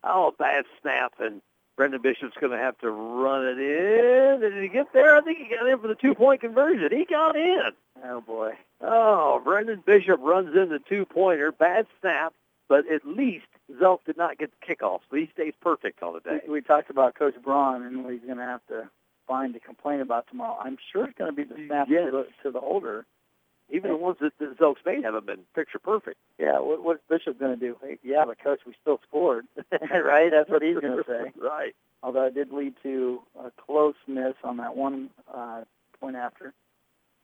[0.06, 1.40] Oh, bad snap, and
[1.76, 4.40] Brendan Bishop's going to have to run it in.
[4.40, 5.16] Did he get there?
[5.16, 6.88] I think he got in for the two-point conversion.
[6.96, 7.70] He got in.
[8.04, 8.52] Oh boy!
[8.80, 11.52] Oh, Brendan Bishop runs in the two-pointer.
[11.52, 12.32] Bad snap,
[12.68, 13.46] but at least
[13.80, 16.40] Zelk did not get the kickoff, so he stays perfect all the day.
[16.48, 18.88] We, talked about Coach Braun and what he's going to have to
[19.26, 20.58] find to complain about tomorrow.
[20.62, 22.06] I'm sure it's going to be the snap Yes.
[22.06, 23.06] to, the, to the holder.
[23.70, 26.18] Even the ones that the Zelks made haven't been picture perfect.
[26.38, 27.76] Yeah, what, what's Bishop going to do?
[27.82, 30.30] Hey, yeah, but Coach, we still scored, right?
[30.30, 31.32] That's what he's going to say.
[31.40, 31.74] right.
[32.02, 35.62] Although it did lead to a close miss on that one uh,
[35.98, 36.52] point after.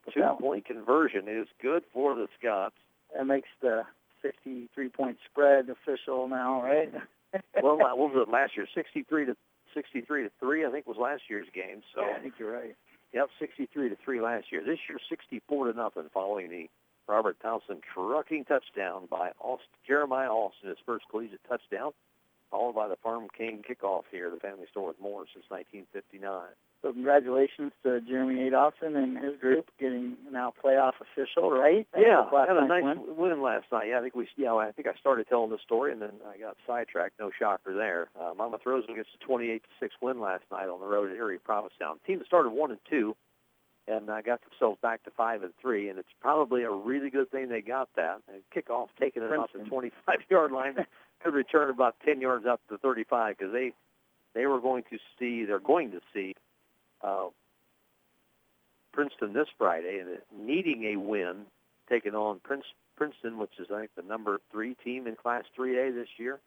[0.05, 2.75] But Two-point conversion is good for the Scots.
[3.15, 3.83] that makes the
[4.25, 6.91] 63-point spread official now, right?
[7.61, 8.67] well, what was it last year?
[8.73, 9.37] 63 to
[9.73, 11.81] 63 to three, I think was last year's game.
[11.93, 12.75] So, yeah, I think you're right.
[13.13, 14.61] Yep, 63 to three last year.
[14.65, 16.69] This year, 64 to nothing, following the
[17.07, 21.91] Robert Thompson trucking touchdown by Austin, Jeremiah Austin, his first collegiate touchdown,
[22.49, 26.55] followed by the Farm King kickoff here, the family store with Moore since 1959.
[26.81, 31.87] So congratulations to Jeremy Adolphson and his group getting now playoff official, right?
[31.95, 33.17] Yeah, Last had a nice win.
[33.17, 33.41] win.
[33.43, 33.87] last night.
[33.89, 34.27] Yeah, I think we.
[34.35, 37.19] Yeah, I think I started telling the story, and then I got sidetracked.
[37.19, 38.09] No shocker there.
[38.19, 41.17] Uh, Monmouth Roseville gets a 28 to six win last night on the road at
[41.17, 42.03] Erie Prophetstown.
[42.07, 43.15] Team that started one and two,
[43.87, 45.87] and uh, got themselves back to five and three.
[45.89, 48.21] And it's probably a really good thing they got that.
[48.27, 50.77] And kickoff taking it off the 25 yard line,
[51.23, 53.71] could return about 10 yards up to 35 because they
[54.33, 55.45] they were going to see.
[55.45, 56.33] They're going to see.
[57.03, 57.27] Uh,
[58.93, 61.45] Princeton this Friday, and needing a win,
[61.89, 62.65] taking on Prince,
[62.97, 66.39] Princeton, which is I think the number three team in Class 3A this year.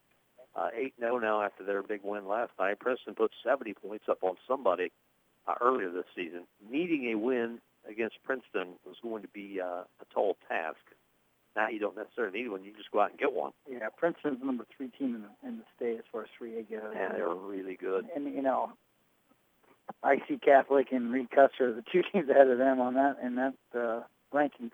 [0.56, 0.68] Uh,
[1.02, 2.78] 8-0 now after their big win last night.
[2.78, 4.92] Princeton put 70 points up on somebody
[5.48, 6.42] uh, earlier this season.
[6.70, 7.58] Needing a win
[7.90, 10.78] against Princeton was going to be uh, a tall task.
[11.56, 13.52] Now you don't necessarily need one; you just go out and get one.
[13.68, 16.70] Yeah, Princeton's the number three team in the, in the state as far as 3A
[16.70, 16.80] goes.
[16.94, 18.06] Yeah, they're really good.
[18.14, 18.72] and you know,
[20.04, 23.36] IC Catholic and Reed Custer are the two teams ahead of them on that in
[23.36, 24.00] that uh,
[24.32, 24.72] rankings.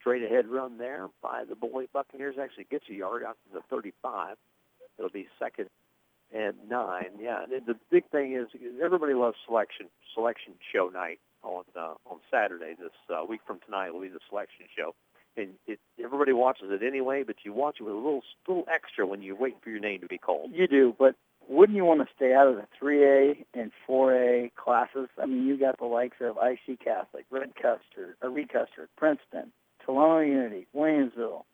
[0.00, 3.62] Straight ahead run there by the Beloit Buccaneers actually gets a yard out to the
[3.70, 4.36] 35.
[4.98, 5.68] It'll be second
[6.32, 7.10] and nine.
[7.20, 8.48] Yeah, and the big thing is
[8.82, 12.74] everybody loves selection selection show night on uh, on Saturday.
[12.78, 14.94] This uh, week from tonight will be the selection show,
[15.36, 17.22] and it, everybody watches it anyway.
[17.22, 20.00] But you watch it with a little little extra when you wait for your name
[20.00, 20.50] to be called.
[20.52, 21.14] You do, but
[21.48, 25.08] wouldn't you want to stay out of the 3A and 4A classes?
[25.20, 29.52] I mean, you got the likes of IC Catholic, Red Custer, or Custer, Princeton,
[29.86, 31.44] Tolono Unity, Williamsville,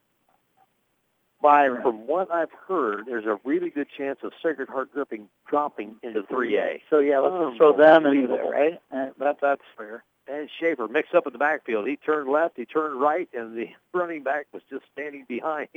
[1.41, 1.83] Byron.
[1.83, 6.23] From what I've heard, there's a really good chance of Sacred Heart dripping dropping into
[6.23, 6.81] 3A.
[6.91, 8.81] So yeah, let's throw them in there, right?
[8.92, 10.05] Uh, that that's fair.
[10.26, 11.89] And Schaefer mixed up in the backfield.
[11.89, 15.68] He turned left, he turned right, and the running back was just standing behind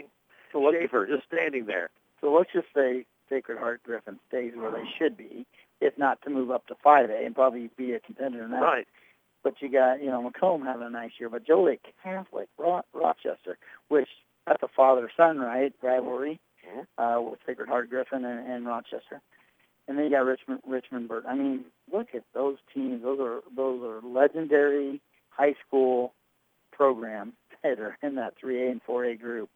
[0.51, 1.89] Schaefer, just standing there.
[2.19, 5.45] So let's just say Sacred Heart Griffin stays where they should be,
[5.79, 8.61] if not to move up to 5A and probably be a contender in that.
[8.61, 8.87] Right.
[9.43, 13.57] But you got, you know, Macomb having a nice year, but Lake Catholic, Ro- Rochester,
[13.87, 14.09] which
[14.45, 16.39] that's a father-son, right, rivalry
[16.97, 19.21] uh, with Sacred Heart Griffin and, and Rochester.
[19.87, 21.25] And then you got Richmond, Richmond Burt.
[21.27, 23.01] I mean, look at those teams.
[23.01, 26.13] Those are those are legendary high school
[26.71, 29.49] programs that are in that 3A and 4A group.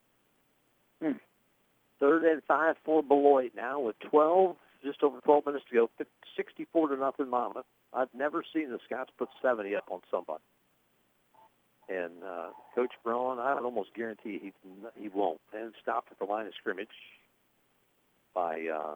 [1.99, 5.89] Third and five for Beloit now with 12, just over 12 minutes to go.
[6.35, 7.65] 64 to nothing Monmouth.
[7.93, 10.43] I've never seen the Scots put 70 up on somebody.
[11.87, 14.51] And uh, Coach Braun, I would almost guarantee he
[14.99, 15.39] he won't.
[15.53, 16.87] And stopped at the line of scrimmage
[18.33, 18.95] by uh,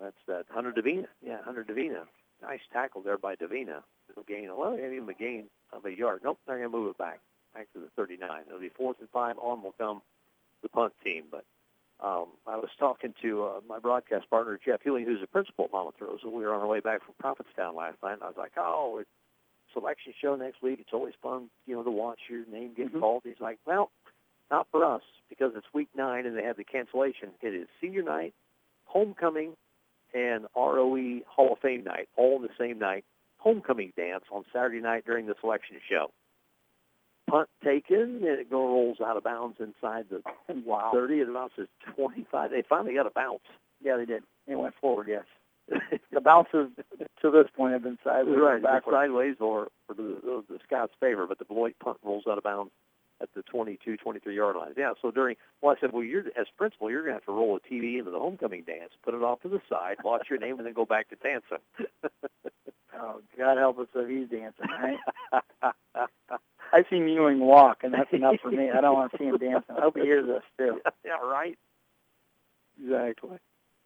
[0.00, 1.06] that's that Hunter Davina.
[1.24, 2.04] Yeah, Hunter Davina.
[2.42, 3.82] Nice tackle there by Davina.
[4.10, 6.20] It'll gain well, him a gain of a yard.
[6.22, 7.20] Nope, they're gonna move it back
[7.54, 8.28] back to the 39.
[8.46, 9.36] It'll be fourth and five.
[9.38, 10.02] On will come
[10.62, 11.44] the punt team, but
[12.00, 15.72] um, I was talking to uh, my broadcast partner Jeff Hewling, who's a principal at
[15.72, 18.14] Monmouth Rose, and we were on our way back from Prophetstown last night.
[18.14, 19.10] And I was like, "Oh, it's
[19.72, 20.78] selection show next week.
[20.80, 23.00] It's always fun, you know, to watch your name get Mhm.
[23.00, 23.90] called." He's like, "Well,
[24.50, 27.30] not for us because it's week nine and they have the cancellation.
[27.42, 28.34] It is senior night,
[28.86, 29.56] homecoming,
[30.14, 33.04] and ROE Hall of Fame night, all in the same night.
[33.38, 36.10] Homecoming dance on Saturday night during the selection show.
[37.28, 40.22] Punt taken, and it go rolls out of bounds inside the
[40.64, 40.90] Wow.
[40.92, 42.50] 30 and bounces 25.
[42.50, 43.40] They finally got a bounce.
[43.82, 44.22] Yeah, they did.
[44.46, 45.24] It went forward, yes.
[46.12, 46.70] The bounces
[47.22, 48.96] to this point have been sideways or right, backwards.
[48.96, 52.44] sideways or, or the, the, the Scots' favor, but the Beloit punt rolls out of
[52.44, 52.72] bounds
[53.20, 54.72] at the 22, 23 yard line.
[54.76, 57.32] Yeah, so during, well, I said, well, you're as principal, you're going to have to
[57.32, 60.38] roll a TV into the homecoming dance, put it off to the side, watch your
[60.38, 61.58] name, and then go back to dancing.
[63.00, 64.98] Oh, God help us if he's dancing, right?
[66.72, 68.70] I see Ewing walk, and that's enough for me.
[68.70, 69.76] I don't want to see him dancing.
[69.76, 70.80] I hope he hears this too.
[71.04, 71.56] yeah, right.
[72.82, 73.38] Exactly.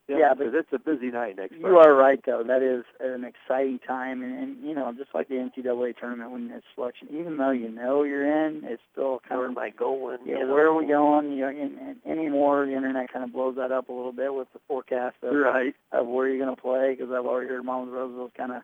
[0.09, 2.43] Yeah, but- because it's a busy night next You are right, though.
[2.43, 6.51] That is an exciting time, and, and you know, just like the NCAA tournament when
[6.53, 9.71] it's selection, even though you know you're in, it's still kind Where of am I
[9.71, 10.19] going?
[10.27, 10.39] yeah.
[10.39, 10.53] You know?
[10.53, 11.33] Where are we going?
[11.33, 14.35] You know, and, and anymore, the internet kind of blows that up a little bit
[14.35, 15.75] with the forecast of, Right.
[15.93, 16.95] of where you're going to play.
[16.99, 18.63] Because I've already heard Mount Roseville's kind of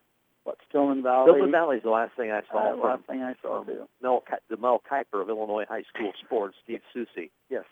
[0.49, 1.31] what Stillman Valley.
[1.31, 3.87] Stillman Valley's the last thing I Uh, saw from last thing I saw too.
[4.03, 7.31] Mel, the Mel Kiper of Illinois High School Sports, Steve Soucie.
[7.51, 7.65] Yes.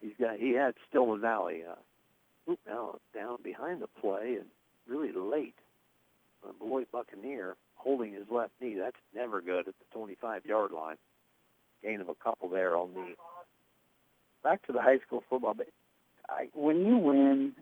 [0.00, 4.46] He's got he had Stillman Valley uh, down down behind the play and
[4.88, 5.54] really late.
[6.42, 8.74] Uh, Beloit Buccaneer holding his left knee.
[8.74, 10.96] That's never good at the 25 yard line.
[11.82, 13.14] Gain of a couple there on the
[14.42, 15.54] back to the high school football.
[15.54, 15.68] But
[16.28, 17.52] I, when you win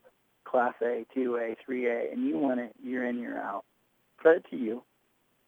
[0.45, 3.65] Class A, 2A, 3A, and you win it year in, year out,
[4.21, 4.83] credit to you.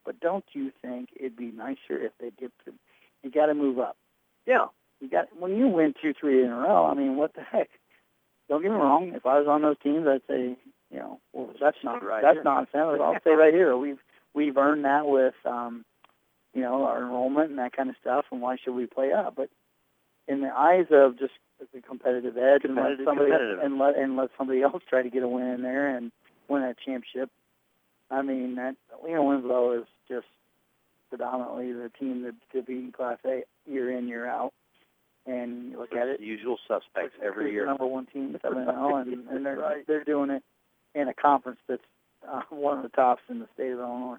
[0.05, 2.51] But don't you think it'd be nicer if they did?
[2.65, 2.73] To,
[3.23, 3.95] you got to move up.
[4.45, 4.65] yeah.
[4.99, 6.85] You got when you win two, three in a row.
[6.85, 7.69] I mean, what the heck?
[8.47, 9.11] Don't get me wrong.
[9.13, 10.55] If I was on those teams, I'd say,
[10.91, 12.43] you know, well, that's not Right that's here.
[12.43, 13.01] nonsense.
[13.01, 13.99] I'll say right here, we've
[14.33, 15.83] we've earned that with, um,
[16.53, 18.25] you know, our enrollment and that kind of stuff.
[18.31, 19.35] And why should we play up?
[19.35, 19.49] But
[20.29, 21.33] in the eyes of just
[21.73, 25.23] the competitive edge and let somebody and let and let somebody else try to get
[25.23, 26.11] a win in there and
[26.47, 27.29] win a championship.
[28.13, 30.27] I mean, that Lena Winslow is just
[31.09, 34.53] predominantly the team that to be in Class A year in year out.
[35.25, 37.65] And you look at it, usual suspects every year.
[37.65, 39.87] number one team, seven and zero, and, and they're Right.
[39.87, 40.43] they're doing it
[40.95, 41.81] in a conference that's
[42.29, 44.17] uh, one of the tops in the state of Illinois.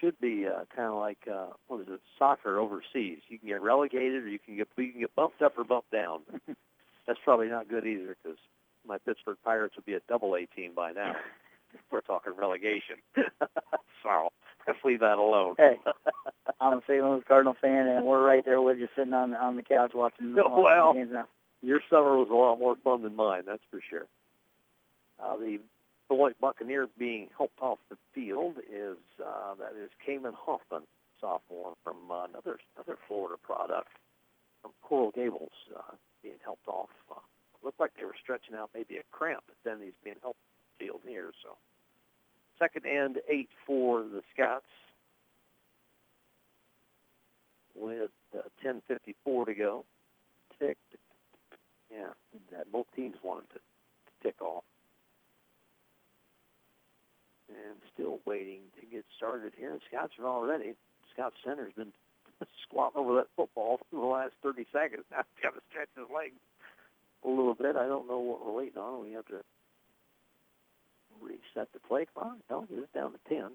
[0.00, 3.18] should be uh, kind of like uh, what is it, soccer overseas.
[3.28, 5.90] You can get relegated, or you can get you can get bumped up or bumped
[5.90, 6.20] down.
[7.06, 8.38] That's probably not good either because
[8.88, 11.16] my Pittsburgh Pirates would be a double A team by now.
[11.90, 12.96] We're talking relegation.
[14.02, 14.28] so
[14.66, 15.54] let's leave that alone.
[15.58, 15.78] Hey,
[16.60, 17.02] I'm a St.
[17.02, 20.34] Louis Cardinal fan, and we're right there with you, sitting on on the couch watching,
[20.34, 20.92] watching well.
[20.92, 21.28] the games now.
[21.62, 24.06] Your summer was a lot more fun than mine, that's for sure.
[25.22, 25.58] Uh, the
[26.08, 30.82] Beloit Buccaneer being helped off the field is uh, that is Cayman Hoffman,
[31.20, 33.88] sophomore from uh, another another Florida product
[34.60, 36.90] from Coral Gables, uh, being helped off.
[37.10, 37.20] Uh,
[37.64, 40.40] looked like they were stretching out maybe a cramp, but then he's being helped
[40.78, 41.30] field here.
[41.42, 41.56] So
[42.58, 44.64] second and eight for the Scots
[47.74, 49.84] with uh, 10:54 to go.
[50.58, 50.78] Tick,
[51.90, 52.10] yeah,
[52.52, 54.64] that both teams wanted to, to tick off.
[57.48, 59.72] And still waiting to get started here.
[59.72, 60.74] The Scouts are all ready.
[61.12, 61.92] Scout Center's been
[62.62, 65.04] squatting over that football for the last 30 seconds.
[65.10, 66.40] Now he's got to stretch his legs
[67.24, 67.76] a little bit.
[67.76, 69.04] I don't know what we're waiting on.
[69.04, 69.42] We have to
[71.20, 72.36] reset the play clock.
[72.50, 73.50] No, it's down to 10.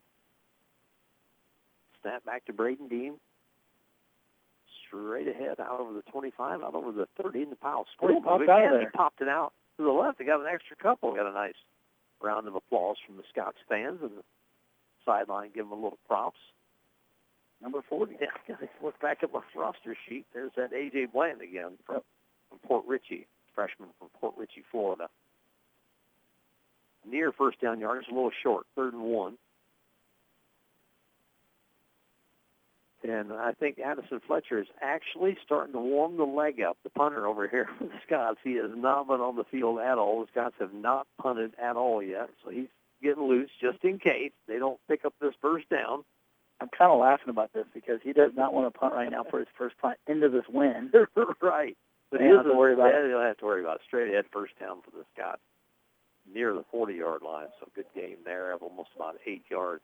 [2.01, 3.15] Snap back to Braden Dean
[4.88, 8.23] straight ahead, out over the 25, out over the 30, and the pile he split.
[8.23, 8.91] popped out of He there?
[8.95, 10.17] popped it out to the left.
[10.17, 11.13] They got an extra couple.
[11.13, 11.53] Got a nice
[12.21, 14.23] round of applause from the Scots fans and the
[15.05, 15.51] sideline.
[15.53, 16.39] Give them a little props.
[17.61, 18.17] Number 40.
[18.21, 20.25] Yeah, look back at my roster sheet.
[20.33, 21.07] There's that A.J.
[21.13, 21.99] Bland again from,
[22.49, 25.07] from Port Richey, freshman from Port Richey, Florida.
[27.30, 29.38] Near first down yardage, a little short, third and one.
[33.03, 37.27] And I think Addison Fletcher is actually starting to warm the leg up, the punter
[37.27, 38.40] over here for the Scots.
[38.43, 40.22] He has not been on the field at all.
[40.22, 42.67] The Scots have not punted at all yet, so he's
[43.01, 46.03] getting loose just in case they don't pick up this first down.
[46.59, 49.24] I'm kind of laughing about this because he does not want to punt right now
[49.24, 50.91] for his first punt into this win.
[51.41, 51.77] right.
[52.09, 53.09] But he to worry about yeah, it.
[53.09, 53.82] Don't have to worry about it.
[53.85, 55.41] Straight ahead first down for the Scots
[56.33, 57.48] near the 40-yard line.
[57.59, 59.83] So good game there of almost about eight yards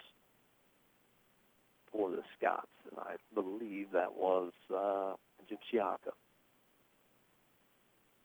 [1.91, 2.67] for the Scots.
[2.89, 5.13] And I believe that was uh,
[5.49, 6.11] Gypsiaka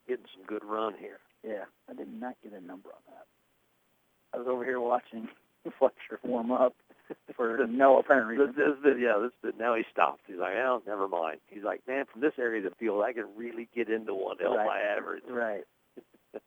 [0.08, 1.18] getting some good run here.
[1.46, 3.26] Yeah, I did not get a number on that.
[4.34, 5.28] I was over here watching
[5.78, 6.74] Fletcher warm up
[7.36, 8.54] for no apparent reason.
[8.56, 10.20] this, this, yeah, this, this, now he stopped.
[10.26, 11.38] He's like, oh, never mind.
[11.48, 14.36] He's like, man, from this area of the field, I can really get into one,
[14.38, 14.66] help Right.
[14.66, 15.22] my average.
[15.28, 15.64] Right.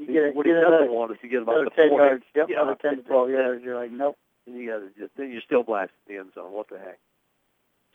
[0.00, 2.02] You get what get he another, doesn't want is to get about the 10 point.
[2.02, 2.24] yards.
[2.34, 2.62] Yep, Yeah.
[2.62, 3.62] another 10 to 12 yards.
[3.64, 4.16] You're like, nope.
[4.46, 6.52] And you to just then you're still blasting the end zone.
[6.52, 6.98] What the heck?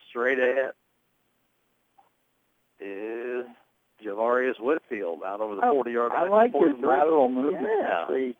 [0.10, 0.72] Straight ahead
[2.80, 3.46] is
[4.04, 6.28] Javarius Whitfield out over the Oh, 40 yard line.
[6.28, 7.68] I like his lateral movement.
[7.82, 8.02] Yeah.
[8.02, 8.36] Actually,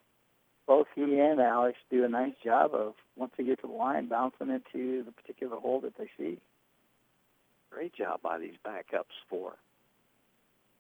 [0.68, 4.08] both he and Alex do a nice job of once they get to the line,
[4.08, 6.38] bouncing into the particular hole that they see.
[7.72, 9.54] Great job by these backups for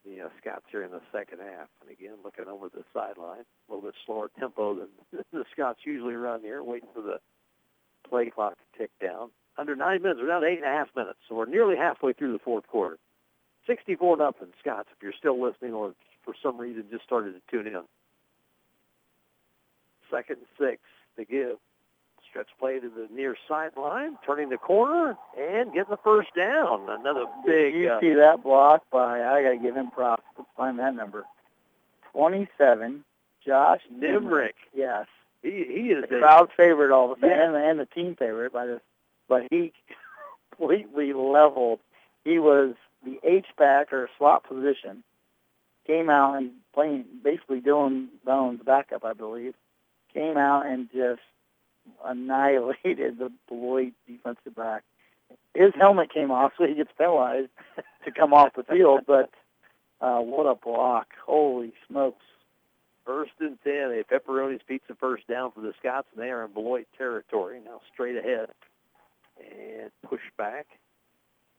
[0.06, 1.68] the uh, Scots here in the second half.
[1.82, 4.88] And again, looking over the sideline, a little bit slower tempo than
[5.34, 7.20] the Scots usually run here, waiting for the
[8.08, 9.30] play clock to tick down.
[9.58, 12.14] Under nine minutes, we're down to eight and a half minutes, so we're nearly halfway
[12.14, 12.98] through the fourth quarter.
[13.68, 14.90] 64 nothing, Scots.
[14.96, 15.94] If you're still listening, or
[16.24, 17.82] for some reason just started to tune in.
[20.12, 20.82] Second and six
[21.18, 21.58] to give.
[22.36, 26.82] Stretch play to the near sideline, turning the corner and getting the first down.
[26.90, 27.72] Another big.
[27.72, 29.22] Did you uh, see that block by?
[29.24, 30.24] I got to give him props.
[30.38, 31.24] Let's find that number.
[32.12, 33.06] 27.
[33.46, 34.52] Josh Nimrick.
[34.76, 35.06] Yes.
[35.44, 37.46] He he is the a crowd favorite all the time Yeah.
[37.46, 38.82] and, the, and the team favorite by this.
[39.30, 39.72] But he
[40.58, 41.80] completely leveled.
[42.26, 42.74] He was
[43.06, 45.04] the H back or slot position.
[45.88, 49.54] Came out and playing basically Dylan Bones backup, I believe.
[50.14, 51.22] Came out and just
[52.04, 54.84] annihilated the Beloit defensive back.
[55.54, 57.50] His helmet came off, so he gets penalized
[58.06, 59.02] to come off the field.
[59.08, 59.30] But
[60.02, 61.08] uh, what a block!
[61.26, 62.24] Holy smokes!
[63.06, 66.52] First and ten, a pepperoni's pizza first down for the Scots, and they are in
[66.52, 67.60] Beloit territory.
[67.64, 68.50] Now straight ahead
[69.40, 70.68] and push back.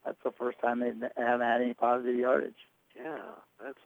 [0.05, 2.55] That's the first time they haven't had any positive yardage.
[2.97, 3.19] Yeah,
[3.63, 3.79] that's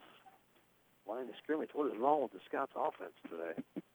[1.07, 1.69] line of scrimmage.
[1.73, 3.81] What is wrong with the Scots offense today?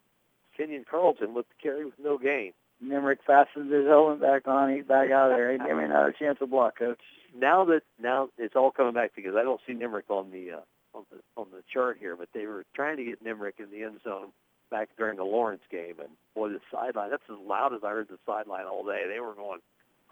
[0.57, 2.53] Kenyon Carlton looked to carry with no gain.
[2.85, 4.75] Nimrick fastens his helmet back on.
[4.75, 5.53] He's back out of there.
[5.53, 7.01] He Give me another chance to block, coach.
[7.35, 10.97] Now that now it's all coming back because I don't see Nimrick on the uh,
[10.97, 13.85] on the on the chart here, but they were trying to get Nimrick in the
[13.85, 14.29] end zone
[14.71, 18.09] back during the Lawrence game, and boy, the sideline that's as loud as I heard
[18.09, 19.03] the sideline all day.
[19.09, 19.61] They were going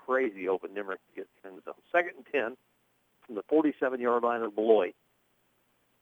[0.06, 1.74] crazy hoping Nimrick to get in the end zone.
[1.92, 2.56] Second and ten
[3.26, 4.94] from the 47-yard line of Beloit.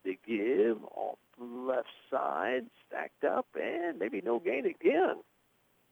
[0.05, 5.17] They give off the left side, stacked up, and maybe no gain again.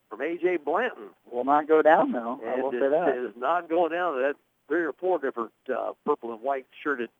[0.09, 0.59] from A.J.
[0.59, 1.11] Blanton.
[1.31, 2.41] Will not go down though.
[2.45, 3.09] I And will it, say that.
[3.09, 4.17] it is not going down.
[4.21, 4.35] That
[4.69, 7.11] three or four different uh, purple and white shirted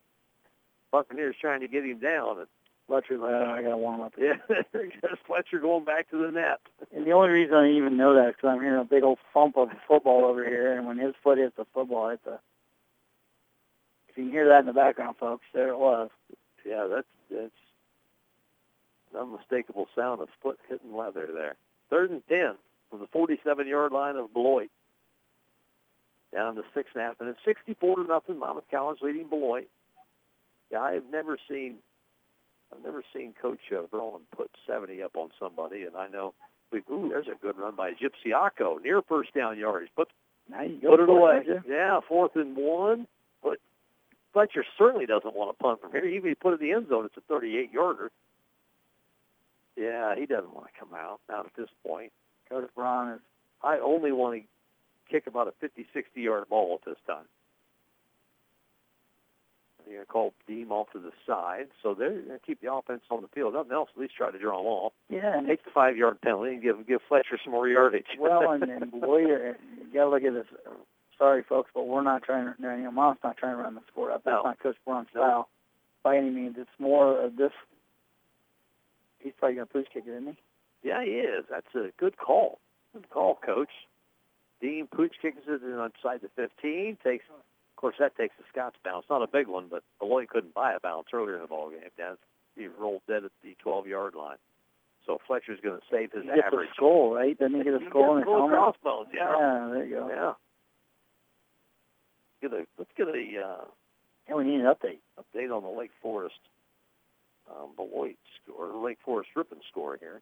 [0.93, 2.39] Buccaneers trying to get him down.
[2.39, 2.47] And,
[2.89, 4.15] Fletcher's like, oh, I got to warm up.
[4.19, 4.33] yeah,
[4.73, 6.59] just Fletcher going back to the net.
[6.93, 9.21] And the only reason I even know that is because I'm hearing a big old
[9.33, 12.41] thump of football over here, and when his foot hits the football, it's a.
[14.09, 16.11] If you can hear that in the background, folks, there it was.
[16.65, 17.51] Yeah, that's that's
[19.13, 21.57] an unmistakable sound of foot hitting leather there.
[21.89, 22.55] Third and ten
[22.91, 24.71] from the 47-yard line of Beloit.
[26.33, 28.39] Down to six and a half minutes, 64 to nothing.
[28.39, 29.69] Monmouth College leading Beloit.
[30.71, 31.77] Yeah, I've never seen,
[32.73, 36.35] I've never seen Coach uh, Verlin put 70 up on somebody, and I know.
[36.73, 39.91] We, ooh, there's a good run by Gypsy Akko near first down yardage.
[39.97, 40.09] Put
[40.49, 41.43] Now you go put it away.
[41.69, 43.09] Yeah, fourth and one.
[44.33, 46.05] Fletcher certainly doesn't want to punt from here.
[46.05, 48.11] Even if he put it in the end zone, it's a 38 yarder.
[49.77, 52.13] Yeah, he doesn't want to come out not at this point.
[52.49, 53.21] Coach Braun is.
[53.63, 57.25] I only want to kick about a 50, 60 yard ball at this time.
[59.87, 62.73] They're going to call Dean off to the side, so they're going to keep the
[62.73, 63.55] offense on the field.
[63.55, 64.93] Nothing else, at least try to draw them off.
[65.09, 68.07] Yeah, Take the five yard penalty and give give Fletcher some more yardage.
[68.19, 69.55] well, and, and boy, you
[69.93, 70.47] got to look at this.
[71.21, 72.55] Sorry, folks, but we're not trying to.
[72.61, 74.25] You know, Mom's not trying to run the score up.
[74.25, 74.43] That's No.
[74.43, 75.21] not Coach Braun's No.
[75.21, 75.49] style
[76.03, 76.57] by any means.
[76.59, 77.53] It's more of this.
[79.19, 80.39] He's probably going to pooch kick it, isn't he?
[80.89, 81.45] Yeah, he is.
[81.51, 82.59] That's a good call.
[82.95, 83.69] Good call, Coach.
[84.63, 86.97] Dean Pooch kicks it in outside the 15.
[87.05, 89.05] Takes, of course, that takes a Scots bounce.
[89.11, 92.17] Not a big one, but Beloit couldn't buy a bounce earlier in the ball game.
[92.57, 94.37] He rolled dead at the 12-yard line.
[95.07, 96.69] So Fletcher's going to save his He gets average.
[96.71, 97.39] a skull, right?
[97.39, 98.57] Doesn't he get a skull in gets a helmet?
[98.57, 99.09] crossbones.
[99.15, 99.33] Yeah.
[99.39, 100.09] Yeah, there you go.
[100.09, 100.33] Yeah.
[102.43, 103.65] Get a, let's get a uh,
[104.29, 104.99] Yeah, we need an update.
[105.19, 106.39] update on the Lake Forest
[107.51, 110.21] um, Beloit score, Lake Forest Ripon score here.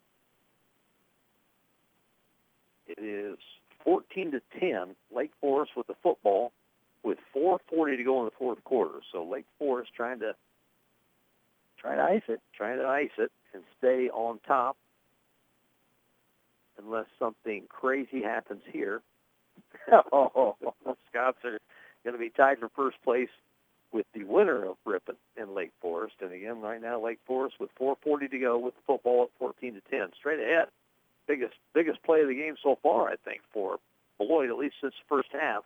[2.86, 3.38] It is
[3.84, 4.94] 14 to 10.
[5.14, 6.52] Lake Forest with the football,
[7.02, 9.00] with 4:40 to go in the fourth quarter.
[9.12, 10.34] So Lake Forest trying to
[11.78, 12.40] Try to ice it.
[12.56, 14.76] trying to ice it and stay on top,
[16.76, 19.00] unless something crazy happens here.
[20.12, 21.58] oh, the Scots are
[22.08, 23.28] going to be tied for first place
[23.92, 26.14] with the winner of Ripon and Lake Forest.
[26.20, 29.74] And again, right now, Lake Forest with 4:40 to go with the football at 14
[29.74, 30.68] to 10, straight ahead.
[31.26, 33.78] Biggest biggest play of the game so far, I think, for
[34.16, 35.64] Beloit, at least since the first half.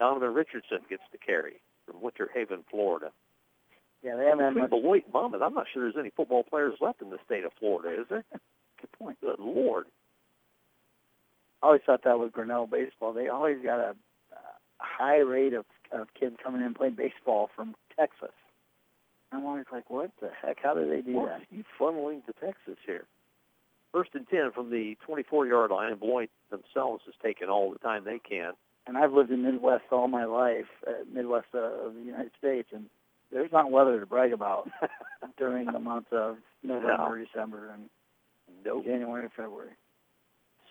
[0.00, 3.12] Donovan Richardson gets the carry from Winter Haven, Florida.
[4.02, 4.70] yeah, they haven't had.
[4.70, 8.02] Beloit Monmouth, I'm not sure there's any football players left in the state of Florida,
[8.02, 8.24] is there?
[8.80, 9.20] Good point.
[9.20, 9.86] Good Lord.
[11.62, 13.12] I always thought that was Grinnell baseball.
[13.12, 13.96] They always got a
[14.78, 18.34] high rate of, of kids coming in and playing baseball from Texas.
[19.32, 20.58] I'm always like, what the heck?
[20.62, 21.42] How do they do What that?
[21.50, 23.04] you funneling to Texas here?
[23.92, 28.04] First and 10 from the 24-yard line, and Beloit themselves is taking all the time
[28.04, 28.52] they can.
[28.86, 32.68] And I've lived in Midwest all my life, uh, Midwest uh, of the United States,
[32.72, 32.86] and
[33.32, 34.70] there's not weather to brag about
[35.38, 37.88] during the months of November, December, and
[38.64, 38.84] Nope.
[38.84, 39.70] January, and February.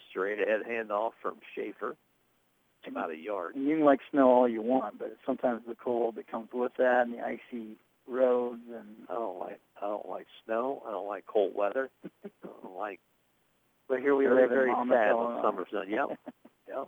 [0.10, 1.96] Straight ahead handoff from Schaefer.
[2.86, 3.56] It's about a yard.
[3.56, 6.74] And you can like snow all you want, but sometimes the cold that comes with
[6.78, 10.84] that and the icy roads and I don't like I don't like snow.
[10.88, 11.90] I don't like cold weather.
[12.06, 12.30] I
[12.62, 13.00] don't like
[13.88, 15.90] but here we very very in sad when summer's done.
[15.90, 16.08] Yep.
[16.68, 16.88] yep.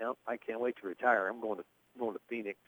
[0.00, 0.16] Yep.
[0.26, 1.28] I can't wait to retire.
[1.28, 1.64] I'm going to
[1.98, 2.58] going to Phoenix.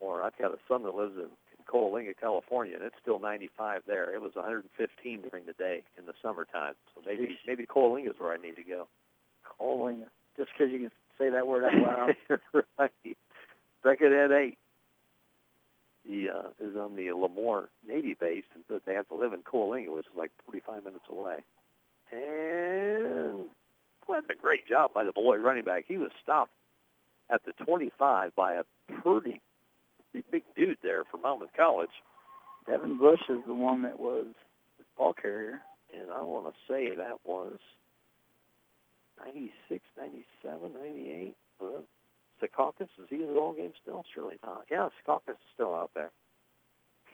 [0.00, 3.82] Or I've got a son that lives in, in Coalinga, California, and it's still 95
[3.84, 4.14] there.
[4.14, 6.74] It was 115 during the day in the summertime.
[6.94, 8.86] So maybe maybe Coalinga is where I need to go.
[9.60, 10.06] Coalinga.
[10.38, 12.40] Just because you can say that word out loud.
[12.78, 13.16] right.
[13.82, 14.56] Second at eight.
[16.04, 19.94] He uh, is on the Lemoore Navy base, but they have to live in Coalinga,
[19.94, 21.44] which is like 45 minutes away.
[22.10, 23.44] And
[24.08, 25.84] well, that's a great job by the Beloit running back.
[25.86, 26.52] He was stopped
[27.30, 28.62] at the 25 by a
[29.02, 29.42] pretty,
[30.10, 31.90] pretty big dude there from Monmouth College.
[32.66, 34.26] Devin Bush is the one that was
[34.78, 35.60] the ball carrier.
[35.92, 37.58] And I want to say that was
[39.24, 41.36] 96, 97, 98.
[41.60, 41.64] Uh,
[42.42, 44.04] Secaucus, is he in the ball game still?
[44.14, 44.64] Surely not.
[44.70, 46.10] Yeah, Secaucus is still out there.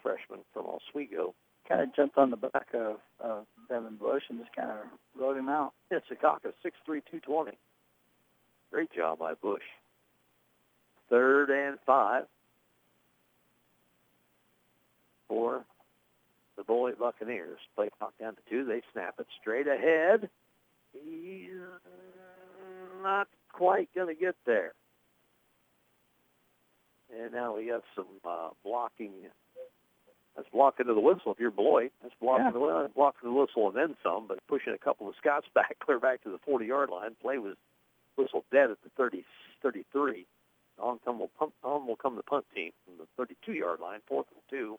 [0.02, 1.34] Freshman from Oswego.
[1.68, 4.78] Kind of jumped on the back of, of Devin Bush and just kind of
[5.18, 5.72] rode him out.
[5.90, 7.52] Yeah, Secaucus, 6'3", 220.
[8.70, 9.62] Great job by Bush.
[11.08, 12.24] Third and five
[15.28, 15.64] for
[16.56, 17.58] the Beloit Buccaneers.
[17.76, 18.64] Play clock down to two.
[18.64, 20.28] They snap it straight ahead.
[20.94, 21.50] He's
[23.02, 24.72] not quite going to get there.
[27.14, 29.12] And now we got some uh, blocking
[30.36, 31.92] That's blocking to the whistle if you're Beloit.
[32.02, 32.52] That's blocking Yeah.
[32.52, 35.76] the well, blocking the whistle and then some, but pushing a couple of Scots back
[35.80, 37.14] clear back to the 40 yard line.
[37.20, 37.56] Play was
[38.16, 39.24] whistle dead at the 30
[39.62, 40.26] 33.
[40.80, 44.00] On come will pump, on will come the punt team from the 32 yard line,
[44.08, 44.76] fourth and two,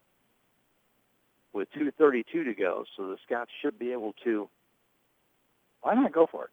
[1.53, 2.83] with 2:32 to go.
[2.97, 4.49] So the Scots should be able to.
[5.85, 6.49] Why not go for it?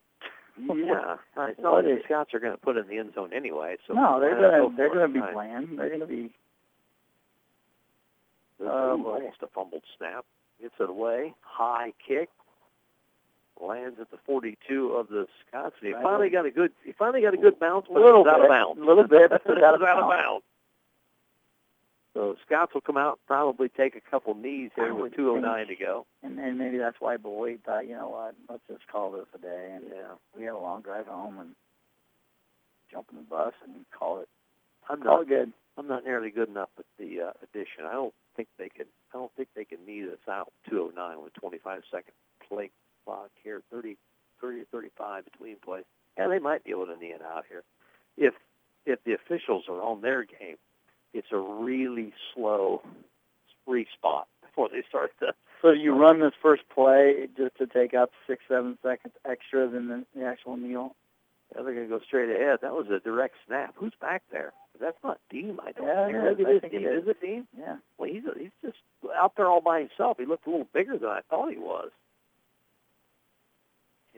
[0.68, 1.16] Yeah,
[1.48, 3.76] it's not like the Scots are going to put it in the end zone anyway.
[3.88, 5.32] So no, they're gonna go they're gonna be Right.
[5.32, 5.78] bland.
[5.78, 6.24] They're gonna be
[8.60, 10.26] This Oh, is um, almost a fumbled snap.
[10.60, 11.32] Gets it away.
[11.40, 12.28] High kick.
[13.58, 15.74] Lands at the 42 of the Scots.
[15.80, 16.72] And he finally got a good.
[16.84, 18.80] He finally got a good bounce, but little it's out bit, of bounds.
[18.82, 20.44] a little bit, but out of bounds.
[22.14, 25.76] So Scots will come out, probably take a couple knees here with would 209 to
[25.76, 26.06] go.
[26.22, 29.38] And, and maybe that's why Beloit thought, you know what, let's just call this a
[29.38, 29.72] day.
[29.74, 31.50] And Yeah, we have a long drive home and
[32.90, 34.28] jump in the bus and call it
[34.90, 35.22] I'm call not.
[35.22, 35.52] it good.
[35.78, 37.86] I'm not nearly good enough at the uh, addition.
[37.88, 38.84] I don't think they can.
[39.14, 42.12] I don't think they can knee this out 209 with 25 second
[42.46, 42.70] play
[43.06, 43.96] clock here, 30,
[44.42, 45.84] 30 or 35 between plays.
[46.18, 47.62] Yeah, they might be able to knee it out here.
[48.18, 48.34] If
[48.84, 50.56] if the officials are on their game,
[51.14, 52.82] it's a really slow
[53.66, 55.32] free spot before they start the.
[55.60, 59.88] So you run this first play just to take up six, seven seconds extra than
[59.88, 60.96] the, the actual meal.
[61.54, 62.58] Yeah, they're going to go straight ahead.
[62.62, 63.74] That was a direct snap.
[63.76, 64.52] Who's back there?
[64.80, 65.58] That's not Dean.
[65.64, 66.40] I don't Yeah, think.
[66.40, 66.46] it is.
[66.48, 66.88] I is think it Dean.
[66.88, 67.02] is.
[67.04, 67.46] Is it Dean?
[67.58, 67.76] Yeah.
[67.98, 68.78] Well, he's he's just
[69.14, 70.16] out there all by himself.
[70.18, 71.90] He looked a little bigger than I thought he was.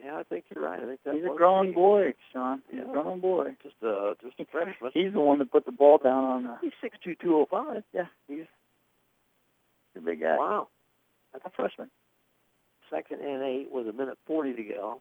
[0.04, 0.80] Yeah, I think you're right.
[0.82, 2.60] I think that He's a was growing boy, Sean.
[2.70, 2.90] He's Yeah.
[2.90, 3.56] a growing boy.
[3.62, 4.90] Just uh, just a freshman.
[4.92, 7.46] He's the one that put the ball down on the He's six two two oh
[7.50, 7.82] five.
[7.94, 8.44] Yeah, he's
[9.96, 10.36] a big guy.
[10.36, 10.68] Wow.
[11.32, 11.90] That's a freshman.
[12.90, 15.00] Second and eight with a minute forty to go.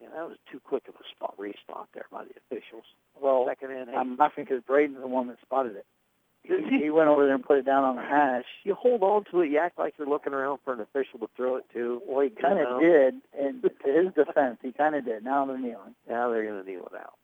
[0.00, 2.84] Yeah, that was too quick of a spot respot there by the officials.
[3.20, 3.94] Well, Second and eight.
[3.96, 5.86] I'm laughing because Braden's the one that spotted it.
[6.44, 8.44] He, went over there and put it down on the hash.
[8.64, 9.50] you hold on to it.
[9.50, 12.02] You act like you're looking around for an official to throw it to.
[12.06, 15.24] Well, he kind of did, and to his defense, he kind of did.
[15.24, 15.94] Now they're kneeling.
[16.08, 17.14] Now they're going to kneel it out.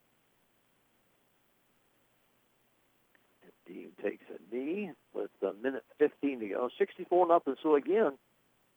[3.66, 6.68] Dean takes a knee with a minute 15 to go.
[6.78, 7.56] 64 nothing.
[7.62, 8.12] So again,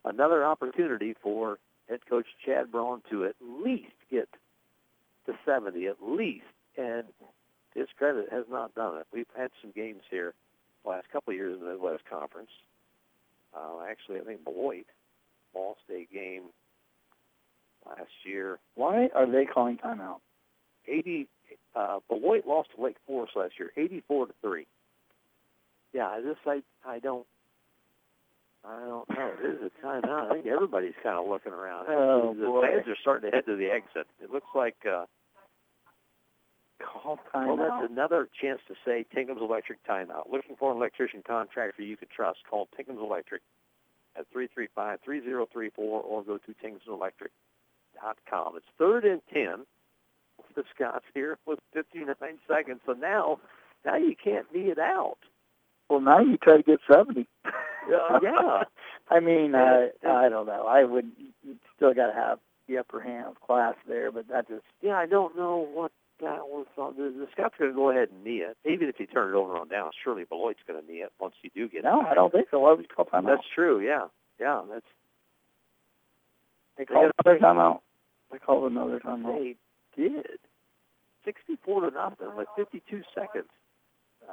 [0.03, 4.28] another opportunity for head coach Chad Braun to at least get
[5.28, 6.45] to 70, at least.
[6.78, 7.06] And
[7.74, 9.08] to his credit, has not done it.
[9.14, 10.33] We've had some games here
[10.83, 12.50] the last couple of years in the Midwest Conference.
[13.56, 14.85] Uh, actually, I think Beloit
[15.56, 16.43] lost a game
[17.85, 20.19] last year Why are they calling timeout?
[20.88, 21.27] 80
[21.75, 24.67] uh Beloit lost to Lake Forest last year, 84 to 3.
[25.93, 27.25] Yeah, I just I I don't
[28.64, 29.32] I don't know.
[29.41, 30.32] This is a timeout.
[30.32, 31.88] I think everybody's kind of looking around.
[31.90, 32.66] Oh, the Beloit.
[32.69, 34.08] fans are starting to head to the exit.
[34.24, 35.06] It looks like uh
[36.82, 37.58] Call well, timeout.
[37.58, 40.32] that's another chance to say Tinkham's Electric timeout.
[40.32, 42.40] Looking for an electrician contractor you can trust.
[42.50, 43.42] Call Tinkham's Electric
[44.18, 48.56] at 335-3034 or go to tinkhamselectric.com.
[48.58, 49.66] It's third and 10
[50.38, 52.16] with the Scots here with 59
[52.48, 52.82] seconds.
[52.85, 53.40] So now,
[53.85, 55.18] now you can't knee it out.
[55.92, 57.27] Well, now you try to get seventy.
[57.45, 58.64] Uh, yeah.
[59.10, 60.66] I mean, uh, I don't know.
[60.66, 61.11] I would
[61.76, 65.06] still got to have the upper hand of class there, but that just Yeah, I
[65.06, 65.92] don't know what
[66.24, 66.93] on.
[66.98, 68.58] The, are going to go ahead and knee it.
[68.69, 71.35] Even if you turn it over on down, surely Beloit's going to knee it once
[71.41, 72.08] you do get no, it.
[72.08, 72.59] I don't think so.
[72.59, 73.27] Why would you call timeout?
[73.38, 73.80] That's true.
[73.80, 74.08] Yeah,
[74.40, 74.61] yeah.
[74.72, 74.85] That's
[76.77, 77.80] they called another timeout.
[78.32, 79.38] They called another timeout.
[79.38, 79.56] they
[80.01, 80.25] did.
[81.25, 83.50] Sixty-four to nothing with fifty-two seconds.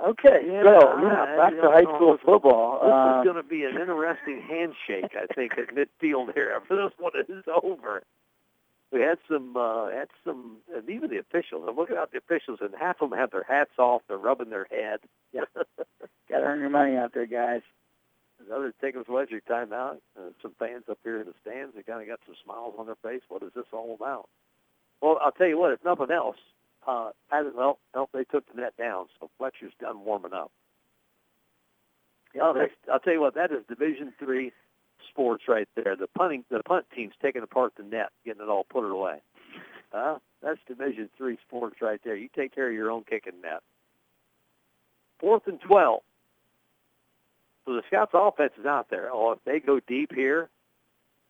[0.07, 2.78] Okay, Yeah, so yeah, back to high school football.
[2.81, 6.76] This Uh, is going to be an interesting handshake, I think, at midfield here after
[6.84, 8.02] this one is over.
[8.91, 11.67] We had some, uh, had some, and even the officials.
[11.68, 14.02] I'm looking at the officials, and half of them have their hats off.
[14.08, 15.00] They're rubbing their head.
[15.33, 15.42] Yeah.
[16.31, 17.60] got to earn your money out there, guys.
[18.47, 19.99] Another Tinkham's Electric timeout.
[20.17, 21.75] Uh, some fans up here in the stands.
[21.75, 23.20] They kind of got some smiles on their face.
[23.28, 24.28] What is this all about?
[25.02, 25.73] Well, I'll tell you what.
[25.73, 26.39] If nothing else,
[26.86, 30.50] uh, hasn't well, well, they took the net down, so Fletcher's done warming up.
[32.34, 33.34] Yeah, that's, I'll tell you what.
[33.34, 34.52] That is Division Three
[35.10, 35.97] sports right there.
[35.97, 39.20] The punting, the punt team's taking apart the net, getting it all put it away.
[39.93, 42.17] Uh, that's Division Three sports right there.
[42.17, 43.62] You take care of your own kicking net.
[45.20, 46.02] Fourth and twelve.
[47.65, 49.10] So the Scots' offense is out there.
[49.12, 50.49] Oh, if they go deep here,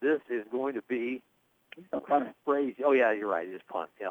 [0.01, 1.23] this is going to be
[2.45, 2.77] crazy.
[2.85, 3.49] Oh yeah, you're right.
[3.49, 3.91] It is punt.
[4.01, 4.09] Yeah.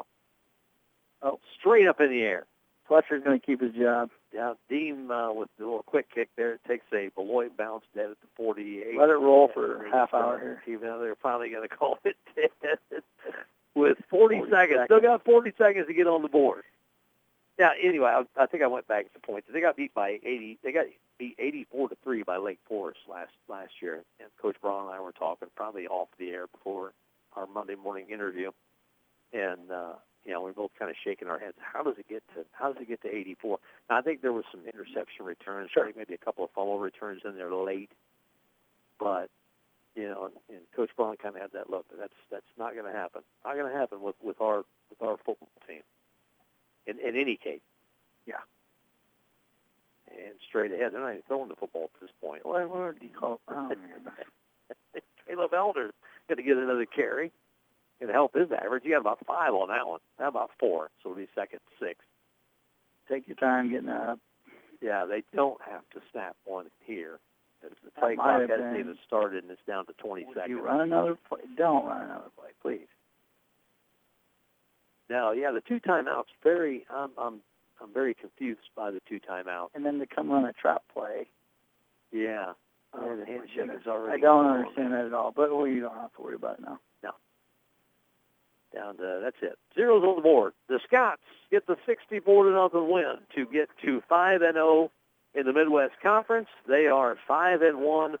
[1.22, 2.44] Oh, straight up in the air.
[2.86, 4.10] Fletcher's going to keep his job.
[4.32, 8.10] Yeah, Dean uh, with the little quick kick there it takes a Beloit bounce dead
[8.10, 8.98] at the 48.
[8.98, 10.62] Let it roll for a half hour here.
[10.66, 13.02] Even though they're finally going to call it dead
[13.74, 14.80] with 40, 40 seconds.
[14.84, 16.64] Still got 40 seconds to get on the board.
[17.58, 17.70] Yeah.
[17.82, 19.44] Anyway, I, I think I went back to the point.
[19.52, 20.58] They got beat by 80.
[20.62, 20.86] They got
[21.18, 24.02] beat 84 to three by Lake Forest last last year.
[24.20, 26.92] And Coach Braun and I were talking probably off the air before
[27.34, 28.50] our Monday morning interview,
[29.32, 29.92] and uh,
[30.24, 31.56] you know we are both kind of shaking our heads.
[31.60, 33.58] How does it get to How does it get to 84?
[33.88, 35.70] Now, I think there was some interception returns.
[35.72, 35.90] Sure.
[35.96, 37.90] Maybe a couple of fumble returns in there late,
[38.98, 39.30] but
[39.94, 41.86] you know, and Coach Braun kind of had that look.
[41.98, 43.22] That's that's not going to happen.
[43.44, 45.82] Not going to happen with with our with our football team.
[46.86, 47.60] In in any case.
[48.26, 48.44] Yeah.
[50.10, 52.44] And straight ahead, they're not even throwing the football at this point.
[52.44, 53.40] Well, what do you call?
[53.48, 53.70] Oh,
[55.28, 55.92] Caleb Elder's
[56.28, 57.32] going to get another carry.
[58.00, 58.84] To help his average.
[58.84, 59.98] You got about five on that one.
[60.18, 60.88] How about four?
[61.02, 61.98] So it'll be second six.
[63.08, 64.20] take your time getting up.
[64.80, 67.18] Yeah, they don't have to snap one here.
[67.62, 70.50] The play clock hasn't been- even started, and it's down to 20 Would seconds.
[70.50, 71.40] you run another play?
[71.56, 72.86] Don't run another play, please.
[75.10, 76.26] Now, yeah, the two timeouts.
[76.44, 77.40] Very, I'm, I'm,
[77.80, 79.70] I'm very confused by the two timeouts.
[79.74, 81.26] And then to come run a trap play.
[82.12, 82.52] Yeah,
[82.94, 84.16] Oh, and the handshake is already.
[84.18, 85.30] I don't understand that at all.
[85.34, 86.78] But well, you don't have to worry about it now.
[88.74, 89.58] Down to that's it.
[89.74, 90.52] Zeros on the board.
[90.68, 94.90] The Scots get the 64 to nothing win to get to five and 0
[95.34, 96.48] in the Midwest Conference.
[96.66, 98.16] They are five and one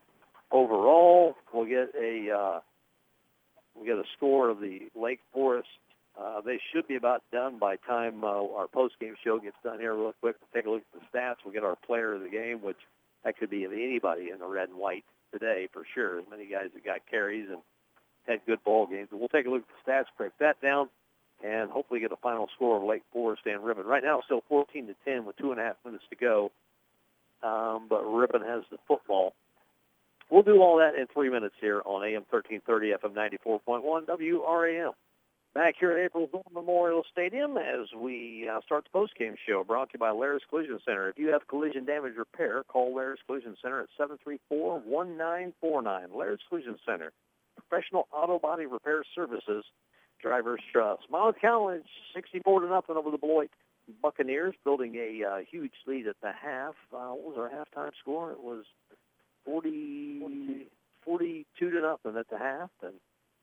[0.50, 1.36] overall.
[1.52, 2.60] We'll get a uh,
[3.78, 5.68] we get a score of the Lake Forest.
[6.18, 9.78] Uh, they should be about done by time uh, our post game show gets done
[9.78, 9.94] here.
[9.94, 11.36] Real quick, we'll take a look at the stats.
[11.44, 12.78] We'll get our player of the game, which
[13.24, 16.18] that could be anybody in the red and white today for sure.
[16.18, 17.58] As many guys that got carries and
[18.28, 19.08] had good ball games.
[19.10, 20.88] But we'll take a look at the stats, break that down,
[21.42, 23.86] and hopefully get a final score of Lake Forest and Ripon.
[23.86, 26.52] Right now, it's still 14 to 10 with two and a half minutes to go.
[27.42, 29.34] Um, but Ripon has the football.
[30.30, 34.92] We'll do all that in three minutes here on AM 1330 FM 94.1 WRAM.
[35.54, 39.88] Back here at April Zorn Memorial Stadium as we uh, start the post-game show brought
[39.90, 41.08] to you by Laris Collision Center.
[41.08, 46.10] If you have collision damage repair, call Laris Collision Center at 734-1949.
[46.14, 47.12] Laris Collision Center,
[47.68, 49.64] professional auto body repair services,
[50.22, 51.02] drivers trust.
[51.10, 53.50] Miles College, 64 to nothing over the Beloit
[54.02, 56.74] Buccaneers, building a uh, huge lead at the half.
[56.92, 58.32] Uh, what was our halftime score?
[58.32, 58.64] It was
[59.44, 60.66] 40,
[61.04, 62.94] 42 to nothing at the half, and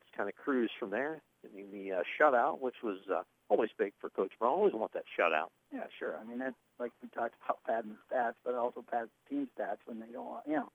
[0.04, 1.22] just kind of cruised from there.
[1.42, 4.54] Getting the uh, shutout, which was uh, always big for Coach Braun.
[4.54, 5.50] Always want that shutout.
[5.74, 6.16] Yeah, sure.
[6.20, 10.00] I mean, that's like we talked about padding stats, but also pad team stats when
[10.00, 10.42] they on.
[10.48, 10.70] You know,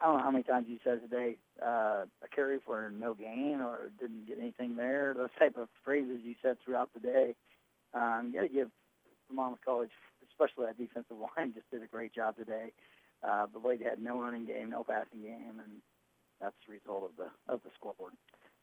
[0.00, 3.60] I don't know how many times you said today uh, a carry for no gain
[3.60, 5.14] or didn't get anything there.
[5.16, 7.34] Those type of phrases you said throughout the day.
[7.94, 8.68] Um, you got to give
[9.32, 9.90] Monmouth College,
[10.30, 12.72] especially that defensive line, just did a great job today.
[13.22, 15.80] Uh, Beloit had no running game, no passing game, and
[16.40, 18.12] that's the result of the of the scoreboard.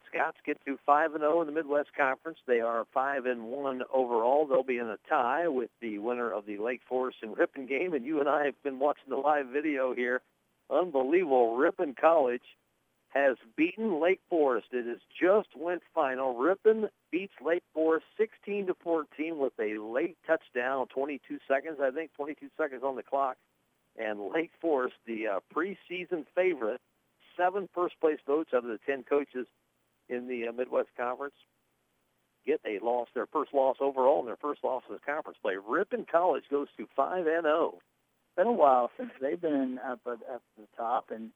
[0.08, 2.38] Scots get to five and zero in the Midwest Conference.
[2.46, 4.46] They are five and one overall.
[4.46, 7.94] They'll be in a tie with the winner of the Lake Forest and Ripon game.
[7.94, 10.22] And you and I have been watching the live video here
[10.72, 11.56] unbelievable.
[11.56, 12.42] Ripon College
[13.10, 14.68] has beaten Lake Forest.
[14.72, 16.38] It has just went final.
[16.38, 22.14] Ripon beats Lake Forest 16 to 14 with a late touchdown, 22 seconds, I think,
[22.16, 23.36] 22 seconds on the clock.
[23.98, 26.80] And Lake Forest, the uh, preseason favorite,
[27.36, 29.48] seven first-place votes out of the 10 coaches
[30.08, 31.36] in the uh, Midwest Conference,
[32.46, 35.56] get a loss, their first loss overall, and their first loss in the conference play.
[35.56, 37.80] Ripon College goes to 5 and 0
[38.36, 41.30] been a while since they've been up at, up the top, and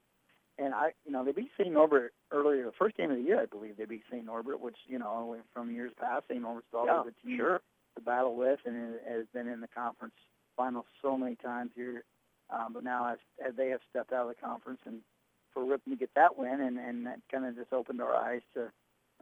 [0.58, 1.70] and I, you know, they beat St.
[1.72, 4.24] Norbert earlier, the first game of the year, I believe they beat St.
[4.24, 6.40] Norbert, which you know, from years past, St.
[6.40, 7.60] Norbert's always Yeah, a team sure.
[7.96, 10.14] to battle with, and it has been in the conference
[10.56, 12.04] finals so many times here.
[12.48, 15.00] Um, but now, as, as they have stepped out of the conference, and
[15.52, 18.42] for Ripon to get that win, and and that kind of just opened our eyes
[18.54, 18.70] to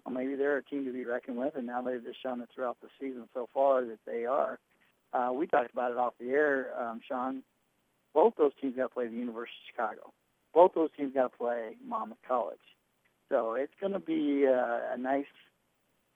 [0.04, 2.48] well, maybe they're a team to be reckoned with, and now they've just shown it
[2.54, 4.58] throughout the season so far that they are.
[5.12, 7.42] Uh, we talked about it off the air, um, Sean.
[8.14, 10.12] Both those teams got to play the University of Chicago.
[10.54, 12.58] Both those teams got to play Monmouth College.
[13.28, 15.26] So it's going to be uh, a nice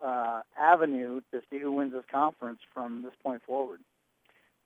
[0.05, 3.81] uh, avenue to see who wins this conference from this point forward.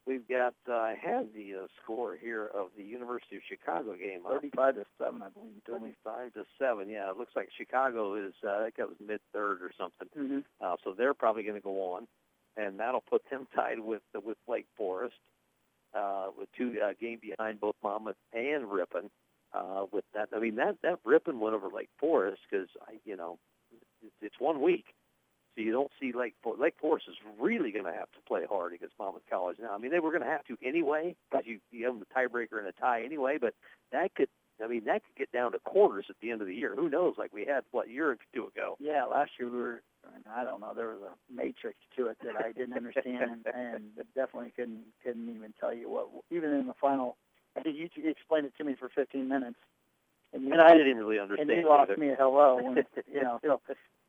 [0.04, 4.22] We've got, uh, I had the uh, score here of the University of Chicago game.
[4.28, 5.52] 35 to 7, I believe.
[5.54, 5.94] you told me.
[6.04, 6.88] 25 to 7.
[6.88, 10.08] Yeah, it looks like Chicago is, uh, I think that was mid third or something.
[10.18, 10.38] Mm-hmm.
[10.60, 12.08] Uh, so they're probably going to go on,
[12.56, 15.14] and that'll put them tied with with Lake Forest,
[15.94, 19.10] uh, with two uh, game behind both Monmouth and Ripon.
[19.54, 23.16] Uh, with that, I mean that that Ripon went over Lake Forest because I, you
[23.16, 23.38] know,
[24.02, 24.86] it's, it's one week,
[25.54, 28.42] so you don't see Lake For- Lake Forest is really going to have to play
[28.48, 29.74] hard against Monmouth College now.
[29.74, 32.58] I mean they were going to have to anyway because you you have the tiebreaker
[32.58, 33.54] and a tie anyway, but
[33.92, 34.28] that could
[34.62, 36.74] I mean, that could get down to quarters at the end of the year.
[36.76, 37.14] Who knows?
[37.18, 38.76] Like we had what a year or two ago.
[38.78, 39.82] Yeah, last year we were.
[40.34, 40.72] I don't know.
[40.74, 45.28] There was a matrix to it that I didn't understand, and, and definitely couldn't couldn't
[45.28, 46.08] even tell you what.
[46.30, 47.16] Even in the final,
[47.56, 49.58] I think you explained it to me for 15 minutes,
[50.32, 51.50] and, you, And I didn't really understand.
[51.50, 52.00] and you lost either.
[52.00, 52.58] me a hello.
[52.62, 52.76] When,
[53.12, 53.60] you know, you know,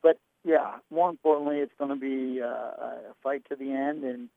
[0.01, 4.29] but yeah, more importantly, it's going to be uh, a fight to the end, and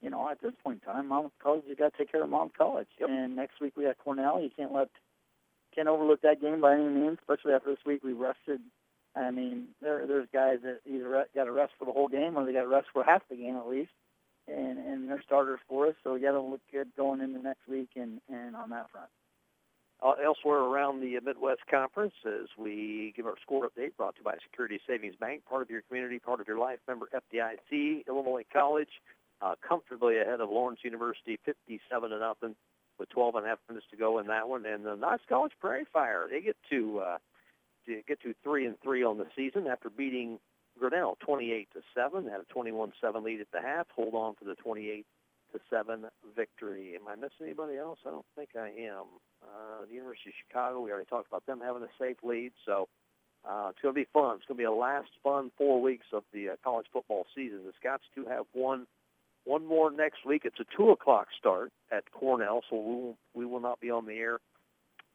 [0.00, 2.28] you know, at this point in time, Monmouth College, you got to take care of
[2.28, 2.88] Monmouth College.
[3.00, 3.08] Yep.
[3.08, 4.40] And next week we got Cornell.
[4.42, 4.88] You can't let
[5.74, 8.60] can't overlook that game by any means, especially after this week we rested.
[9.14, 12.46] I mean, there there's guys that either got a rest for the whole game or
[12.46, 13.92] they got a rest for half the game at least,
[14.48, 15.94] and and they're starters for us.
[16.02, 19.08] So we got to look good going into next week and and on that front.
[20.02, 24.24] Uh, elsewhere around the Midwest Conference, as we give our score update, brought to you
[24.24, 26.80] by Security Savings Bank, part of your community, part of your life.
[26.88, 28.88] Member FDIC, Illinois College,
[29.40, 32.56] uh, comfortably ahead of Lawrence University, 57 to nothing,
[32.98, 34.66] with 12 and a half minutes to go in that one.
[34.66, 37.18] And the Knox College Prairie Fire, they get to uh,
[37.86, 40.38] to get to three and three on the season after beating
[40.78, 42.28] Grinnell 28 to seven.
[42.28, 43.86] Had a 21-7 lead at the half.
[43.94, 45.06] Hold on for the 28
[45.52, 46.94] to seven victory.
[46.94, 47.98] Am I missing anybody else?
[48.06, 49.04] I don't think I am.
[49.42, 52.88] Uh, the University of Chicago, we already talked about them having a safe lead, so
[53.48, 54.36] uh, it's going to be fun.
[54.36, 57.60] It's going to be a last fun four weeks of the uh, college football season.
[57.66, 58.86] The Scots do have one
[59.44, 60.42] one more next week.
[60.44, 64.06] It's a two o'clock start at Cornell, so we will, we will not be on
[64.06, 64.38] the air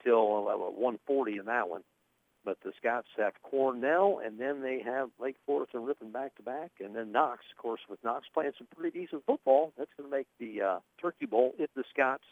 [0.03, 1.83] till uh, one forty in that one.
[2.47, 6.43] But the Scots have Cornell, and then they have Lake Forest and Ripon back to
[6.43, 9.73] back, and then Knox, of course, with Knox playing some pretty decent football.
[9.77, 12.23] That's going to make the uh, Turkey Bowl if the Scots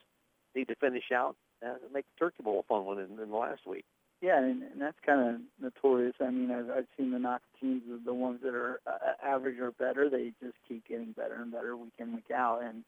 [0.56, 3.36] need to finish out uh, make the Turkey Bowl a fun one in, in the
[3.36, 3.84] last week.
[4.22, 6.16] Yeah, and, and that's kind of notorious.
[6.22, 9.72] I mean, I've, I've seen the Knox teams, the- ones that are uh, average or
[9.72, 12.62] better, they just keep getting better and better week in, week out.
[12.64, 12.86] And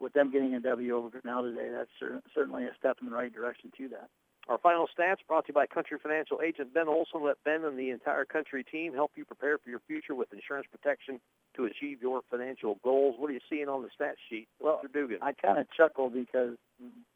[0.00, 3.14] with them getting a W over Grinnell today, that's cer- certainly a step in the
[3.16, 4.08] right direction to that.
[4.48, 7.22] Our final stats brought to you by Country Financial Agent Ben Olson.
[7.24, 10.66] Let Ben and the entire Country team help you prepare for your future with insurance
[10.70, 11.20] protection
[11.56, 13.14] to achieve your financial goals.
[13.18, 14.92] What are you seeing on the stat sheet, Well, Mr.
[14.92, 15.18] Dugan?
[15.22, 16.56] I kind of chuckle because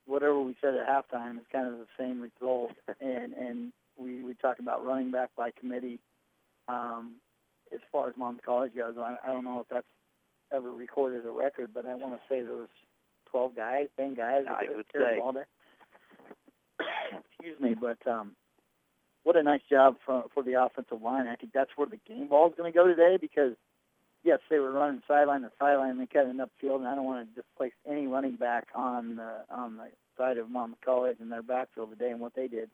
[0.06, 2.72] whatever we said at halftime is kind of the same result.
[3.00, 5.98] and and we we talk about running back by committee.
[6.68, 7.16] Um,
[7.72, 9.86] as far as Monmouth College goes, I, I don't know if that's
[10.52, 12.68] ever recorded a record, but I want to say there was
[13.30, 14.44] 12 guys, 10 guys.
[14.48, 15.18] I would say.
[15.32, 15.46] there.
[17.46, 18.32] Excuse me, but um,
[19.22, 21.28] what a nice job for for the offensive line.
[21.28, 23.52] I think that's where the game ball is going to go today because
[24.24, 27.04] yes, they were running sideline to sideline and they cut it upfield, and I don't
[27.04, 31.30] want to displace any running back on the on the side of Monmouth College and
[31.30, 32.68] their backfield today and what they did.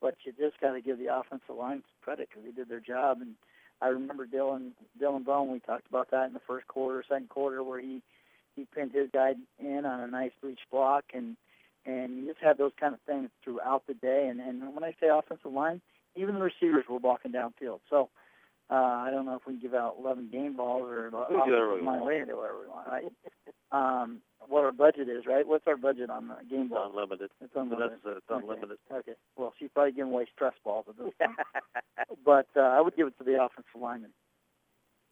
[0.00, 3.18] But you just got to give the offensive line credit because they did their job.
[3.20, 3.34] And
[3.80, 5.52] I remember Dylan Dylan Bone.
[5.52, 8.02] We talked about that in the first quarter, second quarter, where he
[8.56, 11.36] he pinned his guy in on a nice reach block, and
[11.86, 14.28] and you just have those kind of things throughout the day.
[14.30, 15.80] And and when I say offensive line,
[16.16, 17.80] even the receivers were walking downfield.
[17.88, 18.08] So.
[18.72, 21.26] Uh, I don't know if we can give out 11 game balls or We can
[21.26, 21.98] do whatever we offensive line.
[21.98, 22.06] want.
[22.06, 23.04] We can do whatever we want, right?
[23.72, 25.44] um, what our budget is, right?
[25.44, 26.88] What's our budget on the game It's ball?
[26.88, 27.30] unlimited.
[27.40, 27.98] It's unlimited.
[28.04, 28.78] that's uh, it's unlimited.
[28.92, 29.14] Okay.
[29.36, 31.36] Well, she's probably giving away stress balls at this point.
[32.24, 34.10] but uh, I would give it to the offensive lineman.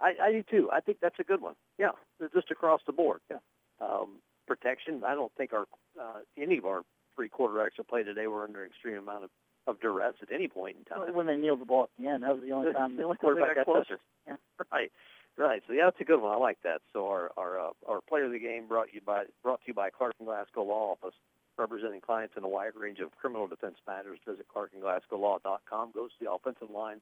[0.00, 0.70] I, I do too.
[0.72, 1.54] I think that's a good one.
[1.78, 1.90] Yeah,
[2.32, 3.18] just across the board.
[3.28, 3.38] Yeah.
[3.80, 5.02] Um, protection.
[5.06, 5.66] I don't think our
[6.00, 6.82] uh, any of our
[7.14, 9.30] three quarterbacks that played today were under extreme amount of,
[9.66, 11.14] of duress at any point in time.
[11.14, 13.18] When they kneeled the ball at the end, that was the only time the only
[13.20, 14.00] the time they quarterback got closer.
[14.26, 14.36] Yeah.
[14.72, 14.90] Right,
[15.36, 15.62] right.
[15.66, 16.32] So yeah, that's a good one.
[16.32, 16.80] I like that.
[16.92, 19.74] So our our uh, our player of the game brought you by brought to you
[19.74, 21.14] by Clark and Glasgow Law Office,
[21.58, 24.18] representing clients in a wide range of criminal defense matters.
[24.26, 25.92] Visit ClarkandGlasgowLaw.com.
[25.92, 27.00] Goes to the offensive line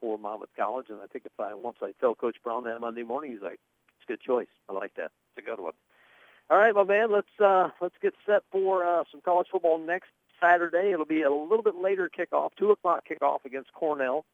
[0.00, 3.04] for Monmouth College, and I think if I once I tell Coach Braun that Monday
[3.04, 3.60] morning, he's like,
[3.96, 4.52] "It's a good choice.
[4.68, 5.12] I like that.
[5.36, 5.74] It's a good one."
[6.50, 7.10] All right, my man.
[7.10, 10.90] Let's uh, let's get set for uh, some college football next Saturday.
[10.92, 14.24] It'll be a little bit later kickoff, two o'clock kickoff against Cornell.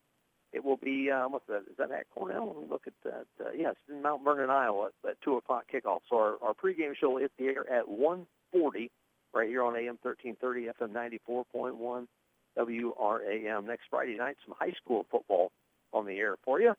[0.53, 1.63] It will be um, what's that?
[1.71, 2.47] Is that at Cornell?
[2.49, 3.27] Let me look at that.
[3.39, 6.01] Uh, yes, in Mount Vernon, Iowa, at two o'clock kickoff.
[6.09, 8.91] So our, our pregame show will hit the air at one forty,
[9.35, 12.09] right here on AM thirteen thirty, FM ninety four point one,
[12.59, 13.67] WRAM.
[13.67, 15.53] Next Friday night, some high school football
[15.93, 16.75] on the air for you.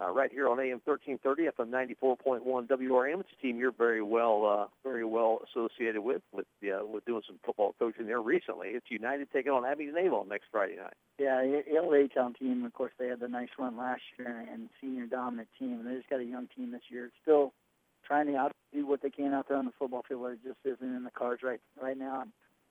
[0.00, 3.20] Uh, right here on AM 1330, FM 94.1 WRM.
[3.20, 7.20] It's a team you're very well, uh, very well associated with, with uh, with doing
[7.26, 8.68] some football coaching there recently.
[8.68, 10.94] It's United taking on Abingdon Avon next Friday night.
[11.18, 11.42] Yeah,
[12.14, 15.84] Town team, of course, they had the nice run last year and senior dominant team.
[15.84, 17.10] They just got a young team this year.
[17.22, 17.52] Still
[18.06, 20.38] trying to out do what they can out there on the football field, but it
[20.42, 22.24] just isn't in the cards right right now.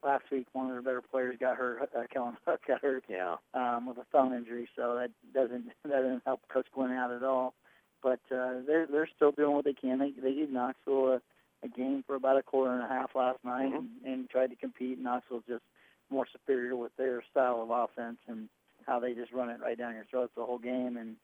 [0.04, 1.82] Last week, one of their better players got hurt.
[1.96, 3.36] Uh, Kellen Hook got hurt Yeah.
[3.54, 7.24] um, with a thumb injury, so that doesn't that doesn't help Coach Glenn out at
[7.24, 7.54] all.
[8.02, 10.00] But uh, they're they're still doing what they can.
[10.00, 11.22] They they gave Knoxville a,
[11.66, 13.78] a game for about a quarter and a half last night Mhm.
[13.78, 15.00] and, and tried to compete.
[15.00, 15.64] Knoxville just
[16.10, 18.48] more superior with their style of offense and
[18.88, 20.96] how they just run it right down your throat the whole game.
[20.98, 21.18] And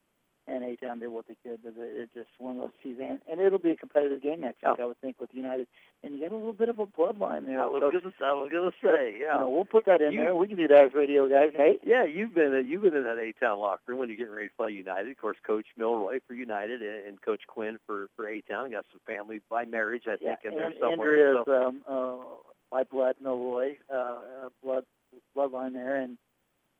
[0.47, 1.59] and A Town did what they could.
[1.63, 4.41] But it, it just one of those seasons, and, and it'll be a competitive game
[4.41, 5.67] next week, I would think, with United.
[6.03, 7.59] And you get a little bit of a bloodline there.
[7.61, 9.33] I was So, gonna, I was gonna say, yeah.
[9.35, 10.35] you know, we'll put that in You- there.
[10.35, 11.79] We can do that as radio guys, right?
[11.83, 14.49] Yeah, you've been you've been in that A Town locker room when you're getting ready
[14.49, 15.09] to play United.
[15.09, 18.71] Of course, Coach Milroy for United and, and Coach Quinn for for A Town.
[18.71, 21.29] Got some family by marriage, I think, yeah, in there and somewhere.
[21.29, 22.23] Andrea's So- um, uh,
[22.71, 24.83] by blood, Milroy, uh, uh, blood
[25.35, 26.17] bloodline there, and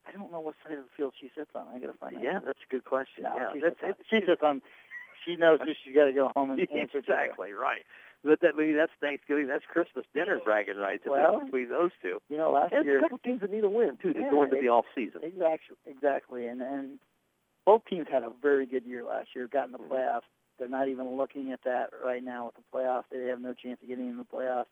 [0.07, 1.67] I don't know what side of the field she sits on.
[1.73, 2.23] I gotta find out.
[2.23, 3.23] yeah, that's a good question.
[3.23, 4.61] No, yeah, she, that's sits on, she sits on.
[5.25, 7.11] She knows who she's got to go home and answer to.
[7.11, 7.81] exactly right.
[8.23, 12.19] But that I mean, that's Thanksgiving, that's Christmas dinner bragging rights Well, between those two.
[12.29, 14.29] You know, last And year a couple teams that need a win too to Yeah,
[14.31, 15.21] go into the off season.
[15.23, 16.99] Exactly, exactly, and and
[17.65, 19.47] both teams had a very good year last year.
[19.47, 19.89] Got in the Mhm.
[19.89, 20.29] playoffs.
[20.57, 23.05] They're not even looking at that right now with the playoffs.
[23.11, 24.67] They have no chance of getting in the playoffs.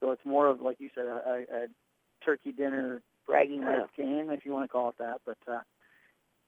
[0.00, 1.66] So it's more of like you said, a, a
[2.24, 5.20] turkey dinner bragging rights game, if you want to call it that.
[5.24, 5.60] But uh,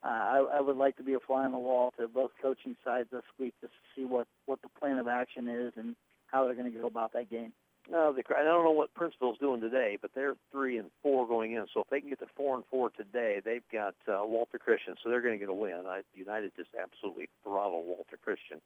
[0.03, 2.77] uh, I, I would like to be a fly on the wall to both coaching
[2.85, 5.97] sides this week just to see what what the plan of action is and
[6.29, 7.53] how they're going to go about that game.
[7.91, 11.53] No, the I don't know what Princeville's doing today, but they're three and four going
[11.53, 11.67] in.
[11.73, 14.95] So if they can get to four and four today, they've got uh, Walter Christian,
[15.03, 15.85] so they're going to get a win.
[15.87, 18.61] I, United just absolutely throttled Walter Christian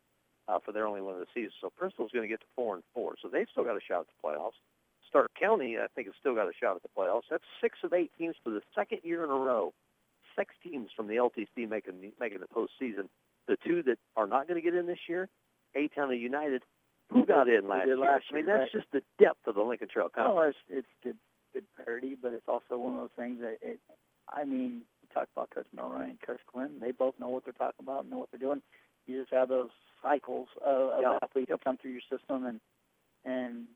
[0.49, 1.53] uh, for their only win of the season.
[1.61, 4.01] So Princeville's going to get to four and four, so they've still got a shot
[4.01, 4.59] at the playoffs.
[5.13, 7.29] Stark County, I think, has still got a shot at the playoffs.
[7.31, 9.75] That's six of eight teams for the second year in a row.
[10.35, 13.09] Six teams from the LTC making the, making the postseason.
[13.47, 15.29] The two that are not going to get in this year,
[15.77, 16.63] A Town and United,
[17.11, 17.99] who got in last year?
[17.99, 20.57] last I mean, year, that's just the depth of the Lincoln Trail Conference.
[20.71, 21.17] Well, it's it's good
[21.53, 23.79] good parity, but it's also one of those things that it.
[24.33, 26.71] I mean, you talk about Coach Milroy and Coach Quinn.
[26.81, 28.63] They both know what they're talking about, and know what they're doing.
[29.07, 29.69] You just have those
[30.03, 31.19] cycles of, of Yeah.
[31.23, 32.61] athletes that come through your system, and
[33.27, 33.67] and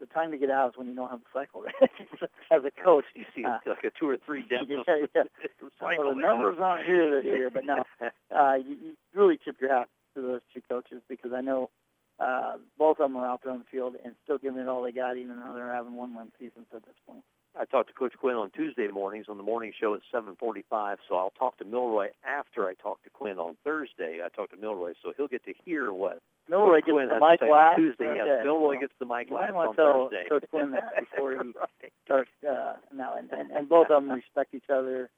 [0.00, 1.64] the time to get out is when you don't have the cycle.
[1.80, 2.30] Right?
[2.50, 5.22] As a coach, You see uh, like a two or three depth yeah, yeah.
[5.80, 7.84] Well, the numbers aren't here this year, but no,
[8.34, 11.70] uh, you, you really tip your hat to those two coaches because I know
[12.18, 14.82] uh, both of them are out there on the field and still giving it all
[14.82, 17.24] they got, even though they're having one win seasons at this point.
[17.58, 20.98] I talked to Coach Quinn on Tuesday mornings on the morning show at 7:45.
[21.08, 24.20] So I'll talk to Milroy after I talk to Quinn on Thursday.
[24.24, 27.40] I talked to Milroy, so he'll get to hear what Milroy gets Quinn the mic
[27.42, 27.76] last.
[27.78, 28.14] Tuesday.
[28.16, 30.28] Yes, Milroy Well, gets the mic last on tell Thursday.
[30.28, 31.92] Coach Quinn that before he Right.
[32.04, 32.30] starts.
[32.46, 35.10] Uh, now, and, and, and both of them respect each other.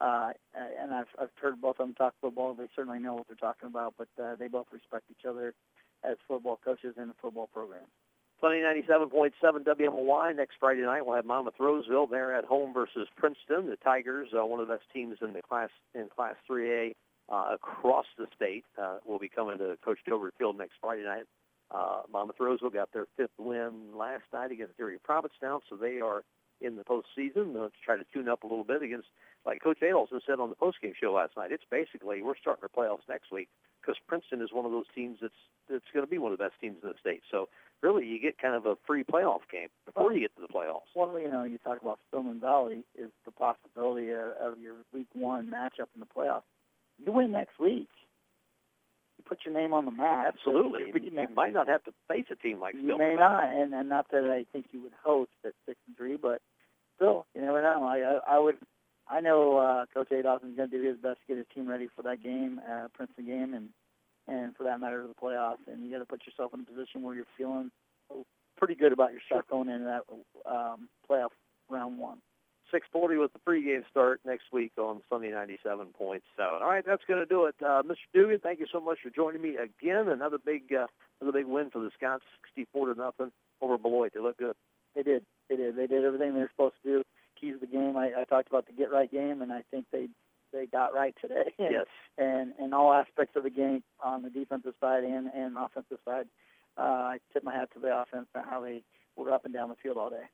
[0.00, 2.54] Uh, and I've I've heard both of them talk football.
[2.54, 5.54] They certainly know what they're talking about, but uh, they both respect each other
[6.02, 7.84] as football coaches in the football program.
[8.44, 10.36] Sunny 97.7 WMY.
[10.36, 12.06] Next Friday night, we'll have Monmouth Roseville.
[12.06, 13.70] They're at home versus Princeton.
[13.70, 16.92] The Tigers, uh, one of the best teams in the class in Class 3A
[17.32, 21.24] uh, across the state, uh, will be coming to Coach Gilbert Field next Friday night.
[21.70, 26.22] Uh, Monmouth Roseville got their fifth win last night against Erie Prophetstown, so they are
[26.60, 29.08] in the postseason uh, to try to tune up a little bit against,
[29.46, 31.50] like Coach Adelson said on the postgame show last night.
[31.50, 33.48] It's basically we're starting our playoffs next week
[33.80, 35.32] because Princeton is one of those teams that's
[35.68, 37.22] that's going to be one of the best teams in the state.
[37.30, 37.48] So
[37.84, 40.88] really you get kind of a free playoff game before you get to the playoffs.
[40.96, 45.06] Well, you know, you talk about Stillman Valley is the possibility of, of your week
[45.12, 46.42] one matchup in the playoffs.
[47.04, 47.88] You win next week,
[49.18, 50.34] you put your name on the map.
[50.34, 50.86] Absolutely.
[50.86, 53.88] You, You might not have to face a team like you may not, and, and
[53.88, 56.40] not that I think you would host at six and three, but
[56.96, 57.84] still, you never know.
[57.84, 58.56] I I, I would.
[59.06, 61.88] I know uh, Coach Adolph's going to do his best to get his team ready
[61.94, 63.68] for that game, uh, Princeton game, and
[64.28, 65.66] and for that matter, the playoffs.
[65.66, 67.70] And you got to put yourself in a position where you're feeling
[68.56, 71.30] pretty good about yourself going into that um, playoff
[71.68, 72.18] round one.
[72.72, 76.20] 6:40 with the pregame start next week on Sunday 97.7.
[76.40, 77.54] All right, that's going to do it.
[77.60, 77.96] Uh, Mr.
[78.12, 80.08] Dugan, thank you so much for joining me again.
[80.08, 80.86] Another big, uh,
[81.20, 82.24] another big win for the Scots,
[82.56, 84.12] 64 to nothing over Beloit.
[84.14, 84.56] They look good.
[84.96, 85.24] They did.
[85.48, 85.76] They did.
[85.76, 87.02] They did everything they were supposed to do.
[87.40, 87.96] Keys of the game.
[87.96, 90.08] I, I talked about the get right game, and I think they
[90.54, 91.52] they got right today.
[91.58, 91.86] Yes.
[92.16, 96.26] and and all aspects of the game on the defensive side and and offensive side.
[96.78, 98.82] Uh, I tip my hat to the offense and how they
[99.16, 100.24] were up and down the field all day.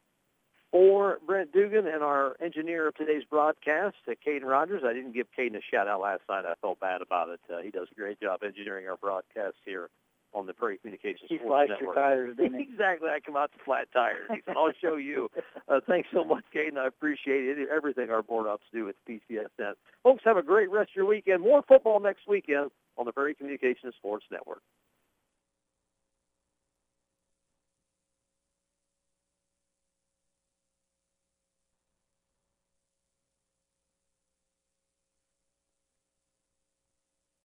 [0.71, 4.83] For Brent Dugan and our engineer of today's broadcast, uh, Caden Rogers.
[4.87, 6.45] I didn't give Caden a shout out last night.
[6.47, 7.41] I felt bad about it.
[7.53, 9.91] Uh, he does a great job engineering our broadcast here
[10.33, 11.81] on the Prairie Communications He Sports Network.
[11.81, 13.09] your tires, exactly.
[13.09, 14.29] I come out to flat tires.
[14.31, 15.29] He said, I'll show you.
[15.69, 16.79] Uh, thanks so much, Caden.
[16.79, 17.69] I appreciate it.
[17.75, 19.73] Everything our board ups do at PCSN.
[20.03, 21.43] Folks, have a great rest of your weekend.
[21.43, 24.63] More football next weekend on the Prairie Communications Sports Network.